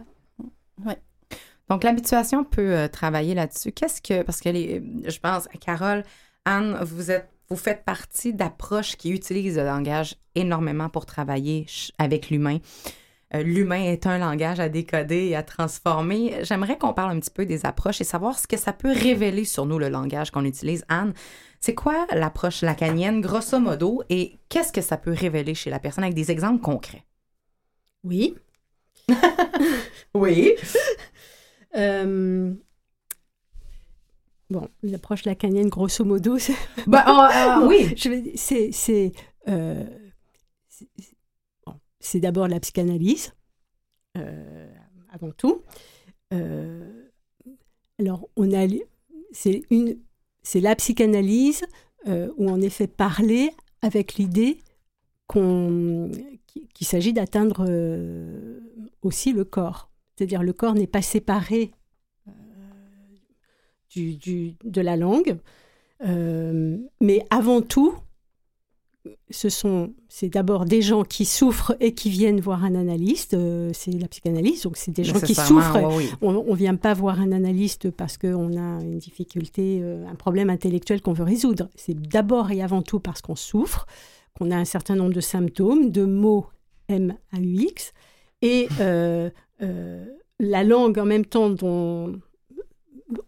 Donc, 1.69 1.85
l'habituation 1.85 2.45
peut 2.45 2.77
euh, 2.77 2.89
travailler 2.89 3.35
là-dessus. 3.35 3.73
Qu'est-ce 3.73 4.03
que. 4.03 4.23
Parce 4.23 4.41
que 4.41 4.51
les, 4.51 4.83
je 5.07 5.19
pense, 5.19 5.49
Carole, 5.61 6.05
Anne, 6.45 6.79
vous 6.83 7.11
êtes. 7.11 7.29
Vous 7.49 7.57
faites 7.57 7.85
partie 7.85 8.33
d'approches 8.33 8.97
qui 8.97 9.11
utilisent 9.11 9.59
le 9.59 9.65
langage 9.65 10.17
énormément 10.35 10.89
pour 10.89 11.05
travailler 11.05 11.67
avec 11.99 12.31
l'humain. 12.31 12.59
Euh, 13.35 13.43
l'humain 13.43 13.83
est 13.85 14.07
un 14.07 14.19
langage 14.19 14.61
à 14.61 14.69
décoder 14.69 15.27
et 15.29 15.37
à 15.37 15.43
transformer. 15.43 16.45
J'aimerais 16.45 16.77
qu'on 16.77 16.93
parle 16.93 17.13
un 17.17 17.21
petit 17.21 17.31
peu 17.31 17.47
des 17.47 17.65
approches 17.65 18.01
et 18.01 18.05
savoir 18.05 18.39
ce 18.39 18.47
que 18.47 18.57
ça 18.59 18.73
peut 18.73 18.93
révéler 18.93 19.45
sur 19.45 19.65
nous, 19.67 19.79
le 19.79 19.89
langage 19.89 20.31
qu'on 20.31 20.45
utilise. 20.45 20.85
Anne, 20.89 21.15
c'est 21.61 21.75
quoi 21.75 22.07
l'approche 22.13 22.63
lacanienne, 22.63 23.21
grosso 23.21 23.59
modo, 23.59 24.03
et 24.11 24.39
qu'est-ce 24.49 24.73
que 24.73 24.81
ça 24.83 24.97
peut 24.97 25.13
révéler 25.13 25.55
chez 25.55 25.71
la 25.71 25.79
personne 25.79 26.05
avec 26.05 26.15
des 26.15 26.31
exemples 26.31 26.61
concrets? 26.61 27.05
Oui. 28.05 28.37
Oui. 30.15 30.55
Euh, 31.75 32.53
Bon, 34.51 34.69
l'approche 34.83 35.25
lacanienne, 35.25 35.71
grosso 35.71 36.05
modo, 36.05 36.37
c'est 36.37 36.53
Bah, 36.87 37.05
oh, 37.09 37.63
euh, 37.63 37.67
oui. 37.67 37.95
Je 37.97 38.11
vais- 38.11 38.33
c'est 38.37 38.71
c'est 38.73 39.13
euh, 39.49 39.83
c'est- 42.03 42.21
d'abord 42.21 42.49
la 42.49 42.61
psychanalyse 42.61 43.33
euh, 44.19 44.71
avant 45.11 45.31
tout. 45.33 45.63
Euh, 46.35 47.09
alors 47.99 48.29
c'est 49.33 49.63
la 50.61 50.77
psychanalyse 50.77 51.65
euh, 52.09 52.31
où 52.37 52.51
en 52.51 52.61
effet 52.61 52.87
parler 52.87 53.51
avec 53.81 54.15
l'idée 54.15 54.59
qu'il 55.29 56.87
s'agit 56.87 57.13
d'atteindre 57.13 57.65
euh, 57.69 58.61
aussi 59.03 59.33
le 59.33 59.45
corps. 59.45 59.91
C'est-à-dire 60.17 60.43
le 60.43 60.53
corps 60.53 60.75
n'est 60.75 60.87
pas 60.87 61.03
séparé 61.03 61.71
de 63.95 64.81
la 64.81 64.97
langue, 64.97 65.39
mais 66.01 67.27
avant 67.31 67.61
tout, 67.63 67.95
ce 69.31 69.49
sont 69.49 69.93
c'est 70.09 70.29
d'abord 70.29 70.65
des 70.65 70.83
gens 70.83 71.03
qui 71.03 71.25
souffrent 71.25 71.75
et 71.81 71.93
qui 71.95 72.11
viennent 72.11 72.41
voir 72.41 72.65
un 72.65 72.75
analyste. 72.75 73.35
euh, 73.35 73.71
c'est 73.73 73.93
la 73.93 74.09
psychanalyse, 74.09 74.63
donc 74.63 74.77
c'est 74.77 74.93
des 74.93 75.05
gens 75.05 75.19
qui 75.21 75.35
souffrent. 75.35 75.75
ouais, 75.77 75.97
oui. 75.97 76.11
On 76.21 76.33
ne 76.45 76.57
vient 76.57 76.77
pas 76.77 76.95
voir 76.95 77.21
un 77.21 77.33
analyste 77.33 77.91
parce 77.91 78.17
qu'on 78.17 78.57
a 78.57 78.83
une 78.83 78.99
difficulté, 78.99 79.81
euh, 79.83 80.07
un 80.07 80.15
problème 80.15 80.51
intellectuel 80.51 81.03
qu'on 81.03 81.13
veut 81.15 81.25
résoudre. 81.25 81.69
C'est 81.75 82.01
d'abord 82.01 82.51
et 82.51 82.63
avant 82.63 82.83
tout 82.83 83.01
parce 83.01 83.21
qu'on 83.23 83.37
souffre, 83.37 83.87
qu'on 84.39 84.51
a 84.51 84.57
un 84.57 84.65
certain 84.65 84.95
nombre 84.95 85.13
de 85.13 85.21
symptômes, 85.21 85.91
de 85.91 86.05
mots 86.05 86.47
M-A-U-X, 86.89 87.93
et 88.43 88.69
euh, 88.81 89.31
euh, 89.63 90.05
la 90.39 90.65
langue 90.65 90.99
en 90.99 91.05
même 91.05 91.25
temps 91.25 91.51
dont 91.51 92.13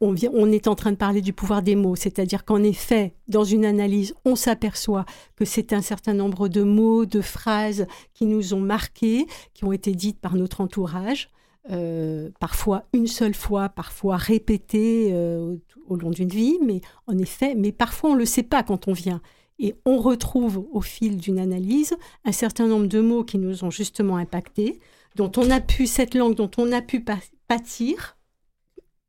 on, 0.01 0.15
est 0.17 0.69
en 0.69 0.75
train 0.75 0.93
de 0.93 0.97
parler 0.97 1.21
du 1.21 1.33
pouvoir 1.33 1.63
des 1.63 1.77
mots, 1.77 1.97
c'est-à-dire 1.97 2.45
qu'en 2.45 2.63
effet, 2.63 3.15
dans 3.29 3.45
une 3.45 3.65
analyse, 3.65 4.15
on 4.25 4.37
s'aperçoit 4.37 5.05
que 5.37 5.45
c'est 5.45 5.73
un 5.73 5.83
certain 5.83 6.15
nombre 6.15 6.49
de 6.49 6.63
mots, 6.63 7.07
de 7.07 7.21
phrases 7.21 7.87
qui 8.13 8.27
nous 8.27 8.55
ont 8.55 8.61
marqués, 8.61 9.27
qui 9.53 9.65
ont 9.65 9.73
été 9.73 9.93
dites 9.93 10.21
par 10.21 10.35
notre 10.35 10.61
entourage, 10.61 11.31
euh, 11.71 12.31
parfois 12.41 12.85
une 12.93 13.07
seule 13.07 13.35
fois, 13.35 13.69
parfois 13.69 14.17
répétées 14.17 15.11
euh, 15.13 15.57
au, 15.87 15.95
au 15.95 15.97
long 15.97 16.11
d'une 16.11 16.29
vie, 16.29 16.59
mais 16.63 16.81
en 17.07 17.17
effet, 17.19 17.55
mais 17.55 17.73
parfois 17.73 18.11
on 18.11 18.15
ne 18.15 18.19
le 18.19 18.27
sait 18.27 18.43
pas 18.43 18.63
quand 18.63 18.89
on 18.89 18.93
vient. 18.93 19.21
Et 19.59 19.75
on 19.85 19.99
retrouve 19.99 20.67
au 20.73 20.81
fil 20.81 21.17
d'une 21.17 21.39
analyse 21.39 21.95
un 22.25 22.33
certain 22.33 22.67
nombre 22.67 22.87
de 22.87 23.01
mots 23.01 23.25
qui 23.25 23.39
nous 23.39 23.65
ont 23.65 23.71
justement 23.71 24.17
impactés, 24.17 24.81
dont 25.15 25.31
on 25.37 25.51
a 25.51 25.61
pu, 25.61 25.87
cette 25.87 26.15
langue 26.15 26.35
dont 26.35 26.51
on 26.59 26.73
a 26.73 26.83
pu 26.83 27.05
pâtir, 27.47 28.17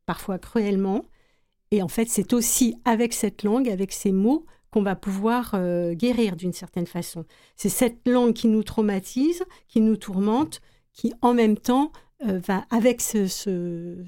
parfois 0.06 0.40
cruellement. 0.40 1.04
Et 1.72 1.82
en 1.82 1.88
fait, 1.88 2.08
c'est 2.08 2.34
aussi 2.34 2.76
avec 2.86 3.14
cette 3.14 3.44
langue, 3.44 3.70
avec 3.70 3.92
ces 3.92 4.12
mots, 4.12 4.46
qu'on 4.72 4.84
va 4.84 4.96
pouvoir 4.96 5.52
euh, 5.54 5.94
guérir 5.94 6.36
d'une 6.36 6.52
certaine 6.52 6.86
façon. 6.86 7.24
C'est 7.56 7.70
cette 7.70 8.06
langue 8.08 8.34
qui 8.34 8.48
nous 8.48 8.64
traumatise, 8.64 9.44
qui 9.70 9.80
nous 9.80 9.96
tourmente, 9.96 10.60
qui 10.92 11.14
en 11.22 11.34
même 11.34 11.58
temps 11.58 11.94
euh, 12.26 12.40
va, 12.40 12.66
avec 12.70 13.00
ce, 13.00 14.04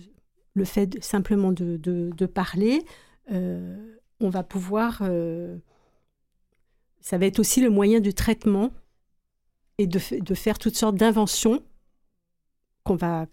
le 0.54 0.66
fait 0.66 1.02
simplement 1.02 1.54
de, 1.54 2.26
parler, 2.26 2.84
euh, 3.32 3.78
on 4.20 4.30
va 4.30 4.44
pouvoir... 4.44 5.04
ça 7.00 7.18
va 7.18 7.26
être 7.26 7.40
aussi 7.40 7.62
le 7.62 7.70
moyen 7.70 8.02
du 8.02 8.14
traitement 8.14 8.72
et 9.78 9.88
de 9.88 10.00
faire 10.36 10.58
toutes 10.58 10.76
sortes 10.76 10.96
d'inventions 10.96 11.62
qu'on 12.88 12.96
va 12.96 13.26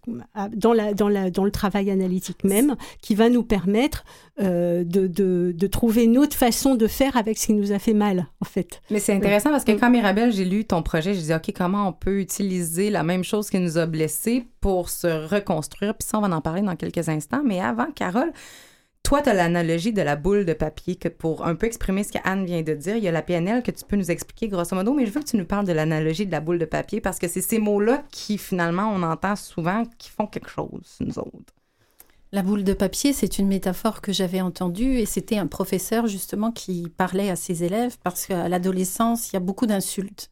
dans, 0.53 0.73
la, 0.73 0.95
dans, 0.95 1.09
la, 1.09 1.31
dans 1.31 1.45
le 1.45 1.51
travail 1.51 1.91
analytique 1.91 2.43
même, 2.45 2.75
qui 3.01 3.15
va 3.15 3.29
nous 3.29 3.45
permettre 3.45 4.05
euh, 4.41 4.83
de, 4.85 5.07
de, 5.07 5.55
de 5.57 5.67
trouver 5.67 6.05
une 6.05 6.19
autre 6.19 6.37
façon 6.37 6.75
de 6.75 6.87
faire 6.89 7.17
avec 7.17 7.39
ce 7.39 7.47
qui 7.47 7.53
nous 7.53 7.71
a 7.73 7.79
fait 7.79 7.95
mal, 7.95 8.27
en 8.41 8.45
fait. 8.45 8.83
Mais 8.91 8.99
c'est 8.99 9.15
intéressant 9.15 9.51
parce 9.51 9.65
que 9.65 9.73
quand 9.73 9.91
Mirabelle, 9.91 10.33
j'ai 10.33 10.45
lu 10.45 10.65
ton 10.65 10.83
projet, 10.83 11.15
je 11.15 11.21
dis 11.21 11.33
OK, 11.33 11.53
comment 11.57 11.89
on 11.89 11.93
peut 11.93 12.19
utiliser 12.21 12.91
la 12.91 13.05
même 13.05 13.23
chose 13.23 13.49
qui 13.49 13.61
nous 13.61 13.79
a 13.79 13.87
blessés 13.87 14.47
pour 14.61 14.89
se 14.89 15.07
reconstruire? 15.29 15.95
Puis 15.95 16.09
ça, 16.09 16.19
on 16.19 16.23
va 16.23 16.35
en 16.35 16.41
parler 16.41 16.63
dans 16.63 16.77
quelques 16.77 17.09
instants. 17.09 17.43
Mais 17.45 17.61
avant, 17.61 17.87
Carole, 17.95 18.33
toi, 19.05 19.21
tu 19.21 19.29
as 19.29 19.35
l'analogie 19.35 19.93
de 19.93 20.01
la 20.01 20.17
boule 20.17 20.47
de 20.47 20.55
papier 20.55 20.97
que 20.97 21.09
pour 21.09 21.47
un 21.47 21.55
peu 21.55 21.67
exprimer 21.67 22.03
ce 22.05 22.13
qu'Anne 22.13 22.47
vient 22.47 22.63
de 22.63 22.73
dire, 22.73 22.97
il 22.97 23.05
y 23.05 23.09
a 23.09 23.13
la 23.13 23.21
PNL 23.21 23.63
que 23.63 23.71
tu 23.71 23.85
peux 23.85 23.97
nous 23.97 24.11
expliquer 24.11 24.49
grosso 24.49 24.75
modo, 24.75 24.95
mais 24.95 25.05
je 25.05 25.13
veux 25.13 25.21
que 25.21 25.29
tu 25.29 25.37
nous 25.37 25.45
parles 25.45 25.67
de 25.67 25.75
l'analogie 25.75 26.25
de 26.25 26.33
la 26.33 26.41
boule 26.41 26.59
de 26.59 26.65
papier 26.65 27.03
parce 27.03 27.19
que 27.19 27.29
c'est 27.29 27.43
ces 27.43 27.59
mots-là 27.59 28.03
qui, 28.11 28.39
finalement, 28.39 28.91
on 28.91 29.03
entend 29.03 29.37
souvent 29.37 29.85
qui 29.99 30.09
font 30.09 30.27
quelque 30.27 30.49
chose, 30.49 30.97
nous 31.01 31.19
autres. 31.19 31.53
La 32.33 32.43
boule 32.43 32.65
de 32.65 32.73
papier, 32.73 33.13
c'est 33.13 33.39
une 33.39 33.47
métaphore 33.47 34.01
que 34.01 34.13
j'avais 34.13 34.41
entendue 34.41 34.99
et 34.99 35.07
c'était 35.07 35.37
un 35.37 35.47
professeur 35.47 36.07
justement 36.07 36.51
qui 36.51 36.89
parlait 36.97 37.31
à 37.31 37.37
ses 37.37 37.63
élèves 37.63 37.99
parce 38.03 38.27
qu'à 38.27 38.49
l'adolescence, 38.49 39.31
il 39.31 39.35
y 39.35 39.37
a 39.37 39.41
beaucoup 39.41 39.67
d'insultes. 39.67 40.31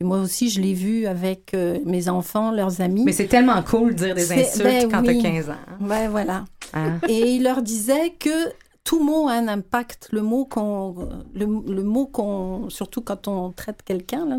Et 0.00 0.04
moi 0.04 0.18
aussi, 0.18 0.50
je 0.50 0.60
l'ai 0.60 0.74
vu 0.74 1.06
avec 1.06 1.54
euh, 1.54 1.78
mes 1.84 2.08
enfants, 2.08 2.50
leurs 2.50 2.80
amis. 2.80 3.04
Mais 3.04 3.12
c'est 3.12 3.28
tellement 3.28 3.62
cool 3.62 3.94
de 3.94 4.04
dire 4.04 4.14
des 4.14 4.32
insultes 4.32 4.64
ben 4.64 4.90
quand 4.90 5.06
oui. 5.06 5.22
t'as 5.22 5.30
15 5.30 5.50
ans. 5.50 5.54
Ouais, 5.80 6.08
voilà. 6.08 6.44
Hein? 6.72 6.98
Et 7.08 7.32
il 7.34 7.44
leur 7.44 7.62
disait 7.62 8.10
que 8.18 8.52
tout 8.82 9.02
mot 9.02 9.28
a 9.28 9.34
un 9.34 9.46
impact. 9.46 10.08
Le 10.10 10.22
mot 10.22 10.44
qu'on, 10.44 11.08
le, 11.34 11.46
le 11.46 11.82
mot 11.82 12.06
qu'on, 12.06 12.68
surtout 12.70 13.02
quand 13.02 13.28
on 13.28 13.52
traite 13.52 13.82
quelqu'un, 13.84 14.26
là, 14.26 14.36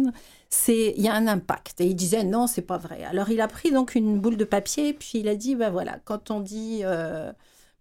c'est, 0.50 0.94
il 0.98 1.04
y 1.04 1.08
a 1.08 1.14
un 1.14 1.28
impact. 1.28 1.82
Et 1.82 1.86
il 1.86 1.96
disait 1.96 2.24
non, 2.24 2.48
c'est 2.48 2.62
pas 2.62 2.78
vrai. 2.78 3.04
Alors 3.04 3.30
il 3.30 3.42
a 3.42 3.48
pris 3.48 3.72
donc 3.72 3.96
une 3.96 4.20
boule 4.20 4.38
de 4.38 4.46
papier, 4.46 4.94
puis 4.94 5.20
il 5.20 5.28
a 5.28 5.36
dit 5.36 5.56
ben 5.56 5.70
voilà, 5.70 6.00
quand 6.04 6.32
on 6.32 6.40
dit 6.40 6.82
euh, 6.84 7.32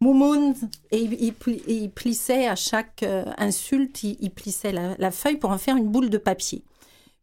moumoun, 0.01 0.55
et 0.91 1.03
il, 1.03 1.91
plissait 1.91 2.49
à 2.49 2.57
chaque 2.57 3.03
euh, 3.03 3.25
insulte, 3.39 4.03
il, 4.03 4.17
il 4.21 4.31
plissait 4.31 4.73
la, 4.73 4.95
la 4.99 5.11
feuille 5.11 5.37
pour 5.37 5.51
en 5.51 5.59
faire 5.59 5.77
une 5.77 5.89
boule 5.89 6.11
de 6.11 6.19
papier. 6.19 6.63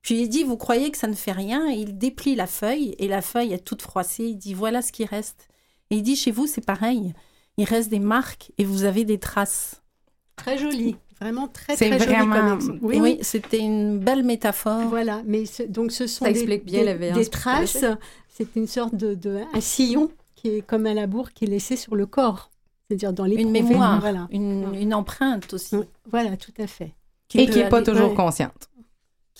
Puis 0.01 0.21
il 0.21 0.29
dit, 0.29 0.43
vous 0.43 0.57
croyez 0.57 0.89
que 0.91 0.97
ça 0.97 1.07
ne 1.07 1.13
fait 1.13 1.31
rien? 1.31 1.69
Et 1.69 1.75
il 1.75 1.97
déplie 1.97 2.35
la 2.35 2.47
feuille, 2.47 2.95
et 2.97 3.07
la 3.07 3.21
feuille 3.21 3.53
est 3.53 3.63
toute 3.63 3.81
froissée. 3.81 4.25
Il 4.25 4.37
dit, 4.37 4.53
voilà 4.53 4.81
ce 4.81 4.91
qui 4.91 5.05
reste. 5.05 5.47
Et 5.89 5.95
il 5.97 6.03
dit, 6.03 6.15
chez 6.15 6.31
vous, 6.31 6.47
c'est 6.47 6.65
pareil. 6.65 7.13
Il 7.57 7.65
reste 7.65 7.89
des 7.89 7.99
marques 7.99 8.51
et 8.57 8.63
vous 8.65 8.83
avez 8.85 9.03
des 9.03 9.19
traces. 9.19 9.81
Très 10.37 10.57
joli, 10.57 10.95
vraiment 11.19 11.47
très 11.47 11.75
très 11.75 11.99
joli 11.99 12.05
vraiment- 12.15 12.57
comme. 12.57 12.79
Oui, 12.81 12.99
oui, 12.99 13.17
c'était 13.21 13.59
une 13.59 13.99
belle 13.99 14.23
métaphore. 14.23 14.87
Voilà, 14.87 15.21
mais 15.25 15.45
ce- 15.45 15.63
donc 15.63 15.91
ce 15.91 16.07
sont 16.07 16.25
Ça 16.25 16.31
des, 16.31 16.39
explique 16.39 16.65
bien 16.65 16.79
des- 16.83 16.97
la 16.97 17.11
des 17.11 17.25
traces. 17.27 17.85
C'est 18.29 18.55
une 18.55 18.65
sorte 18.65 18.95
de, 18.95 19.13
de- 19.13 19.41
un 19.53 19.61
sillon 19.61 20.09
qui 20.35 20.47
est 20.55 20.61
comme 20.65 20.87
un 20.87 20.93
labour 20.95 21.31
qui 21.33 21.43
est 21.45 21.47
laissé 21.47 21.75
sur 21.75 21.95
le 21.95 22.07
corps, 22.07 22.49
c'est-à-dire 22.87 23.13
dans 23.13 23.25
les 23.25 23.35
Une 23.35 23.51
mémoire, 23.51 23.99
Voilà, 23.99 24.27
une, 24.31 24.73
une 24.73 24.93
empreinte 24.95 25.53
aussi. 25.53 25.75
voilà, 26.09 26.37
tout 26.37 26.53
à 26.57 26.65
fait. 26.65 26.93
Et 27.35 27.45
qui 27.47 27.59
n'est 27.59 27.69
pas 27.69 27.81
toujours 27.83 28.09
ouais. 28.09 28.15
consciente. 28.15 28.69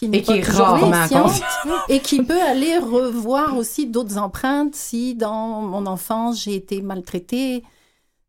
N'est 0.08 0.20
et 0.20 0.22
qui 0.22 0.28
pas 0.28 0.38
est 0.38 0.41
toujours 0.41 0.66
rarement 0.66 0.91
consciente, 0.91 1.41
et 1.89 1.99
qui 1.99 2.24
peut 2.24 2.41
aller 2.41 2.78
revoir 2.78 3.58
aussi 3.58 3.88
d'autres 3.88 4.18
empreintes 4.18 4.76
si 4.76 5.16
dans 5.16 5.62
mon 5.62 5.86
enfance 5.86 6.43
j'ai 6.43 6.56
été 6.56 6.82
maltraitée. 6.82 7.64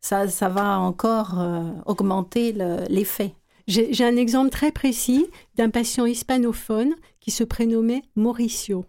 Ça, 0.00 0.26
ça 0.28 0.48
va 0.48 0.78
encore 0.80 1.38
euh, 1.38 1.70
augmenter 1.86 2.52
le- 2.52 2.84
l'effet. 2.88 3.34
J'ai 3.68 3.92
j'ai 3.92 4.04
un 4.04 4.16
exemple 4.16 4.50
très 4.50 4.72
précis 4.72 5.26
d'un 5.54 5.70
patient 5.70 6.04
hispanophone 6.06 6.94
qui 7.20 7.30
se 7.30 7.44
prénommait 7.44 8.02
Mauricio. 8.16 8.84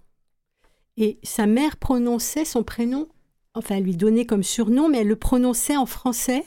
Et 0.98 1.20
sa 1.24 1.46
mère 1.46 1.78
prononçait 1.78 2.46
son 2.46 2.64
prénom 2.64 3.08
enfin, 3.56 3.76
elle 3.76 3.84
lui 3.84 3.96
donnait 3.96 4.26
comme 4.26 4.42
surnom, 4.42 4.90
mais 4.90 5.00
elle 5.02 5.08
le 5.08 5.16
prononçait 5.16 5.78
en 5.78 5.86
français. 5.86 6.44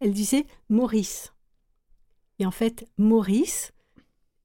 Elle 0.00 0.12
disait 0.12 0.44
Maurice. 0.68 1.32
Et 2.38 2.44
en 2.44 2.50
fait, 2.50 2.86
Maurice, 2.98 3.72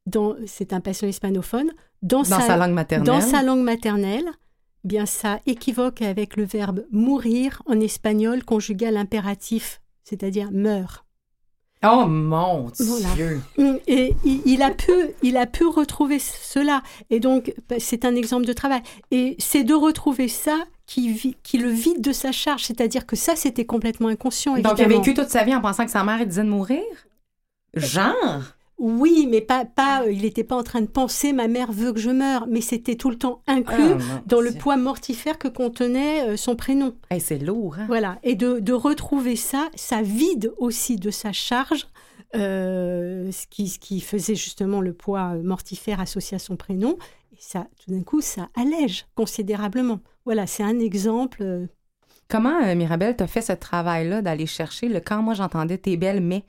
dans- 0.05 0.35
c'est 0.45 0.73
un 0.73 0.81
patient 0.81 1.07
hispanophone, 1.07 1.71
dans, 2.01 2.23
Dans 2.23 2.39
sa 2.39 2.57
langue 2.57 2.73
maternelle. 2.73 3.05
dans 3.07 3.21
sa 3.21 3.41
langue 3.43 3.63
maternelle, 3.63 4.29
eh 4.83 4.87
bien 4.87 5.05
ça 5.05 5.39
équivoque 5.45 6.01
avec 6.01 6.35
le 6.37 6.43
verbe 6.45 6.85
mourir 6.91 7.61
en 7.65 7.79
espagnol 7.79 8.43
conjugal 8.43 8.97
impératif, 8.97 9.81
c'est-à-dire 10.03 10.49
meurt. 10.51 11.03
Oh 11.83 12.05
mon 12.07 12.71
Voilà. 12.79 13.13
Dieu! 13.15 13.41
Mm, 13.57 13.75
Et 13.87 14.15
il, 14.23 14.41
il 14.45 14.61
a 14.63 14.71
pu, 14.71 14.91
il 15.21 15.37
a 15.37 15.45
pu 15.45 15.65
retrouver 15.67 16.17
cela. 16.17 16.81
Et 17.11 17.19
donc, 17.19 17.53
bah, 17.69 17.75
c'est 17.79 18.05
un 18.05 18.15
exemple 18.15 18.45
de 18.45 18.53
travail. 18.53 18.81
Et 19.11 19.35
c'est 19.37 19.63
de 19.63 19.73
retrouver 19.75 20.27
ça 20.27 20.57
qui, 20.87 21.35
qui 21.43 21.57
le 21.59 21.69
vide 21.69 22.01
de 22.01 22.11
sa 22.11 22.31
charge. 22.31 22.63
C'est-à-dire 22.63 23.05
que 23.05 23.15
ça, 23.15 23.35
c'était 23.35 23.65
complètement 23.65 24.07
inconscient. 24.07 24.55
Donc, 24.57 24.79
il 24.79 24.83
a 24.83 24.87
vécu 24.87 25.13
toute 25.13 25.29
sa 25.29 25.43
vie 25.43 25.53
en 25.53 25.61
pensant 25.61 25.85
que 25.85 25.91
sa 25.91 26.03
mère 26.03 26.19
elle 26.21 26.27
disait 26.29 26.43
de 26.43 26.49
mourir? 26.49 26.81
Genre? 27.75 28.43
Oui, 28.77 29.27
mais 29.31 29.39
pas, 29.41 29.63
pas, 29.63 30.03
euh, 30.03 30.11
il 30.11 30.23
n'était 30.23 30.43
pas 30.43 30.57
en 30.57 30.63
train 30.63 30.81
de 30.81 30.87
penser 30.87 31.31
ma 31.31 31.47
mère 31.47 31.71
veut 31.71 31.93
que 31.93 31.99
je 31.99 32.09
meure, 32.09 32.45
mais 32.49 32.59
c'était 32.61 32.95
tout 32.95 33.09
le 33.09 33.17
temps 33.17 33.41
inclus 33.47 33.93
Ah, 33.99 34.21
dans 34.25 34.41
le 34.41 34.51
poids 34.51 34.75
mortifère 34.75 35.37
que 35.37 35.47
contenait 35.47 36.27
euh, 36.27 36.37
son 36.37 36.55
prénom. 36.57 36.93
Hey, 37.09 37.21
c'est 37.21 37.37
lourd, 37.37 37.77
hein? 37.79 37.85
Voilà, 37.87 38.19
et 38.23 38.35
de, 38.35 38.59
de 38.59 38.73
retrouver 38.73 39.37
ça, 39.37 39.69
ça 39.75 40.01
vide 40.01 40.51
aussi 40.57 40.97
de 40.97 41.09
sa 41.09 41.31
charge, 41.31 41.87
euh, 42.35 43.31
ce, 43.31 43.47
qui, 43.47 43.69
ce 43.69 43.79
qui 43.79 44.01
faisait 44.01 44.35
justement 44.35 44.81
le 44.81 44.91
poids 44.91 45.35
mortifère 45.35 46.01
associé 46.01 46.35
à 46.35 46.39
son 46.39 46.57
prénom. 46.57 46.97
Et 47.31 47.37
ça, 47.39 47.67
tout 47.83 47.91
d'un 47.91 48.03
coup, 48.03 48.19
ça 48.19 48.49
allège 48.55 49.05
considérablement. 49.15 49.99
Voilà, 50.25 50.47
c'est 50.47 50.63
un 50.63 50.79
exemple. 50.79 51.67
Comment, 52.27 52.61
euh, 52.63 52.75
Mirabelle, 52.75 53.15
t'as 53.15 53.27
fait 53.27 53.41
ce 53.41 53.53
travail-là 53.53 54.21
d'aller 54.21 54.47
chercher 54.47 54.89
le 54.89 54.99
quand? 54.99 55.21
Moi 55.21 55.33
j'entendais 55.35 55.77
tes 55.77 55.95
belles 55.95 56.21
mais 56.21 56.43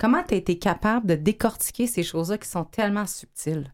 comment 0.00 0.22
t'as 0.26 0.36
été 0.36 0.58
capable 0.58 1.06
de 1.06 1.14
décortiquer 1.14 1.86
ces 1.86 2.02
choses-là 2.02 2.38
qui 2.38 2.48
sont 2.48 2.64
tellement 2.64 3.06
subtiles? 3.06 3.72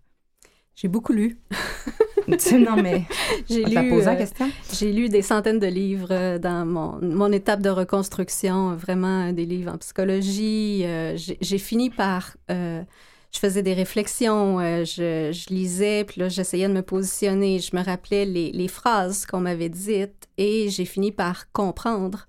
J'ai 0.74 0.88
beaucoup 0.88 1.12
lu. 1.12 1.38
tu 2.38 2.58
non, 2.58 2.76
mais 2.82 3.04
J'ai 3.48 3.64
lu, 3.64 3.88
posé 3.88 4.06
la 4.06 4.12
euh, 4.12 4.16
question? 4.16 4.50
J'ai 4.72 4.92
lu 4.92 5.08
des 5.08 5.22
centaines 5.22 5.60
de 5.60 5.68
livres 5.68 6.08
euh, 6.10 6.38
dans 6.38 6.66
mon, 6.66 6.98
mon 7.00 7.30
étape 7.32 7.62
de 7.62 7.70
reconstruction, 7.70 8.72
euh, 8.72 8.74
vraiment 8.74 9.32
des 9.32 9.46
livres 9.46 9.72
en 9.72 9.78
psychologie. 9.78 10.82
Euh, 10.84 11.16
j'ai 11.16 11.58
fini 11.58 11.88
par... 11.88 12.36
euh, 12.50 12.82
je 13.32 13.38
faisais 13.38 13.62
des 13.62 13.74
réflexions, 13.74 14.60
je, 14.60 15.30
je 15.30 15.54
lisais, 15.54 16.04
puis 16.04 16.20
là, 16.22 16.28
j'essayais 16.30 16.68
de 16.68 16.72
me 16.72 16.80
positionner. 16.80 17.58
Je 17.58 17.76
me 17.76 17.84
rappelais 17.84 18.24
les, 18.24 18.50
les 18.50 18.68
phrases 18.68 19.26
qu'on 19.26 19.40
m'avait 19.40 19.68
dites 19.68 20.26
et 20.38 20.70
j'ai 20.70 20.86
fini 20.86 21.12
par 21.12 21.52
comprendre. 21.52 22.26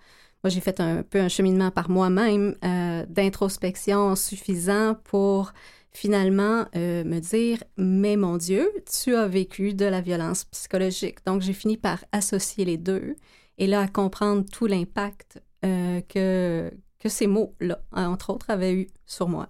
J'ai 0.50 0.62
fait 0.62 0.80
un 0.80 1.04
peu 1.04 1.20
un 1.20 1.28
cheminement 1.28 1.72
par 1.72 1.90
moi-même 1.90 2.56
euh, 2.64 3.06
d'introspection 3.08 4.16
suffisant 4.16 4.96
pour 5.04 5.54
finalement 5.92 6.66
euh, 6.76 7.04
me 7.04 7.20
dire 7.20 7.64
mais 7.78 8.16
mon 8.16 8.38
Dieu, 8.38 8.72
tu 9.02 9.16
as 9.16 9.28
vécu 9.28 9.74
de 9.74 9.86
la 9.86 10.02
violence 10.02 10.46
psychologique. 10.46 11.26
Donc 11.26 11.42
j'ai 11.42 11.54
fini 11.54 11.78
par 11.78 12.04
associer 12.12 12.66
les 12.66 12.78
deux 12.78 13.16
et 13.58 13.68
là 13.68 13.82
à 13.82 13.88
comprendre 13.88 14.46
tout 14.52 14.68
l'impact 14.68 15.42
euh, 15.66 16.02
que 16.08 16.72
que 17.00 17.10
ces 17.10 17.28
mots-là, 17.28 17.80
entre 17.92 18.32
autres, 18.32 18.50
avaient 18.50 18.74
eu 18.74 18.88
sur 19.06 19.30
moi. 19.30 19.50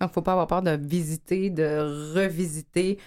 Donc, 0.00 0.12
faut 0.12 0.22
pas 0.22 0.32
avoir 0.32 0.46
peur 0.46 0.62
de 0.62 0.76
visiter, 0.76 1.48
de 1.48 2.12
revisiter 2.14 2.98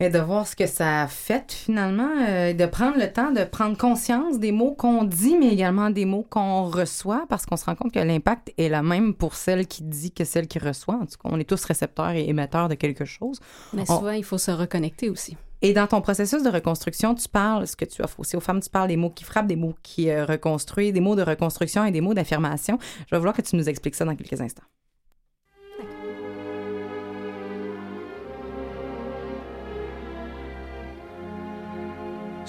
et 0.00 0.08
de 0.08 0.18
voir 0.18 0.46
ce 0.48 0.56
que 0.56 0.66
ça 0.66 1.02
a 1.02 1.06
fait 1.06 1.52
finalement, 1.52 2.10
euh, 2.28 2.52
de 2.54 2.66
prendre 2.66 2.98
le 2.98 3.12
temps 3.12 3.30
de 3.30 3.44
prendre 3.44 3.76
conscience 3.76 4.38
des 4.40 4.50
mots 4.50 4.72
qu'on 4.74 5.04
dit, 5.04 5.36
mais 5.38 5.48
également 5.52 5.90
des 5.90 6.04
mots 6.06 6.26
qu'on 6.28 6.64
reçoit, 6.64 7.24
parce 7.28 7.46
qu'on 7.46 7.56
se 7.56 7.64
rend 7.64 7.76
compte 7.76 7.92
que 7.92 8.00
l'impact 8.00 8.52
est 8.58 8.68
la 8.68 8.82
même 8.82 9.14
pour 9.14 9.34
celle 9.36 9.66
qui 9.66 9.82
dit 9.84 10.10
que 10.10 10.24
celle 10.24 10.48
qui 10.48 10.58
reçoit. 10.58 10.94
En 10.96 11.06
tout 11.06 11.16
cas, 11.22 11.28
on 11.30 11.38
est 11.38 11.48
tous 11.48 11.64
récepteurs 11.64 12.10
et 12.10 12.28
émetteurs 12.28 12.68
de 12.68 12.74
quelque 12.74 13.04
chose. 13.04 13.38
Mais 13.72 13.82
On- 13.88 13.98
souvent, 13.98 14.10
il 14.10 14.24
faut 14.24 14.38
se 14.38 14.50
reconnecter 14.50 15.08
aussi. 15.08 15.36
Et 15.64 15.72
dans 15.72 15.86
ton 15.86 16.00
processus 16.00 16.42
de 16.42 16.48
reconstruction, 16.50 17.14
tu 17.14 17.28
parles, 17.28 17.68
ce 17.68 17.76
que 17.76 17.84
tu 17.84 18.02
offres 18.02 18.18
aussi 18.18 18.36
aux 18.36 18.40
femmes, 18.40 18.58
tu 18.60 18.68
parles 18.68 18.88
des 18.88 18.96
mots 18.96 19.10
qui 19.10 19.22
frappent, 19.22 19.46
des 19.46 19.54
mots 19.54 19.76
qui 19.84 20.10
euh, 20.10 20.24
reconstruisent, 20.24 20.92
des 20.92 20.98
mots 21.00 21.14
de 21.14 21.22
reconstruction 21.22 21.84
et 21.84 21.92
des 21.92 22.00
mots 22.00 22.14
d'affirmation. 22.14 22.80
Je 23.06 23.14
vais 23.14 23.18
vouloir 23.18 23.36
que 23.36 23.42
tu 23.42 23.54
nous 23.54 23.68
expliques 23.68 23.94
ça 23.94 24.04
dans 24.04 24.16
quelques 24.16 24.40
instants. 24.40 24.64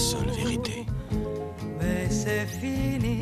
Seule 0.00 0.30
vérité. 0.30 0.86
Mais 1.78 2.08
c'est 2.08 2.46
fini, 2.46 3.18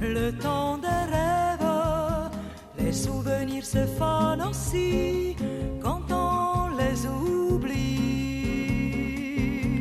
le 0.00 0.32
temps 0.32 0.78
des 0.78 1.04
rêves. 1.14 2.30
Les 2.78 2.92
souvenirs 2.92 3.64
se 3.64 3.84
fanent 3.98 4.46
aussi 4.48 5.36
quand 5.82 6.02
on 6.10 6.68
les 6.80 7.06
oublie. 7.06 7.84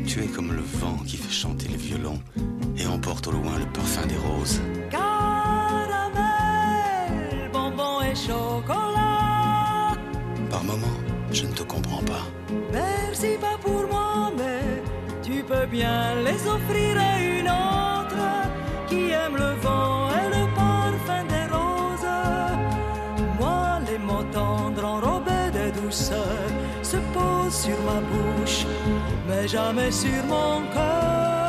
Tu 0.06 0.24
es 0.24 0.28
comme 0.28 0.52
le 0.54 0.62
vent 0.62 0.98
qui 1.08 1.18
fait 1.18 1.32
chanter 1.44 1.68
les 1.70 1.78
violons 1.78 2.20
et 2.78 2.86
emporte 2.86 3.28
au 3.28 3.32
loin 3.32 3.58
le 3.58 3.66
parfum 3.78 4.06
des 4.06 4.18
roses. 4.18 4.60
Caramel, 4.92 5.10
bonbon 7.52 8.02
et 8.02 8.16
chocolat. 8.16 9.96
Par 10.50 10.64
moments, 10.64 11.00
je 11.32 11.46
ne 11.46 11.54
te 11.54 11.64
comprends 11.64 12.04
pas. 12.04 12.26
Merci 12.72 13.38
pas 13.40 13.58
pour 13.62 13.88
moi, 13.88 13.93
tu 15.46 15.54
peux 15.54 15.66
bien 15.66 16.16
les 16.24 16.48
offrir 16.48 16.98
à 16.98 17.20
une 17.20 17.48
autre 17.48 18.24
qui 18.88 19.12
aime 19.12 19.36
le 19.36 19.54
vent 19.62 20.10
et 20.10 20.30
le 20.30 20.46
parfum 20.56 21.24
des 21.28 21.46
roses. 21.54 22.08
Moi, 23.40 23.80
les 23.90 23.98
mots 23.98 24.26
tendres 24.32 24.86
enrobés 24.86 25.52
de 25.54 25.82
douceur 25.82 26.48
se 26.82 26.98
posent 27.14 27.64
sur 27.66 27.80
ma 27.82 28.00
bouche, 28.12 28.66
mais 29.28 29.48
jamais 29.48 29.92
sur 29.92 30.24
mon 30.28 30.62
cœur. 30.74 31.43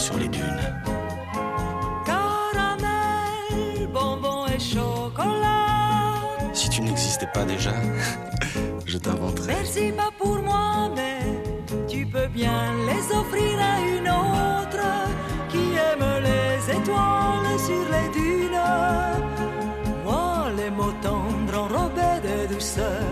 Sur 0.00 0.16
les 0.16 0.28
dunes. 0.28 0.64
Caramel, 2.06 3.88
chocolat. 4.58 6.22
Si 6.54 6.70
tu 6.70 6.80
n'existais 6.80 7.28
pas 7.34 7.44
déjà, 7.44 7.74
je 8.86 8.96
t'inventerais. 8.96 9.54
Merci 9.58 9.92
pas 9.92 10.10
pour 10.18 10.38
moi, 10.42 10.90
mais 10.96 11.20
tu 11.86 12.06
peux 12.06 12.28
bien 12.28 12.62
les 12.88 13.04
offrir 13.14 13.54
à 13.72 13.74
une 13.96 14.08
autre 14.08 14.86
qui 15.50 15.64
aime 15.88 16.06
les 16.28 16.56
étoiles 16.78 17.58
sur 17.68 17.84
les 17.94 18.08
dunes. 18.18 18.64
Moi, 20.04 20.50
les 20.56 20.70
mots 20.70 20.96
tendres 21.02 21.58
enrobés 21.64 22.20
de 22.26 22.54
douceur 22.54 23.04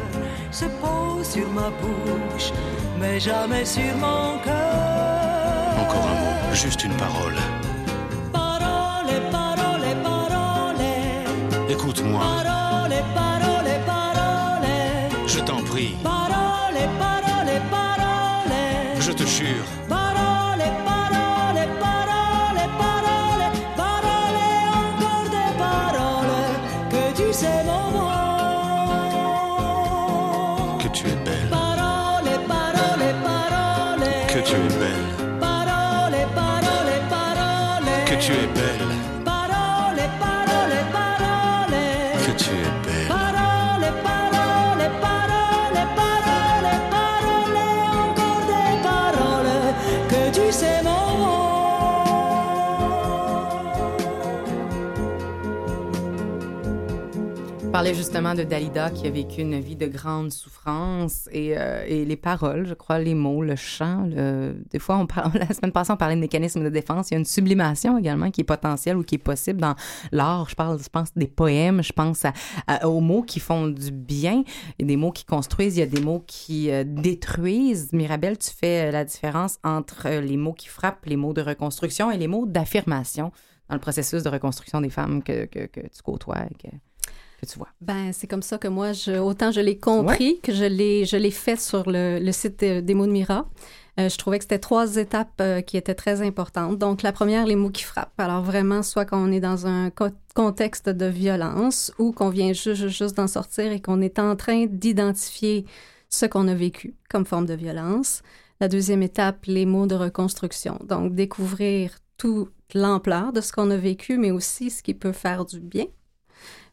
se 0.51 0.64
posent 0.80 1.28
sur 1.36 1.49
ma 1.51 1.68
bouche, 1.80 2.51
mais 2.99 3.20
jamais 3.20 3.66
sur 3.66 3.95
mon 4.05 4.39
cœur. 4.47 4.99
Encore 5.82 6.09
un 6.12 6.18
mot, 6.24 6.38
juste 6.55 6.85
une 6.85 6.95
parole. 6.95 7.35
Parole, 8.33 9.13
parole, 9.31 10.03
parole. 10.03 10.85
Écoute-moi, 11.69 12.21
Parole, 12.21 12.95
parole, 13.15 13.71
parole. 13.87 14.69
je 15.27 15.41
t'en 15.41 15.63
prie, 15.63 15.97
justement 57.95 58.34
de 58.34 58.43
Dalida 58.43 58.91
qui 58.91 59.07
a 59.07 59.11
vécu 59.11 59.41
une 59.41 59.59
vie 59.61 59.76
de 59.76 59.86
grande 59.86 60.32
souffrance 60.32 61.28
et, 61.32 61.57
euh, 61.57 61.84
et 61.86 62.05
les 62.05 62.16
paroles, 62.16 62.66
je 62.66 62.74
crois, 62.74 62.99
les 62.99 63.14
mots, 63.14 63.43
le 63.43 63.57
chant. 63.57 64.09
Des 64.70 64.78
fois, 64.78 64.99
on 64.99 65.07
parle, 65.07 65.32
la 65.39 65.55
semaine 65.55 65.72
passée, 65.72 65.93
on 65.93 65.97
parlait 65.97 66.14
de 66.14 66.20
mécanismes 66.20 66.62
de 66.64 66.68
défense. 66.68 67.11
Il 67.11 67.14
y 67.14 67.16
a 67.16 67.20
une 67.20 67.24
sublimation 67.24 67.97
également 67.97 68.30
qui 68.30 68.43
est 68.43 68.45
potentielle 68.45 68.97
ou 68.97 69.03
qui 69.03 69.16
est 69.16 69.18
possible 69.18 69.61
dans 69.61 69.74
l'art. 70.12 70.49
Je 70.49 70.55
parle, 70.55 70.78
je 70.82 70.89
pense, 70.89 71.09
des 71.14 71.26
poèmes, 71.26 71.82
je 71.82 71.93
pense 71.93 72.24
aux 72.84 73.01
mots 73.01 73.22
qui 73.22 73.41
font 73.41 73.68
du 73.68 73.91
bien. 73.91 74.45
Il 74.78 74.82
y 74.82 74.84
a 74.84 74.86
des 74.86 74.97
mots 74.97 75.12
qui 75.12 75.24
construisent, 75.24 75.76
il 75.76 75.80
y 75.80 75.82
a 75.82 75.86
des 75.86 76.01
mots 76.01 76.24
qui 76.26 76.70
euh, 76.70 76.84
détruisent. 76.86 77.93
Mirabelle, 77.93 78.39
tu 78.39 78.51
fais 78.51 78.89
euh, 78.89 78.91
la 78.91 79.05
différence 79.05 79.59
entre 79.64 80.09
les 80.09 80.36
mots 80.36 80.53
qui 80.53 80.68
frappent, 80.68 81.07
les 81.07 81.16
mots 81.16 81.32
de 81.32 81.43
reconstruction 81.43 82.11
et 82.11 82.16
les 82.16 82.28
mots 82.28 82.47
d'affirmation 82.47 83.32
dans 83.68 83.74
le 83.74 83.80
processus 83.80 84.22
de 84.22 84.28
reconstruction 84.30 84.80
des 84.80 84.91
femmes 84.91 85.22
que, 85.22 85.45
que, 85.45 85.66
tu 85.66 86.03
côtoies 86.03 86.47
que 87.41 87.47
tu 87.47 87.59
vois. 87.59 87.68
Ben, 87.80 88.12
c'est 88.12 88.26
comme 88.26 88.43
ça 88.43 88.59
que 88.59 88.68
moi, 88.68 88.93
je, 88.93 89.18
autant 89.18 89.51
je 89.51 89.61
l'ai 89.61 89.78
compris 89.78 90.41
que 90.43 90.53
je 90.53 90.64
l'ai, 90.64 91.05
je 91.05 91.16
l'ai 91.16 91.30
fait 91.30 91.59
sur 91.59 91.89
le, 91.89 92.18
le 92.18 92.32
site 92.32 92.61
de- 92.61 92.80
des 92.80 92.95
mots 92.95 93.07
de 93.07 93.12
Mira. 93.12 93.49
Euh, 93.99 94.09
je 94.09 94.16
trouvais 94.16 94.39
que 94.39 94.45
c'était 94.45 94.61
trois 94.61 94.97
étapes 94.97 95.41
euh, 95.41 95.61
qui 95.61 95.76
étaient 95.76 95.95
très 95.95 96.22
importantes. 96.22 96.78
Donc, 96.78 97.03
la 97.03 97.11
première, 97.12 97.47
les 97.47 97.57
mots 97.57 97.70
qui 97.70 97.82
frappent. 97.82 98.12
Alors, 98.18 98.43
vraiment, 98.43 98.84
soit 98.84 99.05
qu'on 99.05 99.32
est 99.32 99.41
dans 99.41 99.66
un 99.66 99.91
co- 99.91 100.07
contexte 100.36 100.89
de 100.89 101.07
violence 101.07 101.93
ou 101.99 102.12
qu'on 102.12 102.28
vient 102.28 102.53
juste, 102.53 102.86
juste 102.89 103.16
d'en 103.16 103.26
sortir 103.26 103.72
et 103.72 103.80
qu'on 103.80 104.01
est 104.01 104.20
en 104.20 104.36
train 104.36 104.66
d'identifier 104.66 105.64
ce 106.11 106.26
qu'on 106.26 106.47
a 106.47 106.55
vécu 106.55 106.95
comme 107.11 107.26
forme 107.26 107.47
de 107.47 107.55
violence. 107.55 108.22
La 108.61 108.68
deuxième 108.68 109.03
étape, 109.03 109.47
les 109.47 109.66
mots 109.66 109.86
de 109.89 109.97
reconstruction. 109.97 110.78
Donc, 110.84 111.14
découvrir 111.16 111.99
toute 112.18 112.53
l'ampleur 112.74 113.32
de 113.32 113.41
ce 113.41 113.51
qu'on 113.53 113.70
a 113.70 113.76
vécu, 113.76 114.16
mais 114.16 114.30
aussi 114.30 114.70
ce 114.70 114.82
qui 114.82 114.95
peut 114.95 115.12
faire 115.12 115.45
du 115.45 115.59
bien 115.61 115.86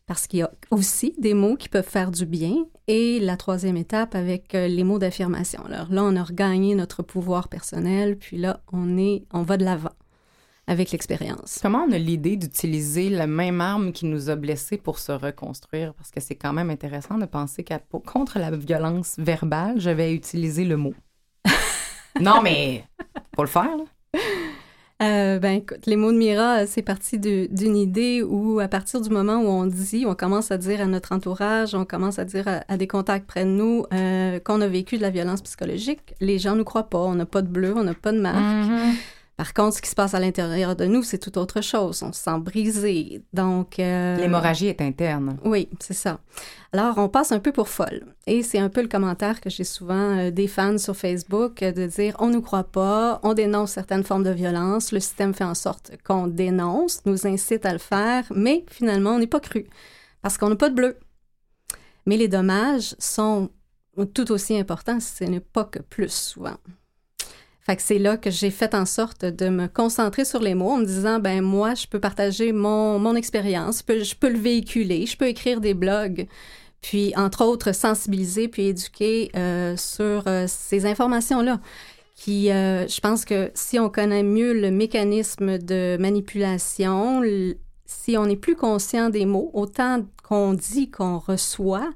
parce 0.08 0.28
qu'il 0.28 0.39
y 0.39 0.43
a 0.43 0.51
aussi 0.72 1.14
des 1.18 1.34
mots 1.34 1.56
qui 1.56 1.70
peuvent 1.70 1.88
faire 1.88 2.12
du 2.12 2.26
bien. 2.26 2.66
Et 2.88 3.20
la 3.20 3.38
troisième 3.38 3.78
étape 3.78 4.14
avec 4.14 4.53
euh, 4.53 4.68
les 4.68 4.84
mots 4.84 4.99
d'affirmation. 4.99 5.66
Alors 5.66 5.91
là, 5.91 6.03
on 6.03 6.16
a 6.16 6.24
regagné 6.24 6.76
notre 6.76 7.01
pouvoir 7.01 7.47
personnel, 7.49 8.18
puis 8.18 8.38
là, 8.38 8.62
on 8.72 8.97
est, 8.97 9.24
on 9.34 9.41
va 9.41 9.58
de 9.58 9.66
l'avant 9.66 9.93
avec 10.68 10.91
l'expérience. 10.91 11.60
Comment 11.62 11.86
on 11.88 11.91
a 11.91 11.97
l'idée 11.97 12.38
d'utiliser 12.38 13.10
la 13.10 13.28
même 13.28 13.62
arme 13.62 13.91
qui 13.91 14.06
nous 14.06 14.30
a 14.30 14.36
blessés 14.36 14.78
pour 14.78 14.99
se 14.99 15.12
reconstruire? 15.12 15.93
Parce 15.93 16.12
que 16.12 16.20
c'est 16.20 16.36
quand 16.36 16.53
même 16.53 16.70
intéressant 16.70 17.18
de 17.18 17.26
penser 17.26 17.64
qu'à 17.64 17.80
pour- 17.80 18.03
contre 18.03 18.39
la 18.39 18.51
violence 18.51 19.16
verbale, 19.18 19.80
je 19.80 19.89
vais 19.89 20.14
utiliser 20.14 20.66
le 20.66 20.78
mot. 20.78 20.93
non, 22.22 22.41
mais 22.43 22.84
faut 23.36 23.43
le 23.43 23.47
faire, 23.49 23.78
là. 23.78 23.84
Euh, 25.04 25.39
ben, 25.39 25.58
écoute, 25.58 25.86
les 25.88 25.98
mots 25.98 26.14
de 26.14 26.18
Mira, 26.18 26.60
euh, 26.62 26.66
c'est 26.68 26.82
parti 26.82 27.20
d'une 27.20 27.76
idée 27.76 28.24
où, 28.24 28.62
à 28.62 28.70
partir 28.70 29.02
du 29.02 29.10
moment 29.10 29.41
où 29.41 29.48
on 29.48 29.66
dit, 29.66 30.06
on 30.08 30.16
commence 30.16 30.52
à 30.52 30.58
dire 30.58 30.80
à 30.80 30.86
notre 30.86 31.12
entourage, 31.12 31.76
on 31.76 31.84
commence 31.84 32.18
à 32.18 32.24
dire 32.24 32.46
à, 32.68 32.78
des 32.78 32.88
contacts 32.88 33.28
près 33.28 33.43
de 33.43 33.50
nous 33.50 33.86
euh, 33.93 34.39
qu'on 34.39 34.62
a 34.62 34.68
vécu 34.68 34.96
de 34.96 35.02
la 35.02 35.10
violence 35.10 35.41
psychologique, 35.41 36.16
les 36.22 36.39
gens 36.39 36.56
nous 36.56 36.64
croient 36.64 36.89
pas. 36.89 37.00
On 37.00 37.16
n'a 37.16 37.26
pas 37.26 37.41
de 37.41 37.50
bleu, 37.50 37.74
on 37.76 37.84
n'a 37.84 37.93
pas 37.93 38.14
de 38.14 38.22
marque. 38.22 38.38
Mm-hmm. 38.38 38.93
Par 39.38 39.54
contre, 39.54 39.76
ce 39.76 39.82
qui 39.82 39.90
se 39.90 39.96
passe 39.96 40.14
à 40.14 40.20
l'intérieur 40.22 40.78
de 40.78 40.86
nous, 40.86 41.04
c'est 41.04 41.18
tout 41.18 41.38
autre 41.38 41.60
chose. 41.60 42.02
On 42.04 42.14
se 42.14 42.22
sent 42.22 42.40
brisé. 42.40 43.22
Donc. 43.34 43.80
euh, 43.80 44.16
L'hémorragie 44.16 44.68
est 44.68 44.80
interne. 44.80 45.38
Oui, 45.44 45.68
c'est 45.82 45.94
ça. 45.94 46.22
Alors, 46.72 46.98
on 47.00 47.10
passe 47.10 47.34
un 47.34 47.40
peu 47.40 47.52
pour 47.52 47.68
folle. 47.68 48.06
Et 48.28 48.44
c'est 48.44 48.60
un 48.60 48.70
peu 48.70 48.82
le 48.82 48.88
commentaire 48.88 49.42
que 49.42 49.50
j'ai 49.50 49.66
souvent 49.66 50.18
euh, 50.18 50.32
des 50.32 50.48
fans 50.48 50.78
sur 50.78 50.96
Facebook 50.96 51.64
euh, 51.64 51.74
de 51.74 51.86
dire 51.86 52.16
on 52.20 52.28
nous 52.28 52.42
croit 52.42 52.64
pas, 52.64 53.20
on 53.24 53.34
dénonce 53.34 53.72
certaines 53.72 54.06
formes 54.06 54.24
de 54.24 54.30
violence, 54.32 54.94
le 54.94 55.02
système 55.02 55.34
fait 55.34 55.44
en 55.44 55.54
sorte 55.56 55.92
qu'on 56.06 56.28
dénonce, 56.28 57.02
nous 57.06 57.28
incite 57.28 57.66
à 57.66 57.74
le 57.74 57.80
faire, 57.80 58.24
mais 58.34 58.64
finalement, 58.70 59.12
on 59.12 59.20
n'est 59.20 59.28
pas 59.28 59.42
cru 59.42 59.66
parce 60.22 60.38
qu'on 60.38 60.50
n'a 60.50 60.56
pas 60.56 60.70
de 60.70 60.76
bleu. 60.76 60.98
Mais 62.06 62.16
les 62.16 62.30
dommages 62.30 62.96
sont 63.00 63.50
tout 64.14 64.32
aussi 64.32 64.58
importants, 64.58 65.00
si 65.02 65.16
ce 65.18 65.24
n'est 65.26 65.40
pas 65.42 65.66
que 65.66 65.80
plus 65.80 66.12
souvent. 66.12 66.58
Fait 67.66 67.76
que 67.76 67.82
c'est 67.82 67.97
là 67.97 68.16
que 68.16 68.30
j'ai 68.30 68.51
fait 68.51 68.76
en 68.76 68.86
sorte 68.86 69.26
de 69.26 69.49
me 69.49 69.66
concentrer 69.68 70.24
sur 70.24 70.39
les 70.39 70.53
mots 70.53 70.70
en 70.70 70.78
me 70.78 70.86
disant, 70.86 71.18
ben 71.18 71.41
moi, 71.41 71.74
je 71.74 71.88
peux 71.88 71.99
partager 71.99 72.51
mon, 72.51 72.99
mon 72.99 73.16
expérience, 73.16 73.80
je 73.80 73.84
peux, 73.84 74.03
je 74.03 74.16
peux 74.16 74.30
le 74.30 74.38
véhiculer, 74.38 75.07
je 75.07 75.18
peux 75.18 75.26
écrire 75.26 75.61
des 75.61 75.74
blogs, 75.74 76.28
puis 76.82 77.11
entre 77.18 77.43
autres 77.43 77.74
sensibiliser 77.74 78.47
puis 78.47 78.68
éduquer 78.68 79.32
euh, 79.36 79.76
sur 79.78 80.28
euh, 80.28 80.45
ces 80.47 80.86
informations-là. 80.86 81.59
Qui, 82.16 82.51
euh, 82.51 82.88
je 82.88 83.01
pense 83.01 83.26
que 83.26 83.49
si 83.55 83.80
on 83.80 83.89
connaît 83.89 84.24
mieux 84.24 84.53
le 84.53 84.70
mécanisme 84.70 85.57
de 85.57 85.97
manipulation, 85.99 87.22
si 87.86 88.16
on 88.16 88.26
est 88.26 88.38
plus 88.38 88.55
conscient 88.55 89.09
des 89.09 89.26
mots, 89.26 89.49
autant 89.53 90.05
qu'on 90.24 90.53
dit 90.53 90.89
qu'on 90.91 91.18
reçoit, 91.18 91.89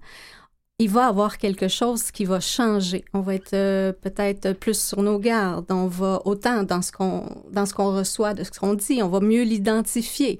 il 0.79 0.89
va 0.89 1.07
avoir 1.07 1.37
quelque 1.37 1.67
chose 1.67 2.09
qui 2.09 2.23
va 2.23 2.39
changer. 2.39 3.03
On 3.13 3.19
va 3.19 3.35
être 3.35 3.53
euh, 3.53 3.91
peut-être 3.91 4.53
plus 4.53 4.79
sur 4.79 5.03
nos 5.03 5.19
gardes. 5.19 5.69
On 5.71 5.87
va 5.87 6.21
autant 6.23 6.63
dans 6.63 6.81
ce 6.81 6.91
qu'on 6.93 7.43
dans 7.51 7.65
ce 7.65 7.73
qu'on 7.73 7.93
reçoit, 7.95 8.33
de 8.33 8.45
ce 8.45 8.51
qu'on 8.51 8.73
dit, 8.75 9.03
on 9.03 9.09
va 9.09 9.19
mieux 9.19 9.43
l'identifier. 9.43 10.39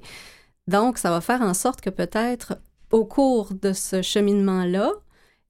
Donc, 0.66 0.98
ça 0.98 1.10
va 1.10 1.20
faire 1.20 1.42
en 1.42 1.54
sorte 1.54 1.82
que 1.82 1.90
peut-être 1.90 2.54
au 2.90 3.04
cours 3.04 3.52
de 3.54 3.72
ce 3.72 4.02
cheminement-là, 4.02 4.92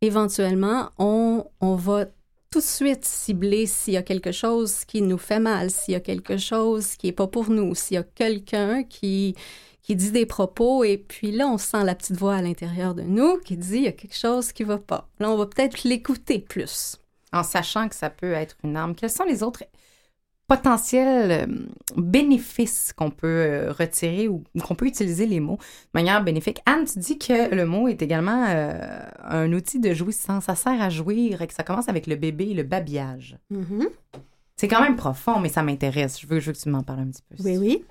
éventuellement, 0.00 0.90
on, 0.98 1.44
on 1.60 1.76
va 1.76 2.06
tout 2.50 2.58
de 2.58 2.64
suite 2.64 3.04
cibler 3.04 3.66
s'il 3.66 3.94
y 3.94 3.96
a 3.96 4.02
quelque 4.02 4.32
chose 4.32 4.84
qui 4.84 5.02
nous 5.02 5.18
fait 5.18 5.38
mal, 5.38 5.70
s'il 5.70 5.92
y 5.92 5.96
a 5.96 6.00
quelque 6.00 6.36
chose 6.36 6.96
qui 6.96 7.08
est 7.08 7.12
pas 7.12 7.28
pour 7.28 7.48
nous, 7.48 7.76
s'il 7.76 7.94
y 7.94 7.98
a 7.98 8.02
quelqu'un 8.02 8.82
qui 8.82 9.36
qui 9.82 9.96
dit 9.96 10.10
des 10.10 10.26
propos 10.26 10.84
et 10.84 10.98
puis 10.98 11.32
là 11.32 11.48
on 11.48 11.58
sent 11.58 11.84
la 11.84 11.94
petite 11.94 12.16
voix 12.16 12.36
à 12.36 12.42
l'intérieur 12.42 12.94
de 12.94 13.02
nous 13.02 13.38
qui 13.38 13.56
dit 13.56 13.76
il 13.76 13.82
y 13.84 13.88
a 13.88 13.92
quelque 13.92 14.16
chose 14.16 14.52
qui 14.52 14.64
va 14.64 14.78
pas. 14.78 15.08
Là 15.18 15.30
on 15.30 15.36
va 15.36 15.46
peut-être 15.46 15.84
l'écouter 15.84 16.38
plus. 16.38 16.96
En 17.32 17.42
sachant 17.42 17.88
que 17.88 17.94
ça 17.94 18.10
peut 18.10 18.32
être 18.32 18.56
une 18.64 18.76
arme, 18.76 18.94
quels 18.94 19.10
sont 19.10 19.24
les 19.24 19.42
autres 19.42 19.64
potentiels 20.50 21.30
euh, 21.30 21.46
bénéfices 21.96 22.92
qu'on 22.92 23.10
peut 23.10 23.28
euh, 23.28 23.72
retirer 23.72 24.26
ou 24.26 24.42
qu'on 24.64 24.74
peut 24.74 24.86
utiliser 24.86 25.26
les 25.26 25.38
mots 25.38 25.58
de 25.58 25.90
manière 25.94 26.24
bénéfique? 26.24 26.60
Anne, 26.66 26.86
tu 26.86 26.98
dis 26.98 27.18
que 27.18 27.54
le 27.54 27.64
mot 27.66 27.86
est 27.86 28.02
également 28.02 28.46
euh, 28.48 29.00
un 29.22 29.52
outil 29.52 29.78
de 29.78 29.94
jouissance. 29.94 30.44
Ça 30.44 30.56
sert 30.56 30.82
à 30.82 30.90
jouir 30.90 31.40
et 31.40 31.46
que 31.46 31.54
ça 31.54 31.62
commence 31.62 31.88
avec 31.88 32.08
le 32.08 32.16
bébé 32.16 32.48
et 32.48 32.54
le 32.54 32.64
babillage. 32.64 33.38
Mhm. 33.50 33.88
C'est 34.56 34.66
quand 34.66 34.82
même 34.82 34.96
profond, 34.96 35.38
mais 35.38 35.48
ça 35.48 35.62
m'intéresse. 35.62 36.20
Je 36.20 36.26
veux, 36.26 36.40
je 36.40 36.48
veux 36.48 36.52
que 36.52 36.58
tu 36.58 36.68
m'en 36.68 36.82
parles 36.82 37.00
un 37.00 37.10
petit 37.10 37.22
peu. 37.30 37.42
Oui, 37.44 37.56
oui. 37.56 37.84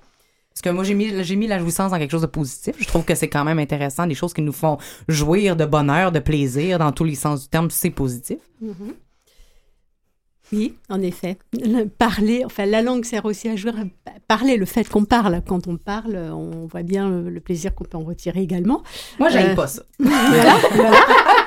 Parce 0.62 0.74
que 0.74 0.76
moi, 0.76 0.84
j'ai 0.84 0.94
mis, 0.94 1.24
j'ai 1.24 1.38
mis 1.38 1.48
la 1.48 1.58
jouissance 1.58 1.92
dans 1.92 1.98
quelque 1.98 2.12
chose 2.12 2.22
de 2.22 2.28
positif. 2.28 2.76
Je 2.80 2.86
trouve 2.86 3.06
que 3.06 3.16
c'est 3.16 3.30
quand 3.30 3.46
même 3.46 3.60
intéressant. 3.60 4.06
Des 4.06 4.14
choses 4.14 4.34
qui 4.34 4.42
nous 4.42 4.52
font 4.52 4.78
jouir 5.08 5.56
de 5.56 5.64
bonheur, 5.64 6.12
de 6.12 6.20
plaisir, 6.20 6.80
dans 6.80 6.92
tous 6.92 7.06
les 7.06 7.16
sens 7.16 7.44
du 7.44 7.48
terme, 7.48 7.70
c'est 7.72 7.92
positif. 7.92 8.40
Mhm. 8.62 8.94
Oui, 10.52 10.74
en 10.90 11.02
effet. 11.02 11.38
Le 11.54 11.86
parler, 11.86 12.42
enfin, 12.44 12.66
la 12.66 12.82
langue 12.82 13.06
sert 13.06 13.24
aussi 13.24 13.48
à 13.48 13.56
jouer. 13.56 13.72
Parler, 14.28 14.58
le 14.58 14.66
fait 14.66 14.84
qu'on 14.90 15.06
parle. 15.06 15.42
Quand 15.48 15.66
on 15.68 15.78
parle, 15.78 16.18
on 16.18 16.66
voit 16.66 16.84
bien 16.84 17.08
le, 17.10 17.30
le 17.30 17.40
plaisir 17.40 17.74
qu'on 17.74 17.86
peut 17.86 17.98
en 17.98 18.04
retirer 18.04 18.42
également. 18.42 18.84
Moi, 19.18 19.30
j'aime 19.30 19.52
Euh, 19.52 19.56
pas 19.56 19.68
ça. 19.68 19.84
Voilà, 20.00 20.56
voilà. 20.74 20.98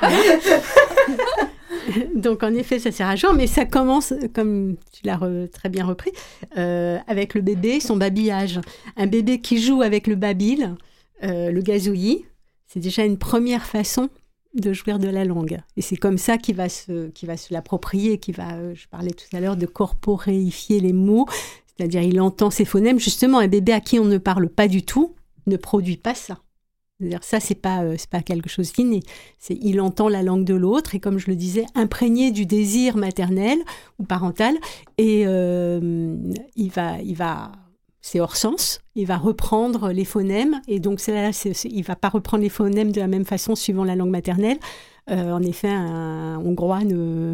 Donc, 2.15 2.43
en 2.43 2.53
effet, 2.53 2.79
ça 2.79 2.91
sert 2.91 3.07
à 3.07 3.15
jouer, 3.15 3.29
mais 3.35 3.47
ça 3.47 3.65
commence, 3.65 4.13
comme 4.33 4.75
tu 4.91 5.05
l'as 5.05 5.19
très 5.51 5.69
bien 5.69 5.85
repris, 5.85 6.11
euh, 6.57 6.97
avec 7.07 7.33
le 7.33 7.41
bébé, 7.41 7.79
son 7.79 7.97
babillage. 7.97 8.59
Un 8.97 9.07
bébé 9.07 9.41
qui 9.41 9.61
joue 9.61 9.81
avec 9.81 10.07
le 10.07 10.15
babil, 10.15 10.75
euh, 11.23 11.51
le 11.51 11.61
gazouillis, 11.61 12.25
c'est 12.67 12.79
déjà 12.79 13.05
une 13.05 13.17
première 13.17 13.65
façon 13.65 14.09
de 14.53 14.73
jouir 14.73 14.99
de 14.99 15.07
la 15.07 15.25
langue. 15.25 15.59
Et 15.77 15.81
c'est 15.81 15.95
comme 15.95 16.17
ça 16.17 16.37
qu'il 16.37 16.55
va 16.55 16.69
se, 16.69 17.09
se 17.15 17.53
l'approprier, 17.53 18.19
qu'il 18.19 18.35
va, 18.35 18.53
euh, 18.53 18.73
je 18.75 18.87
parlais 18.87 19.11
tout 19.11 19.35
à 19.35 19.39
l'heure 19.39 19.57
de 19.57 19.65
corporéifier 19.65 20.79
les 20.79 20.93
mots, 20.93 21.25
c'est-à-dire 21.65 22.01
il 22.01 22.21
entend 22.21 22.51
ses 22.51 22.65
phonèmes. 22.65 22.99
Justement, 22.99 23.39
un 23.39 23.47
bébé 23.47 23.73
à 23.73 23.79
qui 23.79 23.99
on 23.99 24.05
ne 24.05 24.17
parle 24.17 24.49
pas 24.49 24.67
du 24.67 24.83
tout 24.83 25.15
ne 25.47 25.57
produit 25.57 25.97
pas 25.97 26.15
ça. 26.15 26.39
Ça, 27.21 27.39
c'est 27.39 27.55
pas, 27.55 27.83
euh, 27.83 27.95
pas 28.09 28.21
quelque 28.21 28.49
chose 28.49 28.73
d'inné. 28.73 29.01
C'est 29.39 29.57
il 29.61 29.81
entend 29.81 30.09
la 30.09 30.23
langue 30.23 30.45
de 30.45 30.55
l'autre 30.55 30.95
et 30.95 30.99
comme 30.99 31.17
je 31.17 31.27
le 31.27 31.35
disais, 31.35 31.65
imprégné 31.75 32.31
du 32.31 32.45
désir 32.45 32.97
maternel 32.97 33.59
ou 33.99 34.03
parental 34.03 34.55
et 34.97 35.23
euh, 35.25 36.15
il 36.55 36.69
va, 36.69 36.99
il 37.01 37.15
va, 37.15 37.51
c'est 38.01 38.19
hors 38.19 38.35
sens. 38.35 38.81
Il 38.95 39.07
va 39.07 39.17
reprendre 39.17 39.91
les 39.91 40.05
phonèmes 40.05 40.61
et 40.67 40.79
donc 40.79 41.05
là, 41.07 41.31
il 41.65 41.83
va 41.83 41.95
pas 41.95 42.09
reprendre 42.09 42.43
les 42.43 42.49
phonèmes 42.49 42.91
de 42.91 42.99
la 42.99 43.07
même 43.07 43.25
façon 43.25 43.55
suivant 43.55 43.83
la 43.83 43.95
langue 43.95 44.11
maternelle. 44.11 44.57
Euh, 45.09 45.31
en 45.31 45.41
effet, 45.41 45.69
un 45.69 46.37
Hongrois 46.37 46.83
ne 46.85 47.33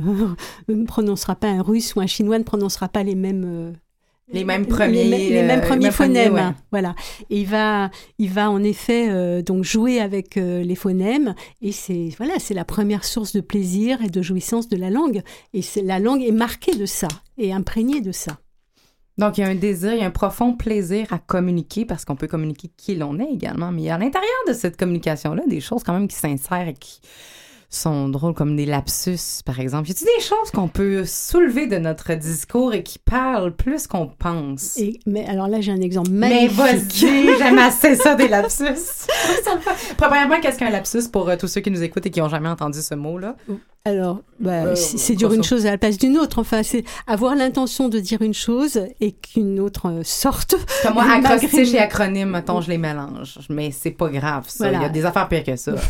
prononcera 0.87 1.35
pas 1.35 1.49
un 1.49 1.61
Russe 1.61 1.95
ou 1.95 2.01
un 2.01 2.07
Chinois 2.07 2.39
ne 2.39 2.43
prononcera 2.43 2.89
pas 2.89 3.03
les 3.03 3.15
mêmes. 3.15 3.73
Les 4.31 4.43
mêmes 4.43 4.67
premiers, 4.67 5.05
les, 5.05 5.29
les 5.29 5.37
euh, 5.39 5.47
mêmes 5.47 5.59
les 5.59 5.65
premiers 5.65 5.85
mêmes 5.85 5.91
premiers, 5.91 5.91
phonèmes, 5.91 6.33
ouais. 6.33 6.55
voilà. 6.71 6.95
Et 7.31 7.41
il 7.41 7.47
va, 7.47 7.89
il 8.19 8.29
va 8.29 8.51
en 8.51 8.63
effet 8.63 9.09
euh, 9.09 9.41
donc 9.41 9.63
jouer 9.63 9.99
avec 9.99 10.37
euh, 10.37 10.61
les 10.61 10.75
phonèmes 10.75 11.33
et 11.63 11.71
c'est 11.71 12.09
voilà, 12.17 12.33
c'est 12.37 12.53
la 12.53 12.65
première 12.65 13.05
source 13.05 13.33
de 13.33 13.41
plaisir 13.41 14.03
et 14.03 14.09
de 14.09 14.21
jouissance 14.21 14.69
de 14.69 14.77
la 14.77 14.91
langue. 14.91 15.23
Et 15.53 15.63
c'est 15.63 15.81
la 15.81 15.97
langue 15.97 16.21
est 16.21 16.31
marquée 16.31 16.75
de 16.75 16.85
ça 16.85 17.07
et 17.39 17.51
imprégnée 17.51 18.01
de 18.01 18.11
ça. 18.11 18.37
Donc, 19.17 19.37
il 19.37 19.41
y 19.41 19.43
a 19.43 19.47
un 19.47 19.55
désir, 19.55 19.93
il 19.93 19.99
y 19.99 20.03
a 20.03 20.05
un 20.05 20.11
profond 20.11 20.53
plaisir 20.53 21.11
à 21.11 21.17
communiquer 21.19 21.83
parce 21.83 22.05
qu'on 22.05 22.15
peut 22.15 22.27
communiquer 22.27 22.69
qui 22.77 22.95
l'on 22.95 23.19
est 23.19 23.29
également. 23.29 23.69
Mais 23.69 23.81
il 23.81 23.85
y 23.85 23.89
a 23.89 23.95
à 23.95 23.97
l'intérieur 23.97 24.29
de 24.47 24.53
cette 24.53 24.77
communication-là 24.77 25.43
des 25.45 25.59
choses 25.59 25.83
quand 25.83 25.91
même 25.91 26.07
qui 26.07 26.15
s'insèrent 26.15 26.69
et 26.69 26.73
qui 26.73 27.01
sont 27.71 28.09
drôles, 28.09 28.33
comme 28.33 28.55
des 28.55 28.65
lapsus, 28.65 29.43
par 29.45 29.59
exemple. 29.59 29.89
Y 29.89 29.91
a-t-il 29.91 30.05
des 30.17 30.23
choses 30.23 30.49
qu'on 30.53 30.67
peut 30.67 31.05
soulever 31.05 31.67
de 31.67 31.77
notre 31.77 32.13
discours 32.15 32.73
et 32.73 32.81
qui 32.81 32.97
parlent 32.97 33.55
plus 33.55 33.85
qu'on 33.85 34.07
pense? 34.07 34.75
Et, 34.77 34.99
mais 35.05 35.25
alors 35.27 35.47
là, 35.47 35.61
j'ai 35.61 35.71
un 35.71 35.81
exemple 35.81 36.09
Mais 36.11 36.47
magnifique. 36.49 36.57
vas-y, 36.57 37.37
j'aime 37.37 37.59
assez 37.59 37.95
ça 37.95 38.15
des 38.15 38.27
lapsus. 38.27 38.63
Premièrement, 39.97 40.39
qu'est-ce 40.41 40.57
qu'un 40.59 40.69
lapsus 40.69 41.09
pour 41.11 41.29
euh, 41.29 41.35
tous 41.37 41.47
ceux 41.47 41.61
qui 41.61 41.71
nous 41.71 41.83
écoutent 41.83 42.05
et 42.05 42.09
qui 42.09 42.19
n'ont 42.21 42.29
jamais 42.29 42.49
entendu 42.49 42.81
ce 42.81 42.95
mot-là? 42.95 43.35
Alors, 43.85 44.21
bah, 44.39 44.51
Euh, 44.65 44.75
c'est 44.75 44.97
c'est 44.97 45.13
pas 45.13 45.17
dire 45.19 45.33
une 45.33 45.43
chose 45.43 45.65
à 45.65 45.71
la 45.71 45.77
place 45.77 45.97
d'une 45.97 46.17
autre. 46.17 46.39
Enfin, 46.39 46.63
c'est 46.63 46.83
avoir 47.07 47.35
l'intention 47.35 47.87
de 47.89 47.99
dire 47.99 48.21
une 48.21 48.33
chose 48.33 48.81
et 48.99 49.11
qu'une 49.13 49.59
autre 49.59 49.87
euh, 49.89 50.01
sorte. 50.03 50.55
Comme 50.83 50.95
moi, 50.95 51.05
Malgré- 51.07 51.33
acrostiche 51.35 51.73
et 51.73 51.79
acronyme, 51.79 52.29
mettons, 52.31 52.61
je 52.61 52.69
les 52.69 52.77
mélange. 52.77 53.37
Mais 53.49 53.71
c'est 53.71 53.91
pas 53.91 54.09
grave, 54.09 54.45
ça. 54.47 54.71
Il 54.71 54.81
y 54.81 54.83
a 54.85 54.89
des 54.89 55.05
affaires 55.05 55.27
pires 55.27 55.43
que 55.43 55.55
ça. 55.55 55.73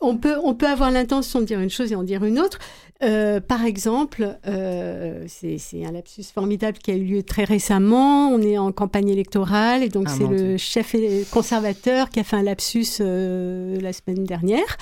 On 0.00 0.16
peut, 0.16 0.36
on 0.42 0.54
peut 0.54 0.66
avoir 0.66 0.90
l'intention 0.90 1.40
de 1.40 1.46
dire 1.46 1.60
une 1.60 1.70
chose 1.70 1.92
et 1.92 1.94
en 1.96 2.02
dire 2.02 2.24
une 2.24 2.38
autre. 2.38 2.58
Euh, 3.02 3.40
par 3.40 3.64
exemple, 3.64 4.38
euh, 4.46 5.24
c'est 5.28 5.84
un 5.84 5.92
lapsus 5.92 6.24
formidable 6.34 6.78
qui 6.78 6.90
a 6.90 6.94
eu 6.94 7.04
lieu 7.04 7.22
très 7.22 7.44
récemment. 7.44 8.30
On 8.30 8.40
est 8.40 8.56
en 8.56 8.72
campagne 8.72 9.08
électorale 9.10 9.82
et 9.82 9.88
donc 9.90 10.06
Ah, 10.08 10.14
c'est 10.16 10.26
le 10.26 10.56
chef 10.56 10.96
conservateur 11.30 12.08
qui 12.08 12.20
a 12.20 12.24
fait 12.24 12.36
un 12.36 12.42
lapsus 12.42 12.86
euh, 13.00 13.78
la 13.80 13.92
semaine 13.92 14.24
dernière. 14.24 14.78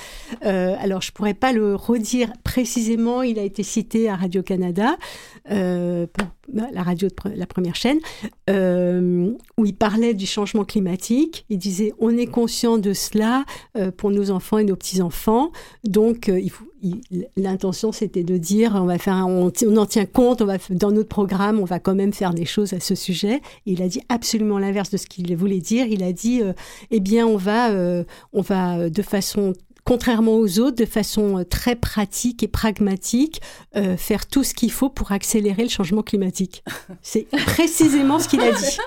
Euh, 0.47 0.77
alors 0.79 1.03
je 1.03 1.11
pourrais 1.13 1.35
pas 1.35 1.53
le 1.53 1.75
redire 1.75 2.33
précisément. 2.45 3.23
Il 3.23 3.39
a 3.39 3.43
été 3.43 3.63
cité 3.65 4.09
à 4.09 4.15
Radio 4.17 4.43
Canada, 4.43 4.97
euh, 5.51 6.07
pour- 6.13 6.29
la 6.53 6.83
radio 6.83 7.09
de 7.09 7.15
pre- 7.15 7.35
la 7.35 7.47
première 7.47 7.75
chaîne, 7.75 7.99
euh, 8.51 9.31
où 9.57 9.65
il 9.65 9.75
parlait 9.75 10.13
du 10.15 10.27
changement 10.27 10.65
climatique. 10.65 11.47
Il 11.49 11.59
disait 11.59 11.93
on 11.99 12.17
est 12.17 12.27
conscient 12.27 12.77
de 12.79 12.93
cela 12.93 13.45
euh, 13.77 13.91
pour 13.91 14.11
nos 14.11 14.31
enfants 14.31 14.59
et 14.59 14.65
nos 14.65 14.77
petits 14.77 15.01
enfants. 15.01 15.51
Donc 15.85 16.29
euh, 16.29 16.39
il 16.39 16.51
faut- 16.51 16.67
l'intention 17.37 17.93
c'était 17.93 18.25
de 18.25 18.37
dire 18.37 18.73
on 18.75 18.85
va 18.85 18.99
faire 18.99 19.27
on, 19.27 19.47
en 19.77 19.87
tient 19.87 20.07
compte 20.07 20.43
on 20.43 20.47
va 20.47 20.59
dans 20.71 20.91
notre 20.91 21.09
programme 21.09 21.61
on 21.61 21.65
va 21.65 21.79
quand 21.79 21.95
même 21.95 22.13
faire 22.13 22.35
des 22.35 22.45
choses 22.45 22.73
à 22.73 22.81
ce 22.81 22.95
sujet 22.95 23.41
Et 23.67 23.73
il 23.73 23.83
a 23.83 23.89
dit 23.89 24.01
absolument 24.09 24.59
l'inverse 24.59 24.91
de 24.91 24.97
ce 24.97 25.07
qu'il 25.07 25.35
voulait 25.37 25.61
dire 25.61 25.87
il 25.87 26.03
a 26.03 26.13
dit 26.13 26.43
euh, 26.43 26.53
eh 26.91 27.01
bien 27.01 27.27
on 27.27 27.37
va 27.37 27.71
euh, 27.71 28.05
on 28.33 28.41
va 28.41 28.91
de 28.91 29.03
façon 29.03 29.55
contrairement 29.85 30.37
aux 30.37 30.59
autres, 30.59 30.77
de 30.77 30.87
façon 30.87 31.39
euh, 31.39 31.45
très 31.45 31.77
pratique 31.77 32.43
et 32.43 32.49
pragmatique, 32.49 33.41
euh, 33.77 33.97
faire 33.97 34.27
tout 34.27 34.43
ce 34.43 34.55
qu'il 34.55 34.73
faut 34.73 34.89
pour 34.89 35.13
accélérer 35.13 35.63
le 35.63 35.69
changement 35.69 36.03
climatique. 36.03 36.65
C'est 37.03 37.29
précisément 37.47 38.19
ce 38.19 38.29
qu'il 38.29 38.41
a 38.41 38.51
dit. 38.51 38.79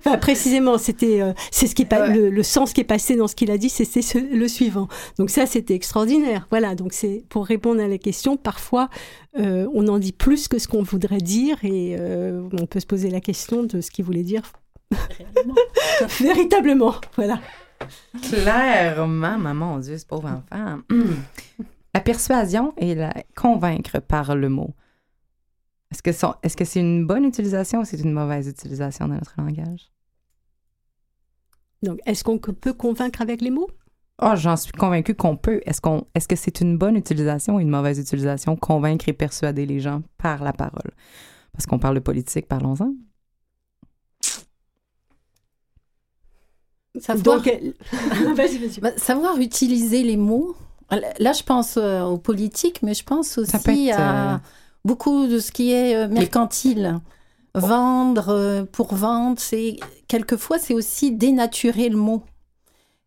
Enfin, 0.00 0.18
précisément, 0.18 0.78
c'était, 0.78 1.20
euh, 1.22 1.32
c'est 1.50 1.66
ce 1.66 1.74
qui 1.74 1.82
est 1.82 1.92
Ouais. 1.92 2.14
le, 2.14 2.30
le 2.30 2.42
sens 2.42 2.72
qui 2.72 2.80
est 2.80 2.84
passé 2.84 3.16
dans 3.16 3.28
ce 3.28 3.34
qu'il 3.34 3.50
a 3.50 3.58
dit, 3.58 3.68
c'est 3.68 3.84
c'est 3.84 4.02
ce- 4.02 4.18
le 4.18 4.48
suivant. 4.48 4.88
Donc 5.18 5.30
ça, 5.30 5.46
c'était 5.46 5.74
extraordinaire. 5.74 6.46
Voilà. 6.50 6.74
Donc 6.74 6.92
c'est 6.92 7.24
pour 7.28 7.46
répondre 7.46 7.80
à 7.82 7.88
la 7.88 7.98
question. 7.98 8.36
Parfois, 8.36 8.88
euh, 9.38 9.66
on 9.74 9.86
en 9.88 9.98
dit 9.98 10.12
plus 10.12 10.48
que 10.48 10.58
ce 10.58 10.68
qu'on 10.68 10.82
voudrait 10.82 11.18
dire, 11.18 11.58
et 11.64 11.96
euh, 11.98 12.42
on 12.60 12.66
peut 12.66 12.80
se 12.80 12.86
poser 12.86 13.10
la 13.10 13.20
question 13.20 13.62
de 13.64 13.80
ce 13.80 13.90
qu'il 13.90 14.04
voulait 14.04 14.22
dire 14.24 14.42
véritablement. 16.20 16.94
Voilà. 17.16 17.40
Clairement, 18.22 19.06
maman, 19.38 19.54
mon 19.54 19.78
Dieu, 19.78 19.96
ce 19.98 20.04
pauvre 20.06 20.28
enfant. 20.52 20.78
La 21.94 22.00
persuasion 22.00 22.72
et 22.76 22.94
la 22.94 23.12
convaincre 23.34 23.98
par 24.00 24.36
le 24.36 24.48
mot. 24.48 24.74
Est-ce 25.92 26.02
que 26.02 26.12
son- 26.12 26.34
est-ce 26.42 26.56
que 26.56 26.64
c'est 26.64 26.80
une 26.80 27.06
bonne 27.06 27.24
utilisation 27.24 27.80
ou 27.80 27.84
c'est 27.84 28.00
une 28.00 28.12
mauvaise 28.12 28.48
utilisation 28.48 29.08
de 29.08 29.14
notre 29.14 29.34
langage? 29.38 29.90
Donc, 31.82 31.98
est-ce 32.06 32.24
qu'on 32.24 32.38
peut 32.38 32.72
convaincre 32.74 33.22
avec 33.22 33.40
les 33.40 33.50
mots? 33.50 33.68
Oh, 34.22 34.32
j'en 34.36 34.56
suis 34.56 34.72
convaincue 34.72 35.14
qu'on 35.14 35.36
peut. 35.36 35.60
Est-ce 35.64 35.80
qu'on, 35.80 36.06
est-ce 36.14 36.28
que 36.28 36.36
c'est 36.36 36.60
une 36.60 36.76
bonne 36.76 36.94
utilisation 36.96 37.56
ou 37.56 37.60
une 37.60 37.70
mauvaise 37.70 37.98
utilisation, 37.98 38.54
convaincre 38.54 39.08
et 39.08 39.14
persuader 39.14 39.64
les 39.64 39.80
gens 39.80 40.02
par 40.18 40.44
la 40.44 40.52
parole? 40.52 40.90
Parce 41.52 41.66
qu'on 41.66 41.78
parle 41.78 41.96
de 41.96 42.00
politique, 42.00 42.48
parlons-en. 42.48 42.94
Savoir, 46.98 47.40
Donc, 47.40 47.46
vas-y, 48.36 48.58
vas-y. 48.58 48.80
bah, 48.80 48.90
savoir 48.96 49.38
utiliser 49.38 50.02
les 50.02 50.16
mots. 50.16 50.56
Là, 51.20 51.32
je 51.32 51.44
pense 51.44 51.76
euh, 51.76 52.02
aux 52.02 52.18
politiques, 52.18 52.82
mais 52.82 52.94
je 52.94 53.04
pense 53.04 53.38
Ça 53.44 53.58
aussi 53.58 53.62
peut 53.64 53.72
être, 53.72 54.00
à 54.00 54.34
euh, 54.34 54.38
beaucoup 54.84 55.26
de 55.26 55.38
ce 55.38 55.52
qui 55.52 55.72
est 55.72 55.94
euh, 55.96 56.08
mercantile. 56.08 57.00
Vendre 57.54 58.28
euh, 58.28 58.64
pour 58.64 58.94
vendre, 58.94 59.38
c'est 59.40 59.76
quelquefois 60.06 60.58
c'est 60.58 60.74
aussi 60.74 61.10
dénaturer 61.12 61.88
le 61.88 61.96
mot. 61.96 62.22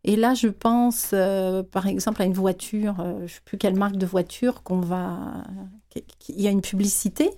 Et 0.06 0.16
là, 0.16 0.34
je 0.34 0.48
pense, 0.48 1.10
euh, 1.14 1.62
par 1.62 1.86
exemple, 1.86 2.20
à 2.20 2.26
une 2.26 2.34
voiture, 2.34 2.96
euh, 3.00 3.14
je 3.20 3.22
ne 3.22 3.28
sais 3.28 3.40
plus 3.46 3.56
quelle 3.56 3.74
marque 3.74 3.96
de 3.96 4.04
voiture 4.04 4.62
qu'on 4.62 4.80
va, 4.80 5.16
il 6.28 6.42
y 6.42 6.46
a 6.46 6.50
une 6.50 6.60
publicité. 6.60 7.30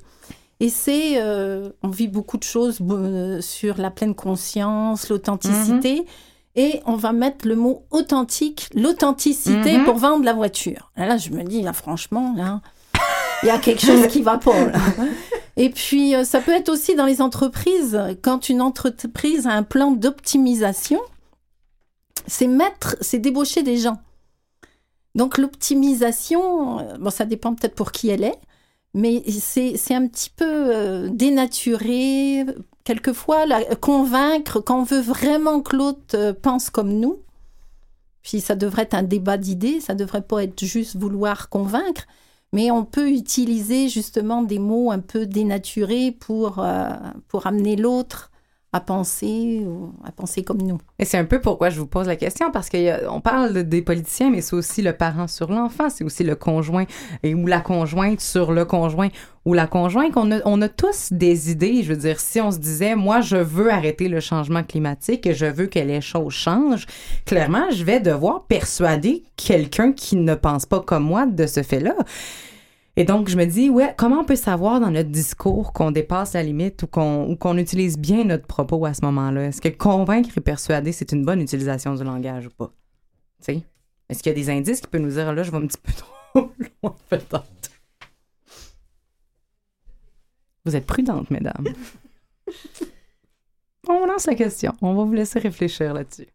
Et 0.58 0.68
c'est, 0.68 1.22
euh, 1.22 1.70
on 1.84 1.88
vit 1.90 2.08
beaucoup 2.08 2.38
de 2.38 2.42
choses 2.42 2.80
sur 3.40 3.76
la 3.78 3.90
pleine 3.92 4.16
conscience, 4.16 5.08
l'authenticité. 5.10 6.06
Et 6.56 6.80
on 6.86 6.96
va 6.96 7.12
mettre 7.12 7.46
le 7.46 7.54
mot 7.54 7.84
authentique, 7.90 8.68
l'authenticité 8.74 9.78
Mhm. 9.78 9.84
pour 9.84 9.96
vendre 9.98 10.24
la 10.24 10.32
voiture. 10.32 10.90
Et 10.96 11.02
là, 11.02 11.18
je 11.18 11.30
me 11.30 11.44
dis, 11.44 11.62
là, 11.62 11.72
franchement, 11.72 12.34
là, 12.36 12.62
il 13.42 13.46
y 13.46 13.50
a 13.50 13.58
quelque 13.58 13.84
chose 13.84 14.06
qui 14.08 14.22
va 14.22 14.38
pas. 14.38 14.66
là. 14.66 14.78
Et 15.56 15.70
puis, 15.70 16.14
euh, 16.14 16.24
ça 16.24 16.40
peut 16.40 16.52
être 16.52 16.68
aussi 16.68 16.94
dans 16.94 17.06
les 17.06 17.22
entreprises. 17.22 17.98
Quand 18.22 18.48
une 18.48 18.60
entreprise 18.60 19.46
a 19.46 19.52
un 19.52 19.62
plan 19.62 19.90
d'optimisation, 19.90 21.00
c'est 22.26 22.46
mettre, 22.46 22.96
c'est 23.00 23.18
débaucher 23.18 23.62
des 23.62 23.78
gens. 23.78 23.98
Donc, 25.14 25.38
l'optimisation, 25.38 26.80
euh, 26.80 26.98
bon, 26.98 27.10
ça 27.10 27.24
dépend 27.24 27.54
peut-être 27.54 27.74
pour 27.74 27.90
qui 27.90 28.10
elle 28.10 28.24
est, 28.24 28.38
mais 28.92 29.22
c'est 29.30 29.94
un 29.94 30.06
petit 30.06 30.30
peu 30.30 30.44
euh, 30.44 31.08
dénaturé. 31.10 32.44
Quelquefois, 32.84 33.46
convaincre, 33.80 34.60
quand 34.60 34.80
on 34.80 34.84
veut 34.84 35.00
vraiment 35.00 35.60
que 35.60 35.74
l'autre 35.74 36.32
pense 36.32 36.68
comme 36.68 36.92
nous, 36.92 37.18
puis 38.22 38.40
ça 38.40 38.54
devrait 38.54 38.82
être 38.82 38.94
un 38.94 39.02
débat 39.02 39.38
d'idées, 39.38 39.80
ça 39.80 39.94
devrait 39.94 40.22
pas 40.22 40.44
être 40.44 40.64
juste 40.64 40.96
vouloir 40.96 41.48
convaincre, 41.48 42.06
mais 42.56 42.70
on 42.70 42.84
peut 42.86 43.10
utiliser 43.10 43.88
justement 43.90 44.40
des 44.42 44.58
mots 44.58 44.90
un 44.90 45.00
peu 45.00 45.26
dénaturés 45.26 46.10
pour, 46.18 46.58
euh, 46.58 46.88
pour 47.28 47.46
amener 47.46 47.76
l'autre 47.76 48.30
à 48.72 48.80
penser 48.80 49.64
à 50.04 50.12
penser 50.12 50.42
comme 50.42 50.60
nous. 50.60 50.78
Et 50.98 51.04
c'est 51.06 51.16
un 51.16 51.24
peu 51.24 51.40
pourquoi 51.40 51.70
je 51.70 51.78
vous 51.80 51.86
pose 51.86 52.06
la 52.08 52.16
question, 52.16 52.50
parce 52.50 52.68
qu'on 52.68 53.20
parle 53.22 53.54
de- 53.54 53.62
des 53.62 53.80
politiciens, 53.80 54.30
mais 54.30 54.42
c'est 54.42 54.56
aussi 54.56 54.82
le 54.82 54.92
parent 54.92 55.28
sur 55.28 55.50
l'enfant, 55.50 55.88
c'est 55.88 56.04
aussi 56.04 56.24
le 56.24 56.34
conjoint 56.34 56.84
et, 57.22 57.34
ou 57.34 57.46
la 57.46 57.60
conjointe 57.60 58.20
sur 58.20 58.52
le 58.52 58.64
conjoint 58.66 59.08
ou 59.46 59.54
la 59.54 59.66
conjointe. 59.66 60.12
On 60.16 60.30
a, 60.30 60.40
on 60.44 60.60
a 60.60 60.68
tous 60.68 61.10
des 61.12 61.50
idées. 61.50 61.84
Je 61.84 61.92
veux 61.94 61.98
dire, 62.00 62.20
si 62.20 62.38
on 62.40 62.50
se 62.50 62.58
disait, 62.58 62.96
moi, 62.96 63.20
je 63.22 63.36
veux 63.36 63.70
arrêter 63.72 64.08
le 64.08 64.20
changement 64.20 64.64
climatique 64.64 65.26
et 65.26 65.32
je 65.34 65.46
veux 65.46 65.66
que 65.68 65.78
les 65.78 66.00
choses 66.02 66.34
changent, 66.34 66.86
clairement, 67.24 67.70
je 67.70 67.82
vais 67.84 68.00
devoir 68.00 68.44
persuader 68.46 69.22
quelqu'un 69.36 69.92
qui 69.92 70.16
ne 70.16 70.34
pense 70.34 70.66
pas 70.66 70.80
comme 70.80 71.04
moi 71.04 71.24
de 71.24 71.46
ce 71.46 71.62
fait-là. 71.62 71.94
Et 72.98 73.04
donc, 73.04 73.28
je 73.28 73.36
me 73.36 73.44
dis, 73.44 73.68
ouais, 73.68 73.94
comment 73.96 74.20
on 74.20 74.24
peut 74.24 74.36
savoir 74.36 74.80
dans 74.80 74.90
notre 74.90 75.10
discours 75.10 75.74
qu'on 75.74 75.90
dépasse 75.90 76.32
la 76.32 76.42
limite 76.42 76.82
ou 76.82 76.86
qu'on 76.86 77.36
qu'on 77.36 77.58
utilise 77.58 77.98
bien 77.98 78.24
notre 78.24 78.46
propos 78.46 78.86
à 78.86 78.94
ce 78.94 79.04
moment-là? 79.04 79.48
Est-ce 79.48 79.60
que 79.60 79.68
convaincre 79.68 80.30
et 80.36 80.40
persuader, 80.40 80.92
c'est 80.92 81.12
une 81.12 81.24
bonne 81.24 81.42
utilisation 81.42 81.94
du 81.94 82.04
langage 82.04 82.46
ou 82.46 82.50
pas? 82.50 82.72
Tu 83.40 83.52
sais? 83.52 83.62
Est-ce 84.08 84.22
qu'il 84.22 84.30
y 84.30 84.34
a 84.34 84.38
des 84.38 84.48
indices 84.48 84.80
qui 84.80 84.86
peuvent 84.86 85.02
nous 85.02 85.10
dire, 85.10 85.30
là, 85.34 85.42
je 85.42 85.50
vais 85.50 85.58
un 85.58 85.66
petit 85.66 85.78
peu 85.82 85.92
trop 86.32 86.50
loin, 86.82 86.96
peut-être? 87.10 87.44
Vous 90.64 90.74
êtes 90.74 90.86
prudente, 90.86 91.30
mesdames. 91.30 91.66
On 93.88 94.06
lance 94.06 94.26
la 94.26 94.34
question. 94.34 94.72
On 94.80 94.94
va 94.94 95.04
vous 95.04 95.12
laisser 95.12 95.38
réfléchir 95.38 95.92
là-dessus. 95.92 96.26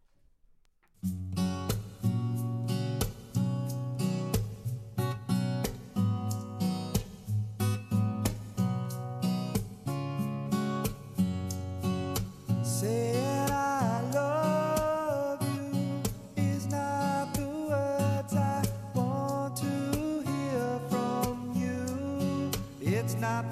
It's 23.04 23.14
not 23.14 23.51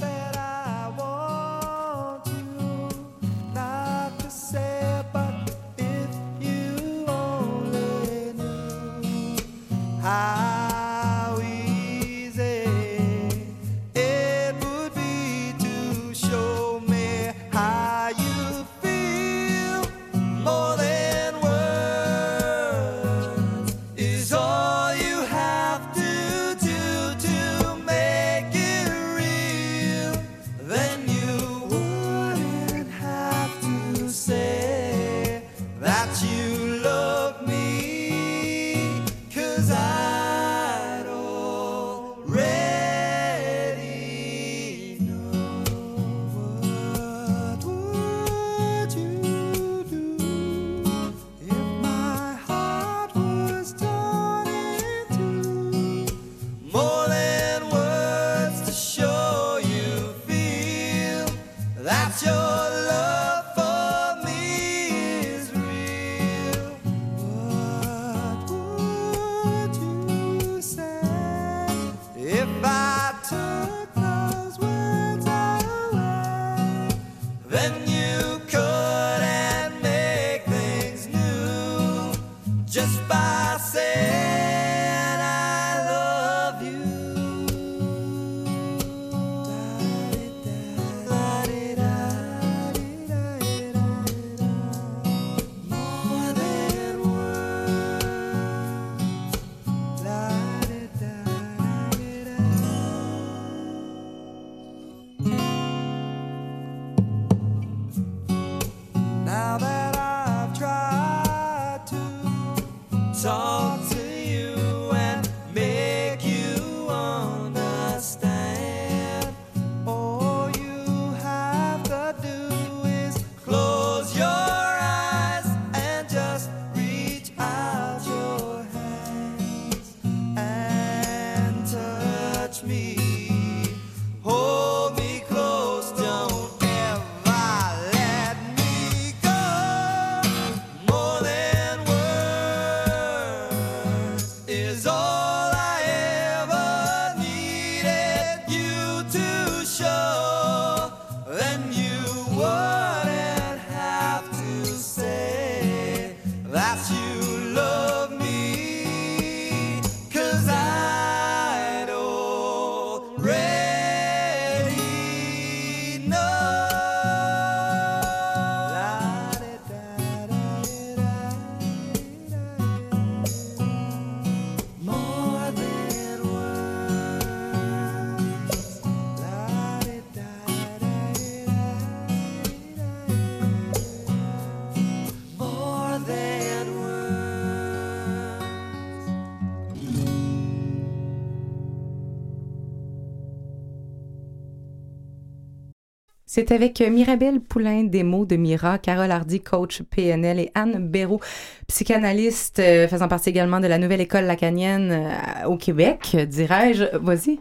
C'est 196.40 196.52
avec 196.52 196.80
euh, 196.80 196.88
Mirabelle 196.88 197.38
Poulain, 197.38 197.84
des 197.84 198.02
mots 198.02 198.24
de 198.24 198.36
Mira, 198.36 198.78
Carole 198.78 199.10
Hardy, 199.10 199.42
coach 199.42 199.82
PNL 199.82 200.38
et 200.40 200.50
Anne 200.54 200.88
Béraud, 200.88 201.20
psychanalyste 201.68 202.60
euh, 202.60 202.88
faisant 202.88 203.08
partie 203.08 203.28
également 203.28 203.60
de 203.60 203.66
la 203.66 203.76
nouvelle 203.76 204.00
école 204.00 204.24
lacanienne 204.24 204.90
euh, 204.90 205.48
au 205.48 205.58
Québec, 205.58 206.16
dirais-je. 206.16 206.96
Vas-y. 206.96 207.40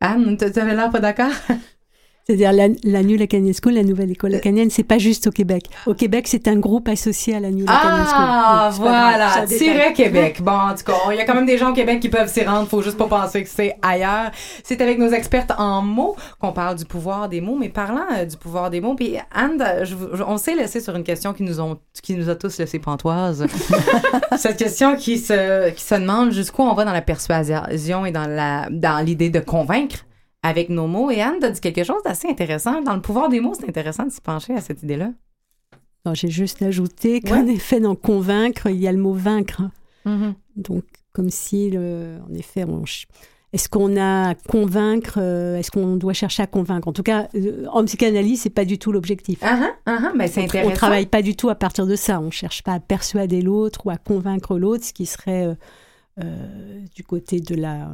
Anne, 0.00 0.38
tu 0.38 0.58
avais 0.58 0.74
l'air 0.74 0.88
pas 0.88 1.00
d'accord? 1.00 1.30
C'est-à-dire 2.26 2.52
la, 2.52 2.68
la 2.84 3.02
New 3.02 3.18
Lacanian 3.18 3.52
School, 3.52 3.74
la 3.74 3.82
nouvelle 3.82 4.12
école 4.12 4.30
lacanienne, 4.30 4.70
c'est 4.70 4.84
pas 4.84 4.98
juste 4.98 5.26
au 5.26 5.30
Québec. 5.30 5.64
Au 5.86 5.94
Québec, 5.94 6.26
c'est 6.28 6.46
un 6.46 6.56
groupe 6.56 6.88
associé 6.88 7.34
à 7.34 7.40
la 7.40 7.50
New 7.50 7.66
Lacanian 7.66 8.04
School. 8.04 8.14
Ah, 8.14 8.70
Oui, 8.72 8.78
voilà, 8.78 9.46
tiret 9.46 9.92
Québec. 9.92 10.40
Bon, 10.40 10.52
en 10.52 10.74
tout 10.74 10.84
cas, 10.84 10.94
il 11.10 11.16
y 11.16 11.20
a 11.20 11.24
quand 11.24 11.34
même 11.34 11.46
des 11.46 11.58
gens 11.58 11.70
au 11.70 11.74
Québec 11.74 11.98
qui 12.00 12.08
peuvent 12.08 12.28
s'y 12.28 12.44
rendre. 12.44 12.68
Faut 12.68 12.82
juste 12.82 12.96
pas 12.96 13.08
penser 13.08 13.42
que 13.42 13.48
c'est 13.48 13.76
ailleurs. 13.82 14.30
C'est 14.62 14.80
avec 14.80 14.98
nos 14.98 15.10
expertes 15.10 15.52
en 15.58 15.82
mots 15.82 16.16
qu'on 16.38 16.52
parle 16.52 16.76
du 16.76 16.84
pouvoir 16.84 17.28
des 17.28 17.40
mots. 17.40 17.56
Mais 17.58 17.68
parlant 17.68 18.06
euh, 18.16 18.24
du 18.24 18.36
pouvoir 18.36 18.70
des 18.70 18.80
mots, 18.80 18.94
puis 18.94 19.16
Anne, 19.34 19.60
euh, 19.60 19.84
je 19.84 19.94
on 20.24 20.36
s'est 20.36 20.54
laissé 20.54 20.80
sur 20.80 20.94
une 20.94 21.04
question 21.04 21.32
qui 21.32 21.42
nous, 21.42 21.60
ont, 21.60 21.78
qui 22.02 22.14
nous 22.14 22.28
a 22.28 22.36
tous 22.36 22.58
laissé 22.58 22.78
pantoise. 22.78 23.46
Cette 24.36 24.56
question 24.56 24.96
qui 24.96 25.18
se, 25.18 25.70
qui 25.70 25.82
se 25.82 25.94
demande 25.96 26.32
jusqu'où 26.32 26.62
on 26.62 26.74
va 26.74 26.84
dans 26.84 26.92
la 26.92 27.02
persuasion 27.02 28.06
et 28.06 28.12
dans 28.12 28.28
la 28.28 28.68
dans 28.70 29.04
l'idée 29.04 29.30
de 29.30 29.40
convaincre 29.40 30.04
avec 30.42 30.68
nos 30.68 30.86
mots. 30.86 31.10
Et 31.10 31.20
Anne 31.20 31.42
a 31.42 31.50
dit 31.50 31.60
quelque 31.60 31.84
chose 31.84 32.02
d'assez 32.04 32.28
intéressant. 32.28 32.82
Dans 32.82 32.94
le 32.94 33.00
pouvoir 33.00 33.28
des 33.28 33.40
mots, 33.40 33.54
c'est 33.58 33.68
intéressant 33.68 34.04
de 34.04 34.10
s'y 34.10 34.20
pencher 34.20 34.54
à 34.54 34.60
cette 34.60 34.82
idée-là. 34.82 35.10
Non, 36.04 36.14
J'ai 36.14 36.28
juste 36.28 36.60
ajouté 36.62 37.20
qu'en 37.20 37.46
effet, 37.46 37.78
dans 37.80 37.94
convaincre, 37.94 38.68
il 38.70 38.76
y 38.80 38.88
a 38.88 38.92
le 38.92 38.98
mot 38.98 39.12
vaincre. 39.12 39.62
Donc, 40.56 40.84
comme 41.12 41.30
si, 41.30 41.70
le, 41.70 42.18
en 42.28 42.34
effet, 42.34 42.64
on 42.64 42.82
est-ce 43.52 43.68
qu'on 43.68 43.96
a 43.98 44.30
à 44.30 44.34
convaincre, 44.34 45.18
euh, 45.20 45.58
est-ce 45.58 45.70
qu'on 45.70 45.96
doit 45.96 46.14
chercher 46.14 46.42
à 46.42 46.46
convaincre? 46.46 46.88
En 46.88 46.94
tout 46.94 47.02
cas, 47.02 47.28
euh, 47.34 47.66
en 47.70 47.84
psychanalyse, 47.84 48.40
c'est 48.40 48.50
pas 48.50 48.64
du 48.64 48.78
tout 48.78 48.92
l'objectif. 48.92 49.40
Ah 49.42 49.58
ah, 49.62 49.70
ah 49.84 49.98
ah, 50.06 50.12
ben 50.16 50.26
c'est 50.26 50.40
On- 50.40 50.44
intéressant. 50.44 50.70
On 50.70 50.74
travaille 50.74 51.04
pas 51.04 51.20
du 51.20 51.36
tout 51.36 51.50
à 51.50 51.54
partir 51.54 51.86
de 51.86 51.94
ça. 51.94 52.18
On 52.18 52.30
cherche 52.30 52.62
pas 52.62 52.72
à 52.72 52.80
persuader 52.80 53.42
l'autre 53.42 53.84
ou 53.86 53.90
à 53.90 53.98
convaincre 53.98 54.58
l'autre, 54.58 54.84
ce 54.84 54.94
qui 54.94 55.04
serait 55.04 55.48
euh, 55.48 55.54
euh, 56.24 56.80
du 56.96 57.04
côté 57.04 57.40
de 57.40 57.54
la 57.54 57.90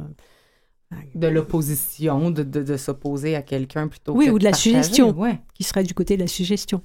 de 1.15 1.27
l'opposition, 1.27 2.31
de, 2.31 2.43
de, 2.43 2.63
de 2.63 2.77
s'opposer 2.77 3.35
à 3.35 3.41
quelqu'un 3.41 3.87
plutôt 3.87 4.13
oui 4.15 4.25
que 4.27 4.31
ou 4.31 4.39
de 4.39 4.43
la 4.43 4.51
partager. 4.51 4.69
suggestion, 4.71 5.17
Ouais. 5.17 5.39
qui 5.53 5.63
serait 5.63 5.83
du 5.83 5.93
côté 5.93 6.15
de 6.15 6.21
la 6.21 6.27
suggestion. 6.27 6.81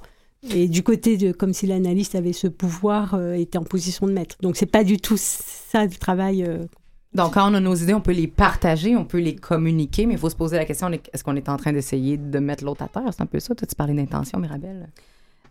Et 0.51 0.69
du 0.69 0.83
côté 0.83 1.17
de 1.17 1.33
comme 1.33 1.55
si 1.55 1.67
l'analyste 1.67 2.15
avait 2.15 2.35
ce 2.35 2.47
pouvoir, 2.49 3.15
euh, 3.15 3.33
était 3.33 3.57
en 3.57 3.65
position 3.65 4.07
de 4.07 4.13
maître. 4.13 4.37
Donc 4.43 4.57
c'est 4.57 4.67
pas 4.67 4.85
du 4.85 4.99
tout 4.99 5.17
ça 5.19 5.85
le 5.85 5.91
travail. 5.91 6.45
euh, 6.45 6.67
Donc, 7.15 7.33
quand 7.35 7.51
on 7.51 7.55
a 7.55 7.61
nos 7.61 7.75
idées, 7.75 7.95
on 7.95 8.03
peut 8.03 8.13
les 8.13 8.27
partager, 8.29 8.95
on 8.95 9.07
peut 9.07 9.21
les 9.21 9.37
communiquer, 9.37 10.05
mais 10.05 10.15
il 10.15 10.19
faut 10.19 10.29
se 10.29 10.37
poser 10.37 10.57
la 10.59 10.67
question 10.67 10.91
est-ce 10.91 11.25
qu'on 11.25 11.37
est 11.37 11.49
en 11.49 11.57
train 11.57 11.73
d'essayer 11.73 12.19
de 12.19 12.39
mettre 12.41 12.63
l'autre 12.65 12.83
à 12.83 12.89
terre? 12.89 13.05
C'est 13.11 13.23
un 13.23 13.27
peu 13.27 13.41
ça. 13.41 13.55
Toi, 13.55 13.67
tu 13.67 13.75
parlais 13.75 13.95
d'intention, 13.95 14.39
Mirabelle. 14.39 14.91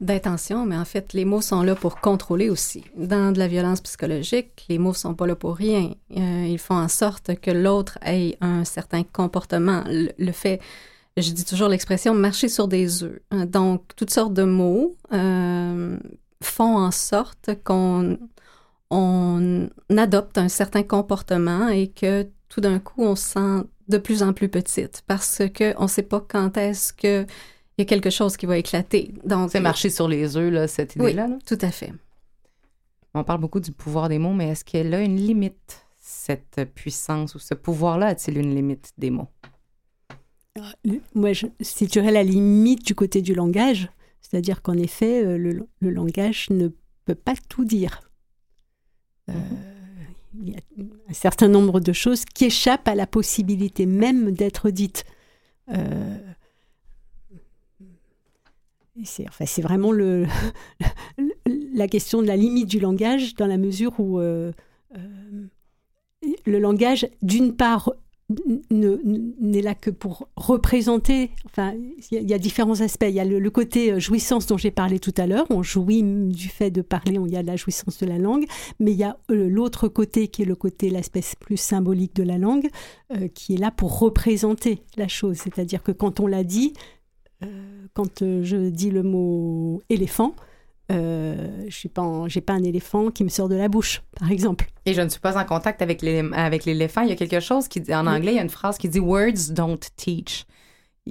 D'intention, 0.04 0.66
mais 0.66 0.78
en 0.78 0.86
fait, 0.86 1.14
les 1.14 1.26
mots 1.26 1.42
sont 1.42 1.64
là 1.64 1.76
pour 1.76 2.00
contrôler 2.00 2.50
aussi. 2.50 2.84
Dans 2.96 3.32
de 3.32 3.40
la 3.40 3.48
violence 3.48 3.82
psychologique, 3.82 4.66
les 4.70 4.78
mots 4.78 4.94
sont 4.94 5.16
pas 5.16 5.28
là 5.28 5.36
pour 5.36 5.56
rien. 5.56 5.94
Euh, 6.16 6.46
ils 6.48 6.60
font 6.60 6.76
en 6.76 6.88
sorte 6.88 7.36
que 7.40 7.52
l'autre 7.52 7.98
ait 8.06 8.38
un 8.42 8.66
certain 8.66 9.04
comportement. 9.04 9.84
Le, 9.88 10.32
fait, 10.32 10.60
je 11.18 11.32
dis 11.32 11.46
toujours 11.46 11.70
l'expression 11.70 12.14
marcher 12.14 12.50
sur 12.50 12.68
des 12.68 13.04
œufs. 13.04 13.20
Euh, 13.34 13.46
Donc, 13.46 13.84
toutes 13.96 14.12
sortes 14.12 14.34
de 14.34 14.44
mots 14.44 14.96
euh, 15.12 15.98
font 16.42 16.78
en 16.78 16.92
sorte 16.92 17.52
qu'on 17.64 18.18
on 18.90 19.70
adopte 19.98 20.38
un 20.38 20.50
certain 20.50 20.84
comportement 20.84 21.68
et 21.70 21.88
que 21.88 22.28
tout 22.50 22.62
d'un 22.62 22.80
coup, 22.80 23.04
on 23.04 23.16
se 23.16 23.34
sent 23.34 23.68
de 23.90 23.98
plus 23.98 24.24
en 24.24 24.34
plus 24.34 24.50
petite 24.50 25.04
parce 25.08 25.42
que 25.54 25.74
on 25.78 25.88
sait 25.88 26.04
pas 26.04 26.24
quand 26.26 26.58
est-ce 26.58 26.94
que 26.94 27.26
il 27.78 27.82
y 27.82 27.84
a 27.84 27.86
quelque 27.86 28.10
chose 28.10 28.38
qui 28.38 28.46
va 28.46 28.58
éclater. 28.58 29.14
Donc, 29.26 29.52
C'est 29.52 29.60
marcher 29.60 29.90
sur 29.90 30.08
les 30.08 30.38
œufs, 30.38 30.52
là, 30.52 30.68
cette 30.68 30.96
Oui, 30.98 31.06
idée-là. 31.12 31.28
là? 31.28 31.38
tout 31.46 31.58
à 31.62 31.72
fait. 31.72 31.94
On 33.14 33.24
parle 33.24 33.42
beaucoup 33.42 33.60
du 33.60 33.72
pouvoir 33.72 34.10
des 34.10 34.18
mots, 34.20 34.34
mais 34.34 34.50
est-ce 34.50 34.66
qu'elle 34.66 34.94
a 34.94 35.02
une 35.02 35.18
limite, 35.18 35.86
cette 36.00 36.62
puissance 36.76 37.36
ou 37.36 37.40
ce 37.40 37.54
pouvoir-là 37.54 38.08
a-t-il 38.08 38.38
une 38.38 38.54
limite 38.56 38.92
des 38.98 39.10
mots? 39.12 39.28
Le- 40.84 41.02
moi, 41.16 41.34
je 41.34 41.48
situerais 41.62 42.12
la 42.12 42.24
limite 42.24 42.86
du 42.86 42.94
côté 42.96 43.22
du 43.22 43.34
langage, 43.34 43.90
c'est-à-dire 44.22 44.62
qu'en 44.62 44.78
effet, 44.78 45.24
euh, 45.26 45.38
le, 45.38 45.68
le 45.80 45.90
langage 45.90 46.50
ne 46.52 46.70
peut 47.06 47.16
pas 47.16 47.34
tout 47.50 47.66
dire. 47.66 48.02
Euh, 49.30 49.34
il 50.36 50.50
y 50.50 50.56
a 50.56 50.60
un 51.10 51.14
certain 51.14 51.48
nombre 51.48 51.80
de 51.80 51.94
choses 51.94 52.26
qui 52.26 52.46
échappent 52.46 52.88
à 52.88 52.96
la 52.96 53.06
possibilité 53.08 53.86
même 53.86 54.32
d'être 54.32 54.70
dites. 54.72 55.06
Euh, 55.70 56.18
c'est 59.04 59.28
enfin, 59.28 59.46
vraiment 59.62 59.92
le, 59.92 60.26
la 61.74 61.88
question 61.88 62.22
de 62.22 62.28
la 62.28 62.36
limite 62.38 62.68
du 62.68 62.80
langage 62.80 63.36
dans 63.36 63.48
la 63.48 63.58
mesure 63.58 64.00
où 64.00 64.20
euh, 64.20 64.52
euh, 64.96 65.48
le 66.46 66.60
langage, 66.60 67.08
d'une 67.22 67.56
part, 67.56 67.92
ne- 68.72 69.02
n'est 69.42 69.62
là 69.62 69.74
que 69.76 69.90
pour 69.90 70.30
représenter. 70.36 71.32
Enfin, 71.46 71.74
il 72.12 72.30
y, 72.30 72.34
a- 72.34 72.38
différents 72.38 72.82
aspects. 72.82 73.06
Il 73.08 73.16
y 73.16 73.20
a 73.20 73.26
le, 73.26 73.50
côté 73.50 73.92
euh, 73.92 74.00
jouissance 74.00 74.46
dont 74.46 74.58
j'ai 74.58 74.72
parlé 74.72 75.00
tout 75.00 75.14
à 75.18 75.26
l'heure. 75.26 75.46
On 75.50 75.64
jouit 75.64 76.04
du 76.04 76.48
fait 76.48 76.70
de 76.70 76.82
parler, 76.82 77.20
il 77.26 77.32
y 77.32 77.36
a 77.38 77.44
la 77.44 77.56
jouissance 77.56 78.00
de 78.00 78.06
la 78.06 78.20
langue. 78.20 78.46
Mais 78.80 78.92
il 78.92 78.98
y 78.98 79.04
a 79.04 79.18
l'autre 79.28 79.88
côté 79.88 80.28
qui 80.28 80.44
est 80.44 80.46
le 80.46 80.56
côté, 80.56 80.90
l'aspect 80.92 81.22
plus 81.40 81.58
symbolique 81.58 82.16
de 82.16 82.24
la 82.24 82.38
langue, 82.38 82.68
qui 83.34 83.56
est 83.56 83.60
là 83.60 83.72
pour 83.72 84.00
représenter 84.00 84.84
la 84.98 85.08
chose. 85.08 85.38
C'est-à-dire 85.38 85.84
que 85.84 85.92
quand 85.92 86.20
on 86.20 86.28
l'a 86.28 86.44
dit, 86.44 86.74
quand 87.94 88.22
euh, 88.22 88.44
je 88.44 88.70
dis 88.70 88.90
le 88.92 89.04
mot 89.04 89.82
éléphant, 89.90 90.36
euh, 90.92 91.64
je 91.68 91.76
suis 91.76 91.90
pas, 91.90 92.02
en- 92.02 92.28
j'ai 92.28 92.42
pas 92.42 92.54
un 92.54 92.64
éléphant 92.64 93.10
qui 93.10 93.24
me 93.24 93.30
sort 93.30 93.48
de 93.50 93.56
la 93.56 93.68
bouche, 93.70 94.02
par 94.20 94.32
exemple. 94.32 94.68
Et 94.86 94.94
je 94.94 95.02
ne 95.02 95.10
suis 95.10 95.20
pas 95.22 95.38
en 95.42 95.46
contact 95.46 95.82
avec 95.82 96.02
l'élé- 96.02 96.30
avec 96.34 96.66
l'éléphant. 96.66 97.02
Il 97.02 97.10
y 97.10 97.12
a 97.12 97.16
quelque 97.16 97.40
chose 97.40 97.68
qui 97.68 97.80
dit, 97.82 97.94
en 97.96 98.06
anglais, 98.08 98.34
il 98.34 98.36
y 98.36 98.40
a 98.40 98.44
une 98.44 98.50
phrase 98.50 98.78
qui 98.78 98.90
dit 98.90 99.00
Words 99.00 99.52
don't 99.52 99.80
teach. 99.96 100.46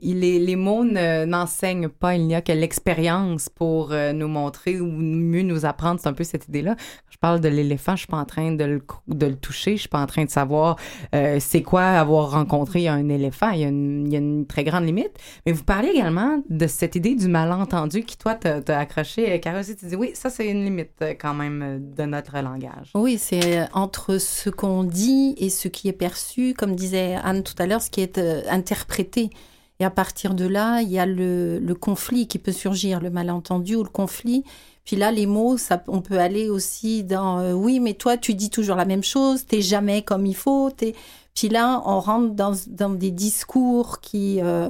Les, 0.00 0.56
mots 0.56 0.84
ne- 0.84 1.24
n'enseignent 1.26 1.88
pas, 1.88 2.14
il 2.16 2.26
n'y 2.26 2.34
a 2.34 2.40
que 2.40 2.52
l'expérience 2.52 3.48
pour 3.48 3.92
euh, 3.92 4.12
nous 4.12 4.28
montrer 4.28 4.80
ou 4.80 4.86
mieux 4.86 5.42
nous 5.42 5.66
apprendre. 5.66 6.00
C'est 6.00 6.08
un 6.08 6.14
peu 6.14 6.24
cette 6.24 6.48
idée-là. 6.48 6.76
Je 7.10 7.18
parle 7.18 7.40
de 7.40 7.48
l'éléphant, 7.48 7.92
je 7.94 8.00
suis 8.00 8.06
pas 8.06 8.16
en 8.16 8.24
train 8.24 8.52
de 8.52 8.64
le, 8.64 9.36
toucher, 9.36 9.76
je 9.76 9.82
suis 9.82 9.88
pas 9.88 10.00
en 10.00 10.06
train 10.06 10.24
de 10.24 10.30
savoir 10.30 10.76
euh, 11.14 11.38
c'est 11.40 11.62
quoi 11.62 11.84
avoir 11.84 12.30
rencontré 12.30 12.88
un 12.88 13.08
éléphant. 13.08 13.50
Il 13.50 13.60
y, 13.60 13.64
a 13.64 13.68
une, 13.68 14.46
très 14.46 14.64
grande 14.64 14.84
limite. 14.84 15.12
Mais 15.46 15.52
vous 15.52 15.64
parlez 15.64 15.88
également 15.88 16.42
de 16.48 16.66
cette 16.66 16.96
idée 16.96 17.14
du 17.14 17.28
malentendu 17.28 18.02
qui, 18.04 18.16
toi, 18.16 18.34
t'a 18.34 18.62
t'a 18.62 18.78
accroché. 18.78 19.38
Carole, 19.40 19.60
aussi, 19.60 19.76
tu 19.76 19.86
dis 19.86 19.96
oui, 19.96 20.10
ça, 20.14 20.30
c'est 20.30 20.48
une 20.48 20.64
limite 20.64 20.92
euh, 21.02 21.14
quand 21.18 21.34
même 21.34 21.62
euh, 21.62 21.78
de 21.78 22.04
notre 22.04 22.38
langage. 22.40 22.90
Oui, 22.94 23.18
c'est 23.18 23.58
euh, 23.58 23.64
entre 23.72 24.18
ce 24.18 24.50
qu'on 24.50 24.84
dit 24.84 25.34
et 25.38 25.50
ce 25.50 25.68
qui 25.68 25.88
est 25.88 25.92
perçu, 25.92 26.54
comme 26.54 26.74
disait 26.74 27.16
Anne 27.22 27.42
tout 27.42 27.54
à 27.58 27.66
l'heure, 27.66 27.82
ce 27.82 27.90
qui 27.90 28.00
est 28.00 28.18
euh, 28.18 28.42
interprété. 28.50 29.30
Et 29.82 29.84
à 29.84 29.90
partir 29.90 30.34
de 30.34 30.44
là, 30.44 30.80
il 30.80 30.90
y 30.90 31.00
a 31.00 31.06
le, 31.06 31.74
conflit 31.74 32.28
qui 32.28 32.38
peut 32.38 32.52
surgir, 32.52 33.00
le 33.00 33.10
malentendu 33.10 33.74
ou 33.74 33.82
le 33.82 33.88
conflit. 33.88 34.44
Puis 34.84 34.94
là, 34.94 35.10
les 35.10 35.26
mots, 35.26 35.56
on 35.88 36.00
peut 36.02 36.20
aller 36.20 36.48
aussi 36.48 37.02
dans 37.02 37.40
euh, 37.40 37.52
oui, 37.52 37.80
mais 37.80 37.94
toi, 37.94 38.16
tu 38.16 38.34
dis 38.34 38.48
toujours 38.48 38.76
la 38.76 38.84
même 38.84 39.02
chose, 39.02 39.44
t'es 39.44 39.60
jamais 39.60 40.02
comme 40.02 40.24
il 40.24 40.36
faut. 40.36 40.70
Puis 41.34 41.48
là, 41.48 41.82
on 41.84 41.98
rentre 41.98 42.32
dans, 42.32 42.90
des 42.90 43.10
discours 43.10 43.98
qui, 43.98 44.40
euh, 44.40 44.68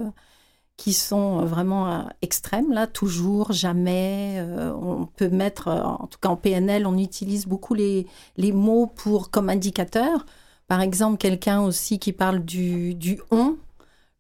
qui 0.78 0.94
sont 0.94 1.44
vraiment 1.44 1.92
euh, 1.92 2.02
extrêmes, 2.22 2.72
là, 2.72 2.86
toujours, 2.86 3.52
jamais. 3.52 4.42
on 4.80 5.04
peut 5.04 5.28
mettre, 5.28 5.68
en 5.68 6.06
tout 6.06 6.18
cas 6.22 6.30
en 6.30 6.36
PNL, 6.36 6.86
on 6.86 6.96
utilise 6.96 7.44
beaucoup 7.44 7.74
les, 7.74 8.06
les 8.38 8.52
mots 8.52 8.86
pour, 8.86 9.30
comme 9.30 9.50
indicateur. 9.50 10.24
Par 10.68 10.80
exemple, 10.80 11.18
quelqu'un 11.18 11.60
aussi 11.60 11.98
qui 11.98 12.14
parle 12.14 12.42
du, 12.42 12.94
du 12.94 13.20
on, 13.30 13.58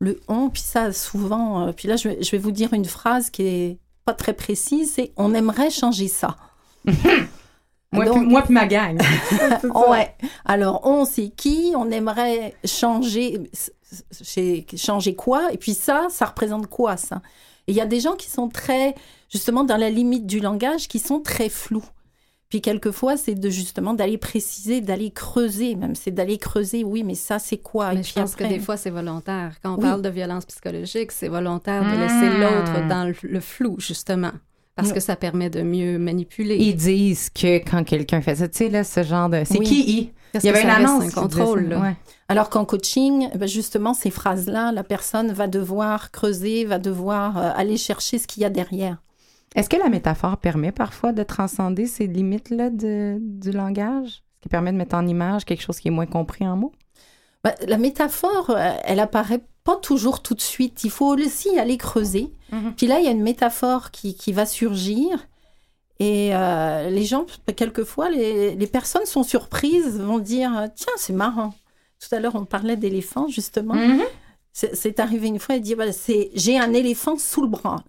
le 0.02 0.20
on, 0.26 0.50
puis 0.50 0.62
ça, 0.62 0.92
souvent, 0.92 1.68
euh, 1.68 1.72
puis 1.72 1.86
là, 1.86 1.94
je 1.96 2.08
vais, 2.08 2.22
je 2.22 2.30
vais 2.32 2.38
vous 2.38 2.50
dire 2.50 2.74
une 2.74 2.84
phrase 2.84 3.30
qui 3.30 3.42
est 3.46 3.78
pas 4.04 4.14
très 4.14 4.32
précise, 4.32 4.92
c'est 4.94 5.12
on 5.16 5.32
aimerait 5.32 5.70
changer 5.70 6.08
ça. 6.08 6.36
Moi, 7.92 8.06
Donc- 8.06 8.18
puis, 8.20 8.26
moi 8.26 8.42
puis 8.42 8.54
ma 8.54 8.66
gang. 8.66 8.98
Ouais. 9.88 10.14
Alors, 10.46 10.80
on, 10.86 11.04
c'est 11.04 11.28
qui? 11.28 11.72
On 11.76 11.90
aimerait 11.90 12.54
changer, 12.64 13.38
changer 14.76 15.14
quoi? 15.14 15.52
Et 15.52 15.58
puis 15.58 15.74
ça, 15.74 16.06
ça 16.10 16.24
représente 16.26 16.68
quoi, 16.68 16.96
ça? 16.96 17.20
Il 17.66 17.76
y 17.76 17.80
a 17.80 17.86
des 17.86 18.00
gens 18.00 18.14
qui 18.16 18.30
sont 18.30 18.48
très, 18.48 18.94
justement, 19.30 19.62
dans 19.62 19.76
la 19.76 19.90
limite 19.90 20.26
du 20.26 20.40
langage, 20.40 20.88
qui 20.88 20.98
sont 20.98 21.20
très 21.20 21.48
flous. 21.50 21.84
Puis 22.52 22.60
quelquefois, 22.60 23.16
c'est 23.16 23.34
de 23.34 23.48
justement 23.48 23.94
d'aller 23.94 24.18
préciser, 24.18 24.82
d'aller 24.82 25.10
creuser, 25.10 25.74
même 25.74 25.94
c'est 25.94 26.10
d'aller 26.10 26.36
creuser. 26.36 26.84
Oui, 26.84 27.02
mais 27.02 27.14
ça, 27.14 27.38
c'est 27.38 27.56
quoi? 27.56 27.94
Et 27.94 27.96
Mais 27.96 28.02
je 28.02 28.12
puis 28.12 28.20
pense 28.20 28.36
que 28.36 28.44
des 28.44 28.58
fois, 28.58 28.76
c'est 28.76 28.90
volontaire. 28.90 29.54
Quand 29.62 29.72
on 29.72 29.76
Oui. 29.76 29.80
parle 29.84 30.02
de 30.02 30.10
violence 30.10 30.44
psychologique, 30.44 31.12
c'est 31.12 31.28
volontaire 31.28 31.82
de 31.82 31.98
laisser 31.98 32.28
l'autre 32.38 32.86
dans 32.90 33.08
le, 33.08 33.14
le 33.26 33.40
flou, 33.40 33.76
justement. 33.78 34.32
Parce 34.76 34.92
que 34.92 35.00
ça 35.00 35.16
permet 35.16 35.48
de 35.48 35.62
mieux 35.62 35.98
manipuler. 35.98 36.56
Ils 36.58 36.76
disent 36.76 37.30
que 37.30 37.56
quand 37.66 37.84
quelqu'un 37.84 38.20
fait 38.20 38.34
ça, 38.36 38.46
tu 38.48 38.58
sais, 38.58 38.68
là, 38.68 38.84
ce 38.84 39.02
genre 39.02 39.30
de. 39.30 39.44
C'est 39.46 39.58
Oui. 39.58 39.64
qui 39.64 40.10
Il 40.34 40.44
y 40.44 40.48
avait 40.50 40.60
une 40.62 40.68
annonce. 40.68 41.04
un 41.16 41.22
contrôle. 41.22 41.62
ça. 41.62 41.68
là. 41.70 41.80
Ouais. 41.80 41.96
Alors 42.28 42.50
qu'en 42.50 42.66
coaching, 42.66 43.30
ben, 43.34 43.48
justement, 43.48 43.94
ces 43.94 44.10
phrases-là, 44.10 44.72
la 44.72 44.84
personne 44.84 45.32
va 45.32 45.46
devoir 45.46 46.10
creuser, 46.10 46.66
va 46.66 46.78
devoir 46.78 47.38
euh, 47.38 47.50
aller 47.56 47.78
chercher 47.78 48.18
ce 48.18 48.26
qu'il 48.26 48.42
y 48.42 48.44
a 48.44 48.50
derrière. 48.50 48.98
Est-ce 49.54 49.68
que 49.68 49.76
la 49.76 49.88
métaphore 49.88 50.38
permet 50.38 50.72
parfois 50.72 51.12
de 51.12 51.22
transcender 51.22 51.86
ces 51.86 52.06
limites-là 52.06 52.70
du 52.70 53.50
langage? 53.50 54.08
Est-ce 54.08 54.40
qui 54.42 54.48
permet 54.48 54.72
de 54.72 54.76
mettre 54.76 54.96
en 54.96 55.06
image 55.06 55.44
quelque 55.44 55.62
chose 55.62 55.78
qui 55.78 55.88
est 55.88 55.92
moins 55.92 56.06
compris 56.06 56.46
en 56.46 56.56
mots? 56.56 56.72
Bah, 57.44 57.54
la 57.66 57.76
métaphore, 57.76 58.50
euh, 58.50 58.72
elle 58.84 59.00
apparaît 59.00 59.42
pas 59.64 59.76
toujours 59.76 60.22
tout 60.22 60.34
de 60.34 60.40
suite. 60.40 60.84
Il 60.84 60.90
faut 60.90 61.16
aussi 61.16 61.58
aller 61.58 61.76
creuser. 61.76 62.32
Mhm. 62.50 62.74
Puis 62.76 62.86
là, 62.86 62.98
il 62.98 63.04
y 63.04 63.08
a 63.08 63.10
une 63.10 63.22
métaphore 63.22 63.90
qui, 63.90 64.14
qui 64.14 64.32
va 64.32 64.46
surgir. 64.46 65.26
Et 65.98 66.34
euh, 66.34 66.88
les 66.90 67.04
gens, 67.04 67.26
quelquefois, 67.56 68.10
les, 68.10 68.54
les 68.54 68.66
personnes 68.66 69.06
sont 69.06 69.22
surprises, 69.22 70.00
vont 70.00 70.18
dire 70.18 70.68
Tiens, 70.74 70.92
c'est 70.96 71.12
marrant. 71.12 71.54
Tout 72.00 72.14
à 72.14 72.20
l'heure, 72.20 72.34
on 72.34 72.44
parlait 72.44 72.76
d'éléphant, 72.76 73.28
justement. 73.28 73.74
Mhm. 73.74 74.02
C'est 74.52 74.74
c'est 74.76 75.00
arrivé 75.00 75.28
une 75.28 75.38
fois, 75.38 75.56
elle 75.56 75.62
dit 75.62 75.74
j'ai 76.34 76.58
un 76.58 76.72
éléphant 76.74 77.16
sous 77.16 77.42
le 77.42 77.48
bras. 77.48 77.82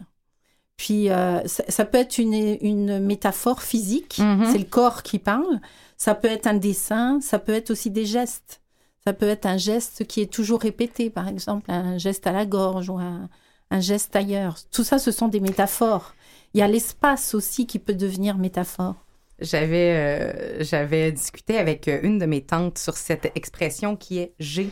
Puis 0.78 1.10
euh, 1.10 1.46
ça, 1.48 1.64
ça 1.70 1.86
peut 1.86 1.98
être 2.00 2.18
une, 2.18 2.58
une 2.62 3.00
métaphore 3.00 3.62
physique, 3.62 4.18
Mhm. 4.20 4.50
c'est 4.52 4.58
le 4.58 4.66
corps 4.66 5.04
qui 5.04 5.20
parle. 5.20 5.60
Ça 5.98 6.16
peut 6.16 6.28
être 6.28 6.48
un 6.48 6.56
dessin, 6.56 7.20
ça 7.22 7.40
peut 7.40 7.54
être 7.54 7.70
aussi 7.72 7.90
des 7.92 8.06
gestes. 8.06 8.62
Ça 9.06 9.14
peut 9.14 9.28
être 9.28 9.46
un 9.46 9.58
geste 9.58 10.06
qui 10.08 10.22
est 10.22 10.32
toujours 10.32 10.62
répété, 10.62 11.10
par 11.10 11.28
exemple 11.28 11.70
un 11.72 11.98
geste 11.98 12.26
à 12.26 12.32
la 12.32 12.46
gorge 12.46 12.90
ou 12.90 12.98
un, 12.98 13.30
un 13.70 13.80
geste 13.82 14.16
ailleurs. 14.16 14.58
Tout 14.72 14.84
ça, 14.84 14.98
ce 14.98 15.12
sont 15.12 15.28
des 15.28 15.40
métaphores. 15.42 16.16
Il 16.54 16.60
y 16.60 16.64
a 16.64 16.68
l'espace 16.68 17.34
aussi 17.34 17.66
qui 17.68 17.80
peut 17.80 17.94
devenir 17.96 18.38
métaphore. 18.38 18.96
J'avais 19.40 19.92
euh, 19.96 20.64
j'avais 20.64 21.12
discuté 21.12 21.58
avec 21.58 21.88
une 22.02 22.18
de 22.20 22.26
mes 22.26 22.42
tantes 22.42 22.78
sur 22.78 22.96
cette 22.96 23.32
expression 23.36 23.96
qui 23.96 24.20
est 24.20 24.34
j'ai 24.40 24.70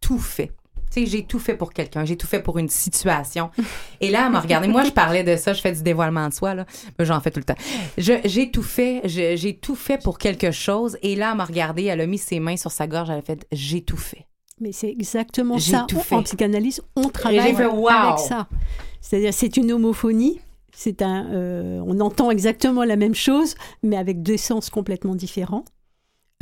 tout 0.00 0.18
fait. 0.18 0.52
Sais, 0.94 1.06
j'ai 1.06 1.24
tout 1.24 1.40
fait 1.40 1.56
pour 1.56 1.72
quelqu'un, 1.72 2.04
j'ai 2.04 2.16
tout 2.16 2.28
fait 2.28 2.40
pour 2.40 2.58
une 2.58 2.68
situation. 2.68 3.50
Et 4.00 4.10
là, 4.10 4.24
elle 4.26 4.32
m'a 4.32 4.40
regardé. 4.40 4.68
Moi, 4.68 4.84
je 4.84 4.90
parlais 4.90 5.24
de 5.24 5.34
ça, 5.36 5.52
je 5.52 5.60
fais 5.60 5.72
du 5.72 5.82
dévoilement 5.82 6.28
de 6.28 6.32
soi, 6.32 6.54
là. 6.54 6.66
J'en 7.00 7.20
fais 7.20 7.32
tout 7.32 7.40
le 7.40 7.44
temps. 7.44 7.56
J'ai 7.98 8.50
tout 8.52 8.62
fait, 8.62 9.00
j'ai 9.04 9.56
tout 9.56 9.74
fait 9.74 10.00
pour 10.00 10.18
quelque 10.18 10.52
chose. 10.52 10.96
Et 11.02 11.16
là, 11.16 11.30
elle 11.32 11.36
m'a 11.36 11.44
regardé, 11.44 11.84
elle 11.84 12.00
a 12.00 12.06
mis 12.06 12.18
ses 12.18 12.38
mains 12.38 12.56
sur 12.56 12.70
sa 12.70 12.86
gorge, 12.86 13.10
elle 13.10 13.18
a 13.18 13.22
fait 13.22 13.44
j'ai 13.50 13.80
tout 13.80 13.96
fait. 13.96 14.26
Mais 14.60 14.70
c'est 14.70 14.90
exactement 14.90 15.58
ça. 15.58 15.84
tout 15.88 15.98
fait. 15.98 16.14
En 16.14 16.22
psychanalyse, 16.22 16.80
on 16.94 17.08
travaille 17.08 17.54
fait, 17.56 17.66
wow. 17.66 17.88
avec 17.88 18.20
ça. 18.20 18.46
C'est-à-dire, 19.00 19.34
c'est 19.34 19.56
une 19.56 19.72
homophonie. 19.72 20.40
C'est 20.76 21.02
un, 21.02 21.26
euh, 21.32 21.80
on 21.86 22.00
entend 22.00 22.30
exactement 22.30 22.84
la 22.84 22.96
même 22.96 23.14
chose, 23.14 23.54
mais 23.82 23.96
avec 23.96 24.22
deux 24.22 24.36
sens 24.36 24.70
complètement 24.70 25.14
différents. 25.14 25.64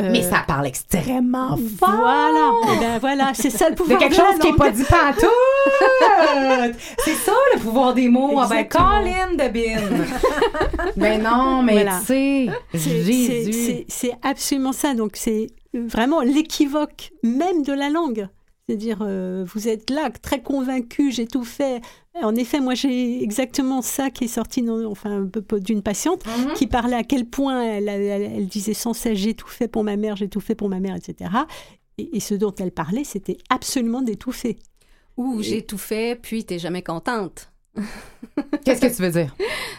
Euh, 0.01 0.09
Mais 0.11 0.22
ça 0.22 0.43
parle 0.47 0.66
extrêmement 0.66 1.57
fort. 1.78 1.90
Voilà, 1.97 2.51
Eh 2.74 2.80
ben 2.80 2.99
voilà, 2.99 3.32
c'est 3.34 3.51
ça 3.51 3.66
le 3.68 3.72
De 3.74 3.76
pouvoir 3.76 3.99
quelque 3.99 4.16
la 4.16 4.30
chose 4.30 4.38
qui 4.40 4.51
n'est 4.51 4.57
pas 4.57 4.70
dit 4.70 4.84
pantoute! 4.84 5.28
C'est 7.05 7.14
ça, 7.14 7.32
le 7.55 7.61
pouvoir 7.61 7.93
des 7.95 8.09
mots. 8.09 8.38
Ah 8.40 8.47
ben. 8.49 8.66
Colin 8.66 9.32
de 9.34 9.49
Bin! 9.53 10.05
mais 10.97 11.18
non, 11.18 11.62
mais 11.62 11.72
Voilà. 11.74 11.99
tu 12.01 12.07
sais, 12.07 12.49
C'est- 12.72 12.78
c'est- 12.78 12.90
Jésus. 13.45 13.53
c'est- 13.53 13.84
C'est 13.88 14.12
absolument 14.22 14.72
ça. 14.72 14.95
Donc, 14.95 15.12
c'est 15.14 15.49
vraiment 15.74 16.20
l'équivoque 16.22 17.11
même 17.22 17.62
de 17.62 17.72
la 17.72 17.90
langue. 17.90 18.28
C'est-à-dire, 18.66 18.99
euh, 19.03 19.45
vous 19.55 19.68
êtes 19.68 19.90
là, 19.90 20.09
très 20.22 20.40
convaincu, 20.40 21.11
j'ai 21.12 21.26
tout 21.26 21.45
fait. 21.45 21.80
En 22.21 22.35
effet, 22.37 22.61
moi, 22.61 22.75
j'ai 22.75 23.23
exactement 23.23 23.81
ça 23.81 24.11
qui 24.11 24.25
est 24.25 24.29
sorti 24.29 24.65
enfin, 24.87 25.27
d'une 25.61 25.83
patiente 25.83 26.25
Mhm. 26.27 26.53
qui 26.55 26.67
parlait 26.67 26.97
à 26.97 27.05
quel 27.05 27.25
point 27.25 27.63
elle, 27.63 27.89
elle- 27.89 28.33
elle 28.37 28.47
disait 28.47 28.75
sans 28.75 28.93
cesse 28.93 29.17
j'ai 29.19 29.35
tout 29.35 29.49
fait 29.49 29.67
pour 29.67 29.83
ma 29.83 29.97
mère, 29.97 30.15
j'ai 30.17 30.29
tout 30.29 30.41
fait 30.41 30.55
pour 30.55 30.69
ma 30.69 30.79
mère, 30.79 30.95
etc. 30.95 31.31
Et, 31.99 32.17
et 32.17 32.21
ce 32.21 32.35
dont 32.35 32.55
elle 32.61 32.71
parlait, 32.71 33.05
c'était 33.05 33.39
absolument 33.49 34.03
d'étouffer. 34.03 34.59
Ou 35.17 35.43
j'ai 35.43 35.63
tout 35.63 35.79
fait, 35.79 36.19
puis 36.21 36.45
t'es 36.45 36.59
jamais 36.59 36.83
contente. 36.83 37.51
Qu'est-ce 38.65 38.81
que 38.83 38.95
tu 38.95 39.03
veux 39.03 39.11
dire? 39.11 39.35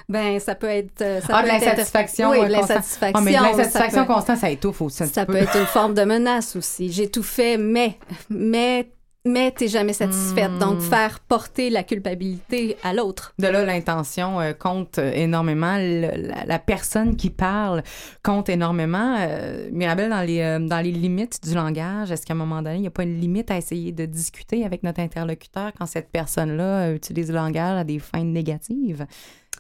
Ben, 0.09 0.39
ça 0.39 0.55
peut 0.55 0.67
être. 0.67 1.01
euh, 1.01 1.21
Ça 1.21 1.27
Ah, 1.29 1.43
peut 1.43 1.49
de 1.49 1.53
être- 1.53 1.61
l'insatisfaction, 1.65 2.31
Oui, 2.31 2.37
de 2.39 2.43
constante. 2.45 2.69
l'insatisfaction. 2.69 3.19
Ah, 3.19 3.21
mais 3.21 3.31
de 3.31 3.41
l'insatisfaction 3.43 4.05
constante, 4.05 4.37
ça 4.39 4.49
étouffe 4.49 4.81
aussi 4.81 5.03
un 5.03 5.05
Ça 5.07 5.25
petit 5.25 5.31
peut 5.33 5.39
peu. 5.39 5.43
être 5.45 5.57
une 5.59 5.65
forme 5.67 5.93
de 5.93 6.03
menace 6.03 6.55
aussi. 6.55 6.91
J'ai 6.91 7.09
tout 7.09 7.23
fait, 7.23 7.57
mais, 7.57 7.97
mais, 8.29 8.91
mais 9.25 9.51
t'es 9.51 9.67
jamais 9.67 9.93
satisfaite. 9.93 10.51
Hmm. 10.51 10.59
Donc, 10.59 10.79
faire 10.81 11.19
porter 11.21 11.69
la 11.69 11.83
culpabilité 11.83 12.77
à 12.83 12.93
l'autre. 12.93 13.33
De 13.39 13.47
là, 13.47 13.63
l'intention 13.65 14.39
euh, 14.41 14.53
compte 14.53 14.97
énormément. 14.97 15.77
Le- 15.77 16.27
la, 16.27 16.45
la 16.45 16.59
personne 16.59 17.15
qui 17.15 17.29
parle 17.29 17.83
compte 18.21 18.49
énormément. 18.49 19.15
Euh, 19.19 19.69
Mirabelle, 19.71 20.09
dans 20.09 20.21
les, 20.21 20.41
euh, 20.41 20.59
dans 20.59 20.81
les 20.81 20.91
limites 20.91 21.39
du 21.43 21.53
langage, 21.55 22.11
est-ce 22.11 22.25
qu'à 22.25 22.33
un 22.33 22.37
moment 22.37 22.61
donné, 22.61 22.75
il 22.75 22.81
n'y 22.81 22.87
a 22.87 22.91
pas 22.91 23.03
une 23.03 23.19
limite 23.19 23.49
à 23.51 23.57
essayer 23.57 23.91
de 23.91 24.05
discuter 24.05 24.65
avec 24.65 24.83
notre 24.83 24.99
interlocuteur 24.99 25.71
quand 25.77 25.85
cette 25.85 26.09
personne-là 26.11 26.87
euh, 26.89 26.95
utilise 26.95 27.29
le 27.29 27.35
langage 27.35 27.79
à 27.79 27.83
des 27.83 27.99
fins 27.99 28.23
négatives? 28.23 29.05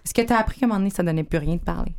Est-ce 0.05 0.13
que 0.13 0.21
tu 0.21 0.33
as 0.33 0.39
appris 0.39 0.59
qu'à 0.59 0.65
un 0.65 0.69
moment 0.69 0.79
donné, 0.79 0.89
ça 0.89 1.03
donnait 1.03 1.23
plus 1.23 1.37
rien 1.37 1.55
de 1.55 1.61
parler? 1.61 1.93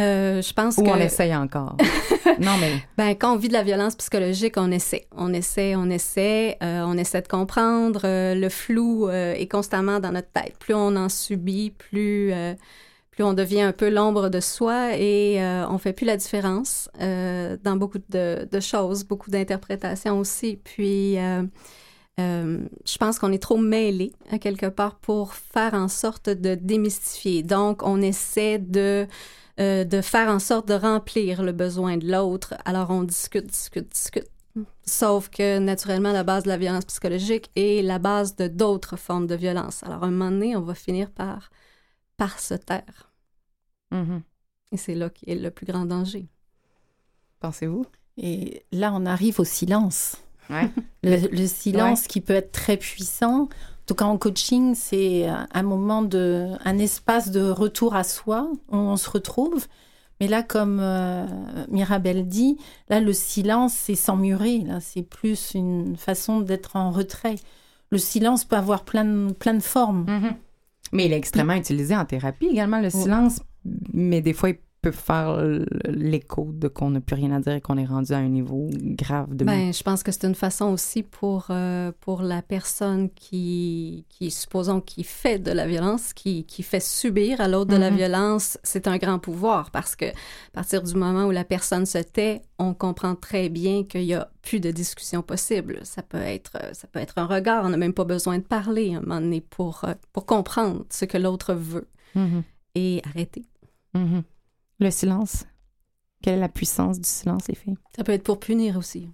Euh, 0.00 0.40
je 0.42 0.52
pense 0.52 0.78
Ou 0.78 0.82
que. 0.82 0.88
on 0.88 0.96
essaye 0.96 1.34
encore? 1.34 1.76
non, 2.40 2.56
mais... 2.60 2.82
Ben, 2.96 3.10
quand 3.10 3.34
on 3.34 3.36
vit 3.36 3.48
de 3.48 3.52
la 3.52 3.62
violence 3.62 3.96
psychologique, 3.96 4.54
on 4.56 4.70
essaie. 4.70 5.06
On 5.14 5.32
essaie, 5.32 5.76
on 5.76 5.90
essaie, 5.90 6.56
euh, 6.62 6.82
on 6.86 6.96
essaie 6.96 7.22
de 7.22 7.28
comprendre. 7.28 8.02
euh, 8.04 8.34
le 8.34 8.48
flou 8.48 9.08
est 9.10 9.50
constamment 9.50 10.00
dans 10.00 10.12
notre 10.12 10.30
tête. 10.30 10.56
Plus 10.58 10.74
on 10.74 10.96
en 10.96 11.08
subit, 11.08 11.70
plus, 11.70 12.32
plus 13.10 13.24
on 13.24 13.34
devient 13.34 13.62
un 13.62 13.72
peu 13.72 13.90
l'ombre 13.90 14.28
de 14.28 14.40
soi 14.40 14.96
et 14.96 15.40
on 15.68 15.78
fait 15.78 15.92
plus 15.92 16.06
la 16.06 16.16
différence 16.16 16.88
dans 16.98 17.76
beaucoup 17.76 17.98
de, 18.08 18.48
de 18.50 18.60
choses, 18.60 19.04
beaucoup 19.04 19.30
d'interprétations 19.30 20.18
aussi. 20.18 20.58
Puis, 20.62 21.18
euh, 22.20 22.58
je 22.84 22.98
pense 22.98 23.18
qu'on 23.18 23.32
est 23.32 23.42
trop 23.42 23.56
mêlés, 23.56 24.12
à 24.30 24.38
quelque 24.38 24.66
part, 24.66 24.96
pour 24.96 25.34
faire 25.34 25.74
en 25.74 25.88
sorte 25.88 26.28
de 26.28 26.54
démystifier. 26.54 27.42
Donc, 27.42 27.82
on 27.82 28.00
essaie 28.02 28.58
de 28.58 29.06
euh, 29.60 29.84
de 29.84 30.00
faire 30.00 30.28
en 30.28 30.38
sorte 30.38 30.68
de 30.68 30.74
remplir 30.74 31.42
le 31.42 31.52
besoin 31.52 31.96
de 31.96 32.10
l'autre. 32.10 32.54
Alors 32.64 32.90
on 32.90 33.04
discute, 33.04 33.46
discute, 33.46 33.90
discute. 33.92 34.28
Sauf 34.84 35.28
que 35.28 35.58
naturellement, 35.58 36.12
la 36.12 36.24
base 36.24 36.44
de 36.44 36.48
la 36.48 36.56
violence 36.56 36.84
psychologique 36.86 37.50
est 37.54 37.82
la 37.82 37.98
base 37.98 38.36
de 38.36 38.48
d'autres 38.48 38.96
formes 38.96 39.26
de 39.26 39.34
violence. 39.34 39.82
Alors 39.84 40.02
à 40.02 40.06
un 40.06 40.10
moment 40.10 40.30
donné, 40.30 40.56
on 40.56 40.62
va 40.62 40.74
finir 40.74 41.10
par, 41.10 41.50
par 42.16 42.40
se 42.40 42.54
taire. 42.54 43.12
Mhm. 43.90 44.22
Et 44.72 44.76
c'est 44.76 44.94
là 44.94 45.10
qui 45.10 45.28
est 45.30 45.34
le 45.34 45.50
plus 45.50 45.66
grand 45.66 45.84
danger. 45.84 46.26
Pensez-vous? 47.40 47.86
Et 48.16 48.64
là, 48.72 48.92
on 48.94 49.06
arrive 49.06 49.40
au 49.40 49.44
silence. 49.44 50.16
Ouais. 50.48 50.68
Le, 51.02 51.28
le 51.28 51.46
silence 51.46 52.06
qui 52.06 52.20
peut 52.20 52.34
être 52.34 52.52
très 52.52 52.76
puissant. 52.76 53.48
En 53.90 53.92
tout 53.92 54.04
cas, 54.04 54.04
en 54.04 54.18
coaching, 54.18 54.76
c'est 54.76 55.26
un 55.26 55.62
moment 55.64 56.02
de, 56.02 56.46
un 56.64 56.78
espace 56.78 57.32
de 57.32 57.50
retour 57.50 57.96
à 57.96 58.04
soi 58.04 58.48
où 58.70 58.76
on 58.76 58.96
se 58.96 59.10
retrouve. 59.10 59.66
Mais 60.20 60.28
là, 60.28 60.44
comme 60.44 60.78
euh, 60.80 61.26
Mirabelle 61.68 62.28
dit, 62.28 62.56
là, 62.88 63.00
le 63.00 63.12
silence, 63.12 63.74
c'est 63.74 63.96
s'emmurer. 63.96 64.58
Là, 64.58 64.78
c'est 64.78 65.02
plus 65.02 65.54
une 65.54 65.96
façon 65.96 66.38
d'être 66.38 66.76
en 66.76 66.92
retrait. 66.92 67.34
Le 67.90 67.98
silence 67.98 68.44
peut 68.44 68.54
avoir 68.54 68.84
plein 68.84 69.04
de, 69.04 69.32
plein 69.32 69.54
de 69.54 69.62
formes. 69.62 70.04
Mhm. 70.06 70.36
Mais 70.92 71.06
il 71.06 71.12
est 71.12 71.18
extrêmement 71.18 71.54
utilisé 71.54 71.96
en 71.96 72.04
thérapie 72.04 72.46
également, 72.46 72.78
le 72.78 72.90
silence. 72.90 73.40
Mais 73.92 74.20
des 74.20 74.34
fois, 74.34 74.50
il 74.50 74.58
peut 74.82 74.90
faire 74.92 75.36
l'écho 75.88 76.50
de 76.52 76.68
qu'on 76.68 76.90
n'a 76.90 77.00
plus 77.00 77.14
rien 77.16 77.32
à 77.32 77.40
dire 77.40 77.52
et 77.52 77.60
qu'on 77.60 77.76
est 77.76 77.84
rendu 77.84 78.12
à 78.12 78.16
un 78.18 78.28
niveau 78.28 78.68
grave 78.72 79.34
de 79.34 79.44
Ben, 79.44 79.72
je 79.72 79.82
pense 79.82 80.02
que 80.02 80.10
c'est 80.10 80.26
une 80.26 80.34
façon 80.34 80.66
aussi 80.66 81.02
pour, 81.02 81.46
euh, 81.50 81.92
pour 82.00 82.22
la 82.22 82.40
personne 82.42 83.10
qui, 83.10 84.06
qui, 84.08 84.30
supposons, 84.30 84.80
qui 84.80 85.04
fait 85.04 85.38
de 85.38 85.50
la 85.50 85.66
violence, 85.66 86.12
qui, 86.14 86.44
qui 86.44 86.62
fait 86.62 86.80
subir 86.82 87.40
à 87.40 87.48
l'autre 87.48 87.70
de 87.72 87.76
la 87.76 87.90
Mhm. 87.90 87.96
violence, 87.96 88.58
c'est 88.62 88.88
un 88.88 88.96
grand 88.96 89.18
pouvoir 89.18 89.70
parce 89.70 89.96
que 89.96 90.06
à 90.06 90.12
partir 90.54 90.82
du 90.82 90.94
moment 90.94 91.26
où 91.26 91.30
la 91.30 91.44
personne 91.44 91.84
se 91.84 91.98
tait, 91.98 92.40
on 92.58 92.72
comprend 92.74 93.14
très 93.14 93.48
bien 93.48 93.84
qu'il 93.84 94.02
n'y 94.06 94.14
a 94.14 94.30
plus 94.42 94.60
de 94.60 94.70
discussion 94.70 95.20
possible. 95.22 95.80
Ça 95.82 96.02
peut 96.02 96.18
être, 96.18 96.56
ça 96.74 96.86
peut 96.88 97.00
être 97.00 97.18
un 97.18 97.26
regard, 97.26 97.64
on 97.64 97.68
n'a 97.68 97.76
même 97.76 97.92
pas 97.94 98.04
besoin 98.04 98.38
de 98.38 98.44
parler 98.44 98.94
à 98.94 98.98
un 98.98 99.00
moment 99.02 99.20
donné 99.20 99.40
pour, 99.42 99.84
euh, 99.84 99.92
pour 100.12 100.24
comprendre 100.26 100.84
ce 100.90 101.04
que 101.04 101.18
l'autre 101.18 101.52
veut 101.54 101.86
Mhm. 102.14 102.42
et 102.74 103.02
arrêter. 103.04 103.44
Mhm. 103.94 104.22
Le 104.80 104.90
silence. 104.90 105.44
Quelle 106.22 106.34
est 106.34 106.40
la 106.40 106.48
puissance 106.48 107.00
du 107.00 107.08
silence, 107.08 107.48
les 107.48 107.54
filles? 107.54 107.76
Ça 107.96 108.04
peut 108.04 108.12
être 108.12 108.22
pour 108.24 108.40
punir 108.40 108.76
aussi. 108.76 109.08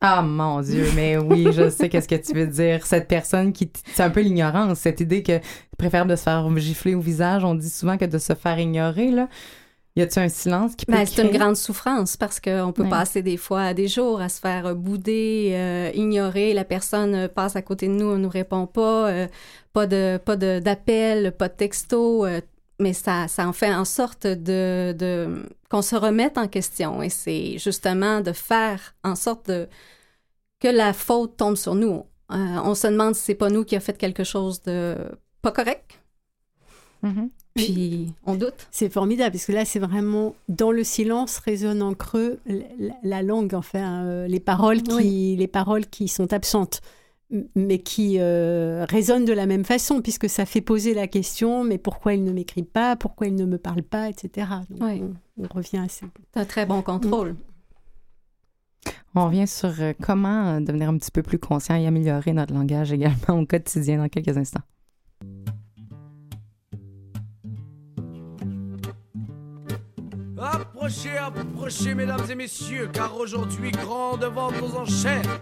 Ah 0.00 0.22
mon 0.22 0.60
Dieu, 0.60 0.86
mais 0.94 1.16
oui, 1.16 1.48
je 1.52 1.70
sais 1.70 1.88
qu'est-ce 1.88 2.06
que 2.08 2.14
tu 2.14 2.32
veux 2.32 2.46
dire. 2.46 2.86
Cette 2.86 3.08
personne 3.08 3.52
qui, 3.52 3.70
c'est 3.94 4.02
un 4.02 4.10
peu 4.10 4.20
l'ignorance, 4.20 4.78
cette 4.78 5.00
idée 5.00 5.22
que 5.22 5.40
c'est 5.42 5.76
préférable 5.76 6.10
de 6.10 6.16
se 6.16 6.22
faire 6.22 6.56
gifler 6.58 6.94
au 6.94 7.00
visage. 7.00 7.44
On 7.44 7.54
dit 7.54 7.68
souvent 7.70 7.96
que 7.98 8.04
de 8.04 8.18
se 8.18 8.34
faire 8.34 8.58
ignorer 8.58 9.10
là. 9.10 9.28
Y 9.96 10.02
a-tu 10.02 10.20
un 10.20 10.28
silence 10.28 10.76
qui 10.76 10.86
peut 10.86 10.92
Ben, 10.92 11.04
c'est 11.04 11.22
une 11.24 11.36
grande 11.36 11.56
souffrance 11.56 12.16
parce 12.16 12.38
qu'on 12.38 12.72
peut 12.72 12.84
Ouais. 12.84 12.88
passer 12.88 13.22
des 13.22 13.36
fois 13.36 13.74
des 13.74 13.88
jours 13.88 14.20
à 14.20 14.28
se 14.28 14.38
faire 14.38 14.76
bouder, 14.76 15.50
euh, 15.54 15.90
ignorer. 15.94 16.54
La 16.54 16.64
personne 16.64 17.14
euh, 17.16 17.26
passe 17.28 17.56
à 17.56 17.62
côté 17.62 17.88
de 17.88 17.92
nous, 17.94 18.06
on 18.06 18.18
nous 18.18 18.28
répond 18.28 18.68
pas, 18.68 19.08
euh, 19.08 19.26
pas 19.72 19.88
de 19.88 20.20
pas 20.24 20.36
de 20.36 20.60
d'appel, 20.60 21.32
pas 21.32 21.48
de 21.48 21.54
texto. 21.54 22.24
euh, 22.24 22.40
mais 22.78 22.92
ça, 22.92 23.28
ça 23.28 23.48
en 23.48 23.52
fait 23.52 23.74
en 23.74 23.84
sorte 23.84 24.26
de, 24.26 24.94
de 24.98 25.42
qu'on 25.70 25.82
se 25.82 25.96
remette 25.96 26.38
en 26.38 26.48
question. 26.48 27.02
Et 27.02 27.10
c'est 27.10 27.58
justement 27.58 28.20
de 28.20 28.32
faire 28.32 28.94
en 29.04 29.14
sorte 29.14 29.48
de, 29.48 29.68
que 30.60 30.68
la 30.68 30.92
faute 30.92 31.36
tombe 31.36 31.56
sur 31.56 31.74
nous. 31.74 32.04
Euh, 32.30 32.36
on 32.64 32.74
se 32.74 32.86
demande 32.86 33.14
si 33.14 33.22
c'est 33.22 33.34
pas 33.34 33.50
nous 33.50 33.64
qui 33.64 33.74
a 33.76 33.80
fait 33.80 33.96
quelque 33.96 34.24
chose 34.24 34.62
de 34.62 34.96
pas 35.42 35.52
correct. 35.52 35.98
Mhm. 37.02 37.30
Puis 37.54 38.12
on 38.24 38.36
doute. 38.36 38.68
C'est 38.70 38.88
formidable, 38.92 39.32
parce 39.32 39.46
que 39.46 39.52
là, 39.52 39.64
c'est 39.64 39.78
vraiment 39.80 40.36
dans 40.48 40.70
le 40.70 40.84
silence 40.84 41.38
résonne 41.38 41.82
en 41.82 41.94
creux 41.94 42.38
la, 42.46 42.54
la- 42.78 42.94
la 43.02 43.22
langue, 43.22 43.54
enfin, 43.54 44.04
euh, 44.04 44.28
les, 44.28 44.38
paroles 44.40 44.82
qui, 44.82 45.34
les 45.36 45.48
paroles 45.48 45.86
qui 45.86 46.06
sont 46.06 46.32
absentes. 46.32 46.80
Mais 47.54 47.78
qui 47.80 48.16
euh, 48.18 48.86
résonne 48.88 49.24
de 49.26 49.32
la 49.34 49.44
même 49.46 49.64
façon, 49.64 50.00
puisque 50.00 50.28
ça 50.30 50.46
fait 50.46 50.60
poser 50.62 50.94
la 50.94 51.06
question, 51.06 51.62
mais 51.64 51.76
pourquoi 51.78 52.14
il 52.14 52.24
ne 52.24 52.32
m'écrit 52.32 52.62
pas, 52.62 52.96
pourquoi 52.96 53.26
il 53.26 53.34
ne 53.34 53.44
me 53.44 53.58
parle 53.58 53.82
pas, 53.82 54.08
etc. 54.08 54.46
Donc, 54.70 54.78
Oui. 54.82 55.02
on, 55.38 55.44
on 55.44 55.48
revient 55.54 55.78
à 55.78 55.88
ça. 55.88 56.06
C'est 56.32 56.40
un 56.40 56.44
très 56.46 56.64
bon 56.64 56.80
contrôle. 56.82 57.36
On 59.14 59.26
revient 59.26 59.46
sur 59.46 59.72
euh, 59.80 59.92
comment 60.00 60.54
euh, 60.56 60.60
devenir 60.60 60.88
un 60.88 60.96
petit 60.96 61.10
peu 61.10 61.22
plus 61.22 61.38
conscient 61.38 61.74
et 61.74 61.86
améliorer 61.86 62.32
notre 62.32 62.54
langage 62.54 62.92
également 62.92 63.40
au 63.40 63.44
quotidien 63.46 63.98
dans 63.98 64.08
quelques 64.08 64.36
instants. 64.36 64.62
Approchez, 70.40 71.16
approchez, 71.18 71.94
mesdames 71.94 72.24
et 72.30 72.34
messieurs, 72.34 72.88
car 72.92 73.16
aujourd'hui, 73.16 73.70
grande 73.72 74.24
vente 74.24 74.54
aux 74.62 74.76
enchères. 74.76 75.40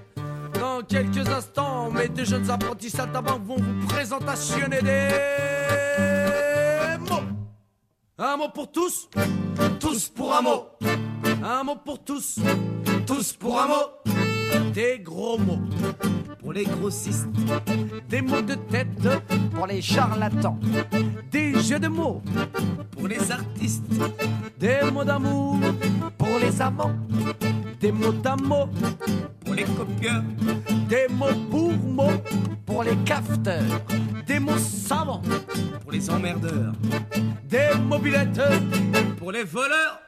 Dans 0.60 0.82
quelques 0.82 1.28
instants, 1.28 1.90
mes 1.90 2.08
deux 2.08 2.24
jeunes 2.24 2.50
apprentis 2.50 2.90
saltimbanques 2.90 3.44
vont 3.44 3.56
vous 3.56 3.86
présentationner 3.88 4.80
des 4.82 5.08
mots. 7.00 7.22
Un 8.18 8.36
mot 8.36 8.48
pour 8.48 8.70
tous, 8.70 9.08
tous 9.78 10.08
pour 10.08 10.34
un 10.34 10.42
mot. 10.42 10.66
Un 11.44 11.62
mot 11.64 11.76
pour 11.76 12.02
tous, 12.02 12.38
tous 13.06 13.32
pour 13.34 13.60
un 13.60 13.66
mot. 13.68 14.72
Des 14.72 14.98
gros 14.98 15.38
mots 15.38 15.60
pour 16.38 16.52
les 16.52 16.64
grossistes. 16.64 17.28
Des 18.08 18.22
mots 18.22 18.42
de 18.42 18.54
tête 18.54 19.08
pour 19.54 19.66
les 19.66 19.82
charlatans. 19.82 20.58
Des 21.30 21.58
jeux 21.60 21.78
de 21.78 21.88
mots 21.88 22.22
pour 22.92 23.08
les 23.08 23.30
artistes. 23.30 23.84
Des 24.58 24.90
mots 24.92 25.04
d'amour 25.04 25.58
pour 26.16 26.38
les 26.40 26.62
amants. 26.62 26.96
Des 27.80 27.92
mots 27.92 28.12
d'amour 28.12 28.68
Des 29.56 31.06
mots 31.08 31.26
pour 31.50 31.72
mots 31.72 32.22
pour 32.66 32.82
les 32.82 32.96
cafeteurs. 33.04 33.80
Des 34.26 34.38
mots 34.38 34.58
savants 34.58 35.22
pour 35.82 35.92
les 35.92 36.10
emmerdeurs. 36.10 36.74
Des 37.44 37.70
mobilettes 37.78 38.40
pour 39.18 39.32
les 39.32 39.44
voleurs. 39.44 40.02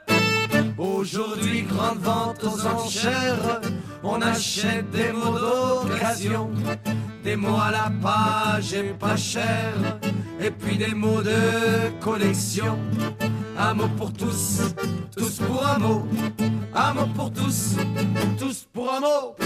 Aujourd'hui, 0.77 1.63
grande 1.63 1.99
vente 1.99 2.45
aux 2.45 2.67
enchères. 2.67 3.61
On 4.03 4.21
achète 4.21 4.91
des 4.91 5.13
mots 5.13 5.39
d'occasion. 5.39 6.51
Des 7.25 7.37
mots 7.37 7.59
à 7.61 7.71
la 7.71 7.93
page 8.03 8.75
et 8.75 8.93
pas 8.99 9.17
cher. 9.17 9.73
Et 10.41 10.51
puis 10.51 10.77
des 10.77 10.95
mots 10.95 11.23
de 11.23 11.91
collection. 12.01 12.79
Un 13.59 13.75
mot 13.75 13.89
pour 13.97 14.13
tous, 14.13 14.75
tous 15.17 15.39
pour 15.41 15.67
un 15.67 15.79
mot. 15.79 16.07
Un 16.75 16.95
mot 16.95 17.07
pour 17.15 17.33
tous, 17.33 17.77
tous 18.39 18.69
pour 18.73 18.93
un 18.93 19.01
mot. 19.01 19.37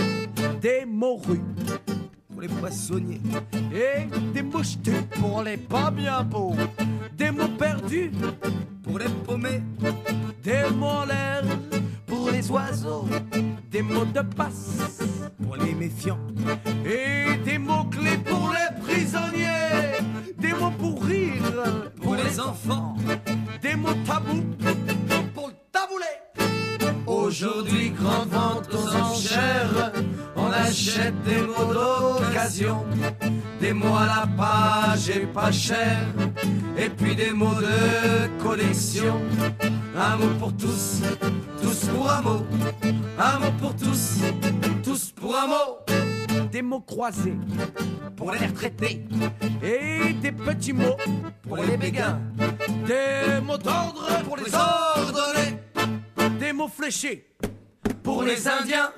Des 0.61 0.85
mots 0.85 1.17
rues 1.17 1.41
pour 2.31 2.43
les 2.43 2.49
poissonniers. 2.49 3.23
Et 3.73 4.07
des 4.35 4.43
mots 4.43 4.63
jetés 4.63 5.01
pour 5.19 5.43
les 5.43 5.57
pas 5.57 5.91
bien 5.91 6.23
beaux. 6.23 6.55
Des 7.17 7.31
mots 7.31 7.49
perdus 7.59 8.13
pour 8.83 8.99
les 8.99 9.09
paumés. 9.25 9.63
Des 10.43 10.65
mots 10.77 10.87
en 10.87 11.05
l'air 11.07 11.43
pour 12.07 12.31
les 12.31 12.51
oiseaux. 12.51 13.09
Des 13.71 13.81
mots 13.81 14.05
de 14.05 14.21
passe 14.21 15.01
pour 15.43 15.57
les 15.57 15.75
méfiants. 15.75 16.21
Et 16.85 17.39
des 17.39 17.57
mots 17.57 17.85
clés 17.85 18.19
pour 18.19 18.53
les 18.53 18.83
prisonniers. 18.83 20.12
Des 20.43 20.53
mots 20.55 20.73
pour 20.77 21.05
rire 21.05 21.53
pour 22.03 22.17
les 22.17 22.41
enfants. 22.41 22.97
Des 23.63 23.77
mots 23.77 23.95
tabous 24.05 24.43
pour 25.35 25.49
le 25.49 25.55
taboulet. 25.71 26.19
Aujourd'hui, 27.07 27.91
grande 27.91 28.29
vente 28.29 28.69
aux 28.75 28.97
enchères. 28.97 29.93
On 30.35 30.51
achète 30.51 31.15
des 31.23 31.43
mots 31.43 31.73
d'occasion. 31.73 32.85
Des 33.61 33.73
mots 33.73 33.97
à 33.97 34.07
la 34.07 34.27
page 34.37 35.11
et 35.11 35.27
pas 35.27 35.53
cher. 35.53 35.99
Et 36.77 36.89
puis 36.89 37.15
des 37.15 37.31
mots 37.31 37.55
de 37.55 38.43
collection. 38.43 39.21
Un 39.97 40.17
mot 40.17 40.35
pour 40.41 40.57
tous, 40.57 41.03
tous 41.63 41.87
pour 41.87 42.11
un 42.11 42.23
mot. 42.23 42.47
Un 43.17 43.39
mot 43.39 43.53
pour 43.61 43.77
tous, 43.77 44.19
tous 44.83 45.13
pour 45.13 45.37
un 45.37 45.47
mot. 45.47 45.82
Des 46.63 46.69
mots 46.69 46.81
croisés 46.81 47.37
pour 48.17 48.31
les 48.31 48.47
retraités. 48.47 49.05
Et 49.65 50.13
des 50.13 50.31
petits 50.31 50.73
mots 50.73 50.97
pour 51.43 51.57
les 51.57 51.77
béguins. 51.77 52.21
Des 52.87 53.41
mots 53.43 53.59
d'ordre 53.59 54.23
pour 54.25 54.37
les 54.37 54.55
ordonnés. 54.55 55.59
Des 56.39 56.53
mots 56.53 56.69
fléchés 56.69 57.27
pour 58.05 58.23
les 58.23 58.47
Indiens. 58.47 58.93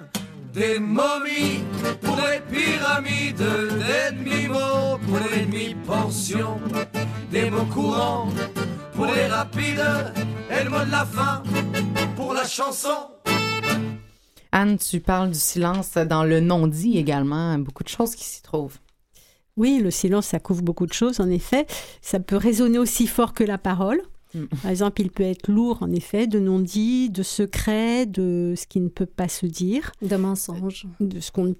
Des 0.53 0.79
momies 0.79 1.65
pour 2.03 2.19
les 2.19 2.41
pyramides, 2.55 3.39
des 3.39 4.15
demi-mots 4.15 4.99
pour 5.07 5.19
les 5.33 5.47
demi-pensions, 5.47 6.61
des 7.31 7.49
mots 7.49 7.65
courants 7.73 8.29
pour 8.95 9.07
les 9.07 9.27
rapides, 9.27 10.13
et 10.51 10.65
le 10.65 10.71
mot 10.71 10.85
de 10.85 10.91
la 10.91 11.07
fin 11.07 11.43
pour 12.15 12.35
la 12.35 12.45
chanson. 12.45 13.09
Anne, 14.57 14.79
tu 14.79 15.01
parles 15.01 15.31
du 15.33 15.39
silence 15.39 15.95
dans 15.95 16.23
le 16.23 16.39
non-dit 16.39 16.97
également, 16.97 17.59
beaucoup 17.59 17.83
de 17.83 17.89
choses 17.89 18.15
qui 18.15 18.23
s'y 18.25 18.41
trouvent. 18.41 18.79
Oui, 19.57 19.81
le 19.83 19.91
silence, 19.91 20.27
ça 20.27 20.39
couvre 20.39 20.63
beaucoup 20.63 20.87
de 20.87 20.93
choses, 20.93 21.19
en 21.19 21.29
effet. 21.29 21.67
Ça 22.03 22.21
peut 22.21 22.37
résonner 22.37 22.79
aussi 22.79 23.09
fort 23.09 23.33
que 23.33 23.43
la 23.43 23.59
parole. 23.59 24.01
Mm. 24.33 24.45
Par 24.63 24.71
exemple, 24.71 25.01
il 25.03 25.11
peut 25.11 25.25
être 25.25 25.49
lourd, 25.51 25.79
en 25.83 25.91
effet, 25.91 26.29
de 26.29 26.39
non-dit, 26.39 27.11
de 27.11 27.25
secret, 27.25 28.07
de 28.07 28.55
ce 28.57 28.67
qui 28.69 28.79
ne 28.81 28.89
peut 28.89 29.07
pas 29.07 29.29
se 29.29 29.47
dire, 29.47 29.91
De 30.03 30.15
mensonges. 30.17 30.87
de 31.01 31.19
ce, 31.19 31.33
qu'on- 31.33 31.57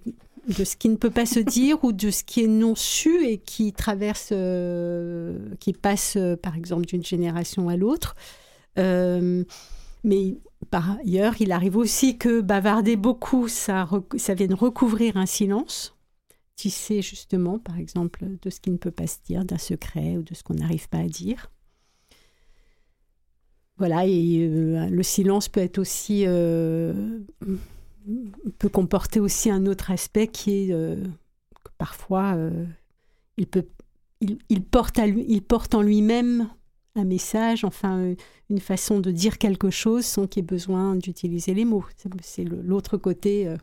de 0.49 0.65
ce 0.65 0.77
qui 0.77 0.89
ne 0.89 0.97
peut 0.97 1.11
pas 1.11 1.27
se 1.27 1.41
dire 1.41 1.83
ou 1.83 1.93
de 1.93 2.11
ce 2.11 2.23
qui 2.23 2.45
est 2.45 2.49
non 2.49 2.77
su 2.77 3.27
et 3.27 3.39
qui 3.39 3.73
traverse, 3.73 4.29
euh, 4.31 5.37
qui 5.59 5.73
passe, 5.73 6.15
euh, 6.17 6.37
par 6.37 6.55
exemple, 6.57 6.87
d'une 6.87 7.05
génération 7.05 7.69
à 7.69 7.77
l'autre. 7.77 8.15
Euh, 8.79 9.43
mais 10.05 10.37
par 10.75 10.99
ailleurs, 10.99 11.35
il 11.39 11.53
arrive 11.53 11.77
aussi 11.77 12.19
que 12.19 12.41
bavarder 12.41 12.97
beaucoup, 12.97 13.47
ça, 13.47 13.89
vienne 14.31 14.55
recouvrir 14.55 15.17
un 15.17 15.25
silence, 15.25 15.97
tisser 16.57 17.01
justement, 17.01 17.61
par 17.61 17.79
exemple, 17.79 18.27
de 18.43 18.51
ce 18.51 18.59
qui 18.59 18.73
ne 18.73 18.77
peut 18.77 18.91
pas 18.91 19.07
se 19.07 19.19
dire, 19.25 19.45
d'un 19.45 19.57
secret 19.57 20.17
ou 20.17 20.25
de 20.25 20.35
ce 20.35 20.43
qu'on 20.43 20.55
n'arrive 20.55 20.89
pas 20.89 20.99
à 20.99 21.07
dire. 21.07 21.53
Voilà, 23.77 24.05
et 24.05 24.41
euh, 24.41 24.89
le 24.89 25.03
silence 25.05 25.49
peut 25.49 25.61
être 25.61 25.79
aussi 25.79 26.25
euh, 26.27 27.21
peut 28.59 28.69
comporter 28.69 29.21
aussi 29.21 29.51
un 29.51 29.67
autre 29.67 29.93
aspect 29.93 30.27
qui 30.27 30.65
est 30.65 30.73
euh, 30.73 30.97
que 31.63 31.71
parfois 31.79 32.37
il 33.37 34.65
porte 34.65 34.99
en 35.77 35.83
lui-même 35.83 36.49
un 36.97 37.05
message, 37.05 37.65
enfin 37.65 37.99
euh, 37.99 38.17
une 38.51 38.61
façon 38.61 39.01
de 39.01 39.11
dire 39.11 39.39
quelque 39.39 39.71
chose 39.71 40.05
sans 40.07 40.27
qu'il 40.27 40.43
y 40.43 40.45
ait 40.45 40.47
besoin 40.47 40.97
d'utiliser 40.97 41.55
les 41.55 41.65
mots. 41.65 41.85
C'est- 42.23 42.45
l'autre 42.45 42.97
côté 42.97 43.49
euh, 43.49 43.57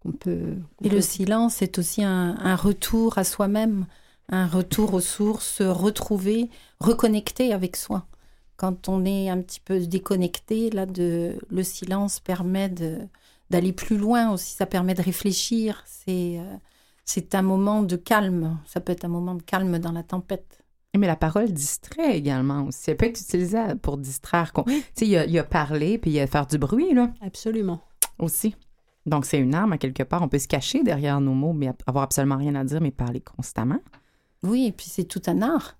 qu'on 0.00 0.12
peut. 0.12 0.56
Et 0.82 0.88
le 0.88 1.00
silence, 1.00 1.56
c'est 1.56 1.78
aussi 1.78 2.02
un, 2.04 2.36
un 2.38 2.56
retour 2.56 3.18
à 3.18 3.24
soi-même, 3.24 3.86
un 4.28 4.46
retour 4.46 4.94
aux 4.94 5.00
sources, 5.00 5.62
retrouver, 5.62 6.50
reconnecter 6.80 7.52
avec 7.52 7.76
soi. 7.76 8.06
Quand 8.56 8.88
on 8.88 9.04
est 9.04 9.28
un 9.30 9.40
petit 9.40 9.60
peu 9.60 9.78
déconnecté, 9.80 10.70
là, 10.70 10.86
de, 10.86 11.38
le 11.50 11.62
silence 11.62 12.20
permet 12.20 12.68
d'aller 13.50 13.72
plus 13.72 13.96
loin 13.98 14.32
aussi, 14.32 14.54
ça 14.54 14.66
permet 14.66 14.94
de 14.94 15.02
réfléchir. 15.02 15.82
C'est 15.86 16.38
euh, 16.40 16.56
c'est 17.04 17.34
un 17.34 17.42
moment 17.42 17.82
de 17.82 17.96
calme, 17.96 18.58
ça 18.66 18.80
peut 18.80 18.92
être 18.92 19.04
un 19.04 19.08
moment 19.08 19.34
de 19.34 19.42
calme 19.42 19.78
dans 19.78 19.92
la 19.92 20.02
tempête. 20.02 20.57
Mais 20.98 21.06
la 21.06 21.16
parole 21.16 21.52
distrait 21.52 22.16
également 22.16 22.64
aussi. 22.64 22.90
Elle 22.90 22.96
peut 22.96 23.06
être 23.06 23.20
utilisée 23.20 23.58
pour 23.80 23.96
distraire. 23.98 24.52
Tu 24.52 24.62
sais, 24.72 24.82
il 25.06 25.08
y 25.08 25.16
a, 25.16 25.24
il 25.24 25.30
y 25.32 25.38
a 25.38 25.44
parler, 25.44 25.98
puis 25.98 26.10
il 26.10 26.14
y 26.14 26.20
a 26.20 26.26
faire 26.26 26.46
du 26.46 26.58
bruit, 26.58 26.92
là, 26.92 27.10
Absolument. 27.22 27.80
aussi. 28.18 28.54
Donc, 29.06 29.24
c'est 29.24 29.38
une 29.38 29.54
arme, 29.54 29.72
à 29.72 29.78
quelque 29.78 30.02
part. 30.02 30.22
On 30.22 30.28
peut 30.28 30.38
se 30.38 30.48
cacher 30.48 30.82
derrière 30.82 31.20
nos 31.20 31.32
mots, 31.34 31.52
mais 31.54 31.70
avoir 31.86 32.04
absolument 32.04 32.36
rien 32.36 32.54
à 32.56 32.64
dire, 32.64 32.80
mais 32.80 32.90
parler 32.90 33.20
constamment. 33.20 33.80
Oui, 34.42 34.66
et 34.66 34.72
puis 34.72 34.86
c'est 34.88 35.04
tout 35.04 35.22
un 35.26 35.40
art. 35.42 35.76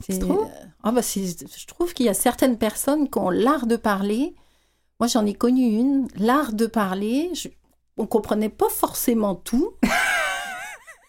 C'est- 0.00 0.18
trouves? 0.18 0.40
euh, 0.48 0.66
ah 0.82 0.92
bah 0.92 1.02
je 1.02 1.66
trouve 1.66 1.92
qu'il 1.92 2.06
y 2.06 2.08
a 2.08 2.14
certaines 2.14 2.56
personnes 2.58 3.10
qui 3.10 3.18
ont 3.18 3.28
l'art 3.30 3.66
de 3.66 3.76
parler. 3.76 4.34
Moi, 4.98 5.08
j'en 5.08 5.26
ai 5.26 5.34
connu 5.34 5.62
une, 5.62 6.08
l'art 6.16 6.52
de 6.52 6.66
parler. 6.66 7.30
Je, 7.34 7.48
on 7.96 8.06
comprenait 8.06 8.48
pas 8.50 8.68
forcément 8.70 9.34
tout. 9.34 9.72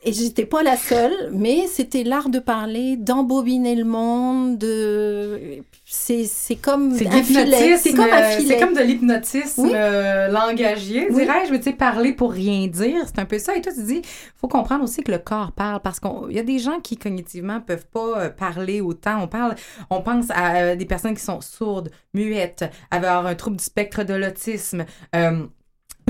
Et 0.03 0.13
j'étais 0.13 0.47
pas 0.47 0.63
la 0.63 0.77
seule, 0.77 1.29
mais 1.31 1.67
c'était 1.67 2.03
l'art 2.03 2.29
de 2.29 2.39
parler, 2.39 2.97
d'embobiner 2.97 3.75
le 3.75 3.83
monde, 3.83 4.57
de... 4.57 5.59
C'est, 5.85 6.23
c'est 6.23 6.55
comme 6.55 6.93
un 6.93 7.23
filet. 7.23 7.77
C'est 7.77 7.93
comme 7.93 8.05
un 8.05 8.21
euh, 8.21 8.29
filet. 8.37 8.55
C'est 8.57 8.65
comme 8.65 8.73
de 8.73 8.81
l'hypnotisme 8.81 9.61
Oui. 9.63 9.71
euh, 9.75 10.27
langagier, 10.29 11.05
Oui. 11.11 11.23
dirais-je. 11.23 11.51
Mais 11.51 11.59
tu 11.59 11.65
sais, 11.65 11.73
parler 11.73 12.13
pour 12.13 12.31
rien 12.31 12.65
dire, 12.67 13.03
c'est 13.05 13.19
un 13.19 13.25
peu 13.25 13.37
ça. 13.37 13.55
Et 13.55 13.61
toi, 13.61 13.71
tu 13.75 13.83
dis, 13.83 14.01
faut 14.37 14.47
comprendre 14.47 14.83
aussi 14.85 15.03
que 15.03 15.11
le 15.11 15.19
corps 15.19 15.51
parle 15.51 15.81
parce 15.81 15.99
qu'il 15.99 16.31
y 16.31 16.39
a 16.39 16.43
des 16.43 16.57
gens 16.59 16.79
qui 16.79 16.97
cognitivement 16.97 17.59
peuvent 17.61 17.85
pas 17.85 18.21
euh, 18.21 18.29
parler 18.29 18.81
autant. 18.81 19.21
On 19.21 19.27
parle, 19.27 19.53
on 19.91 20.01
pense 20.01 20.31
à 20.31 20.55
euh, 20.55 20.75
des 20.75 20.85
personnes 20.85 21.13
qui 21.13 21.23
sont 21.23 21.41
sourdes, 21.41 21.91
muettes, 22.15 22.65
avoir 22.89 23.25
un 23.27 23.35
trouble 23.35 23.57
du 23.57 23.63
spectre 23.63 24.03
de 24.03 24.13
l'autisme. 24.15 24.85
euh, 25.15 25.43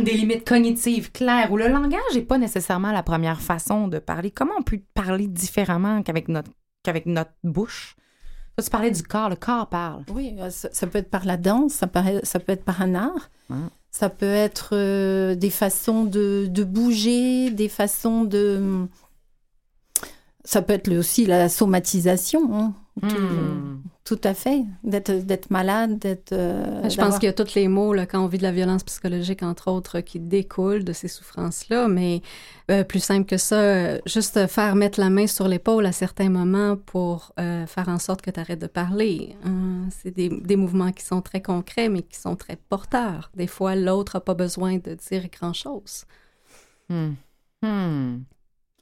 des 0.06 0.14
limites 0.14 0.48
cognitives 0.48 1.12
claires, 1.12 1.52
où 1.52 1.58
le 1.58 1.68
langage 1.68 2.02
n'est 2.14 2.22
pas 2.22 2.38
nécessairement 2.38 2.92
la 2.92 3.04
première 3.04 3.42
façon 3.42 3.88
de 3.88 4.00
parler. 4.00 4.32
Comment 4.32 4.54
on 4.60 4.64
peut 4.64 4.82
parler 4.94 5.28
différemment 5.28 6.02
qu'avec 6.04 6.28
notre, 6.28 6.52
qu'avec 6.84 7.06
notre 7.06 7.32
bouche? 7.44 7.96
tu 8.64 8.70
parlais 8.70 8.92
du 8.92 9.02
corps, 9.02 9.30
le 9.30 9.36
corps 9.36 9.68
parle. 9.70 10.04
Oui, 10.14 10.36
euh, 10.38 10.52
ça, 10.52 10.70
ça 10.72 10.86
peut 10.86 11.00
être 11.00 11.10
par 11.10 11.26
la 11.26 11.36
danse, 11.38 11.74
ça, 11.74 11.88
paraît- 11.88 12.20
ça 12.24 12.40
peut 12.40 12.52
être 12.52 12.64
par 12.64 12.82
un 12.84 12.94
art, 12.94 13.32
ça 13.90 14.08
peut 14.10 14.26
être 14.28 14.70
euh, 14.74 15.34
des 15.34 15.50
façons 15.50 16.04
de, 16.04 16.46
de 16.48 16.64
bouger, 16.64 17.50
des 17.50 17.70
façons 17.70 18.24
de... 18.24 18.88
Ça 20.44 20.62
peut 20.62 20.74
être 20.74 20.92
aussi 20.96 21.26
la 21.26 21.50
somatisation, 21.50 22.56
hein. 22.56 22.74
Tout, 23.00 23.08
Hmm. 23.08 23.82
tout 24.04 24.20
à 24.24 24.34
fait, 24.34 24.64
d'être 24.84 25.12
d'être 25.12 25.50
malade, 25.50 25.98
d'être... 25.98 26.34
euh, 26.34 26.90
Je 26.90 26.98
pense 26.98 27.20
qu'il 27.20 27.28
y 27.28 27.30
a 27.30 27.34
tous 27.34 27.56
les 27.56 27.68
mots 27.70 27.94
là, 27.94 28.06
quand 28.06 28.22
on 28.24 28.28
vit 28.28 28.38
de 28.38 28.44
la 28.44 28.52
violence 28.52 28.84
psychologique, 28.84 29.44
entre 29.44 29.72
autres, 29.72 30.02
qui 30.02 30.20
découlent 30.20 30.84
de 30.84 30.92
ces 30.92 31.08
souffrances-là. 31.08 31.88
Mais 31.88 32.22
euh, 32.70 32.84
plus 32.84 33.00
simple 33.02 33.26
que 33.26 33.38
ça, 33.38 33.56
euh, 33.56 34.00
juste 34.06 34.46
faire 34.48 34.76
mettre 34.76 35.00
la 35.00 35.10
main 35.10 35.26
sur 35.26 35.48
l'épaule 35.48 35.86
à 35.86 35.94
certains 35.94 36.30
moments 36.30 36.76
pour 36.76 37.32
euh, 37.40 37.66
faire 37.66 37.88
en 37.88 37.98
sorte 37.98 38.22
que 38.22 38.30
tu 38.30 38.40
arrêtes 38.40 38.60
de 38.62 38.68
parler. 38.68 39.36
hein. 39.46 39.88
C'est 39.90 40.12
des, 40.12 40.28
des 40.30 40.56
mouvements 40.58 40.92
qui 40.92 41.06
sont 41.06 41.22
très 41.22 41.42
concrets, 41.42 41.88
mais 41.88 42.02
qui 42.02 42.20
sont 42.20 42.36
très 42.36 42.58
porteurs. 42.58 43.32
Des 43.36 43.48
fois, 43.48 43.76
l'autre 43.76 44.18
n'a 44.18 44.22
pas 44.22 44.34
besoin 44.36 44.78
de 44.78 44.96
dire 44.96 45.28
grand-chose. 45.30 46.04
Hmm. 46.90 47.12
Hmm. 47.64 48.24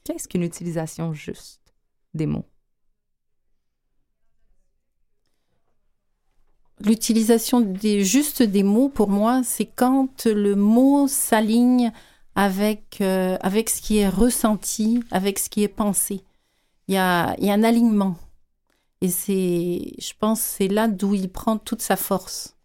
Qu'est-ce 0.03 0.27
qu'une 0.27 0.43
utilisation 0.43 1.13
juste 1.13 1.61
des 2.15 2.25
mots? 2.25 2.45
L'utilisation 6.85 7.59
des 7.59 8.05
juste 8.05 8.41
des 8.41 8.63
mots, 8.63 8.89
pour 8.89 9.09
moi, 9.09 9.41
c'est 9.43 9.65
quand 9.65 10.25
le 10.25 10.55
mot 10.55 11.07
s'aligne 11.07 11.91
avec, 12.35 13.01
euh, 13.01 13.37
avec 13.41 13.69
ce 13.69 13.81
qui 13.81 13.97
est 13.97 14.07
ressenti, 14.07 15.03
avec 15.11 15.39
ce 15.39 15.49
qui 15.49 15.63
est 15.63 15.67
pensé. 15.67 16.21
Il 16.87 16.95
y 16.95 16.97
a, 16.97 17.35
il 17.37 17.45
y 17.45 17.51
a 17.51 17.53
un 17.53 17.63
alignement. 17.63 18.15
Et 19.01 19.09
c'est, 19.09 19.93
je 19.97 20.13
pense, 20.17 20.39
c'est 20.39 20.67
là 20.69 20.87
d'où 20.87 21.13
il 21.15 21.29
prend 21.29 21.57
toute 21.57 21.81
sa 21.81 21.97
force. 21.97 22.55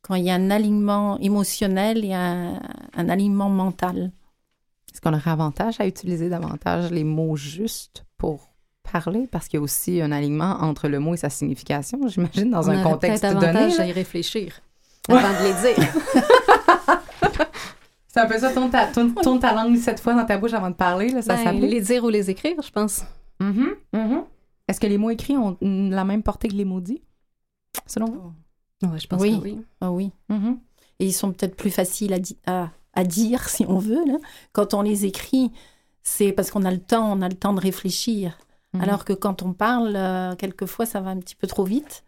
Quand 0.00 0.14
il 0.14 0.24
y 0.24 0.30
a 0.30 0.34
un 0.34 0.50
alignement 0.50 1.18
émotionnel 1.18 2.04
et 2.04 2.14
un, 2.14 2.60
un 2.94 3.08
alignement 3.08 3.50
mental. 3.50 4.12
Est-ce 4.92 5.00
qu'on 5.00 5.14
aurait 5.14 5.30
avantage 5.30 5.78
à 5.78 5.86
utiliser 5.86 6.28
davantage 6.28 6.90
les 6.90 7.04
mots 7.04 7.36
justes 7.36 8.04
pour 8.18 8.51
parler? 8.92 9.26
Parce 9.30 9.48
qu'il 9.48 9.58
y 9.58 9.60
a 9.60 9.62
aussi 9.62 10.00
un 10.02 10.12
alignement 10.12 10.58
entre 10.60 10.88
le 10.88 10.98
mot 11.00 11.14
et 11.14 11.16
sa 11.16 11.30
signification, 11.30 11.98
j'imagine, 12.08 12.50
dans 12.50 12.68
On 12.68 12.70
un 12.70 12.82
contexte 12.82 13.24
donné. 13.24 13.46
à 13.78 13.86
y 13.86 13.92
réfléchir 13.92 14.60
Ouais. 15.08 15.16
avant 15.18 15.28
de 15.40 15.44
les 15.44 15.74
dire. 15.74 15.92
C'est 18.08 18.20
un 18.20 18.26
peu 18.26 18.38
ça, 18.38 18.52
tourne 18.52 18.70
ta, 18.70 18.86
tourne- 18.88 19.14
tourne 19.14 19.40
ta 19.40 19.54
langue 19.54 19.76
sept 19.78 19.98
fois 19.98 20.14
dans 20.14 20.26
ta 20.26 20.36
bouche 20.36 20.52
avant 20.52 20.68
de 20.70 20.74
parler, 20.74 21.08
là, 21.08 21.22
ça 21.22 21.34
Ben, 21.36 21.58
les 21.58 21.80
dire 21.80 22.04
ou 22.04 22.10
les 22.10 22.28
écrire, 22.30 22.60
je 22.62 22.70
pense. 22.70 23.02
Mhm, 23.40 23.70
mhm. 23.94 24.22
Est-ce 24.68 24.78
que 24.78 24.86
les 24.86 24.98
mots 24.98 25.10
écrits 25.10 25.36
ont 25.36 25.56
la 25.62 26.04
même 26.04 26.22
portée 26.22 26.48
que 26.48 26.54
les 26.54 26.64
mots 26.66 26.80
dits, 26.80 27.02
selon 27.86 28.06
vous? 28.06 28.88
Ouais, 28.88 28.98
je 28.98 29.06
pense 29.06 29.20
Oui. 29.20 29.38
que 29.38 29.42
oui. 29.44 29.58
Ah 29.80 29.90
oui. 29.90 30.10
Mhm. 30.28 30.58
Et 31.00 31.06
ils 31.06 31.12
sont 31.12 31.32
peut-être 31.32 31.56
plus 31.56 31.70
faciles 31.70 32.12
à, 32.12 32.18
di- 32.18 32.36
à, 32.46 32.68
à 32.92 33.04
dire, 33.04 33.48
si 33.48 33.64
on 33.66 33.78
veut. 33.78 34.04
Là. 34.06 34.18
Quand 34.52 34.74
on 34.74 34.82
les 34.82 35.06
écrit, 35.06 35.50
c'est 36.02 36.32
parce 36.32 36.50
qu'on 36.50 36.64
a 36.64 36.70
le 36.70 36.78
temps, 36.80 37.12
on 37.16 37.22
a 37.22 37.28
le 37.28 37.34
temps 37.34 37.54
de 37.54 37.60
réfléchir. 37.60 38.36
Mhm. 38.74 38.80
Alors 38.82 39.04
que 39.04 39.12
quand 39.12 39.42
on 39.42 39.52
parle, 39.52 39.94
euh, 39.96 40.34
quelquefois, 40.36 40.86
ça 40.86 41.00
va 41.00 41.10
un 41.10 41.18
petit 41.18 41.34
peu 41.34 41.46
trop 41.46 41.64
vite. 41.64 42.04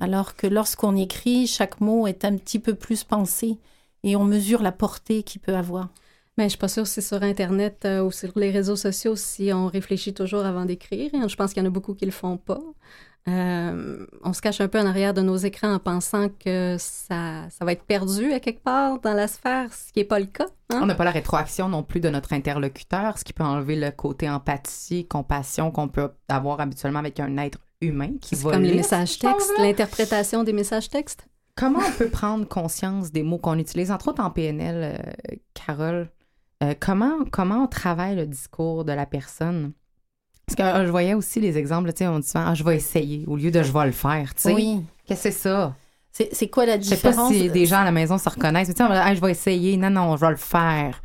Alors 0.00 0.36
que 0.36 0.46
lorsqu'on 0.46 0.96
écrit, 0.96 1.46
chaque 1.46 1.80
mot 1.80 2.06
est 2.06 2.24
un 2.24 2.36
petit 2.36 2.58
peu 2.58 2.74
plus 2.74 3.04
pensé 3.04 3.58
et 4.02 4.16
on 4.16 4.24
mesure 4.24 4.62
la 4.62 4.72
portée 4.72 5.22
qu'il 5.22 5.40
peut 5.40 5.56
avoir. 5.56 5.88
Mais 6.36 6.44
je 6.44 6.50
suis 6.50 6.58
pas 6.58 6.68
sûre 6.68 6.86
si 6.86 7.00
sur 7.00 7.22
Internet 7.22 7.84
euh, 7.84 8.02
ou 8.02 8.10
sur 8.10 8.32
les 8.38 8.50
réseaux 8.50 8.76
sociaux, 8.76 9.16
si 9.16 9.52
on 9.52 9.68
réfléchit 9.68 10.14
toujours 10.14 10.44
avant 10.44 10.64
d'écrire. 10.64 11.10
Je 11.28 11.36
pense 11.36 11.52
qu'il 11.54 11.62
y 11.62 11.66
en 11.66 11.68
a 11.68 11.72
beaucoup 11.72 11.94
qui 11.94 12.04
le 12.06 12.10
font 12.12 12.36
pas. 12.38 12.60
Euh, 13.26 14.06
on 14.22 14.34
se 14.34 14.42
cache 14.42 14.60
un 14.60 14.68
peu 14.68 14.78
en 14.78 14.86
arrière 14.86 15.14
de 15.14 15.22
nos 15.22 15.36
écrans 15.36 15.72
en 15.72 15.78
pensant 15.78 16.28
que 16.28 16.76
ça, 16.78 17.48
ça 17.48 17.64
va 17.64 17.72
être 17.72 17.84
perdu 17.84 18.32
à 18.32 18.40
quelque 18.40 18.62
part 18.62 19.00
dans 19.00 19.14
la 19.14 19.28
sphère, 19.28 19.72
ce 19.72 19.92
qui 19.92 20.00
n'est 20.00 20.04
pas 20.04 20.18
le 20.20 20.26
cas. 20.26 20.46
hein? 20.70 20.80
On 20.82 20.86
n'a 20.86 20.94
pas 20.94 21.04
la 21.04 21.10
rétroaction 21.10 21.68
non 21.70 21.82
plus 21.82 22.00
de 22.00 22.10
notre 22.10 22.34
interlocuteur, 22.34 23.16
ce 23.16 23.24
qui 23.24 23.32
peut 23.32 23.42
enlever 23.44 23.76
le 23.76 23.90
côté 23.92 24.28
empathie, 24.28 25.06
compassion 25.08 25.70
qu'on 25.70 25.88
peut 25.88 26.10
avoir 26.28 26.60
habituellement 26.60 26.98
avec 26.98 27.18
un 27.18 27.38
être 27.38 27.60
humain 27.80 28.12
qui 28.20 28.36
C'est 28.36 28.44
va 28.44 28.52
comme 28.52 28.62
les 28.62 28.74
messages 28.74 29.18
textes, 29.18 29.52
l'interprétation 29.58 30.44
des 30.44 30.52
messages 30.52 30.90
textes. 30.90 31.26
Comment 31.56 31.80
on 31.80 31.92
peut 31.98 32.10
prendre 32.10 32.46
conscience 32.46 33.10
des 33.10 33.22
mots 33.22 33.38
qu'on 33.38 33.58
utilise, 33.58 33.90
entre 33.90 34.08
autres 34.08 34.22
en 34.22 34.30
PNL, 34.30 34.98
euh, 34.98 35.34
Carole? 35.54 36.10
euh, 36.62 36.74
comment, 36.78 37.24
comment 37.32 37.64
on 37.64 37.66
travaille 37.68 38.16
le 38.16 38.26
discours 38.26 38.84
de 38.84 38.92
la 38.92 39.06
personne? 39.06 39.72
Parce 40.46 40.56
que 40.56 40.62
euh, 40.62 40.86
je 40.86 40.90
voyais 40.90 41.14
aussi 41.14 41.40
les 41.40 41.56
exemples, 41.56 41.92
tu 41.92 41.98
sais, 41.98 42.06
on 42.06 42.18
dit 42.18 42.26
souvent, 42.28 42.44
ah, 42.48 42.54
je 42.54 42.62
vais 42.64 42.76
essayer 42.76 43.24
au 43.26 43.36
lieu 43.36 43.50
de 43.50 43.62
je 43.62 43.72
vais 43.72 43.86
le 43.86 43.92
faire, 43.92 44.34
tu 44.34 44.42
sais. 44.42 44.52
Oui. 44.52 44.82
Qu'est-ce 45.06 45.24
que 45.24 45.30
c'est 45.30 45.38
ça? 45.38 45.74
C'est 46.32 46.48
quoi 46.48 46.64
la 46.66 46.78
Je 46.78 46.84
sais 46.84 46.96
pas 46.96 47.08
différence? 47.10 47.32
si 47.32 47.50
des 47.50 47.66
gens 47.66 47.78
à 47.80 47.84
la 47.84 47.90
maison 47.92 48.18
se 48.18 48.28
reconnaissent, 48.28 48.68
mais 48.68 48.74
tu 48.74 48.84
sais, 48.84 48.88
Ah, 48.90 49.14
je 49.14 49.20
vais 49.20 49.32
essayer. 49.32 49.76
Non, 49.76 49.90
non, 49.90 50.16
je 50.16 50.20
vais 50.24 50.30
le 50.30 50.36
faire. 50.36 51.02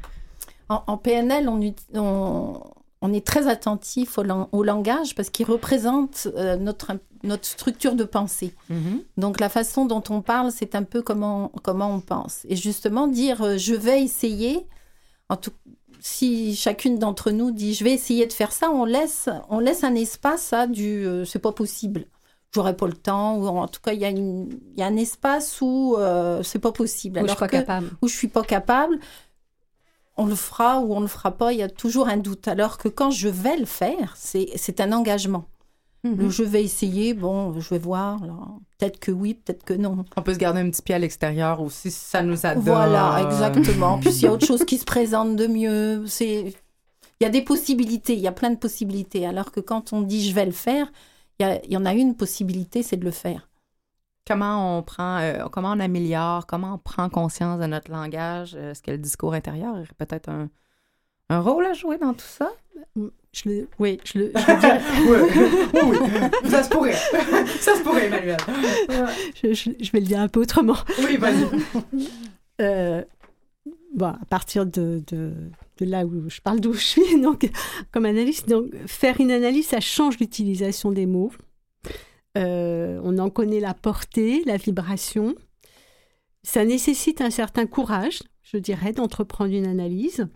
En, 0.68 0.84
en 0.86 0.98
PNL, 0.98 1.50
on, 1.50 1.60
ut- 1.62 1.74
on, 1.96 2.62
on 3.02 3.14
est 3.14 3.26
très 3.26 3.48
attentif 3.48 4.20
au, 4.20 4.24
lang- 4.24 4.50
au 4.52 4.62
langage 4.64 5.16
parce 5.16 5.32
qu'il 5.32 5.48
représente 5.48 6.28
euh, 6.36 6.58
notre, 6.58 6.92
notre 7.24 7.46
structure 7.46 7.96
de 7.96 8.04
pensée. 8.04 8.54
Donc 9.18 9.40
la 9.40 9.50
façon 9.50 9.86
dont 9.88 10.04
on 10.10 10.22
parle, 10.22 10.52
c'est 10.52 10.76
un 10.76 10.84
peu 10.84 11.02
comment, 11.02 11.52
comment 11.64 11.92
on 11.96 12.02
pense. 12.02 12.46
Et 12.48 12.56
justement, 12.56 13.08
dire 13.08 13.42
euh, 13.42 13.58
je 13.58 13.74
vais 13.74 14.04
essayer, 14.04 14.68
en 15.30 15.38
tout, 15.38 15.52
si 16.00 16.56
chacune 16.56 16.98
d'entre 17.00 17.32
nous 17.32 17.52
dit 17.52 17.74
je 17.74 17.84
vais 17.84 17.92
essayer 17.94 18.26
de 18.26 18.34
faire 18.34 18.52
ça, 18.52 18.70
on 18.72 18.86
laisse, 18.86 19.30
on 19.50 19.60
laisse 19.60 19.84
un 19.84 19.96
espace 19.96 20.54
à 20.54 20.68
du 20.68 21.06
euh, 21.06 21.26
c'est 21.26 21.40
pas 21.40 21.52
possible. 21.52 22.06
J'aurais 22.52 22.76
pas 22.76 22.88
le 22.88 22.94
temps, 22.94 23.38
ou 23.38 23.46
en 23.48 23.68
tout 23.68 23.80
cas, 23.80 23.94
il 23.94 24.00
y, 24.00 24.06
a 24.06 24.10
une- 24.10 24.50
y 24.76 24.82
a 24.82 24.88
un 24.88 24.96
espace 24.98 25.60
où 25.62 25.96
euh, 26.00 26.42
c'est 26.42 26.58
pas 26.58 26.72
possible. 26.72 27.20
Où 27.20 27.22
je 27.22 27.28
suis 27.28 27.32
Alors 27.32 27.38
pas 27.38 27.48
que- 27.48 27.58
capable. 27.58 27.90
Où 28.02 28.08
je 28.08 28.16
suis 28.16 28.28
pas 28.28 28.42
capable, 28.42 29.00
on 30.18 30.26
le 30.26 30.36
fera 30.36 30.80
ou 30.82 30.94
on 30.96 31.00
le 31.00 31.08
fera 31.08 31.32
pas, 31.32 31.54
il 31.54 31.60
y 31.60 31.64
a 31.64 31.70
toujours 31.70 32.08
un 32.08 32.18
doute. 32.18 32.48
Alors 32.48 32.78
que 32.80 32.88
quand 32.90 33.12
je 33.12 33.30
vais 33.30 33.56
le 33.58 33.66
faire, 33.66 34.16
c'est 34.18 34.50
c'est 34.56 34.80
un 34.82 34.92
engagement. 34.94 35.46
Mhm. 36.04 36.16
Le 36.18 36.30
je 36.30 36.44
vais 36.44 36.64
essayer, 36.64 37.14
bon, 37.14 37.60
je 37.60 37.70
vais 37.70 37.78
voir. 37.80 38.20
Peut-être 38.78 39.00
que 39.00 39.12
oui, 39.12 39.34
peut-être 39.34 39.64
que 39.66 39.74
non. 39.74 40.06
On 40.16 40.22
peut 40.22 40.34
se 40.34 40.40
garder 40.40 40.62
un 40.62 40.70
petit 40.70 40.82
pied 40.82 40.96
à 40.96 41.00
l'extérieur 41.00 41.62
aussi 41.62 41.92
si 41.92 42.00
ça 42.00 42.24
nous 42.24 42.46
adonne. 42.46 42.64
Voilà, 42.64 43.22
exactement. 43.22 43.98
Puis 44.00 44.12
s'il 44.14 44.24
y 44.24 44.28
a 44.28 44.32
autre 44.32 44.46
chose 44.46 44.64
qui 44.64 44.78
se 44.78 44.86
présente 44.86 45.36
de 45.36 45.48
mieux, 45.48 46.06
c'est 46.08 46.54
il 47.20 47.24
y 47.24 47.26
a 47.26 47.30
des 47.30 47.42
possibilités, 47.42 48.14
il 48.14 48.20
y 48.22 48.28
a 48.28 48.32
plein 48.32 48.50
de 48.50 48.56
possibilités. 48.58 49.26
Alors 49.28 49.52
que 49.52 49.60
quand 49.60 49.92
on 49.92 50.02
dit 50.02 50.28
je 50.30 50.34
vais 50.34 50.46
le 50.46 50.54
faire, 50.54 50.90
il 51.38 51.46
y, 51.46 51.50
a- 51.50 51.66
il 51.66 51.72
y 51.74 51.78
en 51.78 51.86
a 51.86 51.94
une 51.94 52.16
possibilité, 52.16 52.82
c'est 52.82 52.96
de 52.98 53.04
le 53.06 53.12
faire. 53.12 53.50
Comment 54.26 54.78
on 54.78 54.84
prend, 54.84 55.18
euh, 55.20 55.48
comment 55.52 55.72
on 55.72 55.80
améliore, 55.80 56.46
comment 56.46 56.76
on 56.76 56.78
prend 56.78 57.10
conscience 57.10 57.60
de 57.60 57.66
notre 57.66 57.92
langage? 57.92 58.54
euh, 58.56 58.72
Est-ce 58.72 58.82
que 58.84 58.92
le 58.92 58.98
discours 59.00 59.34
intérieur 59.34 59.74
aurait 59.74 59.84
peut-être 59.98 60.30
un, 60.30 60.50
un 61.30 61.40
rôle 61.42 61.66
à 61.66 61.74
jouer 61.74 61.98
dans 61.98 62.14
tout 62.14 62.26
ça? 62.26 62.52
Je 63.32 63.48
le, 63.50 63.68
oui, 63.78 64.00
je 64.06 64.18
le, 64.20 64.32
je 64.36 64.52
le 64.52 64.60
dirais. 64.60 64.82
oui, 66.44 66.50
ça 66.50 66.64
se 66.64 66.70
pourrait. 66.70 66.94
ça 67.60 67.76
se 67.76 67.84
pourrait, 67.84 68.08
Emmanuel. 68.08 68.38
je, 69.44 69.54
je- 69.54 69.70
je 69.80 69.92
vais 69.92 70.00
le 70.00 70.06
dire 70.08 70.20
un 70.20 70.28
peu 70.28 70.42
autrement. 70.42 70.78
Oui, 71.00 71.18
vas-y. 71.18 71.46
Euh, 72.62 73.02
bon, 73.96 74.08
à 74.08 74.26
partir 74.30 74.66
de, 74.66 75.02
de, 75.08 75.32
de 75.78 75.86
là 75.86 76.06
où 76.06 76.30
je 76.30 76.42
parle 76.42 76.60
d'où 76.60 76.74
je 76.74 76.84
suis, 76.84 77.22
donc, 77.22 77.50
comme 77.94 78.04
analyste, 78.06 78.50
donc, 78.50 78.66
faire 78.86 79.22
une 79.22 79.32
analyse, 79.32 79.68
ça 79.68 79.80
change 79.80 80.20
l'utilisation 80.20 80.92
des 80.92 81.06
mots. 81.06 81.32
Euh, 82.38 83.00
on 83.06 83.18
en 83.18 83.30
connaît 83.30 83.62
la 83.62 83.74
portée, 83.74 84.44
la 84.46 84.58
vibration. 84.58 85.36
Ça 86.44 86.66
nécessite 86.66 87.22
un 87.22 87.30
certain 87.30 87.66
courage, 87.66 88.20
je 88.44 88.58
dirais, 88.58 88.92
d'entreprendre 88.92 89.54
une 89.54 89.66
analyse. 89.66 90.28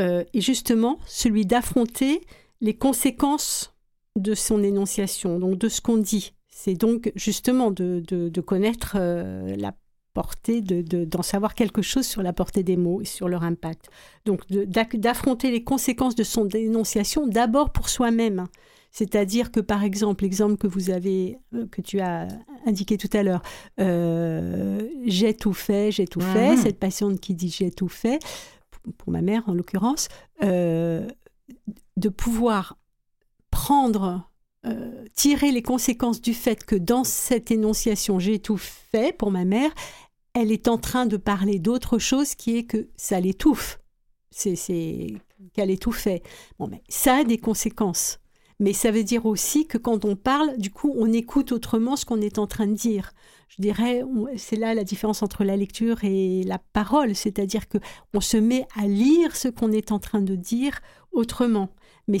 Euh, 0.00 0.24
et 0.32 0.40
justement, 0.40 0.98
celui 1.06 1.44
d'affronter 1.46 2.22
les 2.60 2.74
conséquences 2.74 3.74
de 4.16 4.34
son 4.34 4.62
énonciation, 4.62 5.38
donc 5.38 5.58
de 5.58 5.68
ce 5.68 5.80
qu'on 5.80 5.96
dit. 5.98 6.32
C'est 6.48 6.74
donc 6.74 7.10
justement 7.16 7.70
de, 7.70 8.02
de- 8.06 8.28
de 8.28 8.40
connaître 8.40 8.96
euh, 8.98 9.56
la 9.56 9.74
portée, 10.14 10.60
de- 10.60 10.82
de- 10.82 11.04
d'en 11.06 11.22
savoir 11.22 11.54
quelque 11.54 11.80
chose 11.82 12.06
sur 12.06 12.22
la 12.22 12.32
portée 12.34 12.62
des 12.62 12.76
mots 12.76 13.00
et 13.00 13.06
sur 13.06 13.28
leur 13.28 13.42
impact. 13.42 13.88
Donc 14.26 14.42
d'affronter 14.48 15.50
les 15.50 15.64
conséquences 15.64 16.14
de 16.14 16.22
son 16.22 16.46
énonciation 16.48 17.26
d'abord 17.26 17.70
pour 17.72 17.88
soi-même. 17.88 18.46
C'est-à-dire 18.90 19.50
que, 19.50 19.60
par 19.60 19.82
exemple, 19.84 20.24
l'exemple 20.24 20.56
que 20.58 20.66
vous 20.66 20.90
avez, 20.90 21.38
euh, 21.54 21.66
que 21.66 21.80
tu 21.80 22.00
as 22.00 22.28
indiqué 22.66 22.98
tout 22.98 23.08
à 23.14 23.22
l'heure, 23.22 23.40
euh, 23.80 24.86
j'ai 25.06 25.34
tout 25.34 25.54
fait, 25.54 25.90
j'ai 25.90 26.06
tout 26.06 26.20
fait, 26.20 26.50
Mhm. 26.52 26.56
cette 26.58 26.78
patiente 26.78 27.18
qui 27.20 27.34
dit 27.34 27.48
j'ai 27.48 27.70
tout 27.70 27.88
fait, 27.88 28.18
pour- 28.98 29.12
ma 29.12 29.22
mère 29.22 29.48
en 29.48 29.54
l'occurrence, 29.54 30.08
euh, 30.42 31.06
de 31.96 32.08
pouvoir 32.08 32.78
prendre, 33.50 34.28
euh, 34.66 35.04
tirer 35.14 35.52
les 35.52 35.62
conséquences 35.62 36.20
du 36.20 36.34
fait 36.34 36.64
que 36.64 36.76
dans 36.76 37.04
cette 37.04 37.50
énonciation 37.50 38.18
j'ai 38.18 38.38
tout 38.38 38.56
fait 38.56 39.16
pour 39.16 39.30
ma 39.30 39.44
mère, 39.44 39.70
elle 40.34 40.50
est 40.50 40.68
en 40.68 40.78
train 40.78 41.04
de 41.06 41.16
parler 41.16 41.58
d'autre 41.58 41.98
chose 41.98 42.34
qui 42.34 42.56
est 42.56 42.64
que 42.64 42.88
ça 42.96 43.20
l'étouffe. 43.20 43.78
C'est 44.30 44.54
qu'elle 45.52 45.68
mais 46.70 46.82
ça 46.88 47.16
a 47.16 47.24
des 47.24 47.36
conséquences. 47.36 48.18
Mais 48.60 48.72
ça 48.72 48.90
veut 48.90 49.04
dire 49.04 49.26
aussi 49.26 49.66
que 49.66 49.76
quand 49.76 50.04
on 50.04 50.16
parle, 50.16 50.56
du 50.56 50.70
coup, 50.70 50.94
on 50.96 51.12
écoute 51.12 51.52
autrement 51.52 51.96
ce 51.96 52.06
qu'on 52.06 52.20
est 52.20 52.38
en 52.38 52.46
train 52.46 52.66
de 52.66 52.74
dire. 52.74 53.12
Je 53.56 53.60
dirais, 53.60 54.02
c'est 54.36 54.56
là 54.56 54.72
la 54.72 54.82
différence 54.82 55.22
entre 55.22 55.44
la 55.44 55.56
lecture 55.58 56.04
et 56.04 56.42
la 56.44 56.58
parole, 56.58 57.14
c'est-à-dire 57.14 57.68
que 57.68 57.76
on 58.14 58.20
se 58.20 58.38
met 58.38 58.66
à 58.80 58.86
lire 58.86 59.36
ce 59.36 59.48
qu'on 59.48 59.72
est 59.72 59.92
en 59.92 59.98
train 59.98 60.22
de 60.22 60.34
dire 60.34 60.80
autrement. 61.12 61.68
Mais 62.08 62.18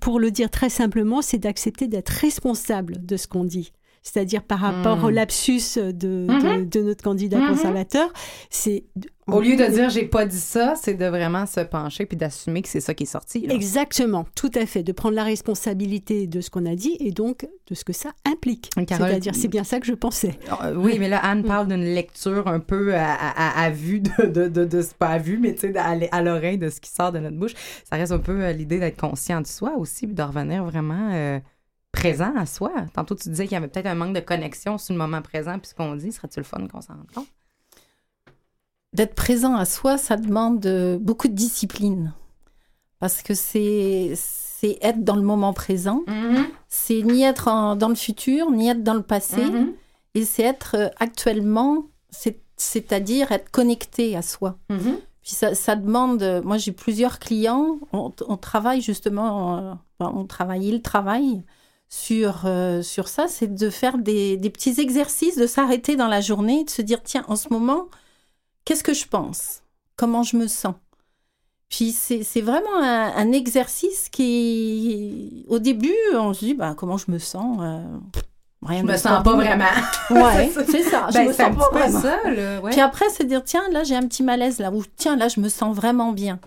pour 0.00 0.20
le 0.20 0.30
dire 0.30 0.50
très 0.50 0.68
simplement, 0.68 1.22
c'est 1.22 1.38
d'accepter 1.38 1.88
d'être 1.88 2.10
responsable 2.10 3.04
de 3.04 3.16
ce 3.16 3.26
qu'on 3.26 3.44
dit 3.44 3.72
c'est-à-dire 4.04 4.42
par 4.42 4.60
rapport 4.60 5.02
au 5.02 5.10
hmm. 5.10 5.14
lapsus 5.14 5.78
de, 5.78 6.26
de, 6.66 6.82
notre 6.82 7.02
candidat 7.02 7.38
mhm. 7.38 7.48
conservateur, 7.48 8.12
c'est 8.50 8.84
au 9.26 9.40
lieu 9.40 9.56
de 9.56 9.64
dire 9.64 9.88
j'ai 9.88 10.04
pas 10.04 10.26
dit 10.26 10.38
ça, 10.38 10.74
c'est 10.76 10.92
de 10.92 11.06
vraiment 11.06 11.46
se 11.46 11.60
pencher 11.60 12.04
puis 12.04 12.16
d'assumer 12.16 12.60
que 12.60 12.68
c'est 12.68 12.80
ça 12.80 12.92
qui 12.92 13.04
est 13.04 13.06
sorti. 13.06 13.46
Exactement, 13.48 14.26
tout 14.36 14.50
à 14.54 14.66
fait, 14.66 14.82
de 14.82 14.92
prendre 14.92 15.14
la 15.14 15.24
responsabilité 15.24 16.26
de 16.26 16.42
ce 16.42 16.50
qu'on 16.50 16.66
a 16.66 16.74
dit 16.74 16.96
et 17.00 17.10
donc 17.12 17.48
de 17.66 17.74
ce 17.74 17.84
que 17.84 17.94
ça 17.94 18.10
implique. 18.26 18.68
C'est-à-dire, 18.76 19.34
c'est 19.34 19.48
bien 19.48 19.64
ça 19.64 19.80
que 19.80 19.86
je 19.86 19.94
pensais. 19.94 20.38
Euh, 20.62 20.74
oui, 20.76 20.98
mais 20.98 21.08
là, 21.08 21.24
Anne 21.24 21.42
parle 21.42 21.68
d'une 21.68 21.84
lecture 21.84 22.46
un 22.46 22.60
peu 22.60 22.94
à, 22.94 23.14
à, 23.14 23.70
vue 23.70 24.00
de, 24.00 24.26
de, 24.26 24.48
de, 24.48 24.64
de, 24.66 24.82
pas 24.98 25.08
à 25.08 25.18
vue, 25.18 25.38
mais 25.38 25.54
tu 25.54 25.72
sais, 25.72 25.74
à, 25.78 26.22
l'oreille 26.22 26.58
de 26.58 26.68
ce 26.68 26.80
qui 26.80 26.90
sort 26.90 27.10
de 27.10 27.20
notre 27.20 27.36
bouche. 27.36 27.54
Ça 27.88 27.96
reste 27.96 28.12
un 28.12 28.18
peu 28.18 28.44
euh, 28.44 28.52
l'idée 28.52 28.78
d'être 28.78 29.00
conscient 29.00 29.40
de 29.40 29.46
soi 29.46 29.72
aussi, 29.78 30.06
puis 30.06 30.14
de 30.14 30.22
revenir 30.22 30.62
vraiment. 30.64 31.10
Euh, 31.12 31.38
présent 31.94 32.34
à 32.36 32.44
soi. 32.44 32.72
Tantôt, 32.92 33.14
tu 33.14 33.28
disais 33.28 33.44
qu'il 33.44 33.54
y 33.54 33.56
avait 33.56 33.68
peut-être 33.68 33.86
un 33.86 33.94
manque 33.94 34.14
de 34.14 34.20
connexion 34.20 34.78
sur 34.78 34.92
le 34.92 34.98
moment 34.98 35.22
présent, 35.22 35.58
puis 35.58 35.68
ce 35.68 35.74
qu'on 35.74 35.94
dit, 35.94 36.12
serait-il 36.12 36.40
le 36.40 36.44
fun 36.44 36.66
qu'on 36.66 36.80
s'en 36.80 36.94
rende 36.94 37.10
compte? 37.14 37.28
D'être 38.92 39.14
présent 39.14 39.54
à 39.54 39.64
soi, 39.64 39.96
ça 39.96 40.16
demande 40.16 40.64
euh, 40.66 40.98
beaucoup 40.98 41.28
de 41.28 41.34
discipline. 41.34 42.12
Parce 42.98 43.22
que 43.22 43.34
c'est 43.34 44.12
être 44.80 45.04
dans 45.04 45.16
le 45.16 45.22
moment 45.22 45.52
présent. 45.52 46.02
Mm-hmm. 46.06 46.44
C'est 46.68 47.02
ni 47.02 47.22
être 47.22 47.76
dans 47.76 47.88
le 47.88 47.94
futur, 47.94 48.50
ni 48.50 48.68
être 48.68 48.82
dans 48.82 48.94
le 48.94 49.02
passé. 49.02 49.44
Mm-hmm. 49.44 49.72
Et 50.14 50.24
c'est 50.24 50.42
être 50.42 50.76
euh, 50.76 50.88
actuellement, 50.98 51.86
c'est-à-dire 52.56 53.32
être 53.32 53.50
connecté 53.50 54.16
à 54.16 54.22
soi. 54.22 54.58
Mm-hmm. 54.70 54.96
Puis 55.22 55.32
ça, 55.32 55.54
ça, 55.54 55.74
demande, 55.74 56.42
moi 56.44 56.58
j'ai 56.58 56.72
plusieurs 56.72 57.18
clients, 57.18 57.78
on, 57.92 58.10
travaille 58.36 58.82
justement, 58.82 59.58
euh, 59.58 59.74
on 60.00 60.26
travaille, 60.26 60.68
ils 60.68 60.82
travaillent 60.82 61.42
sur, 61.88 62.42
euh, 62.44 62.82
sur 62.82 63.08
ça, 63.08 63.28
c'est 63.28 63.54
de 63.54 63.70
faire 63.70 63.98
des, 63.98 64.38
petits 64.52 64.80
exercices, 64.80 65.36
de 65.36 65.46
s'arrêter 65.46 65.96
dans 65.96 66.08
la 66.08 66.20
journée, 66.20 66.64
de 66.64 66.70
se 66.70 66.82
dire, 66.82 67.02
tiens, 67.02 67.24
en 67.28 67.36
ce 67.36 67.48
moment, 67.50 67.86
qu'est-ce 68.64 68.82
que 68.82 68.94
je 68.94 69.06
pense? 69.06 69.62
Comment 69.96 70.22
je 70.22 70.36
me 70.36 70.46
sens? 70.46 70.74
Puis 71.68 71.92
c'est 71.92 72.40
vraiment 72.40 72.78
un, 72.78 73.32
exercice 73.32 74.08
qui, 74.08 75.44
au 75.48 75.58
début, 75.58 75.94
on 76.14 76.32
se 76.32 76.44
dit, 76.44 76.54
bah, 76.54 76.74
comment 76.76 76.96
je 76.96 77.10
me 77.10 77.18
sens 77.18 77.58
euh, 77.60 77.82
Rien 78.62 78.80
je 78.80 78.86
me 78.86 78.96
sens 78.96 79.22
pas 79.22 79.34
vraiment. 79.34 79.64
Ouais, 80.10 80.50
c'est 80.70 80.82
ça. 80.82 81.08
Je 81.10 81.14
ben, 81.14 81.28
me 81.28 81.32
sens 81.32 81.56
pas 81.56 81.68
vraiment. 81.70 82.00
Ça, 82.00 82.18
Puis 82.70 82.80
après, 82.80 83.06
c'est 83.10 83.24
dire, 83.24 83.42
tiens, 83.44 83.64
là, 83.72 83.82
j'ai 83.82 83.96
un 83.96 84.06
petit 84.06 84.22
malaise 84.22 84.58
là, 84.58 84.70
ou 84.70 84.82
tiens, 84.96 85.16
là, 85.16 85.28
je 85.28 85.40
me 85.40 85.48
sens 85.48 85.74
vraiment 85.74 86.12
bien 86.12 86.38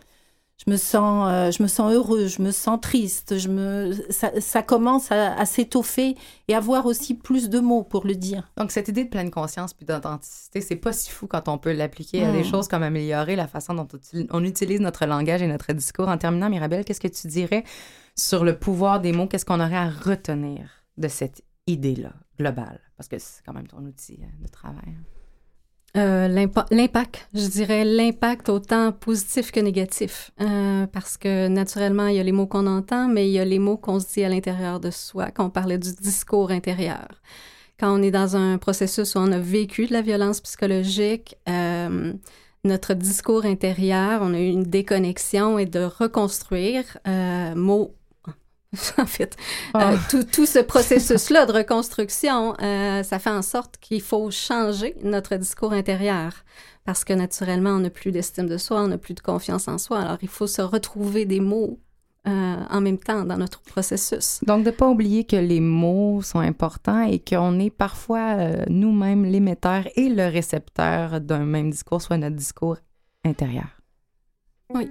je 0.67 0.71
me 0.73 0.77
sens, 0.77 1.29
euh, 1.31 1.49
je 1.49 1.63
me 1.63 1.67
sens 1.67 1.93
heureux, 1.93 2.27
je 2.27 2.41
me 2.41 2.51
sens 2.51 2.79
triste, 2.81 3.37
je 3.37 3.47
me, 3.47 3.93
ça, 4.09 4.61
commence 4.61 5.11
à, 5.13 5.45
s'étoffer 5.45 6.15
et 6.49 6.53
à 6.53 6.57
avoir 6.57 6.85
aussi 6.85 7.13
plus 7.13 7.49
de 7.49 7.59
mots 7.59 7.83
pour 7.83 8.05
le 8.05 8.15
dire. 8.15 8.51
Donc 8.57 8.71
cette 8.71 8.89
idée 8.89 9.05
de 9.05 9.09
pleine 9.09 9.31
conscience 9.31 9.73
puis 9.73 9.85
d'authenticité, 9.85 10.59
c'est 10.59 10.75
pas 10.75 10.91
si 10.91 11.09
fou 11.09 11.25
quand 11.25 11.47
on 11.47 11.57
peut 11.57 11.71
l'appliquer 11.71 12.25
à 12.25 12.33
des 12.33 12.41
hmm. 12.41 12.51
choses 12.51 12.67
comme 12.67 12.83
améliorer 12.83 13.37
la 13.37 13.47
façon 13.47 13.75
dont 13.75 13.87
on 14.31 14.43
utilise 14.43 14.81
notre 14.81 15.05
langage 15.05 15.41
et 15.41 15.47
notre 15.47 15.71
discours. 15.71 16.09
En 16.09 16.17
terminant, 16.17 16.49
Mirabelle, 16.49 16.83
qu'est-ce 16.83 17.01
que 17.01 17.07
tu 17.07 17.27
dirais 17.27 17.63
sur 18.15 18.43
le 18.43 18.57
pouvoir 18.57 18.99
des 18.99 19.13
mots? 19.13 19.27
Qu'est-ce 19.27 19.45
qu'on 19.45 19.61
aurait 19.61 19.77
à 19.77 19.89
retenir 19.89 20.69
de 20.97 21.07
cette 21.07 21.43
idée-là 21.67 22.11
globale? 22.37 22.81
Parce 22.97 23.07
que 23.07 23.17
c'est 23.19 23.41
quand 23.45 23.53
même 23.53 23.67
ton 23.67 23.85
outil 23.85 24.19
euh, 24.21 24.43
de 24.43 24.49
travail. 24.49 24.97
Euh, 25.97 26.27
l'impact, 26.27 27.27
je 27.33 27.47
dirais 27.47 27.83
l'impact 27.83 28.49
autant 28.49 28.91
positif 28.91 29.51
que 29.51 29.59
négatif, 29.59 30.29
euh, 30.41 30.85
parce 30.85 31.17
que 31.17 31.47
naturellement, 31.47 32.07
il 32.07 32.17
y 32.17 32.19
a 32.19 32.23
les 32.23 32.31
mots 32.31 32.45
qu'on 32.45 32.67
entend, 32.67 33.07
mais 33.07 33.27
il 33.27 33.31
y 33.31 33.39
a 33.39 33.45
les 33.45 33.57
mots 33.57 33.77
qu'on 33.77 33.99
se 33.99 34.13
dit 34.13 34.23
à 34.23 34.29
l'intérieur 34.29 34.79
de 34.79 34.91
soi, 34.91 35.31
quand 35.31 35.45
on 35.45 35.49
parlait 35.49 35.79
du 35.79 35.91
discours 35.93 36.51
intérieur. 36.51 37.07
Quand 37.79 37.97
on 37.97 38.03
est 38.03 38.11
dans 38.11 38.35
un 38.35 38.59
processus 38.59 39.15
où 39.15 39.19
on 39.19 39.31
a 39.31 39.39
vécu 39.39 39.87
de 39.87 39.93
la 39.93 40.03
violence 40.03 40.39
psychologique, 40.41 41.35
euh, 41.49 42.13
notre 42.63 42.93
discours 42.93 43.45
intérieur, 43.45 44.19
on 44.21 44.35
a 44.35 44.39
eu 44.39 44.49
une 44.49 44.63
déconnexion 44.63 45.57
et 45.57 45.65
de 45.65 45.79
reconstruire 45.79 46.97
mot 47.55 47.96
en 48.97 49.05
fait. 49.05 49.35
Euh, 49.75 49.79
ah. 49.79 49.93
tout, 50.09 50.23
tout, 50.23 50.45
ce 50.45 50.59
processus-là 50.59 51.45
de 51.45 51.53
reconstruction, 51.53 52.55
euh, 52.61 53.03
ça 53.03 53.19
fait 53.19 53.29
en 53.29 53.41
sorte 53.41 53.77
qu'il 53.77 54.01
faut 54.01 54.29
changer 54.31 54.95
notre 55.03 55.35
discours 55.35 55.73
intérieur 55.73 56.33
parce 56.85 57.03
que 57.03 57.13
naturellement, 57.13 57.71
on 57.71 57.79
n'a 57.79 57.89
plus 57.89 58.11
d'estime 58.11 58.47
de 58.47 58.57
soi, 58.57 58.81
on 58.81 58.87
n'a 58.87 58.97
plus 58.97 59.13
de 59.13 59.19
confiance 59.19 59.67
en 59.67 59.77
soi. 59.77 59.99
Alors, 59.99 60.17
il 60.21 60.29
faut 60.29 60.47
se 60.47 60.61
retrouver 60.61 61.25
des 61.25 61.41
mots 61.41 61.79
euh, 62.27 62.55
en 62.69 62.81
même 62.81 62.97
temps 62.97 63.25
dans 63.25 63.37
notre 63.37 63.61
processus. 63.61 64.39
Donc, 64.45 64.63
de 64.63 64.69
ne 64.69 64.75
pas 64.75 64.87
oublier 64.87 65.25
que 65.25 65.35
les 65.35 65.59
mots 65.59 66.21
sont 66.21 66.39
importants 66.39 67.03
et 67.03 67.19
qu'on 67.19 67.59
est 67.59 67.69
parfois 67.69 68.37
nous-mêmes 68.69 69.25
l'émetteur 69.25 69.83
et 69.95 70.09
le 70.09 70.27
récepteur 70.27 71.19
d'un 71.19 71.45
même 71.45 71.71
discours, 71.71 72.01
soit 72.01 72.17
notre 72.17 72.35
discours 72.35 72.77
intérieur. 73.25 73.67
Oui. 74.73 74.89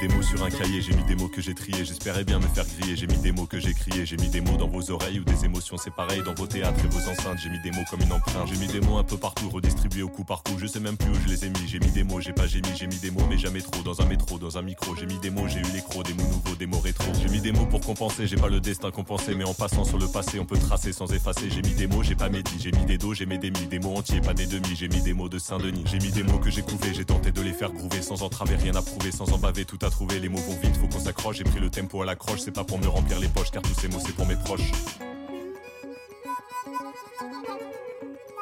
Des 0.00 0.08
mots 0.08 0.22
sur 0.22 0.42
un 0.42 0.50
cahier, 0.50 0.82
j'ai 0.82 0.94
mis 0.94 1.04
des 1.04 1.14
mots 1.14 1.28
que 1.28 1.40
j'ai 1.40 1.54
triés, 1.54 1.84
j'espérais 1.84 2.24
bien 2.24 2.38
me 2.38 2.46
faire 2.48 2.66
griller, 2.66 2.96
j'ai 2.96 3.06
mis 3.06 3.16
des 3.18 3.32
mots 3.32 3.46
que 3.46 3.58
j'ai 3.58 3.72
criés, 3.72 4.04
j'ai 4.04 4.16
mis 4.16 4.28
des 4.28 4.40
mots 4.40 4.56
dans 4.56 4.68
vos 4.68 4.90
oreilles 4.90 5.20
ou 5.20 5.24
des 5.24 5.44
émotions, 5.44 5.76
pareil 5.96 6.22
dans 6.24 6.34
vos 6.34 6.46
théâtres 6.46 6.80
et 6.84 6.88
vos 6.88 7.10
enceintes, 7.10 7.38
j'ai 7.42 7.48
mis 7.48 7.60
des 7.60 7.70
mots 7.70 7.84
comme 7.90 8.02
une 8.02 8.12
empreinte, 8.12 8.48
j'ai 8.48 8.58
mis 8.58 8.66
des 8.66 8.80
mots 8.80 8.98
un 8.98 9.04
peu 9.04 9.16
partout, 9.16 9.48
redistribués 9.48 10.02
au 10.02 10.08
coup 10.08 10.24
par 10.24 10.42
coup, 10.42 10.52
je 10.58 10.66
sais 10.66 10.80
même 10.80 10.96
plus 10.96 11.10
où 11.10 11.14
je 11.26 11.28
les 11.28 11.46
ai 11.46 11.48
mis, 11.48 11.66
j'ai 11.66 11.78
mis 11.78 11.90
des 11.90 12.04
mots, 12.04 12.20
j'ai 12.20 12.32
pas 12.32 12.44
mis, 12.44 12.76
j'ai 12.76 12.86
mis 12.86 12.98
des 12.98 13.10
mots 13.10 13.26
mais 13.28 13.38
jamais 13.38 13.60
trop, 13.60 13.82
dans 13.82 14.00
un 14.00 14.06
métro, 14.06 14.38
dans 14.38 14.58
un 14.58 14.62
micro, 14.62 14.94
j'ai 14.96 15.06
mis 15.06 15.18
des 15.18 15.30
mots, 15.30 15.48
j'ai 15.48 15.60
eu 15.60 15.72
les 15.74 15.80
crocs, 15.82 16.06
des 16.06 16.14
mots 16.14 16.28
nouveaux, 16.28 16.56
des 16.56 16.66
mots 16.66 16.80
rétro, 16.80 17.12
j'ai 17.20 17.28
mis 17.28 17.40
des 17.40 17.52
mots 17.52 17.66
pour 17.66 17.80
compenser, 17.80 18.26
j'ai 18.26 18.36
pas 18.36 18.48
le 18.48 18.60
destin 18.60 18.90
compensé, 18.90 19.34
mais 19.34 19.44
en 19.44 19.54
passant 19.54 19.84
sur 19.84 19.98
le 19.98 20.08
passé, 20.08 20.38
on 20.38 20.44
peut 20.44 20.58
tracer 20.58 20.92
sans 20.92 21.12
effacer, 21.12 21.48
j'ai 21.50 21.62
mis 21.62 21.74
des 21.74 21.86
mots, 21.86 22.02
j'ai 22.02 22.16
pas 22.16 22.28
médit, 22.28 22.56
j'ai 22.58 22.72
mis 22.72 22.84
des 22.84 22.98
dos, 22.98 23.14
j'ai 23.14 23.26
mis 23.26 23.38
des 23.38 23.50
des 23.50 23.78
mots 23.78 23.96
entiers, 23.96 24.20
pas 24.20 24.34
des 24.34 24.46
demi, 24.46 24.74
j'ai 24.74 24.88
mis 24.88 25.00
des 25.00 25.14
mots 25.14 25.28
de 25.28 25.38
Saint-Denis, 25.38 25.84
j'ai 25.86 25.98
mis 25.98 26.10
des 26.10 26.22
mots 26.22 26.38
que 26.38 26.50
j'ai 26.50 26.62
couvés, 26.62 26.92
j'ai 26.92 27.04
tenté 27.04 27.32
de 27.32 27.40
les 27.40 27.52
faire 27.52 27.72
groover 27.72 28.02
sans 28.02 28.22
entraver, 28.22 28.56
rien 28.56 28.74
à 28.74 28.82
prouver, 28.82 29.10
sans 29.10 29.32
en 29.32 29.38
baver, 29.38 29.64
tout 29.64 29.78
à 29.82 29.85
trouver, 29.90 30.18
les 30.18 30.28
mots 30.28 30.38
vont 30.38 30.56
vite, 30.62 30.76
faut 30.76 30.88
qu'on 30.88 31.00
s'accroche. 31.00 31.36
J'ai 31.36 31.44
pris 31.44 31.60
le 31.60 31.70
tempo 31.70 32.02
à 32.02 32.06
l'accroche, 32.06 32.40
c'est 32.40 32.52
pas 32.52 32.64
pour 32.64 32.78
me 32.78 32.86
remplir 32.86 33.18
les 33.20 33.28
poches, 33.28 33.50
car 33.50 33.62
tous 33.62 33.74
ces 33.74 33.88
mots 33.88 34.00
c'est 34.04 34.14
pour 34.14 34.26
mes 34.26 34.36
proches. 34.36 34.72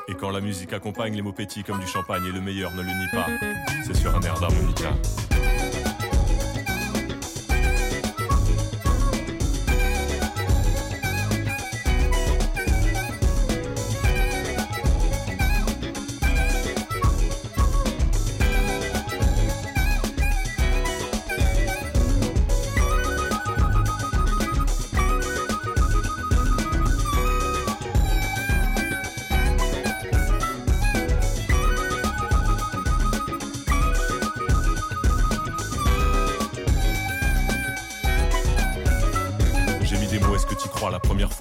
Et 0.09 0.15
quand 0.15 0.31
la 0.31 0.41
musique 0.41 0.73
accompagne 0.73 1.15
les 1.15 1.23
mots 1.23 1.33
petits 1.33 1.65
comme 1.65 1.81
du 1.81 1.87
champagne, 1.87 2.25
et 2.27 2.33
le 2.33 2.41
meilleur 2.41 2.73
ne 2.73 2.83
le 2.83 2.89
nie 2.89 3.09
pas, 3.13 3.27
c'est 3.87 3.97
sur 3.97 4.15
un 4.15 4.21
air 4.21 4.39
d'harmonica. 4.39 4.93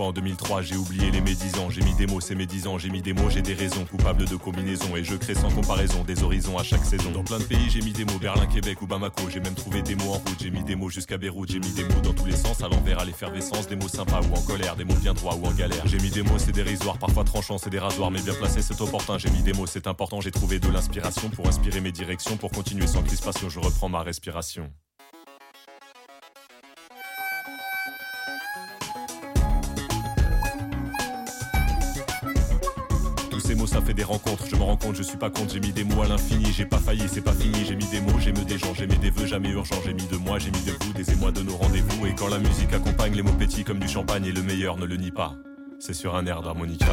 En 0.03 0.11
2003, 0.11 0.61
j'ai 0.61 0.75
oublié 0.75 1.11
les 1.11 1.21
médisants. 1.21 1.69
J'ai 1.69 1.81
mis 1.81 1.93
des 1.95 2.07
mots, 2.07 2.19
c'est 2.19 2.35
médisant. 2.35 2.77
J'ai 2.77 2.89
mis 2.89 3.01
des 3.01 3.13
mots, 3.13 3.29
j'ai 3.29 3.41
des 3.41 3.53
raisons. 3.53 3.85
Coupables 3.85 4.25
de 4.25 4.35
combinaison. 4.35 4.95
Et 4.95 5.03
je 5.03 5.15
crée 5.15 5.35
sans 5.35 5.49
comparaison 5.49 6.03
des 6.03 6.23
horizons 6.23 6.57
à 6.57 6.63
chaque 6.63 6.85
saison. 6.85 7.11
Dans 7.11 7.23
plein 7.23 7.39
de 7.39 7.43
pays, 7.43 7.69
j'ai 7.69 7.81
mis 7.81 7.93
des 7.93 8.05
mots. 8.05 8.19
Berlin, 8.19 8.45
Québec 8.45 8.81
ou 8.81 8.87
Bamako. 8.87 9.29
J'ai 9.29 9.39
même 9.39 9.55
trouvé 9.55 9.81
des 9.81 9.95
mots 9.95 10.11
en 10.11 10.17
route. 10.17 10.41
J'ai 10.41 10.51
mis 10.51 10.63
des 10.63 10.75
mots 10.75 10.89
jusqu'à 10.89 11.17
Beyrouth. 11.17 11.51
J'ai 11.51 11.59
mis 11.59 11.71
des 11.71 11.83
mots 11.83 12.01
dans 12.01 12.13
tous 12.13 12.25
les 12.25 12.35
sens. 12.35 12.61
À 12.61 12.67
l'envers, 12.67 12.99
à 12.99 13.05
l'effervescence. 13.05 13.67
Des 13.67 13.75
mots 13.75 13.87
sympas 13.87 14.21
ou 14.21 14.35
en 14.35 14.41
colère. 14.41 14.75
Des 14.75 14.85
mots 14.85 14.95
bien 14.95 15.13
droits 15.13 15.35
ou 15.35 15.45
en 15.45 15.51
galère. 15.51 15.85
J'ai 15.85 15.99
mis 15.99 16.09
des 16.09 16.23
mots, 16.23 16.37
c'est 16.37 16.51
dérisoire. 16.51 16.97
Parfois 16.97 17.23
tranchant, 17.23 17.57
c'est 17.57 17.69
des. 17.69 17.79
Mais 18.11 18.21
bien 18.21 18.33
placé, 18.33 18.61
c'est 18.61 18.79
opportun. 18.81 19.17
J'ai 19.17 19.29
mis 19.29 19.43
des 19.43 19.53
mots, 19.53 19.67
c'est 19.67 19.87
important. 19.87 20.21
J'ai 20.21 20.31
trouvé 20.31 20.59
de 20.59 20.69
l'inspiration 20.69 21.29
pour 21.29 21.47
inspirer 21.47 21.81
mes 21.81 21.91
directions. 21.91 22.37
Pour 22.37 22.51
continuer 22.51 22.87
sans 22.87 23.03
crispation, 23.03 23.49
je 23.49 23.59
reprends 23.59 23.89
ma 23.89 24.01
respiration. 24.01 24.71
Ça 33.67 33.81
fait 33.81 33.93
des 33.93 34.03
rencontres. 34.03 34.45
Je 34.47 34.55
me 34.55 34.63
rends 34.63 34.77
compte, 34.77 34.95
je 34.95 35.03
suis 35.03 35.17
pas 35.17 35.29
compte, 35.29 35.51
j'ai 35.51 35.59
mis 35.59 35.71
des 35.71 35.83
mots 35.83 36.01
à 36.01 36.07
l'infini. 36.07 36.51
J'ai 36.51 36.65
pas 36.65 36.79
failli, 36.79 37.03
c'est 37.07 37.21
pas 37.21 37.33
fini. 37.33 37.65
J'ai 37.67 37.75
mis 37.75 37.87
des 37.87 38.01
mots, 38.01 38.19
j'ai 38.19 38.31
des 38.31 38.57
gens, 38.57 38.73
j'ai 38.73 38.87
mis 38.87 38.97
des 38.97 39.09
vœux 39.09 39.25
jamais 39.25 39.49
urgents. 39.49 39.79
J'ai 39.85 39.93
mis 39.93 40.05
de 40.05 40.17
moi, 40.17 40.39
j'ai 40.39 40.51
mis 40.51 40.61
de 40.61 40.71
vous, 40.71 40.93
des 40.93 41.11
émois 41.11 41.31
de 41.31 41.41
nos 41.41 41.55
rendez-vous. 41.55 42.05
Et 42.05 42.15
quand 42.15 42.27
la 42.27 42.39
musique 42.39 42.73
accompagne, 42.73 43.13
les 43.13 43.21
mots 43.21 43.33
petits 43.33 43.63
comme 43.63 43.79
du 43.79 43.87
champagne. 43.87 44.25
Et 44.25 44.31
le 44.31 44.41
meilleur 44.41 44.77
ne 44.77 44.85
le 44.85 44.97
nie 44.97 45.11
pas. 45.11 45.35
C'est 45.79 45.93
sur 45.93 46.15
un 46.15 46.25
air 46.25 46.41
d'harmonica. 46.41 46.87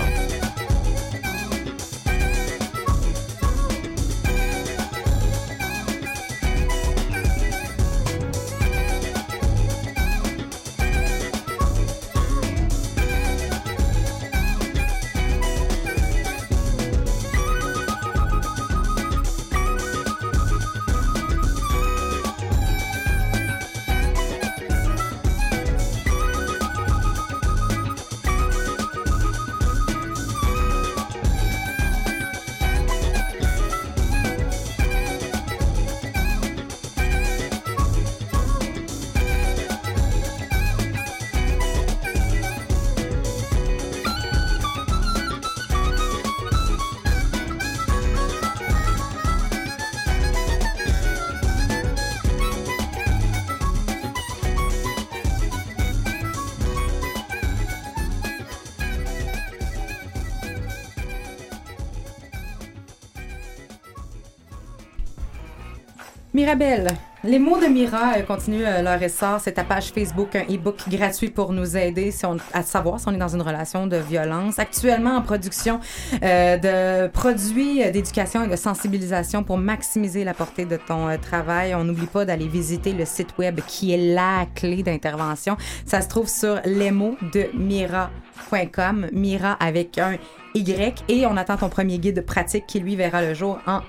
Les 67.22 67.38
mots 67.38 67.60
de 67.60 67.66
Mira 67.66 68.14
euh, 68.16 68.22
continuent 68.22 68.64
euh, 68.66 68.82
leur 68.82 69.00
essor. 69.00 69.38
C'est 69.40 69.52
ta 69.52 69.62
page 69.62 69.92
Facebook, 69.92 70.34
un 70.34 70.42
e-book 70.52 70.80
gratuit 70.88 71.30
pour 71.30 71.52
nous 71.52 71.76
aider 71.76 72.12
à 72.52 72.62
savoir 72.62 72.98
si 72.98 73.06
on 73.06 73.12
est 73.12 73.18
dans 73.18 73.32
une 73.32 73.42
relation 73.42 73.86
de 73.86 73.96
violence. 73.96 74.58
Actuellement 74.58 75.16
en 75.16 75.22
production 75.22 75.78
euh, 76.24 76.56
de 76.56 77.08
produits 77.08 77.88
d'éducation 77.92 78.42
et 78.42 78.48
de 78.48 78.56
sensibilisation 78.56 79.44
pour 79.44 79.58
maximiser 79.58 80.24
la 80.24 80.34
portée 80.34 80.64
de 80.64 80.76
ton 80.76 81.16
travail. 81.18 81.72
On 81.76 81.84
n'oublie 81.84 82.06
pas 82.06 82.24
d'aller 82.24 82.48
visiter 82.48 82.94
le 82.94 83.04
site 83.04 83.38
web 83.38 83.60
qui 83.68 83.92
est 83.92 84.14
la 84.14 84.46
clé 84.56 84.82
d'intervention. 84.82 85.56
Ça 85.86 86.00
se 86.00 86.08
trouve 86.08 86.28
sur 86.28 86.60
les 86.64 86.90
mots 86.90 87.16
de 87.32 87.46
Mira.com, 87.54 89.06
Mira 89.12 89.52
avec 89.52 89.98
un 89.98 90.16
Y. 90.54 91.04
Et 91.08 91.26
on 91.26 91.36
attend 91.36 91.58
ton 91.58 91.68
premier 91.68 91.98
guide 91.98 92.26
pratique 92.26 92.66
qui 92.66 92.80
lui 92.80 92.96
verra 92.96 93.22
le 93.22 93.34
jour 93.34 93.60
en 93.68 93.82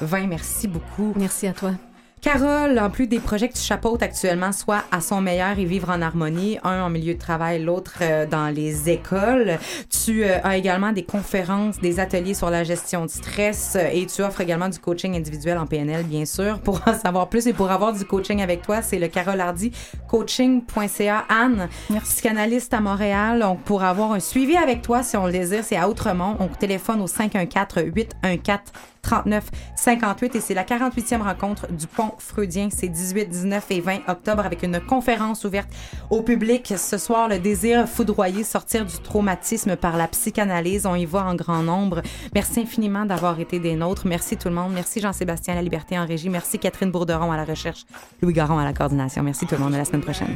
2020. 0.00 0.26
Merci 0.26 0.68
beaucoup. 0.68 1.12
Merci 1.16 1.46
à 1.46 1.52
toi. 1.52 1.72
Carole, 2.20 2.76
en 2.80 2.90
plus 2.90 3.06
des 3.06 3.20
projets 3.20 3.48
que 3.48 3.54
tu 3.54 3.62
chapeautes 3.62 4.02
actuellement, 4.02 4.50
soit 4.50 4.82
à 4.90 5.00
son 5.00 5.20
meilleur 5.20 5.56
et 5.56 5.64
vivre 5.64 5.88
en 5.90 6.02
harmonie, 6.02 6.58
un 6.64 6.82
en 6.82 6.90
milieu 6.90 7.14
de 7.14 7.18
travail, 7.18 7.62
l'autre 7.62 7.98
euh, 8.00 8.26
dans 8.26 8.48
les 8.48 8.90
écoles, 8.90 9.58
tu 9.88 10.24
euh, 10.24 10.38
as 10.42 10.56
également 10.56 10.90
des 10.90 11.04
conférences, 11.04 11.78
des 11.78 12.00
ateliers 12.00 12.34
sur 12.34 12.50
la 12.50 12.64
gestion 12.64 13.04
de 13.04 13.10
stress 13.10 13.76
euh, 13.76 13.88
et 13.92 14.06
tu 14.06 14.22
offres 14.22 14.40
également 14.40 14.68
du 14.68 14.80
coaching 14.80 15.16
individuel 15.16 15.58
en 15.58 15.66
PNL, 15.66 16.04
bien 16.04 16.24
sûr. 16.24 16.58
Pour 16.68 16.80
en 16.86 16.94
savoir 16.94 17.28
plus 17.28 17.46
et 17.46 17.52
pour 17.52 17.70
avoir 17.70 17.92
du 17.92 18.04
coaching 18.04 18.42
avec 18.42 18.62
toi, 18.62 18.82
c'est 18.82 18.98
le 18.98 19.06
Carole 19.08 19.40
Hardy 19.40 19.70
coaching.ca. 20.08 21.24
Anne, 21.28 21.68
psychanalyste 22.02 22.74
à 22.74 22.80
Montréal. 22.80 23.40
Donc, 23.40 23.60
pour 23.62 23.82
avoir 23.84 24.12
un 24.12 24.20
suivi 24.20 24.56
avec 24.56 24.82
toi, 24.82 25.02
si 25.02 25.16
on 25.16 25.26
le 25.26 25.32
désire, 25.32 25.62
c'est 25.62 25.76
à 25.76 25.88
Outremont. 25.88 26.36
On 26.40 26.48
téléphone 26.48 27.00
au 27.00 27.06
514-814 27.06 28.58
39 29.02 29.50
58 29.76 30.36
et 30.36 30.40
c'est 30.40 30.54
la 30.54 30.64
48e 30.64 31.22
rencontre 31.22 31.70
du 31.72 31.86
pont 31.86 32.12
freudien. 32.18 32.68
C'est 32.70 32.88
18, 32.88 33.28
19 33.28 33.66
et 33.70 33.80
20 33.80 34.08
octobre 34.08 34.44
avec 34.44 34.62
une 34.62 34.80
conférence 34.80 35.44
ouverte 35.44 35.68
au 36.10 36.22
public. 36.22 36.74
Ce 36.76 36.98
soir, 36.98 37.28
le 37.28 37.38
désir 37.38 37.88
foudroyé, 37.88 38.44
sortir 38.44 38.84
du 38.84 38.98
traumatisme 38.98 39.76
par 39.76 39.96
la 39.96 40.08
psychanalyse. 40.08 40.86
On 40.86 40.94
y 40.94 41.06
va 41.06 41.24
en 41.24 41.34
grand 41.34 41.62
nombre. 41.62 42.02
Merci 42.34 42.60
infiniment 42.60 43.04
d'avoir 43.04 43.38
été 43.40 43.58
des 43.58 43.74
nôtres. 43.74 44.06
Merci 44.06 44.36
tout 44.36 44.48
le 44.48 44.54
monde. 44.54 44.72
Merci 44.72 45.00
Jean-Sébastien 45.00 45.54
La 45.54 45.62
Liberté 45.62 45.98
en 45.98 46.06
régie. 46.06 46.28
Merci 46.28 46.58
Catherine 46.58 46.90
Bourderon 46.90 47.32
à 47.32 47.36
la 47.36 47.44
recherche. 47.44 47.84
Louis 48.22 48.32
Garon 48.32 48.58
à 48.58 48.64
la 48.64 48.72
coordination. 48.72 49.22
Merci 49.22 49.46
tout 49.46 49.54
le 49.54 49.62
monde. 49.62 49.74
À 49.74 49.78
la 49.78 49.84
semaine 49.84 50.02
prochaine. 50.02 50.34